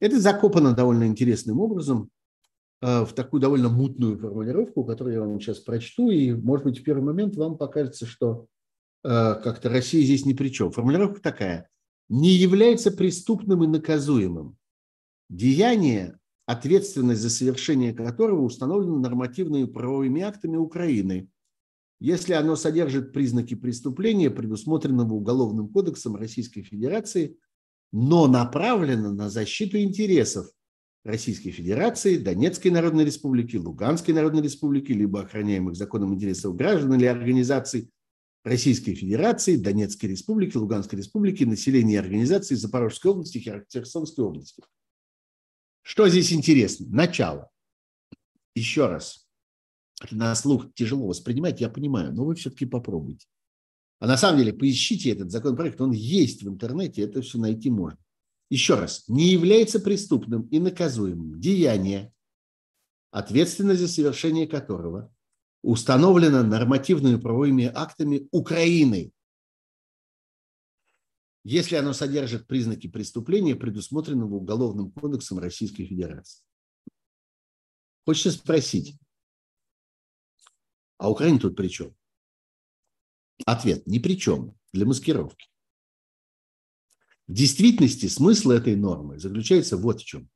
Это 0.00 0.20
закопано 0.20 0.74
довольно 0.74 1.04
интересным 1.04 1.60
образом 1.60 2.10
в 2.80 3.08
такую 3.16 3.40
довольно 3.40 3.68
мутную 3.68 4.18
формулировку, 4.18 4.84
которую 4.84 5.14
я 5.14 5.20
вам 5.20 5.40
сейчас 5.40 5.58
прочту, 5.58 6.10
и, 6.10 6.32
может 6.32 6.64
быть, 6.64 6.78
в 6.78 6.84
первый 6.84 7.02
момент 7.02 7.34
вам 7.36 7.58
покажется, 7.58 8.06
что 8.06 8.46
Э, 9.04 9.36
как-то 9.42 9.68
Россия 9.68 10.02
здесь 10.02 10.26
ни 10.26 10.32
при 10.32 10.48
чем. 10.48 10.70
Формулировка 10.72 11.20
такая. 11.20 11.68
Не 12.08 12.30
является 12.30 12.90
преступным 12.90 13.64
и 13.64 13.66
наказуемым 13.66 14.56
деяние, 15.28 16.18
ответственность 16.46 17.20
за 17.20 17.28
совершение 17.28 17.92
которого 17.92 18.42
установлена 18.42 18.98
нормативными 18.98 19.66
правовыми 19.66 20.22
актами 20.22 20.56
Украины, 20.56 21.28
если 22.00 22.32
оно 22.32 22.56
содержит 22.56 23.12
признаки 23.12 23.54
преступления, 23.54 24.30
предусмотренного 24.30 25.12
Уголовным 25.14 25.68
кодексом 25.68 26.16
Российской 26.16 26.62
Федерации, 26.62 27.36
но 27.92 28.26
направлено 28.26 29.12
на 29.12 29.30
защиту 29.30 29.78
интересов 29.78 30.50
Российской 31.04 31.50
Федерации, 31.50 32.18
Донецкой 32.18 32.70
Народной 32.70 33.04
Республики, 33.04 33.56
Луганской 33.56 34.12
Народной 34.12 34.42
Республики, 34.42 34.92
либо 34.92 35.22
охраняемых 35.22 35.74
законом 35.74 36.14
интересов 36.14 36.56
граждан 36.56 36.94
или 36.94 37.06
организаций, 37.06 37.90
Российской 38.44 38.94
Федерации, 38.94 39.56
Донецкой 39.56 40.10
Республики, 40.10 40.56
Луганской 40.56 40.98
Республики, 40.98 41.44
населения 41.44 41.94
и 41.94 41.98
организации 41.98 42.54
Запорожской 42.54 43.10
области, 43.10 43.38
Херсонской 43.38 44.24
области. 44.24 44.62
Что 45.82 46.08
здесь 46.08 46.32
интересно? 46.32 46.86
Начало. 46.90 47.50
Еще 48.54 48.86
раз. 48.86 49.26
На 50.10 50.34
слух 50.34 50.72
тяжело 50.74 51.06
воспринимать, 51.06 51.60
я 51.60 51.68
понимаю, 51.68 52.12
но 52.12 52.24
вы 52.24 52.34
все-таки 52.34 52.66
попробуйте. 52.66 53.26
А 53.98 54.06
на 54.06 54.16
самом 54.16 54.38
деле 54.38 54.52
поищите 54.52 55.10
этот 55.10 55.30
законопроект, 55.30 55.80
он 55.80 55.90
есть 55.90 56.42
в 56.42 56.48
интернете, 56.48 57.02
это 57.02 57.20
все 57.20 57.38
найти 57.38 57.70
можно. 57.70 57.98
Еще 58.50 58.74
раз, 58.74 59.04
не 59.08 59.32
является 59.32 59.80
преступным 59.80 60.42
и 60.48 60.58
наказуемым 60.58 61.40
деяние, 61.40 62.12
ответственность 63.10 63.80
за 63.80 63.88
совершение 63.88 64.46
которого 64.46 65.12
установлено 65.62 66.42
нормативными 66.44 67.16
правовыми 67.16 67.64
актами 67.64 68.28
Украины, 68.30 69.12
если 71.44 71.76
оно 71.76 71.92
содержит 71.92 72.46
признаки 72.46 72.86
преступления, 72.86 73.56
предусмотренного 73.56 74.34
Уголовным 74.34 74.92
кодексом 74.92 75.38
Российской 75.38 75.86
Федерации. 75.86 76.44
Хочется 78.04 78.30
спросить, 78.32 78.98
а 80.98 81.10
Украина 81.10 81.40
тут 81.40 81.56
при 81.56 81.68
чем? 81.68 81.97
Ответ– 83.46 83.84
ни 83.86 83.98
при 83.98 84.18
чем, 84.18 84.54
для 84.72 84.86
маскировки. 84.86 85.46
В 87.26 87.32
действительности 87.32 88.06
смысл 88.06 88.50
этой 88.50 88.74
нормы 88.74 89.18
заключается 89.18 89.76
вот 89.76 90.00
в 90.00 90.04
чем. 90.04 90.28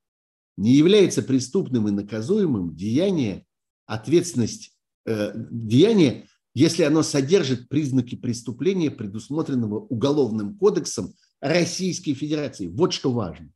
Не 0.56 0.74
является 0.74 1.22
преступным 1.22 1.88
и 1.88 1.90
наказуемым 1.90 2.76
деяние, 2.76 3.46
ответственность 3.86 4.76
э, 5.06 5.32
деяния, 5.34 6.28
если 6.54 6.82
оно 6.82 7.02
содержит 7.02 7.68
признаки 7.68 8.14
преступления, 8.14 8.90
предусмотренного 8.90 9.80
Уголовным 9.80 10.56
кодексом 10.58 11.14
Российской 11.40 12.12
Федерации. 12.12 12.68
Вот 12.68 12.92
что 12.92 13.10
важно. 13.10 13.50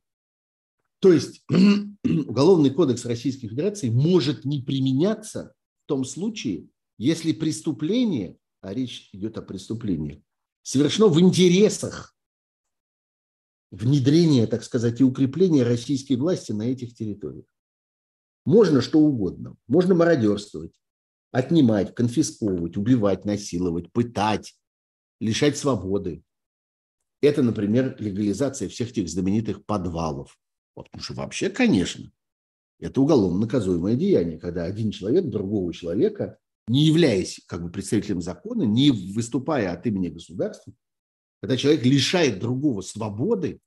То 0.99 1.13
есть 1.13 1.43
Уголовный 2.03 2.71
кодекс 2.71 3.05
Российской 3.05 3.47
Федерации 3.47 3.89
может 3.89 4.45
не 4.45 4.61
применяться 4.61 5.53
в 5.85 5.87
том 5.87 6.03
случае, 6.03 6.67
если 6.97 7.31
преступление, 7.33 8.37
а 8.61 8.73
речь 8.73 9.09
идет 9.13 9.37
о 9.37 9.41
преступлении, 9.41 10.23
совершено 10.61 11.07
в 11.07 11.19
интересах 11.19 12.15
внедрения, 13.71 14.47
так 14.47 14.63
сказать, 14.63 14.99
и 15.01 15.03
укрепления 15.03 15.63
российской 15.63 16.15
власти 16.15 16.51
на 16.51 16.63
этих 16.63 16.95
территориях. 16.95 17.45
Можно 18.45 18.81
что 18.81 18.99
угодно. 18.99 19.57
Можно 19.67 19.93
мародерствовать, 19.93 20.73
отнимать, 21.31 21.93
конфисковывать, 21.93 22.77
убивать, 22.77 23.25
насиловать, 23.25 23.91
пытать, 23.91 24.57
лишать 25.19 25.57
свободы. 25.57 26.23
Это, 27.21 27.43
например, 27.43 27.95
легализация 27.99 28.69
всех 28.69 28.93
тех 28.93 29.09
знаменитых 29.09 29.65
подвалов. 29.65 30.39
Потому 30.75 31.03
что 31.03 31.13
вообще, 31.15 31.49
конечно, 31.49 32.09
это 32.79 33.01
уголовно 33.01 33.39
наказуемое 33.39 33.95
деяние, 33.95 34.39
когда 34.39 34.63
один 34.63 34.91
человек 34.91 35.25
другого 35.25 35.73
человека, 35.73 36.37
не 36.67 36.85
являясь 36.85 37.41
как 37.47 37.63
бы 37.63 37.69
представителем 37.69 38.21
закона, 38.21 38.63
не 38.63 38.91
выступая 38.91 39.71
от 39.71 39.85
имени 39.87 40.09
государства, 40.09 40.73
когда 41.41 41.55
человек 41.55 41.85
лишает 41.85 42.39
другого 42.39 42.81
свободы, 42.81 43.59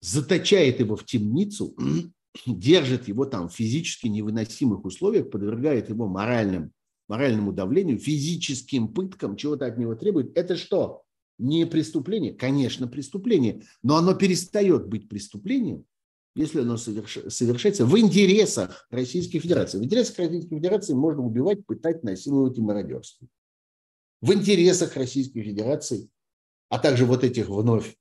заточает 0.00 0.80
его 0.80 0.96
в 0.96 1.04
темницу, 1.04 1.74
держит 2.46 3.08
его 3.08 3.24
там 3.24 3.48
в 3.48 3.54
физически 3.54 4.06
невыносимых 4.08 4.84
условиях, 4.84 5.30
подвергает 5.30 5.88
его 5.88 6.06
моральным, 6.06 6.72
моральному 7.08 7.52
давлению, 7.52 7.98
физическим 7.98 8.88
пыткам, 8.88 9.36
чего-то 9.36 9.66
от 9.66 9.78
него 9.78 9.94
требует. 9.94 10.36
Это 10.36 10.56
что? 10.56 11.02
Не 11.38 11.66
преступление? 11.66 12.32
Конечно, 12.32 12.86
преступление. 12.86 13.62
Но 13.82 13.96
оно 13.96 14.14
перестает 14.14 14.86
быть 14.86 15.08
преступлением, 15.08 15.84
если 16.34 16.60
оно 16.60 16.76
совершается 16.76 17.84
в 17.84 17.98
интересах 17.98 18.86
Российской 18.90 19.38
Федерации. 19.38 19.78
В 19.78 19.84
интересах 19.84 20.18
Российской 20.18 20.56
Федерации 20.56 20.94
можно 20.94 21.22
убивать, 21.22 21.66
пытать, 21.66 22.02
насиловать 22.02 22.56
и 22.56 22.62
мародерствовать. 22.62 23.30
В 24.20 24.32
интересах 24.32 24.96
Российской 24.96 25.42
Федерации, 25.42 26.08
а 26.70 26.78
также 26.78 27.04
вот 27.04 27.22
этих 27.24 27.48
вновь 27.48 27.96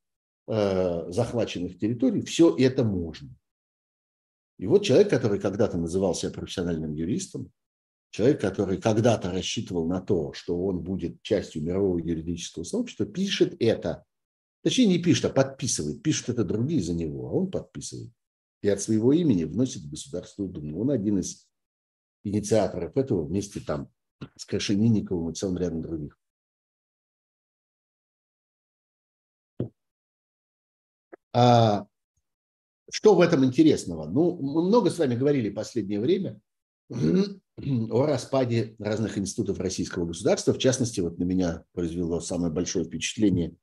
э, 0.48 1.12
захваченных 1.12 1.78
территорий, 1.78 2.22
все 2.22 2.56
это 2.58 2.84
можно. 2.84 3.30
И 4.60 4.68
вот 4.68 4.84
человек, 4.84 5.10
который 5.10 5.40
когда-то 5.40 5.78
называл 5.78 6.14
себя 6.14 6.32
профессиональным 6.32 6.94
юристом, 6.94 7.52
человек, 8.12 8.40
который 8.40 8.80
когда-то 8.80 9.32
рассчитывал 9.32 9.88
на 9.88 10.00
то, 10.00 10.32
что 10.34 10.58
он 10.64 10.80
будет 10.80 11.22
частью 11.22 11.64
мирового 11.64 11.98
юридического 11.98 12.64
сообщества, 12.64 13.06
пишет 13.06 13.56
это. 13.60 14.06
Точнее, 14.64 14.86
не 14.86 15.00
пишет, 15.00 15.26
а 15.26 15.30
подписывает. 15.30 16.04
Пишут 16.04 16.30
это 16.30 16.44
другие 16.46 16.84
за 16.84 16.94
него, 16.94 17.28
а 17.28 17.32
он 17.32 17.50
подписывает 17.50 18.12
и 18.62 18.70
от 18.70 18.82
своего 18.82 19.14
имени 19.14 19.44
вносит 19.44 19.84
в 19.84 19.90
Государственную 19.90 20.52
Думу. 20.52 20.82
Он 20.82 20.92
один 20.92 21.20
из 21.20 21.48
инициаторов 22.24 22.96
этого 22.96 23.24
вместе 23.24 23.60
там 23.60 23.90
с 24.36 24.46
Крашенинниковым 24.46 25.32
и 25.32 25.34
целым 25.34 25.58
рядом 25.58 25.82
других. 25.82 26.18
А 31.34 31.88
что 32.92 33.16
в 33.16 33.22
этом 33.22 33.46
интересного? 33.46 34.08
Ну, 34.08 34.36
мы 34.38 34.68
много 34.68 34.90
с 34.90 35.00
вами 35.00 35.16
говорили 35.16 35.50
в 35.50 35.56
последнее 35.56 36.00
время 36.00 36.40
о 36.90 38.06
распаде 38.06 38.76
разных 38.80 39.18
институтов 39.18 39.60
российского 39.60 40.06
государства. 40.06 40.54
В 40.54 40.58
частности, 40.58 41.00
вот 41.00 41.18
на 41.18 41.24
меня 41.24 41.64
произвело 41.72 42.20
самое 42.20 42.54
большое 42.54 42.84
впечатление 42.84 43.56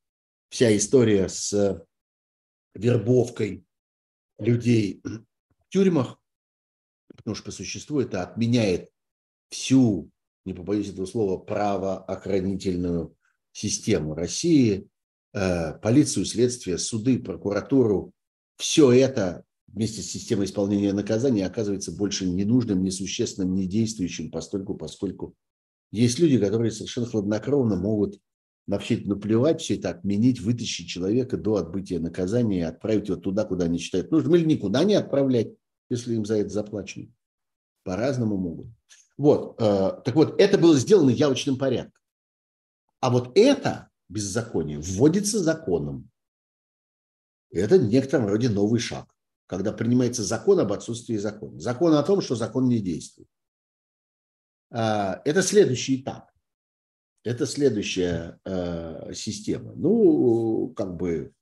вся 0.48 0.74
история 0.74 1.28
с 1.28 1.84
вербовкой 2.74 3.66
людей 4.38 5.00
в 5.04 5.68
тюрьмах, 5.68 6.18
потому 7.16 7.34
что 7.34 7.46
по 7.46 7.50
существу 7.50 8.00
это 8.00 8.22
отменяет 8.22 8.90
всю, 9.50 10.10
не 10.44 10.54
побоюсь 10.54 10.88
этого 10.88 11.06
слова, 11.06 11.38
правоохранительную 11.38 13.14
систему 13.52 14.14
России, 14.14 14.88
э, 15.32 15.74
полицию, 15.74 16.24
следствие, 16.24 16.78
суды, 16.78 17.18
прокуратуру. 17.18 18.12
Все 18.56 18.92
это 18.92 19.44
вместе 19.66 20.02
с 20.02 20.10
системой 20.10 20.46
исполнения 20.46 20.92
наказания 20.92 21.46
оказывается 21.46 21.92
больше 21.92 22.26
ненужным, 22.26 22.82
несущественным, 22.82 23.54
недействующим, 23.54 24.30
постольку, 24.30 24.74
поскольку 24.74 25.34
есть 25.90 26.18
люди, 26.18 26.38
которые 26.38 26.70
совершенно 26.70 27.06
хладнокровно 27.06 27.76
могут 27.76 28.20
на 28.68 28.78
все 28.78 28.96
это 28.96 29.08
наплевать, 29.08 29.62
все 29.62 29.76
это 29.76 29.88
отменить, 29.88 30.40
вытащить 30.40 30.88
человека 30.88 31.38
до 31.38 31.56
отбытия 31.56 31.98
наказания 32.00 32.58
и 32.58 32.62
отправить 32.62 33.08
его 33.08 33.18
туда, 33.18 33.44
куда 33.44 33.64
они 33.64 33.78
считают 33.78 34.10
нужным, 34.10 34.36
или 34.36 34.44
никуда 34.44 34.84
не 34.84 34.94
отправлять, 34.94 35.54
если 35.88 36.14
им 36.14 36.26
за 36.26 36.36
это 36.36 36.50
заплачено. 36.50 37.10
По-разному 37.82 38.36
могут. 38.36 38.66
Вот, 39.16 39.56
э, 39.58 40.02
так 40.04 40.14
вот, 40.14 40.38
это 40.38 40.58
было 40.58 40.76
сделано 40.76 41.08
явочным 41.08 41.56
порядком. 41.56 42.02
А 43.00 43.08
вот 43.10 43.32
это 43.38 43.88
беззаконие 44.10 44.80
вводится 44.80 45.42
законом. 45.42 46.10
Это 47.50 47.78
в 47.78 47.88
некотором 47.88 48.26
роде 48.26 48.50
новый 48.50 48.80
шаг, 48.80 49.08
когда 49.46 49.72
принимается 49.72 50.22
закон 50.22 50.60
об 50.60 50.74
отсутствии 50.74 51.16
закона. 51.16 51.58
Закон 51.58 51.94
о 51.94 52.02
том, 52.02 52.20
что 52.20 52.36
закон 52.36 52.68
не 52.68 52.80
действует. 52.80 53.28
Э, 54.70 55.22
это 55.24 55.40
следующий 55.40 56.02
этап. 56.02 56.27
Это 57.24 57.46
следующая 57.46 58.40
э, 58.44 59.12
система. 59.14 59.72
Ну, 59.74 60.72
как 60.76 60.96
бы 60.96 61.32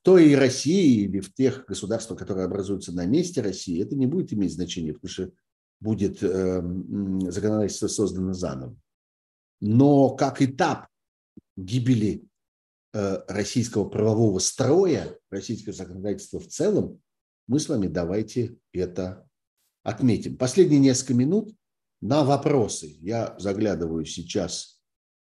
в 0.00 0.04
той 0.04 0.34
России 0.34 1.04
или 1.04 1.20
в 1.20 1.32
тех 1.34 1.66
государствах, 1.66 2.18
которые 2.18 2.46
образуются 2.46 2.92
на 2.92 3.06
месте 3.06 3.42
России, 3.42 3.82
это 3.82 3.94
не 3.94 4.06
будет 4.06 4.32
иметь 4.32 4.54
значения, 4.54 4.94
потому 4.94 5.10
что 5.10 5.30
будет 5.80 6.22
э, 6.22 6.62
законодательство 7.30 7.88
создано 7.88 8.32
заново. 8.32 8.76
Но 9.60 10.10
как 10.16 10.40
этап 10.40 10.88
гибели 11.56 12.24
э, 12.94 13.18
российского 13.28 13.88
правового 13.88 14.38
строя, 14.38 15.18
российского 15.30 15.74
законодательства 15.74 16.40
в 16.40 16.46
целом, 16.46 17.00
мы 17.46 17.60
с 17.60 17.68
вами 17.68 17.86
давайте 17.86 18.56
это 18.72 19.28
отметим. 19.82 20.36
Последние 20.36 20.80
несколько 20.80 21.14
минут 21.14 21.54
на 22.00 22.24
вопросы. 22.24 22.96
Я 23.00 23.36
заглядываю 23.38 24.04
сейчас 24.06 24.79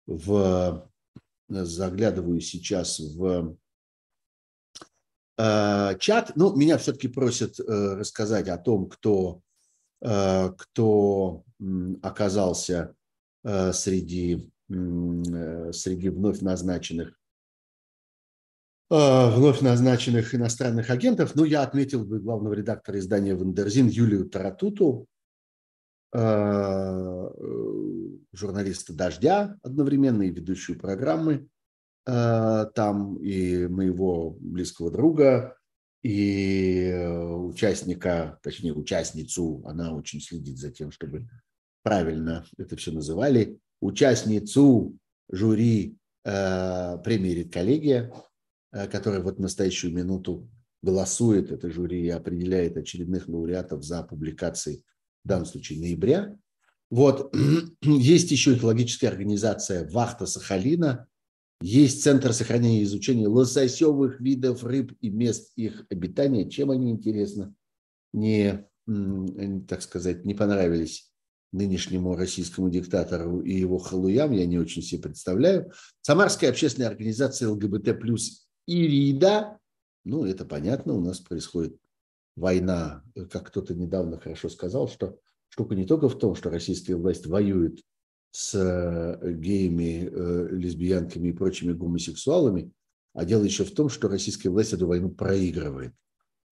в, 0.07 0.91
заглядываю 1.49 2.41
сейчас 2.41 2.99
в 2.99 3.57
э, 5.39 5.99
чат. 5.99 6.33
Ну, 6.37 6.55
меня 6.57 6.79
все-таки 6.79 7.09
просят 7.09 7.59
э, 7.61 7.95
рассказать 7.95 8.49
о 8.49 8.59
том, 8.59 8.89
кто, 8.89 9.43
э, 10.01 10.51
кто 10.57 11.45
оказался 12.03 12.95
э, 13.45 13.73
среди, 13.73 14.51
э, 14.71 15.73
среди 15.73 16.09
вновь 16.09 16.41
назначенных 16.41 17.19
э, 18.91 19.31
вновь 19.31 19.61
назначенных 19.61 20.35
иностранных 20.35 20.91
агентов. 20.91 21.35
Ну, 21.35 21.45
я 21.45 21.63
отметил 21.63 22.05
бы 22.05 22.21
главного 22.21 22.55
редактора 22.55 22.99
издания 22.99 23.35
«Wonderzine» 23.35 23.89
Юлию 23.89 24.29
Таратуту, 24.29 25.07
Э, 25.07 25.12
журналиста 28.33 28.93
«Дождя» 28.93 29.57
одновременно 29.63 30.23
и 30.23 30.31
ведущую 30.31 30.79
программы 30.79 31.49
э, 32.07 32.67
там, 32.75 33.17
и 33.17 33.67
моего 33.67 34.37
близкого 34.41 34.91
друга, 34.91 35.57
и 36.03 36.93
участника, 36.93 38.39
точнее 38.43 38.75
участницу, 38.75 39.63
она 39.65 39.95
очень 39.95 40.21
следит 40.21 40.59
за 40.59 40.71
тем, 40.73 40.91
чтобы 40.91 41.29
правильно 41.83 42.45
это 42.59 42.77
все 42.77 42.91
называли, 42.91 43.59
участницу 43.81 44.97
жюри 45.31 45.97
э, 46.25 46.99
премии 47.05 47.31
«Редколлегия», 47.31 48.13
э, 48.73 48.89
которая 48.89 49.21
вот 49.21 49.37
в 49.37 49.41
настоящую 49.41 49.95
минуту 49.95 50.49
голосует, 50.83 51.53
это 51.53 51.71
жюри 51.71 52.07
и 52.07 52.11
определяет 52.11 52.77
очередных 52.77 53.29
лауреатов 53.29 53.85
за 53.85 54.03
публикации 54.03 54.83
в 55.25 55.29
данном 55.29 55.47
случае 55.47 55.81
ноября. 55.81 56.37
Вот. 56.91 57.35
Есть 57.83 58.31
еще 58.31 58.55
экологическая 58.55 59.09
организация 59.09 59.89
«Вахта 59.91 60.27
Сахалина», 60.27 61.07
есть 61.63 62.03
Центр 62.03 62.33
сохранения 62.33 62.81
и 62.81 62.85
изучения 62.85 63.29
лососевых 63.29 64.21
видов 64.21 64.65
рыб 64.65 64.95
и 65.01 65.11
мест 65.11 65.53
их 65.55 65.87
обитания. 65.91 66.51
Чем 66.51 66.73
они, 66.73 66.91
интересно, 66.91 67.55
не, 68.13 68.67
так 69.69 69.83
сказать, 69.83 70.25
не 70.25 70.35
понравились 70.35 71.13
нынешнему 71.53 72.17
российскому 72.17 72.69
диктатору 72.69 73.43
и 73.43 73.55
его 73.55 73.79
халуям, 73.79 74.33
я 74.33 74.45
не 74.45 74.59
очень 74.59 74.83
себе 74.83 75.03
представляю. 75.03 75.71
Самарская 76.01 76.51
общественная 76.51 76.89
организация 76.89 77.49
ЛГБТ 77.49 78.01
плюс 78.01 78.49
Ирида, 78.67 79.59
ну, 80.05 80.25
это 80.25 80.45
понятно, 80.45 80.95
у 80.95 81.01
нас 81.01 81.21
происходит 81.21 81.77
война, 82.37 83.03
как 83.31 83.49
кто-то 83.49 83.75
недавно 83.75 84.19
хорошо 84.19 84.49
сказал, 84.49 84.89
что 84.89 85.19
штука 85.49 85.75
не 85.75 85.85
только 85.85 86.09
в 86.09 86.19
том, 86.19 86.35
что 86.35 86.51
российская 86.51 86.95
власть 86.95 87.27
воюет 87.27 87.81
с 88.31 88.55
э, 88.55 89.33
геями, 89.33 90.09
э, 90.11 90.49
лесбиянками 90.51 91.29
и 91.29 91.33
прочими 91.33 91.73
гомосексуалами, 91.73 92.73
а 93.13 93.25
дело 93.27 93.45
еще 93.45 93.65
в 93.65 93.75
том, 93.75 93.91
что 93.91 94.09
российская 94.09 94.49
власть 94.49 94.73
эту 94.73 94.87
войну 94.87 95.11
проигрывает. 95.11 95.93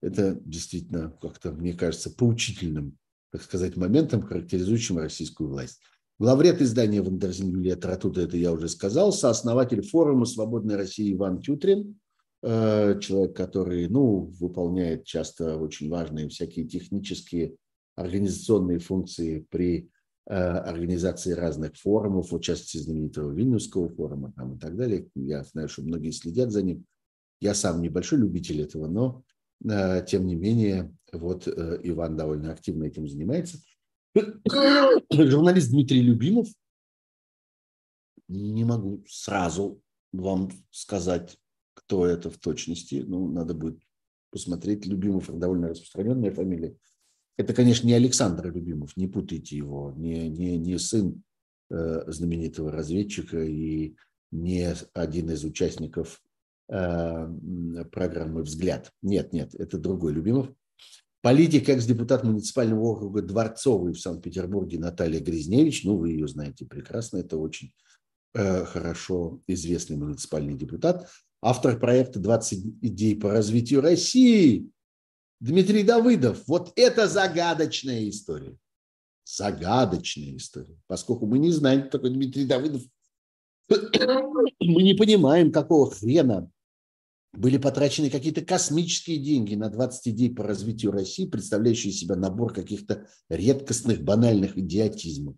Это 0.01 0.39
действительно 0.45 1.17
как-то, 1.21 1.51
мне 1.51 1.73
кажется, 1.73 2.11
поучительным, 2.11 2.97
так 3.31 3.41
сказать, 3.41 3.75
моментом, 3.77 4.21
характеризующим 4.21 4.99
российскую 4.99 5.49
власть. 5.49 5.79
Главред 6.19 6.61
издания 6.61 7.01
Wonderzine 7.01 7.49
Юлия 7.49 7.75
Таратута, 7.75 8.21
это 8.21 8.37
я 8.37 8.51
уже 8.51 8.69
сказал, 8.69 9.11
сооснователь 9.11 9.81
форума 9.81 10.25
«Свободной 10.25 10.75
России» 10.75 11.13
Иван 11.13 11.41
Тютрин, 11.41 11.81
э, 11.81 11.93
человек, 12.43 13.35
который 13.35 13.87
ну, 13.87 14.31
выполняет 14.39 15.05
часто 15.05 15.57
очень 15.57 15.89
важные 15.89 16.29
всякие 16.29 16.67
технические 16.67 17.55
организационные 17.95 18.79
функции 18.79 19.45
при 19.49 19.89
э, 20.27 20.33
организации 20.33 21.33
разных 21.33 21.75
форумов, 21.75 22.29
частности 22.41 22.77
знаменитого 22.77 23.31
Вильнюсского 23.31 23.89
форума 23.89 24.33
там, 24.35 24.55
и 24.55 24.59
так 24.59 24.75
далее. 24.75 25.07
Я 25.15 25.43
знаю, 25.43 25.69
что 25.69 25.83
многие 25.83 26.11
следят 26.11 26.51
за 26.51 26.63
ним. 26.63 26.85
Я 27.39 27.53
сам 27.53 27.81
небольшой 27.81 28.19
любитель 28.19 28.61
этого, 28.61 28.87
но 28.87 29.23
э, 29.63 30.03
тем 30.07 30.25
не 30.25 30.35
менее, 30.35 30.95
вот 31.11 31.47
Иван 31.47 32.17
довольно 32.17 32.51
активно 32.51 32.85
этим 32.85 33.07
занимается– 33.07 33.57
Журналист 35.11 35.69
Дмитрий 35.69 36.01
Любимов. 36.01 36.47
Не 38.27 38.65
могу 38.65 39.03
сразу 39.07 39.81
вам 40.11 40.51
сказать, 40.69 41.37
кто 41.91 42.05
это 42.05 42.29
в 42.29 42.37
точности. 42.37 43.03
Ну, 43.05 43.29
надо 43.29 43.53
будет 43.53 43.81
посмотреть. 44.31 44.85
Любимов– 44.85 45.29
довольно 45.37 45.67
распространенная 45.67 46.31
фамилия. 46.31 46.77
Это, 47.35 47.53
конечно, 47.53 47.85
не 47.85 47.93
Александр 47.93 48.49
Любимов, 48.49 48.95
не 48.95 49.07
путайте 49.07 49.57
его, 49.57 49.93
не, 49.97 50.29
не, 50.29 50.57
не 50.57 50.79
сын 50.79 51.21
э, 51.69 52.03
знаменитого 52.07 52.71
разведчика 52.71 53.43
и 53.43 53.95
не 54.31 54.73
один 54.93 55.31
из 55.31 55.43
участников 55.43 56.21
э, 56.69 57.27
программы 57.91 58.43
«Взгляд». 58.43 58.93
Нет, 59.01 59.33
нет, 59.33 59.53
это 59.55 59.77
другой 59.77 60.13
Любимов. 60.13 60.49
Политик, 61.21 61.67
экс-депутат 61.67 62.23
муниципального 62.23 62.83
округа 62.83 63.21
Дворцовый 63.21 63.91
в 63.91 63.99
Санкт-Петербурге 63.99 64.79
Наталья 64.79 65.19
Гризневич, 65.19 65.83
ну, 65.83 65.97
вы 65.97 66.11
ее 66.11 66.29
знаете 66.29 66.65
прекрасно, 66.65 67.17
это 67.17 67.37
очень 67.37 67.73
э, 68.33 68.63
хорошо 68.63 69.41
известный 69.47 69.97
муниципальный 69.97 70.55
депутат. 70.55 71.09
Автор 71.41 71.79
проекта 71.79 72.19
«20 72.19 72.79
идей 72.81 73.15
по 73.15 73.31
развитию 73.31 73.81
России» 73.81 74.69
Дмитрий 75.39 75.81
Давыдов. 75.81 76.43
Вот 76.47 76.71
это 76.75 77.07
загадочная 77.07 78.07
история. 78.07 78.57
Загадочная 79.25 80.37
история. 80.37 80.77
Поскольку 80.85 81.25
мы 81.25 81.39
не 81.39 81.51
знаем, 81.51 81.81
кто 81.81 81.97
такой 81.97 82.11
Дмитрий 82.11 82.45
Давыдов, 82.45 82.83
мы 83.69 84.83
не 84.83 84.93
понимаем, 84.93 85.51
какого 85.51 85.89
хрена 85.89 86.51
были 87.33 87.57
потрачены 87.57 88.11
какие-то 88.11 88.41
космические 88.41 89.17
деньги 89.17 89.55
на 89.55 89.69
20 89.69 90.09
идей 90.09 90.29
по 90.29 90.43
развитию 90.43 90.91
России, 90.91 91.25
представляющие 91.25 91.91
себя 91.91 92.15
набор 92.15 92.53
каких-то 92.53 93.07
редкостных, 93.29 94.03
банальных 94.03 94.57
идиотизмов. 94.57 95.37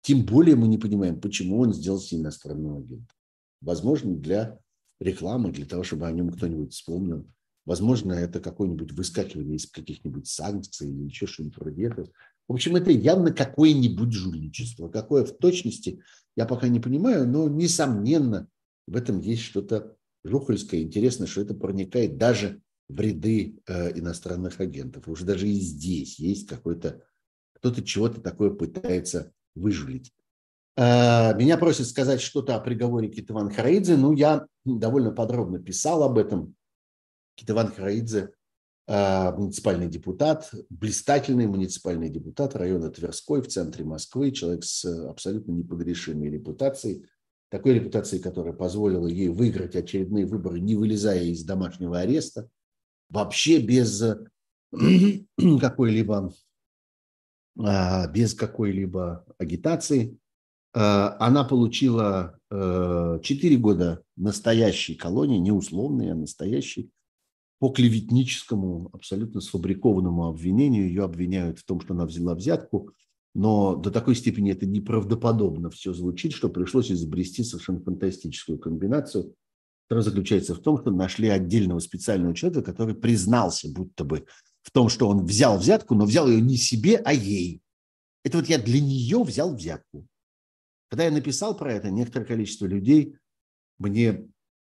Тем 0.00 0.24
более 0.24 0.56
мы 0.56 0.66
не 0.66 0.78
понимаем, 0.78 1.20
почему 1.20 1.60
он 1.60 1.72
сделался 1.72 2.16
иностранным 2.16 2.78
агентом. 2.78 3.16
Возможно, 3.60 4.16
для 4.16 4.58
рекламы, 5.00 5.52
для 5.52 5.66
того, 5.66 5.82
чтобы 5.82 6.06
о 6.06 6.12
нем 6.12 6.30
кто-нибудь 6.30 6.72
вспомнил. 6.72 7.26
Возможно, 7.64 8.12
это 8.12 8.40
какое-нибудь 8.40 8.92
выскакивание 8.92 9.56
из 9.56 9.66
каких-нибудь 9.66 10.26
санкций 10.26 10.90
или 10.90 11.04
еще 11.04 11.26
что-нибудь 11.26 11.56
вроде 11.56 11.86
этого. 11.86 12.08
В 12.46 12.52
общем, 12.52 12.76
это 12.76 12.90
явно 12.90 13.32
какое-нибудь 13.32 14.12
жульничество. 14.12 14.88
Какое 14.88 15.24
в 15.24 15.32
точности, 15.38 16.02
я 16.36 16.44
пока 16.44 16.68
не 16.68 16.80
понимаю, 16.80 17.26
но, 17.26 17.48
несомненно, 17.48 18.48
в 18.86 18.96
этом 18.96 19.20
есть 19.20 19.42
что-то 19.42 19.96
Жухольская, 20.24 20.80
интересно, 20.80 21.26
что 21.26 21.42
это 21.42 21.54
проникает 21.54 22.16
даже 22.16 22.62
в 22.88 22.98
ряды 23.00 23.58
э, 23.66 23.98
иностранных 23.98 24.60
агентов. 24.60 25.08
Уже 25.08 25.24
даже 25.24 25.48
и 25.48 25.54
здесь 25.54 26.18
есть 26.18 26.46
какой-то, 26.46 27.02
кто-то 27.54 27.82
чего-то 27.82 28.20
такое 28.20 28.50
пытается 28.50 29.32
выжулить. 29.54 30.12
Э, 30.76 31.34
меня 31.36 31.56
просят 31.58 31.86
сказать 31.86 32.20
что-то 32.20 32.56
о 32.56 32.60
приговоре 32.60 33.08
Китаван 33.08 33.50
Хараидзе. 33.50 33.96
Ну, 33.96 34.12
я 34.12 34.46
довольно 34.64 35.12
подробно 35.12 35.58
писал 35.58 36.02
об 36.02 36.18
этом. 36.18 36.54
Китаван 37.36 37.72
Хараидзе 37.72 38.30
э, 38.86 39.32
муниципальный 39.32 39.88
депутат, 39.88 40.52
блистательный 40.70 41.46
муниципальный 41.46 42.08
депутат 42.08 42.54
района 42.56 42.90
Тверской 42.90 43.42
в 43.42 43.48
центре 43.48 43.84
Москвы, 43.84 44.30
человек 44.30 44.64
с 44.64 44.84
абсолютно 44.84 45.52
непогрешимой 45.52 46.30
репутацией, 46.30 47.06
такой 47.50 47.74
репутации, 47.74 48.18
которая 48.18 48.52
позволила 48.52 49.06
ей 49.06 49.28
выиграть 49.28 49.76
очередные 49.76 50.26
выборы, 50.26 50.60
не 50.60 50.74
вылезая 50.74 51.22
из 51.24 51.44
домашнего 51.44 52.00
ареста, 52.00 52.48
вообще 53.10 53.60
без 53.60 54.02
какой-либо 55.60 56.32
а, 57.58 58.08
без 58.08 58.34
какой-либо 58.34 59.24
агитации. 59.38 60.18
А, 60.74 61.16
она 61.20 61.44
получила 61.44 62.38
4 62.50 63.20
э, 63.20 63.58
года 63.58 64.02
настоящей 64.16 64.94
колонии, 64.94 65.38
не 65.38 65.52
условной, 65.52 66.12
а 66.12 66.14
настоящей, 66.14 66.90
по 67.60 67.70
клеветническому, 67.70 68.90
абсолютно 68.92 69.40
сфабрикованному 69.40 70.26
обвинению. 70.26 70.88
Ее 70.88 71.04
обвиняют 71.04 71.58
в 71.60 71.64
том, 71.64 71.80
что 71.80 71.94
она 71.94 72.04
взяла 72.04 72.34
взятку– 72.34 72.90
но 73.34 73.74
до 73.74 73.90
такой 73.90 74.14
степени 74.14 74.52
это 74.52 74.64
неправдоподобно 74.64 75.68
все 75.68 75.92
звучит, 75.92 76.32
что 76.32 76.48
пришлось 76.48 76.90
изобрести 76.90 77.42
совершенно 77.42 77.80
фантастическую 77.80 78.58
комбинацию, 78.58 79.34
которая 79.88 80.04
заключается 80.04 80.54
в 80.54 80.60
том, 80.60 80.80
что 80.80 80.92
нашли 80.92 81.28
отдельного 81.28 81.80
специального 81.80 82.34
человека, 82.34 82.62
который 82.62 82.94
признался 82.94 83.68
будто 83.68 84.04
бы 84.04 84.26
в 84.62 84.70
том, 84.70 84.88
что 84.88 85.08
он 85.08 85.26
взял 85.26 85.58
взятку, 85.58 85.96
но 85.96 86.04
взял 86.04 86.28
ее 86.28 86.40
не 86.40 86.56
себе, 86.56 86.96
а 87.04 87.12
ей. 87.12 87.60
Это 88.22 88.38
вот 88.38 88.48
я 88.48 88.58
для 88.58 88.80
нее 88.80 89.22
взял 89.24 89.54
взятку. 89.54 90.06
Когда 90.94 91.06
я 91.06 91.10
написал 91.10 91.56
про 91.56 91.72
это, 91.72 91.90
некоторое 91.90 92.24
количество 92.24 92.66
людей 92.66 93.18
мне 93.78 94.30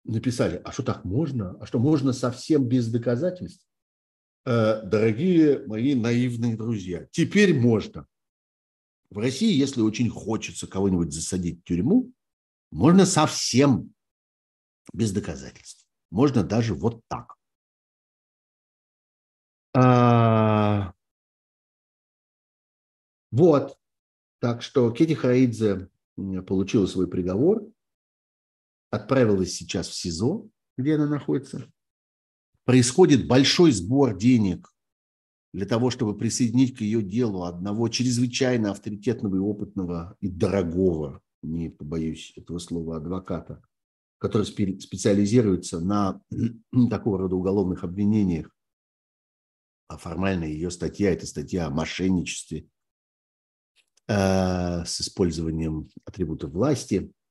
написали, 0.06 0.62
а 0.64 0.72
что 0.72 0.82
так 0.82 1.04
можно? 1.04 1.58
А 1.60 1.66
что 1.66 1.78
можно 1.78 2.14
совсем 2.14 2.70
без 2.70 2.90
доказательств? 2.90 3.68
Э, 4.46 4.82
дорогие 4.84 5.68
мои 5.68 5.94
наивные 5.94 6.56
друзья, 6.56 7.06
теперь 7.12 7.54
можно. 7.60 8.08
В 9.10 9.18
России, 9.18 9.52
если 9.54 9.82
очень 9.82 10.10
хочется 10.10 10.68
кого-нибудь 10.68 11.12
засадить 11.12 11.60
в 11.60 11.64
тюрьму, 11.66 12.14
можно 12.72 13.06
совсем 13.06 13.94
без 14.94 15.12
доказательств. 15.12 15.86
Можно 16.12 16.46
даже 16.46 16.76
вот 16.76 17.02
так. 17.10 17.36
А... 19.76 20.94
Вот. 23.32 23.78
Так 24.40 24.62
что 24.62 24.90
Кети 24.92 25.14
Хаидзе 25.14 25.90
получила 26.18 26.86
свой 26.86 27.08
приговор, 27.08 27.68
отправилась 28.90 29.54
сейчас 29.54 29.88
в 29.88 29.96
СИЗО, 29.96 30.50
где 30.78 30.96
она 30.96 31.08
находится. 31.08 31.72
Происходит 32.64 33.28
большой 33.28 33.72
сбор 33.72 34.18
денег 34.18 34.74
для 35.54 35.66
того, 35.66 35.90
чтобы 35.90 36.18
присоединить 36.18 36.76
к 36.76 36.82
ее 36.82 37.02
делу 37.02 37.44
одного 37.44 37.88
чрезвычайно 37.90 38.72
авторитетного 38.72 39.36
и 39.36 39.40
опытного 39.40 40.18
и 40.20 40.28
дорогого, 40.28 41.22
не 41.44 41.70
побоюсь 41.70 42.34
этого 42.36 42.58
слова, 42.58 42.98
адвоката, 42.98 43.62
который 44.18 44.46
специализируется 44.46 45.80
на 45.80 46.22
такого 46.90 47.20
рода 47.20 47.36
уголовных 47.36 47.84
обвинениях. 47.84 48.50
А 49.88 49.98
формально 49.98 50.46
ее 50.46 50.72
статья– 50.72 51.12
это 51.14 51.28
статья 51.28 51.68
о 51.68 51.70
мошенничестве 51.70 52.68
с 54.08 55.02
использованием 55.02 55.90
атрибутов 56.06 56.52
власти– 56.52 57.12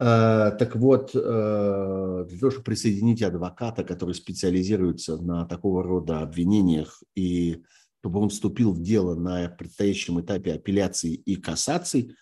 Э, 0.00 0.52
так 0.56 0.76
вот, 0.76 1.10
э, 1.14 2.24
для 2.28 2.38
того, 2.38 2.50
чтобы 2.50 2.64
присоединить 2.64 3.22
адвоката, 3.22 3.82
который 3.82 4.14
специализируется 4.14 5.16
на 5.16 5.44
такого 5.44 5.82
рода 5.82 6.20
обвинениях, 6.20 7.02
и 7.16 7.62
чтобы 8.00 8.20
он 8.20 8.28
вступил 8.28 8.72
в 8.72 8.80
дело 8.80 9.16
на 9.16 9.48
предстоящем 9.48 10.20
этапе 10.20 10.52
апелляции 10.52 11.14
и 11.14 11.34
кассации, 11.34 12.14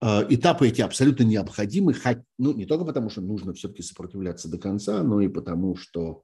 э, 0.00 0.26
этапы 0.28 0.68
эти 0.68 0.82
абсолютно 0.82 1.24
необходимы, 1.24 1.94
ну, 2.38 2.54
не 2.54 2.64
только 2.64 2.84
потому, 2.84 3.10
что 3.10 3.22
нужно 3.22 3.54
все-таки 3.54 3.82
сопротивляться 3.82 4.48
до 4.48 4.58
конца, 4.58 5.02
но 5.02 5.20
и 5.20 5.26
потому, 5.26 5.74
что 5.74 6.22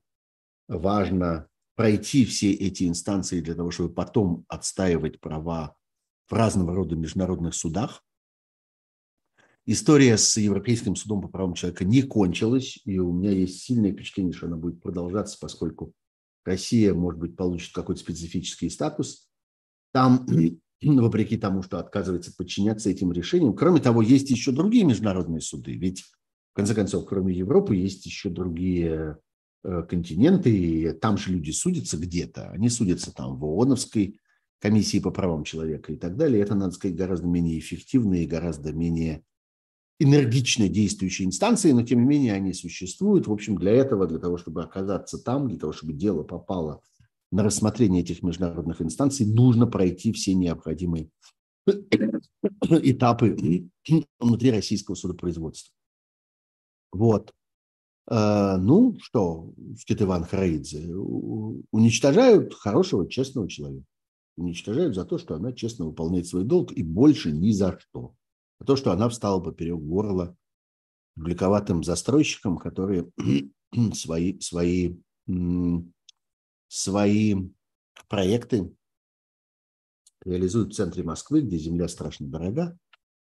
важно 0.69 1.49
пройти 1.75 2.25
все 2.25 2.53
эти 2.53 2.87
инстанции 2.87 3.41
для 3.41 3.57
того, 3.57 3.73
чтобы 3.73 3.93
потом 3.93 4.45
отстаивать 4.47 5.19
права 5.21 5.75
в 6.33 6.35
разного 6.35 6.75
рода 6.75 6.97
международных 6.97 7.55
судах, 7.55 8.03
История 9.65 10.19
с 10.19 10.37
Европейским 10.39 10.97
судом 10.97 11.23
по 11.23 11.29
правам 11.29 11.55
человека 11.55 11.85
не 11.85 12.03
кончилась, 12.03 12.81
и 12.85 12.99
у 12.99 13.13
меня 13.13 13.31
есть 13.31 13.61
сильное 13.61 13.93
впечатление, 13.93 14.33
что 14.33 14.49
она 14.49 14.57
будет 14.57 14.83
продолжаться, 14.83 15.39
поскольку 15.41 15.93
Россия, 16.45 16.93
может 16.95 17.21
быть, 17.21 17.37
получит 17.37 17.73
какой-то 17.73 18.01
специфический 18.01 18.69
статус. 18.71 19.29
Там 19.93 20.27
вопреки 20.83 21.37
тому, 21.37 21.63
что 21.63 21.79
отказывается 21.79 22.35
подчиняться 22.37 22.91
этим 22.91 23.13
решениям. 23.13 23.55
Кроме 23.55 23.81
того, 23.81 24.03
есть 24.03 24.31
еще 24.31 24.51
другие 24.51 24.83
международные 24.83 25.41
суды. 25.41 25.77
Ведь, 25.77 26.01
в 26.01 26.57
конце 26.57 26.75
концов, 26.75 27.07
кроме 27.07 27.33
Европы, 27.33 27.77
есть 27.77 28.05
еще 28.05 28.31
другие 28.31 29.19
э, 29.63 29.83
континенты, 29.89 30.51
и 30.51 30.93
там 30.93 31.19
же 31.19 31.31
люди 31.31 31.53
судятся 31.53 31.99
где-то. 31.99 32.51
Они 32.51 32.69
судятся 32.69 33.15
там 33.15 33.39
в 33.39 33.45
ООНовской 33.45 34.19
комиссии 34.63 35.01
по 35.01 35.11
правам 35.11 35.43
человека 35.43 35.93
и 35.93 35.97
так 35.97 36.17
далее. 36.17 36.41
Это, 36.41 36.55
надо 36.55 36.73
сказать, 36.73 36.97
гораздо 36.97 37.27
менее 37.27 37.59
эффективные, 37.59 38.29
гораздо 38.29 38.73
менее 38.73 39.25
энергично 39.99 40.69
действующие 40.69 41.27
инстанции, 41.27 41.73
но 41.73 41.83
тем 41.83 42.01
не 42.01 42.07
менее 42.07 42.35
они 42.35 42.53
существуют. 42.53 43.27
В 43.27 43.33
общем, 43.33 43.59
для 43.59 43.73
этого, 43.73 44.07
для 44.07 44.21
того, 44.21 44.39
чтобы 44.39 44.63
оказаться 44.63 45.19
там, 45.19 45.49
для 45.49 45.59
того, 45.59 45.73
чтобы 45.73 45.93
дело 45.93 46.23
попало 46.23 46.81
на 47.33 47.43
рассмотрение 47.43 48.03
этих 48.03 48.23
международных 48.23 48.81
инстанций 48.81 49.27
нужно 49.27 49.67
пройти 49.67 50.13
все 50.13 50.35
необходимые 50.35 51.11
этапы 51.67 53.69
внутри 54.21 54.53
российского 54.53 54.95
судопроизводства. 54.95 55.75
Вот. 56.93 57.33
А, 58.07 58.59
ну 58.59 58.97
что, 59.01 59.53
сказать 59.77 60.03
Иван 60.03 60.25
Хараидзе, 60.25 60.89
уничтожают 60.93 62.55
хорошего, 62.55 63.09
честного 63.09 63.49
человека. 63.49 63.87
Уничтожают 64.37 64.95
за 64.95 65.05
то, 65.05 65.19
что 65.19 65.35
она 65.35 65.53
честно 65.53 65.87
выполняет 65.87 66.27
свой 66.27 66.45
долг 66.45 66.73
и 66.73 66.83
больше 66.83 67.33
ни 67.33 67.51
за 67.51 67.79
что. 67.79 68.15
За 68.61 68.67
то, 68.67 68.77
что 68.77 68.93
она 68.93 69.09
встала 69.09 69.41
поперек 69.41 69.79
горла 69.79 70.37
глюковатым 71.17 71.85
застройщикам, 71.85 72.57
которые 72.57 73.11
свои, 73.93 74.39
свои 74.41 74.97
свои 76.73 77.35
проекты 78.09 78.75
реализуют 80.25 80.73
в 80.73 80.77
центре 80.77 81.03
Москвы, 81.03 81.43
где 81.43 81.59
земля 81.59 81.87
страшно 81.87 82.29
дорога, 82.29 82.79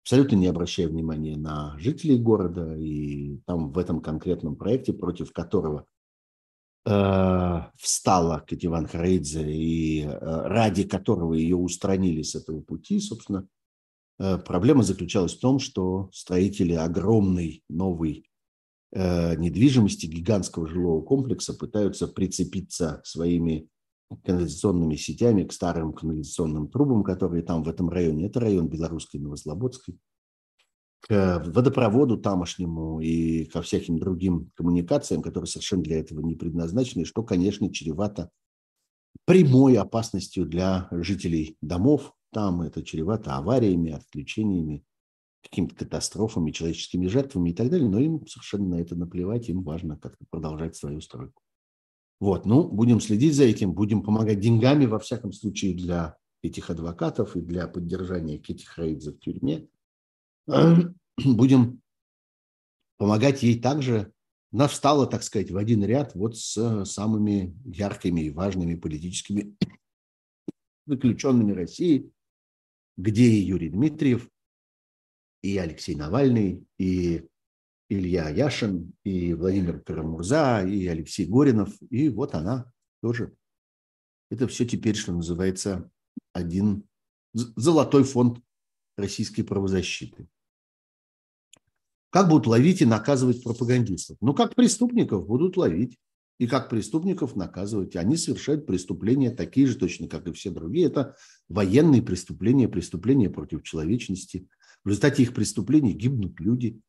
абсолютно 0.05 0.37
не 0.37 0.47
обращая 0.47 0.89
внимания 0.89 1.37
на 1.37 1.77
жителей 1.79 2.19
города. 2.19 2.77
И 2.77 3.39
там 3.47 3.73
в 3.73 3.79
этом 3.79 4.01
конкретном 4.01 4.55
проекте, 4.55 4.93
против 4.93 5.33
которого 5.33 5.87
э, 6.85 7.61
встала 7.77 8.45
Кативан 8.47 8.87
Хараидзе 8.87 9.53
и 9.53 10.03
э, 10.03 10.09
ради 10.11 10.85
которого 10.85 11.35
ее 11.35 11.57
устранили 11.57 12.23
с 12.23 12.35
этого 12.35 12.61
пути, 12.61 13.01
собственно, 13.01 13.47
э, 14.19 14.39
проблема 14.39 14.83
заключалась 14.83 15.35
в 15.35 15.41
том, 15.41 15.59
что 15.59 16.11
строители 16.13 16.75
огромной 16.75 17.63
новой 17.69 18.29
недвижимости 18.95 20.05
гигантского 20.05 20.67
жилого 20.67 21.01
комплекса 21.01 21.55
пытаются 21.55 22.07
прицепиться 22.07 23.01
своими 23.05 23.71
канализационными 24.23 24.97
сетями 24.97 25.45
к 25.45 25.53
старым 25.55 25.95
канализационным 25.95 26.69
трубам, 26.69 27.03
которые 27.03 27.43
там 27.43 27.63
в 27.63 27.69
этом 27.71 27.89
районе. 27.89 28.27
Это 28.27 28.41
район 28.41 28.69
Белорусской 28.69 29.19
Новослободской. 29.19 29.97
К 31.03 31.43
водопроводу 31.45 32.16
тамошнему 32.16 33.01
и 33.01 33.45
ко 33.47 33.61
всяким 33.61 33.99
другим 33.99 34.51
коммуникациям, 34.55 35.20
которые 35.20 35.49
совершенно 35.49 35.83
для 35.83 35.99
этого 35.99 36.20
не 36.20 36.37
предназначены, 36.37 37.05
что, 37.05 37.23
конечно, 37.23 37.73
чревато 37.73 38.31
прямой 39.24 39.77
опасностью 39.77 40.47
для 40.47 40.89
жителей 40.91 41.57
домов. 41.61 42.15
Там 42.33 42.62
это 42.62 42.83
чревато 42.83 43.37
авариями, 43.37 43.93
отключениями 43.93 44.85
какими-то 45.43 45.74
катастрофами, 45.74 46.53
человеческими 46.53 47.07
жертвами 47.09 47.51
и 47.51 47.53
так 47.53 47.69
далее, 47.69 47.89
но 47.89 47.99
им 47.99 48.27
совершенно 48.27 48.77
на 48.77 48.81
это 48.81 48.95
наплевать, 48.95 49.49
им 49.49 49.62
важно 49.62 49.99
как-то 49.99 50.24
продолжать 50.31 50.77
свою 50.77 51.01
стройку. 51.01 51.43
Вот, 52.20 52.47
ну, 52.47 52.69
будем 52.69 53.01
следить 53.01 53.35
за 53.35 53.45
этим, 53.45 53.73
будем 53.73 54.03
помогать 54.03 54.39
деньгами, 54.39 54.87
во 54.87 55.01
всяком 55.01 55.33
случае, 55.33 55.74
для 55.74 56.16
этих 56.43 56.70
адвокатов 56.70 57.37
и 57.37 57.41
для 57.41 57.66
поддержания 57.66 58.39
Кити 58.39 58.65
Хрейдзе 58.65 59.11
в 59.11 59.19
тюрьме. 59.19 59.66
Будем 61.24 61.81
помогать 62.98 63.43
ей 63.43 63.60
также. 63.60 64.12
Она 64.52 64.69
встала, 64.69 65.06
так 65.06 65.23
сказать, 65.23 65.51
в 65.51 65.56
один 65.56 65.85
ряд 65.85 66.14
вот 66.14 66.36
с 66.36 66.85
самыми 66.85 67.56
яркими 67.64 68.23
и 68.23 68.31
важными 68.31 68.74
политическими 68.74 69.56
заключенными 70.86 71.52
России, 71.52 72.10
где 72.97 73.24
и 73.24 73.40
Юрий 73.40 73.70
Дмитриев, 73.70 74.28
и 75.43 75.56
Алексей 75.59 75.94
Навальный, 75.94 76.64
и 76.78 77.27
Илья 77.89 78.28
Яшин, 78.31 78.94
и 79.05 79.35
Владимир 79.35 79.81
Карамурза, 79.81 80.66
и 80.66 80.86
Алексей 80.86 81.27
Горинов, 81.27 81.74
и 81.90 82.09
вот 82.09 82.35
она 82.35 82.73
тоже. 83.02 83.35
Это 84.31 84.48
все 84.48 84.66
теперь, 84.66 84.94
что 84.94 85.12
называется, 85.12 85.90
один 86.32 86.89
золотой 87.35 88.05
фонд 88.05 88.43
российской 88.97 89.43
правозащиты. 89.43 90.28
Как 92.12 92.28
будут 92.28 92.47
ловить 92.47 92.82
и 92.82 92.84
наказывать 92.84 93.43
пропагандистов? 93.43 94.16
Ну, 94.20 94.34
как 94.34 94.55
преступников 94.55 95.26
будут 95.26 95.56
ловить 95.56 95.98
и 96.39 96.47
как 96.47 96.68
преступников 96.68 97.34
наказывать. 97.34 97.97
Они 97.97 98.16
совершают 98.16 98.66
преступления 98.66 99.30
такие 99.30 99.66
же 99.66 99.74
точно, 99.74 100.06
как 100.09 100.28
и 100.28 100.32
все 100.32 100.51
другие. 100.51 100.86
Это 100.86 101.16
военные 101.48 102.02
преступления, 102.02 102.68
преступления 102.68 103.30
против 103.30 103.64
человечности– 103.64 104.47
в 104.84 104.89
результате 104.89 105.22
их 105.22 105.34
преступлений 105.34 105.93
гибнут 105.93 106.40
люди. 106.40 106.80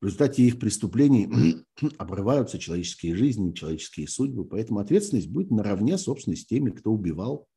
В 0.00 0.06
результате 0.06 0.42
их 0.42 0.58
преступлений 0.58 1.64
обрываются 1.98 2.58
человеческие 2.58 3.14
жизни, 3.14 3.52
человеческие 3.52 4.08
судьбы. 4.08 4.44
Поэтому 4.44 4.80
ответственность 4.80 5.28
будет 5.28 5.50
наравне, 5.50 5.96
собственно, 5.96 6.36
с 6.36 6.44
теми, 6.44 6.70
кто 6.70 6.90
убивал, 6.90 7.48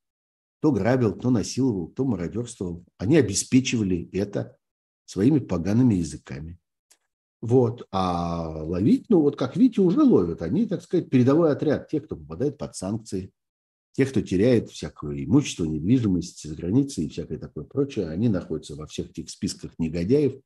кто 0.60 0.72
грабил, 0.72 1.16
кто 1.16 1.30
насиловал, 1.30 1.88
кто 1.88 2.06
мародерствовал. 2.06 2.86
Они 2.98 3.18
обеспечивали 3.18 4.10
это 4.14 4.58
своими 5.06 5.40
погаными 5.40 5.96
языками. 5.96 6.58
Вот. 7.42 7.88
А 7.92 8.64
ловить, 8.64 9.06
ну 9.10 9.22
вот 9.22 9.36
как 9.36 9.56
видите, 9.56 9.82
уже 9.82 10.02
ловят. 10.02 10.42
Они, 10.42 10.66
так 10.66 10.82
сказать, 10.82 11.10
передовой 11.10 11.52
отряд, 11.52 11.90
те, 11.90 12.02
кто 12.02 12.16
попадает 12.16 12.58
под 12.58 12.76
санкции, 12.76 13.32
те, 13.92 14.06
кто 14.06 14.22
теряет 14.22 14.70
всякое 14.70 15.24
имущество, 15.24 15.64
недвижимость 15.64 16.48
за 16.48 16.56
границей 16.56 17.06
и 17.06 17.10
всякое 17.10 17.38
такое 17.38 17.64
прочее, 17.64 18.10
они 18.10 18.30
находятся 18.30 18.76
во 18.76 18.88
всех 18.88 19.12
этих 19.12 19.30
списках 19.30 19.72
негодяев 19.80 20.42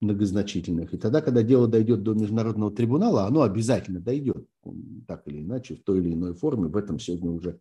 многозначительных. 0.00 0.94
И 0.94 0.98
тогда, 0.98 1.20
когда 1.20 1.42
дело 1.42 1.68
дойдет 1.68 2.02
до 2.02 2.14
международного 2.14 2.70
трибунала, 2.70 3.26
оно 3.26 3.42
обязательно 3.42 4.00
дойдет, 4.00 4.46
так 5.06 5.26
или 5.26 5.42
иначе, 5.42 5.76
в 5.76 5.82
той 5.82 5.98
или 5.98 6.14
иной 6.14 6.34
форме. 6.34 6.68
В 6.68 6.76
этом 6.76 6.98
сегодня 6.98 7.30
уже 7.30 7.58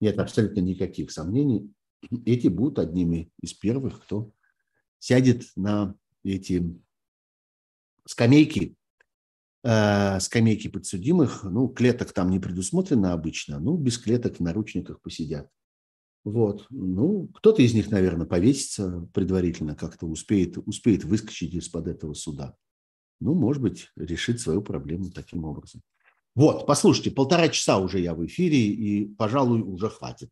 нет 0.00 0.18
абсолютно 0.18 0.60
никаких 0.60 1.10
сомнений. 1.10 1.70
Эти 2.24 2.48
будут 2.48 2.78
одними 2.78 3.30
из 3.40 3.52
первых, 3.52 4.02
кто 4.02 4.32
сядет 4.98 5.44
на 5.56 5.94
эти 6.24 6.76
скамейки 8.06 8.76
э, 9.64 10.20
скамейки 10.20 10.68
подсудимых, 10.68 11.44
ну, 11.44 11.68
клеток 11.68 12.12
там 12.12 12.30
не 12.30 12.40
предусмотрено 12.40 13.12
обычно, 13.12 13.58
ну, 13.58 13.76
без 13.76 13.98
клеток 13.98 14.36
в 14.36 14.40
наручниках 14.40 15.00
посидят. 15.00 15.48
Вот. 16.24 16.66
Ну, 16.70 17.28
кто-то 17.34 17.62
из 17.62 17.74
них, 17.74 17.90
наверное, 17.90 18.26
повесится 18.26 19.08
предварительно, 19.12 19.74
как-то 19.74 20.06
успеет, 20.06 20.56
успеет 20.58 21.04
выскочить 21.04 21.54
из-под 21.54 21.88
этого 21.88 22.14
суда. 22.14 22.54
Ну, 23.20 23.34
может 23.34 23.62
быть, 23.62 23.90
решит 23.96 24.40
свою 24.40 24.62
проблему 24.62 25.10
таким 25.10 25.44
образом. 25.44 25.82
Вот, 26.34 26.66
послушайте, 26.66 27.10
полтора 27.10 27.48
часа 27.48 27.78
уже 27.78 28.00
я 28.00 28.14
в 28.14 28.24
эфире, 28.24 28.58
и, 28.58 29.04
пожалуй, 29.06 29.60
уже 29.60 29.90
хватит. 29.90 30.30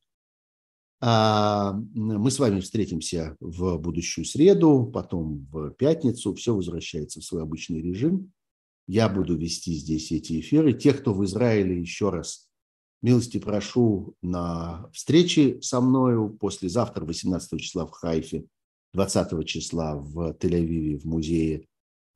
А, 1.02 1.72
мы 1.94 2.30
с 2.30 2.38
вами 2.38 2.60
встретимся 2.60 3.36
в 3.40 3.78
будущую 3.78 4.26
среду, 4.26 4.90
потом 4.92 5.46
в 5.50 5.70
пятницу. 5.70 6.34
Все 6.34 6.54
возвращается 6.54 7.20
в 7.20 7.24
свой 7.24 7.42
обычный 7.42 7.80
режим. 7.80 8.32
Я 8.86 9.08
буду 9.08 9.36
вести 9.36 9.72
здесь 9.74 10.12
эти 10.12 10.40
эфиры. 10.40 10.74
Те, 10.74 10.92
кто 10.92 11.14
в 11.14 11.24
Израиле, 11.24 11.80
еще 11.80 12.10
раз 12.10 12.48
милости 13.02 13.38
прошу 13.38 14.14
на 14.20 14.90
встречи 14.92 15.58
со 15.62 15.80
мною 15.80 16.36
послезавтра, 16.38 17.04
18 17.04 17.58
числа 17.60 17.86
в 17.86 17.92
Хайфе, 17.92 18.44
20 18.92 19.46
числа 19.46 19.96
в 19.96 20.32
Тель-Авиве 20.32 20.98
в 20.98 21.06
музее 21.06 21.66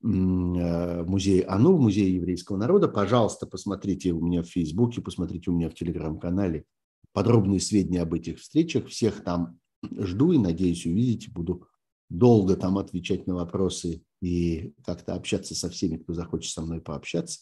э, 0.03 1.05
музей 1.05 1.41
АНУ, 1.41 1.77
в 1.77 1.81
музее 1.81 2.15
еврейского 2.15 2.59
народа. 2.59 2.89
Пожалуйста, 2.89 3.47
посмотрите 3.47 4.13
у 4.13 4.21
меня 4.21 4.43
в 4.43 4.49
Фейсбуке, 4.49 5.01
посмотрите 5.01 5.51
у 5.51 5.55
меня 5.55 5.71
в 5.71 5.75
Телеграм-канале 5.75 6.67
подробные 7.15 7.61
сведения 7.61 8.03
об 8.03 8.13
этих 8.13 8.41
встречах. 8.41 8.89
Всех 8.89 9.23
там 9.23 9.59
жду 9.83 10.33
и 10.33 10.39
надеюсь 10.39 10.85
увидеть. 10.85 11.33
Буду 11.33 11.67
долго 12.11 12.57
там 12.57 12.77
отвечать 12.77 13.27
на 13.27 13.35
вопросы 13.35 14.03
и 14.21 14.75
как-то 14.85 15.15
общаться 15.15 15.55
со 15.55 15.71
всеми, 15.71 15.97
кто 15.97 16.13
захочет 16.13 16.53
со 16.53 16.61
мной 16.61 16.81
пообщаться. 16.81 17.41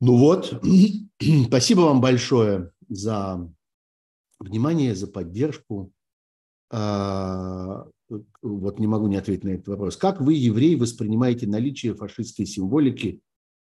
Ну 0.00 0.16
вот, 0.16 0.60
спасибо 1.46 1.80
вам 1.80 2.00
большое 2.00 2.72
за 2.88 3.50
внимание, 4.38 4.94
за 4.94 5.06
поддержку. 5.06 5.92
А, 6.70 7.86
вот 8.42 8.78
не 8.80 8.86
могу 8.86 9.06
не 9.06 9.16
ответить 9.16 9.44
на 9.44 9.50
этот 9.50 9.68
вопрос. 9.68 9.96
Как 9.96 10.20
вы, 10.20 10.34
евреи, 10.34 10.74
воспринимаете 10.74 11.46
наличие 11.46 11.94
фашистской 11.94 12.46
символики 12.46 13.22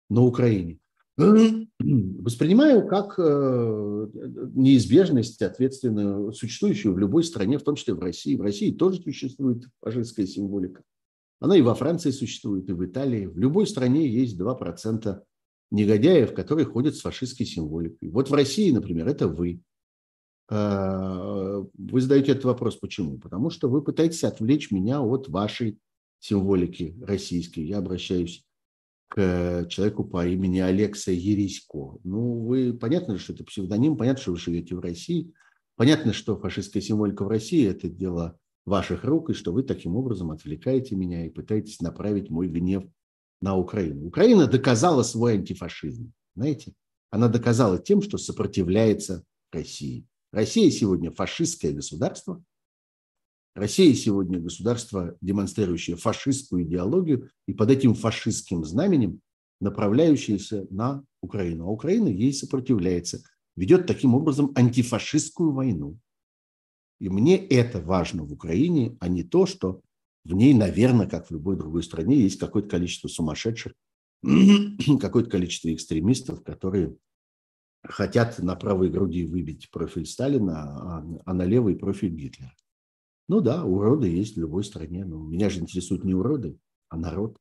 на 0.10 0.22
Украине? 0.22 0.80
Воспринимаю 1.22 2.88
как 2.88 3.16
э, 3.18 4.08
неизбежность, 4.54 5.38
соответственно, 5.40 6.32
существующую 6.32 6.94
в 6.94 7.00
любой 7.00 7.24
стране, 7.24 7.58
в 7.58 7.64
том 7.64 7.76
числе 7.76 7.94
в 7.94 8.00
России. 8.00 8.36
В 8.36 8.42
России 8.42 8.72
тоже 8.72 9.02
существует 9.02 9.66
фашистская 9.82 10.28
символика. 10.28 10.84
Она 11.40 11.58
и 11.58 11.62
во 11.62 11.74
Франции 11.74 12.12
существует, 12.12 12.70
и 12.70 12.74
в 12.74 12.86
Италии. 12.86 13.26
В 13.26 13.38
любой 13.38 13.66
стране 13.66 14.08
есть 14.08 14.40
2% 14.40 15.22
негодяев, 15.72 16.34
которые 16.34 16.66
ходят 16.66 16.96
с 16.96 17.02
фашистской 17.02 17.46
символикой. 17.46 18.10
Вот 18.10 18.30
в 18.30 18.34
России, 18.34 18.72
например, 18.72 19.08
это 19.08 19.28
вы. 19.28 19.62
Э, 20.50 21.64
вы 21.74 22.02
задаете 22.02 22.34
этот 22.34 22.46
вопрос, 22.46 22.76
почему? 22.76 23.18
Потому 23.18 23.50
что 23.50 23.70
вы 23.70 23.82
пытаетесь 23.82 24.24
отвлечь 24.24 24.70
меня 24.72 25.02
от 25.02 25.30
вашей 25.30 25.80
символики 26.20 26.96
российской. 27.02 27.62
Я 27.62 27.80
обращаюсь 27.80 28.46
к 29.12 29.66
человеку 29.68 30.06
по 30.06 30.26
имени 30.26 30.60
Алекса 30.60 31.12
Ерисько. 31.12 31.98
Ну, 32.06 32.46
вы, 32.46 32.74
понятно, 32.74 33.18
что 33.18 33.34
это 33.34 33.44
псевдоним, 33.44 33.98
понятно, 33.98 34.22
что 34.22 34.32
вы 34.32 34.38
живете 34.38 34.74
в 34.74 34.80
России, 34.80 35.34
понятно, 35.76 36.14
что 36.14 36.38
фашистская 36.38 36.80
символика 36.80 37.26
в 37.26 37.28
России– 37.28 37.68
это 37.70 37.90
дело 37.90 38.40
ваших 38.66 39.04
рук, 39.04 39.30
и 39.30 39.34
что 39.34 39.52
вы 39.52 39.64
таким 39.64 39.98
образом 39.98 40.32
отвлекаете 40.32 40.96
меня 40.96 41.26
и 41.26 41.30
пытаетесь 41.30 41.82
направить 41.82 42.30
мой 42.30 42.48
гнев 42.48 42.86
на 43.42 43.58
Украину. 43.58 44.08
Украина 44.08 44.48
доказала 44.48 45.04
свой 45.04 45.34
антифашизм, 45.34 46.14
знаете? 46.36 46.74
Она 47.10 47.28
доказала 47.28 47.80
тем, 47.80 48.02
что 48.02 48.18
сопротивляется 48.18 49.26
России. 49.52 50.06
Россия 50.32 50.72
сегодня 50.72 51.12
фашистское 51.12 51.74
государство, 51.74 52.42
Россия 53.54 53.94
сегодня 53.94 54.40
государство, 54.40 55.18
демонстрирующее 55.22 55.98
фашистскую 55.98 56.64
идеологию 56.64 57.30
и 57.48 57.54
под 57.54 57.70
этим 57.70 57.96
фашистским 57.96 58.64
знаменем 58.64 59.20
направляющееся 59.60 60.68
на 60.70 61.04
Украину. 61.22 61.66
А 61.66 61.70
Украина 61.70 62.08
ей 62.08 62.34
сопротивляется, 62.34 63.24
ведет 63.56 63.88
таким 63.88 64.16
образом 64.16 64.52
антифашистскую 64.56 65.52
войну. 65.52 66.00
И 67.00 67.10
мне 67.10 67.38
это 67.38 67.82
важно 67.82 68.24
в 68.24 68.32
Украине, 68.32 68.96
а 69.00 69.08
не 69.08 69.24
то, 69.24 69.46
что 69.46 69.82
в 70.24 70.34
ней, 70.34 70.54
наверное, 70.54 71.08
как 71.08 71.28
в 71.28 71.32
любой 71.32 71.58
другой 71.58 71.84
стране, 71.84 72.22
есть 72.22 72.40
какое-то 72.40 72.70
количество 72.70 73.08
сумасшедших, 73.08 73.74
какое-то 75.02 75.30
количество 75.30 75.74
экстремистов, 75.74 76.44
которые 76.44 76.96
хотят 77.84 78.40
на 78.40 78.56
правой 78.56 78.90
груди 78.90 79.26
выбить 79.26 79.70
профиль 79.72 80.06
Сталина, 80.06 80.54
а, 80.54 81.06
а 81.26 81.34
на 81.34 81.44
левой 81.44 81.76
профиль 81.76 82.14
Гитлера. 82.14 82.54
Ну 83.32 83.40
да, 83.40 83.64
уроды 83.64 84.10
есть 84.10 84.36
в 84.36 84.40
любой 84.42 84.62
стране, 84.62 85.06
но 85.06 85.18
меня 85.18 85.50
же 85.50 85.62
интересуют 85.62 86.04
не 86.04 86.14
уроды, 86.14 86.60
а 86.90 86.98
народ. 86.98 87.38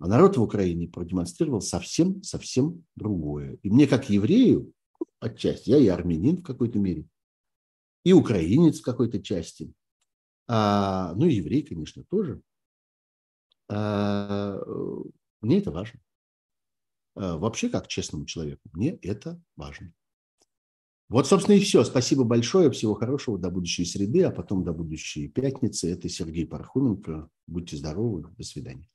А 0.00 0.08
народ 0.08 0.36
в 0.36 0.42
Украине 0.42 0.88
продемонстрировал 0.88 1.60
совсем-совсем 1.60 2.84
другое. 2.96 3.56
И 3.62 3.70
мне 3.70 3.86
как 3.86 4.10
еврею, 4.10 4.72
отчасти, 5.20 5.70
я 5.70 5.78
и 5.78 5.86
армянин 5.86 6.38
в 6.38 6.42
какой-то 6.42 6.80
мере, 6.80 7.06
и 8.02 8.12
украинец 8.12 8.80
в 8.80 8.82
какой-то 8.82 9.22
части, 9.22 9.72
а, 10.48 11.14
ну 11.14 11.26
и 11.26 11.34
еврей, 11.34 11.62
конечно, 11.62 12.02
тоже, 12.10 12.42
а, 13.68 14.58
мне 15.40 15.58
это 15.58 15.70
важно. 15.70 16.00
А, 17.14 17.38
вообще, 17.38 17.68
как 17.68 17.86
честному 17.86 18.26
человеку, 18.26 18.68
мне 18.72 18.96
это 18.96 19.40
важно. 19.54 19.92
Вот, 21.14 21.28
собственно, 21.28 21.54
и 21.54 21.60
все. 21.60 21.84
Спасибо 21.84 22.24
большое. 22.24 22.72
Всего 22.72 22.94
хорошего. 22.94 23.38
До 23.38 23.48
будущей 23.48 23.84
среды, 23.84 24.24
а 24.24 24.32
потом 24.32 24.64
до 24.64 24.72
будущей 24.72 25.28
пятницы. 25.28 25.92
Это 25.92 26.08
Сергей 26.08 26.44
Пархоменко. 26.44 27.28
Будьте 27.46 27.76
здоровы. 27.76 28.24
До 28.36 28.42
свидания. 28.42 28.88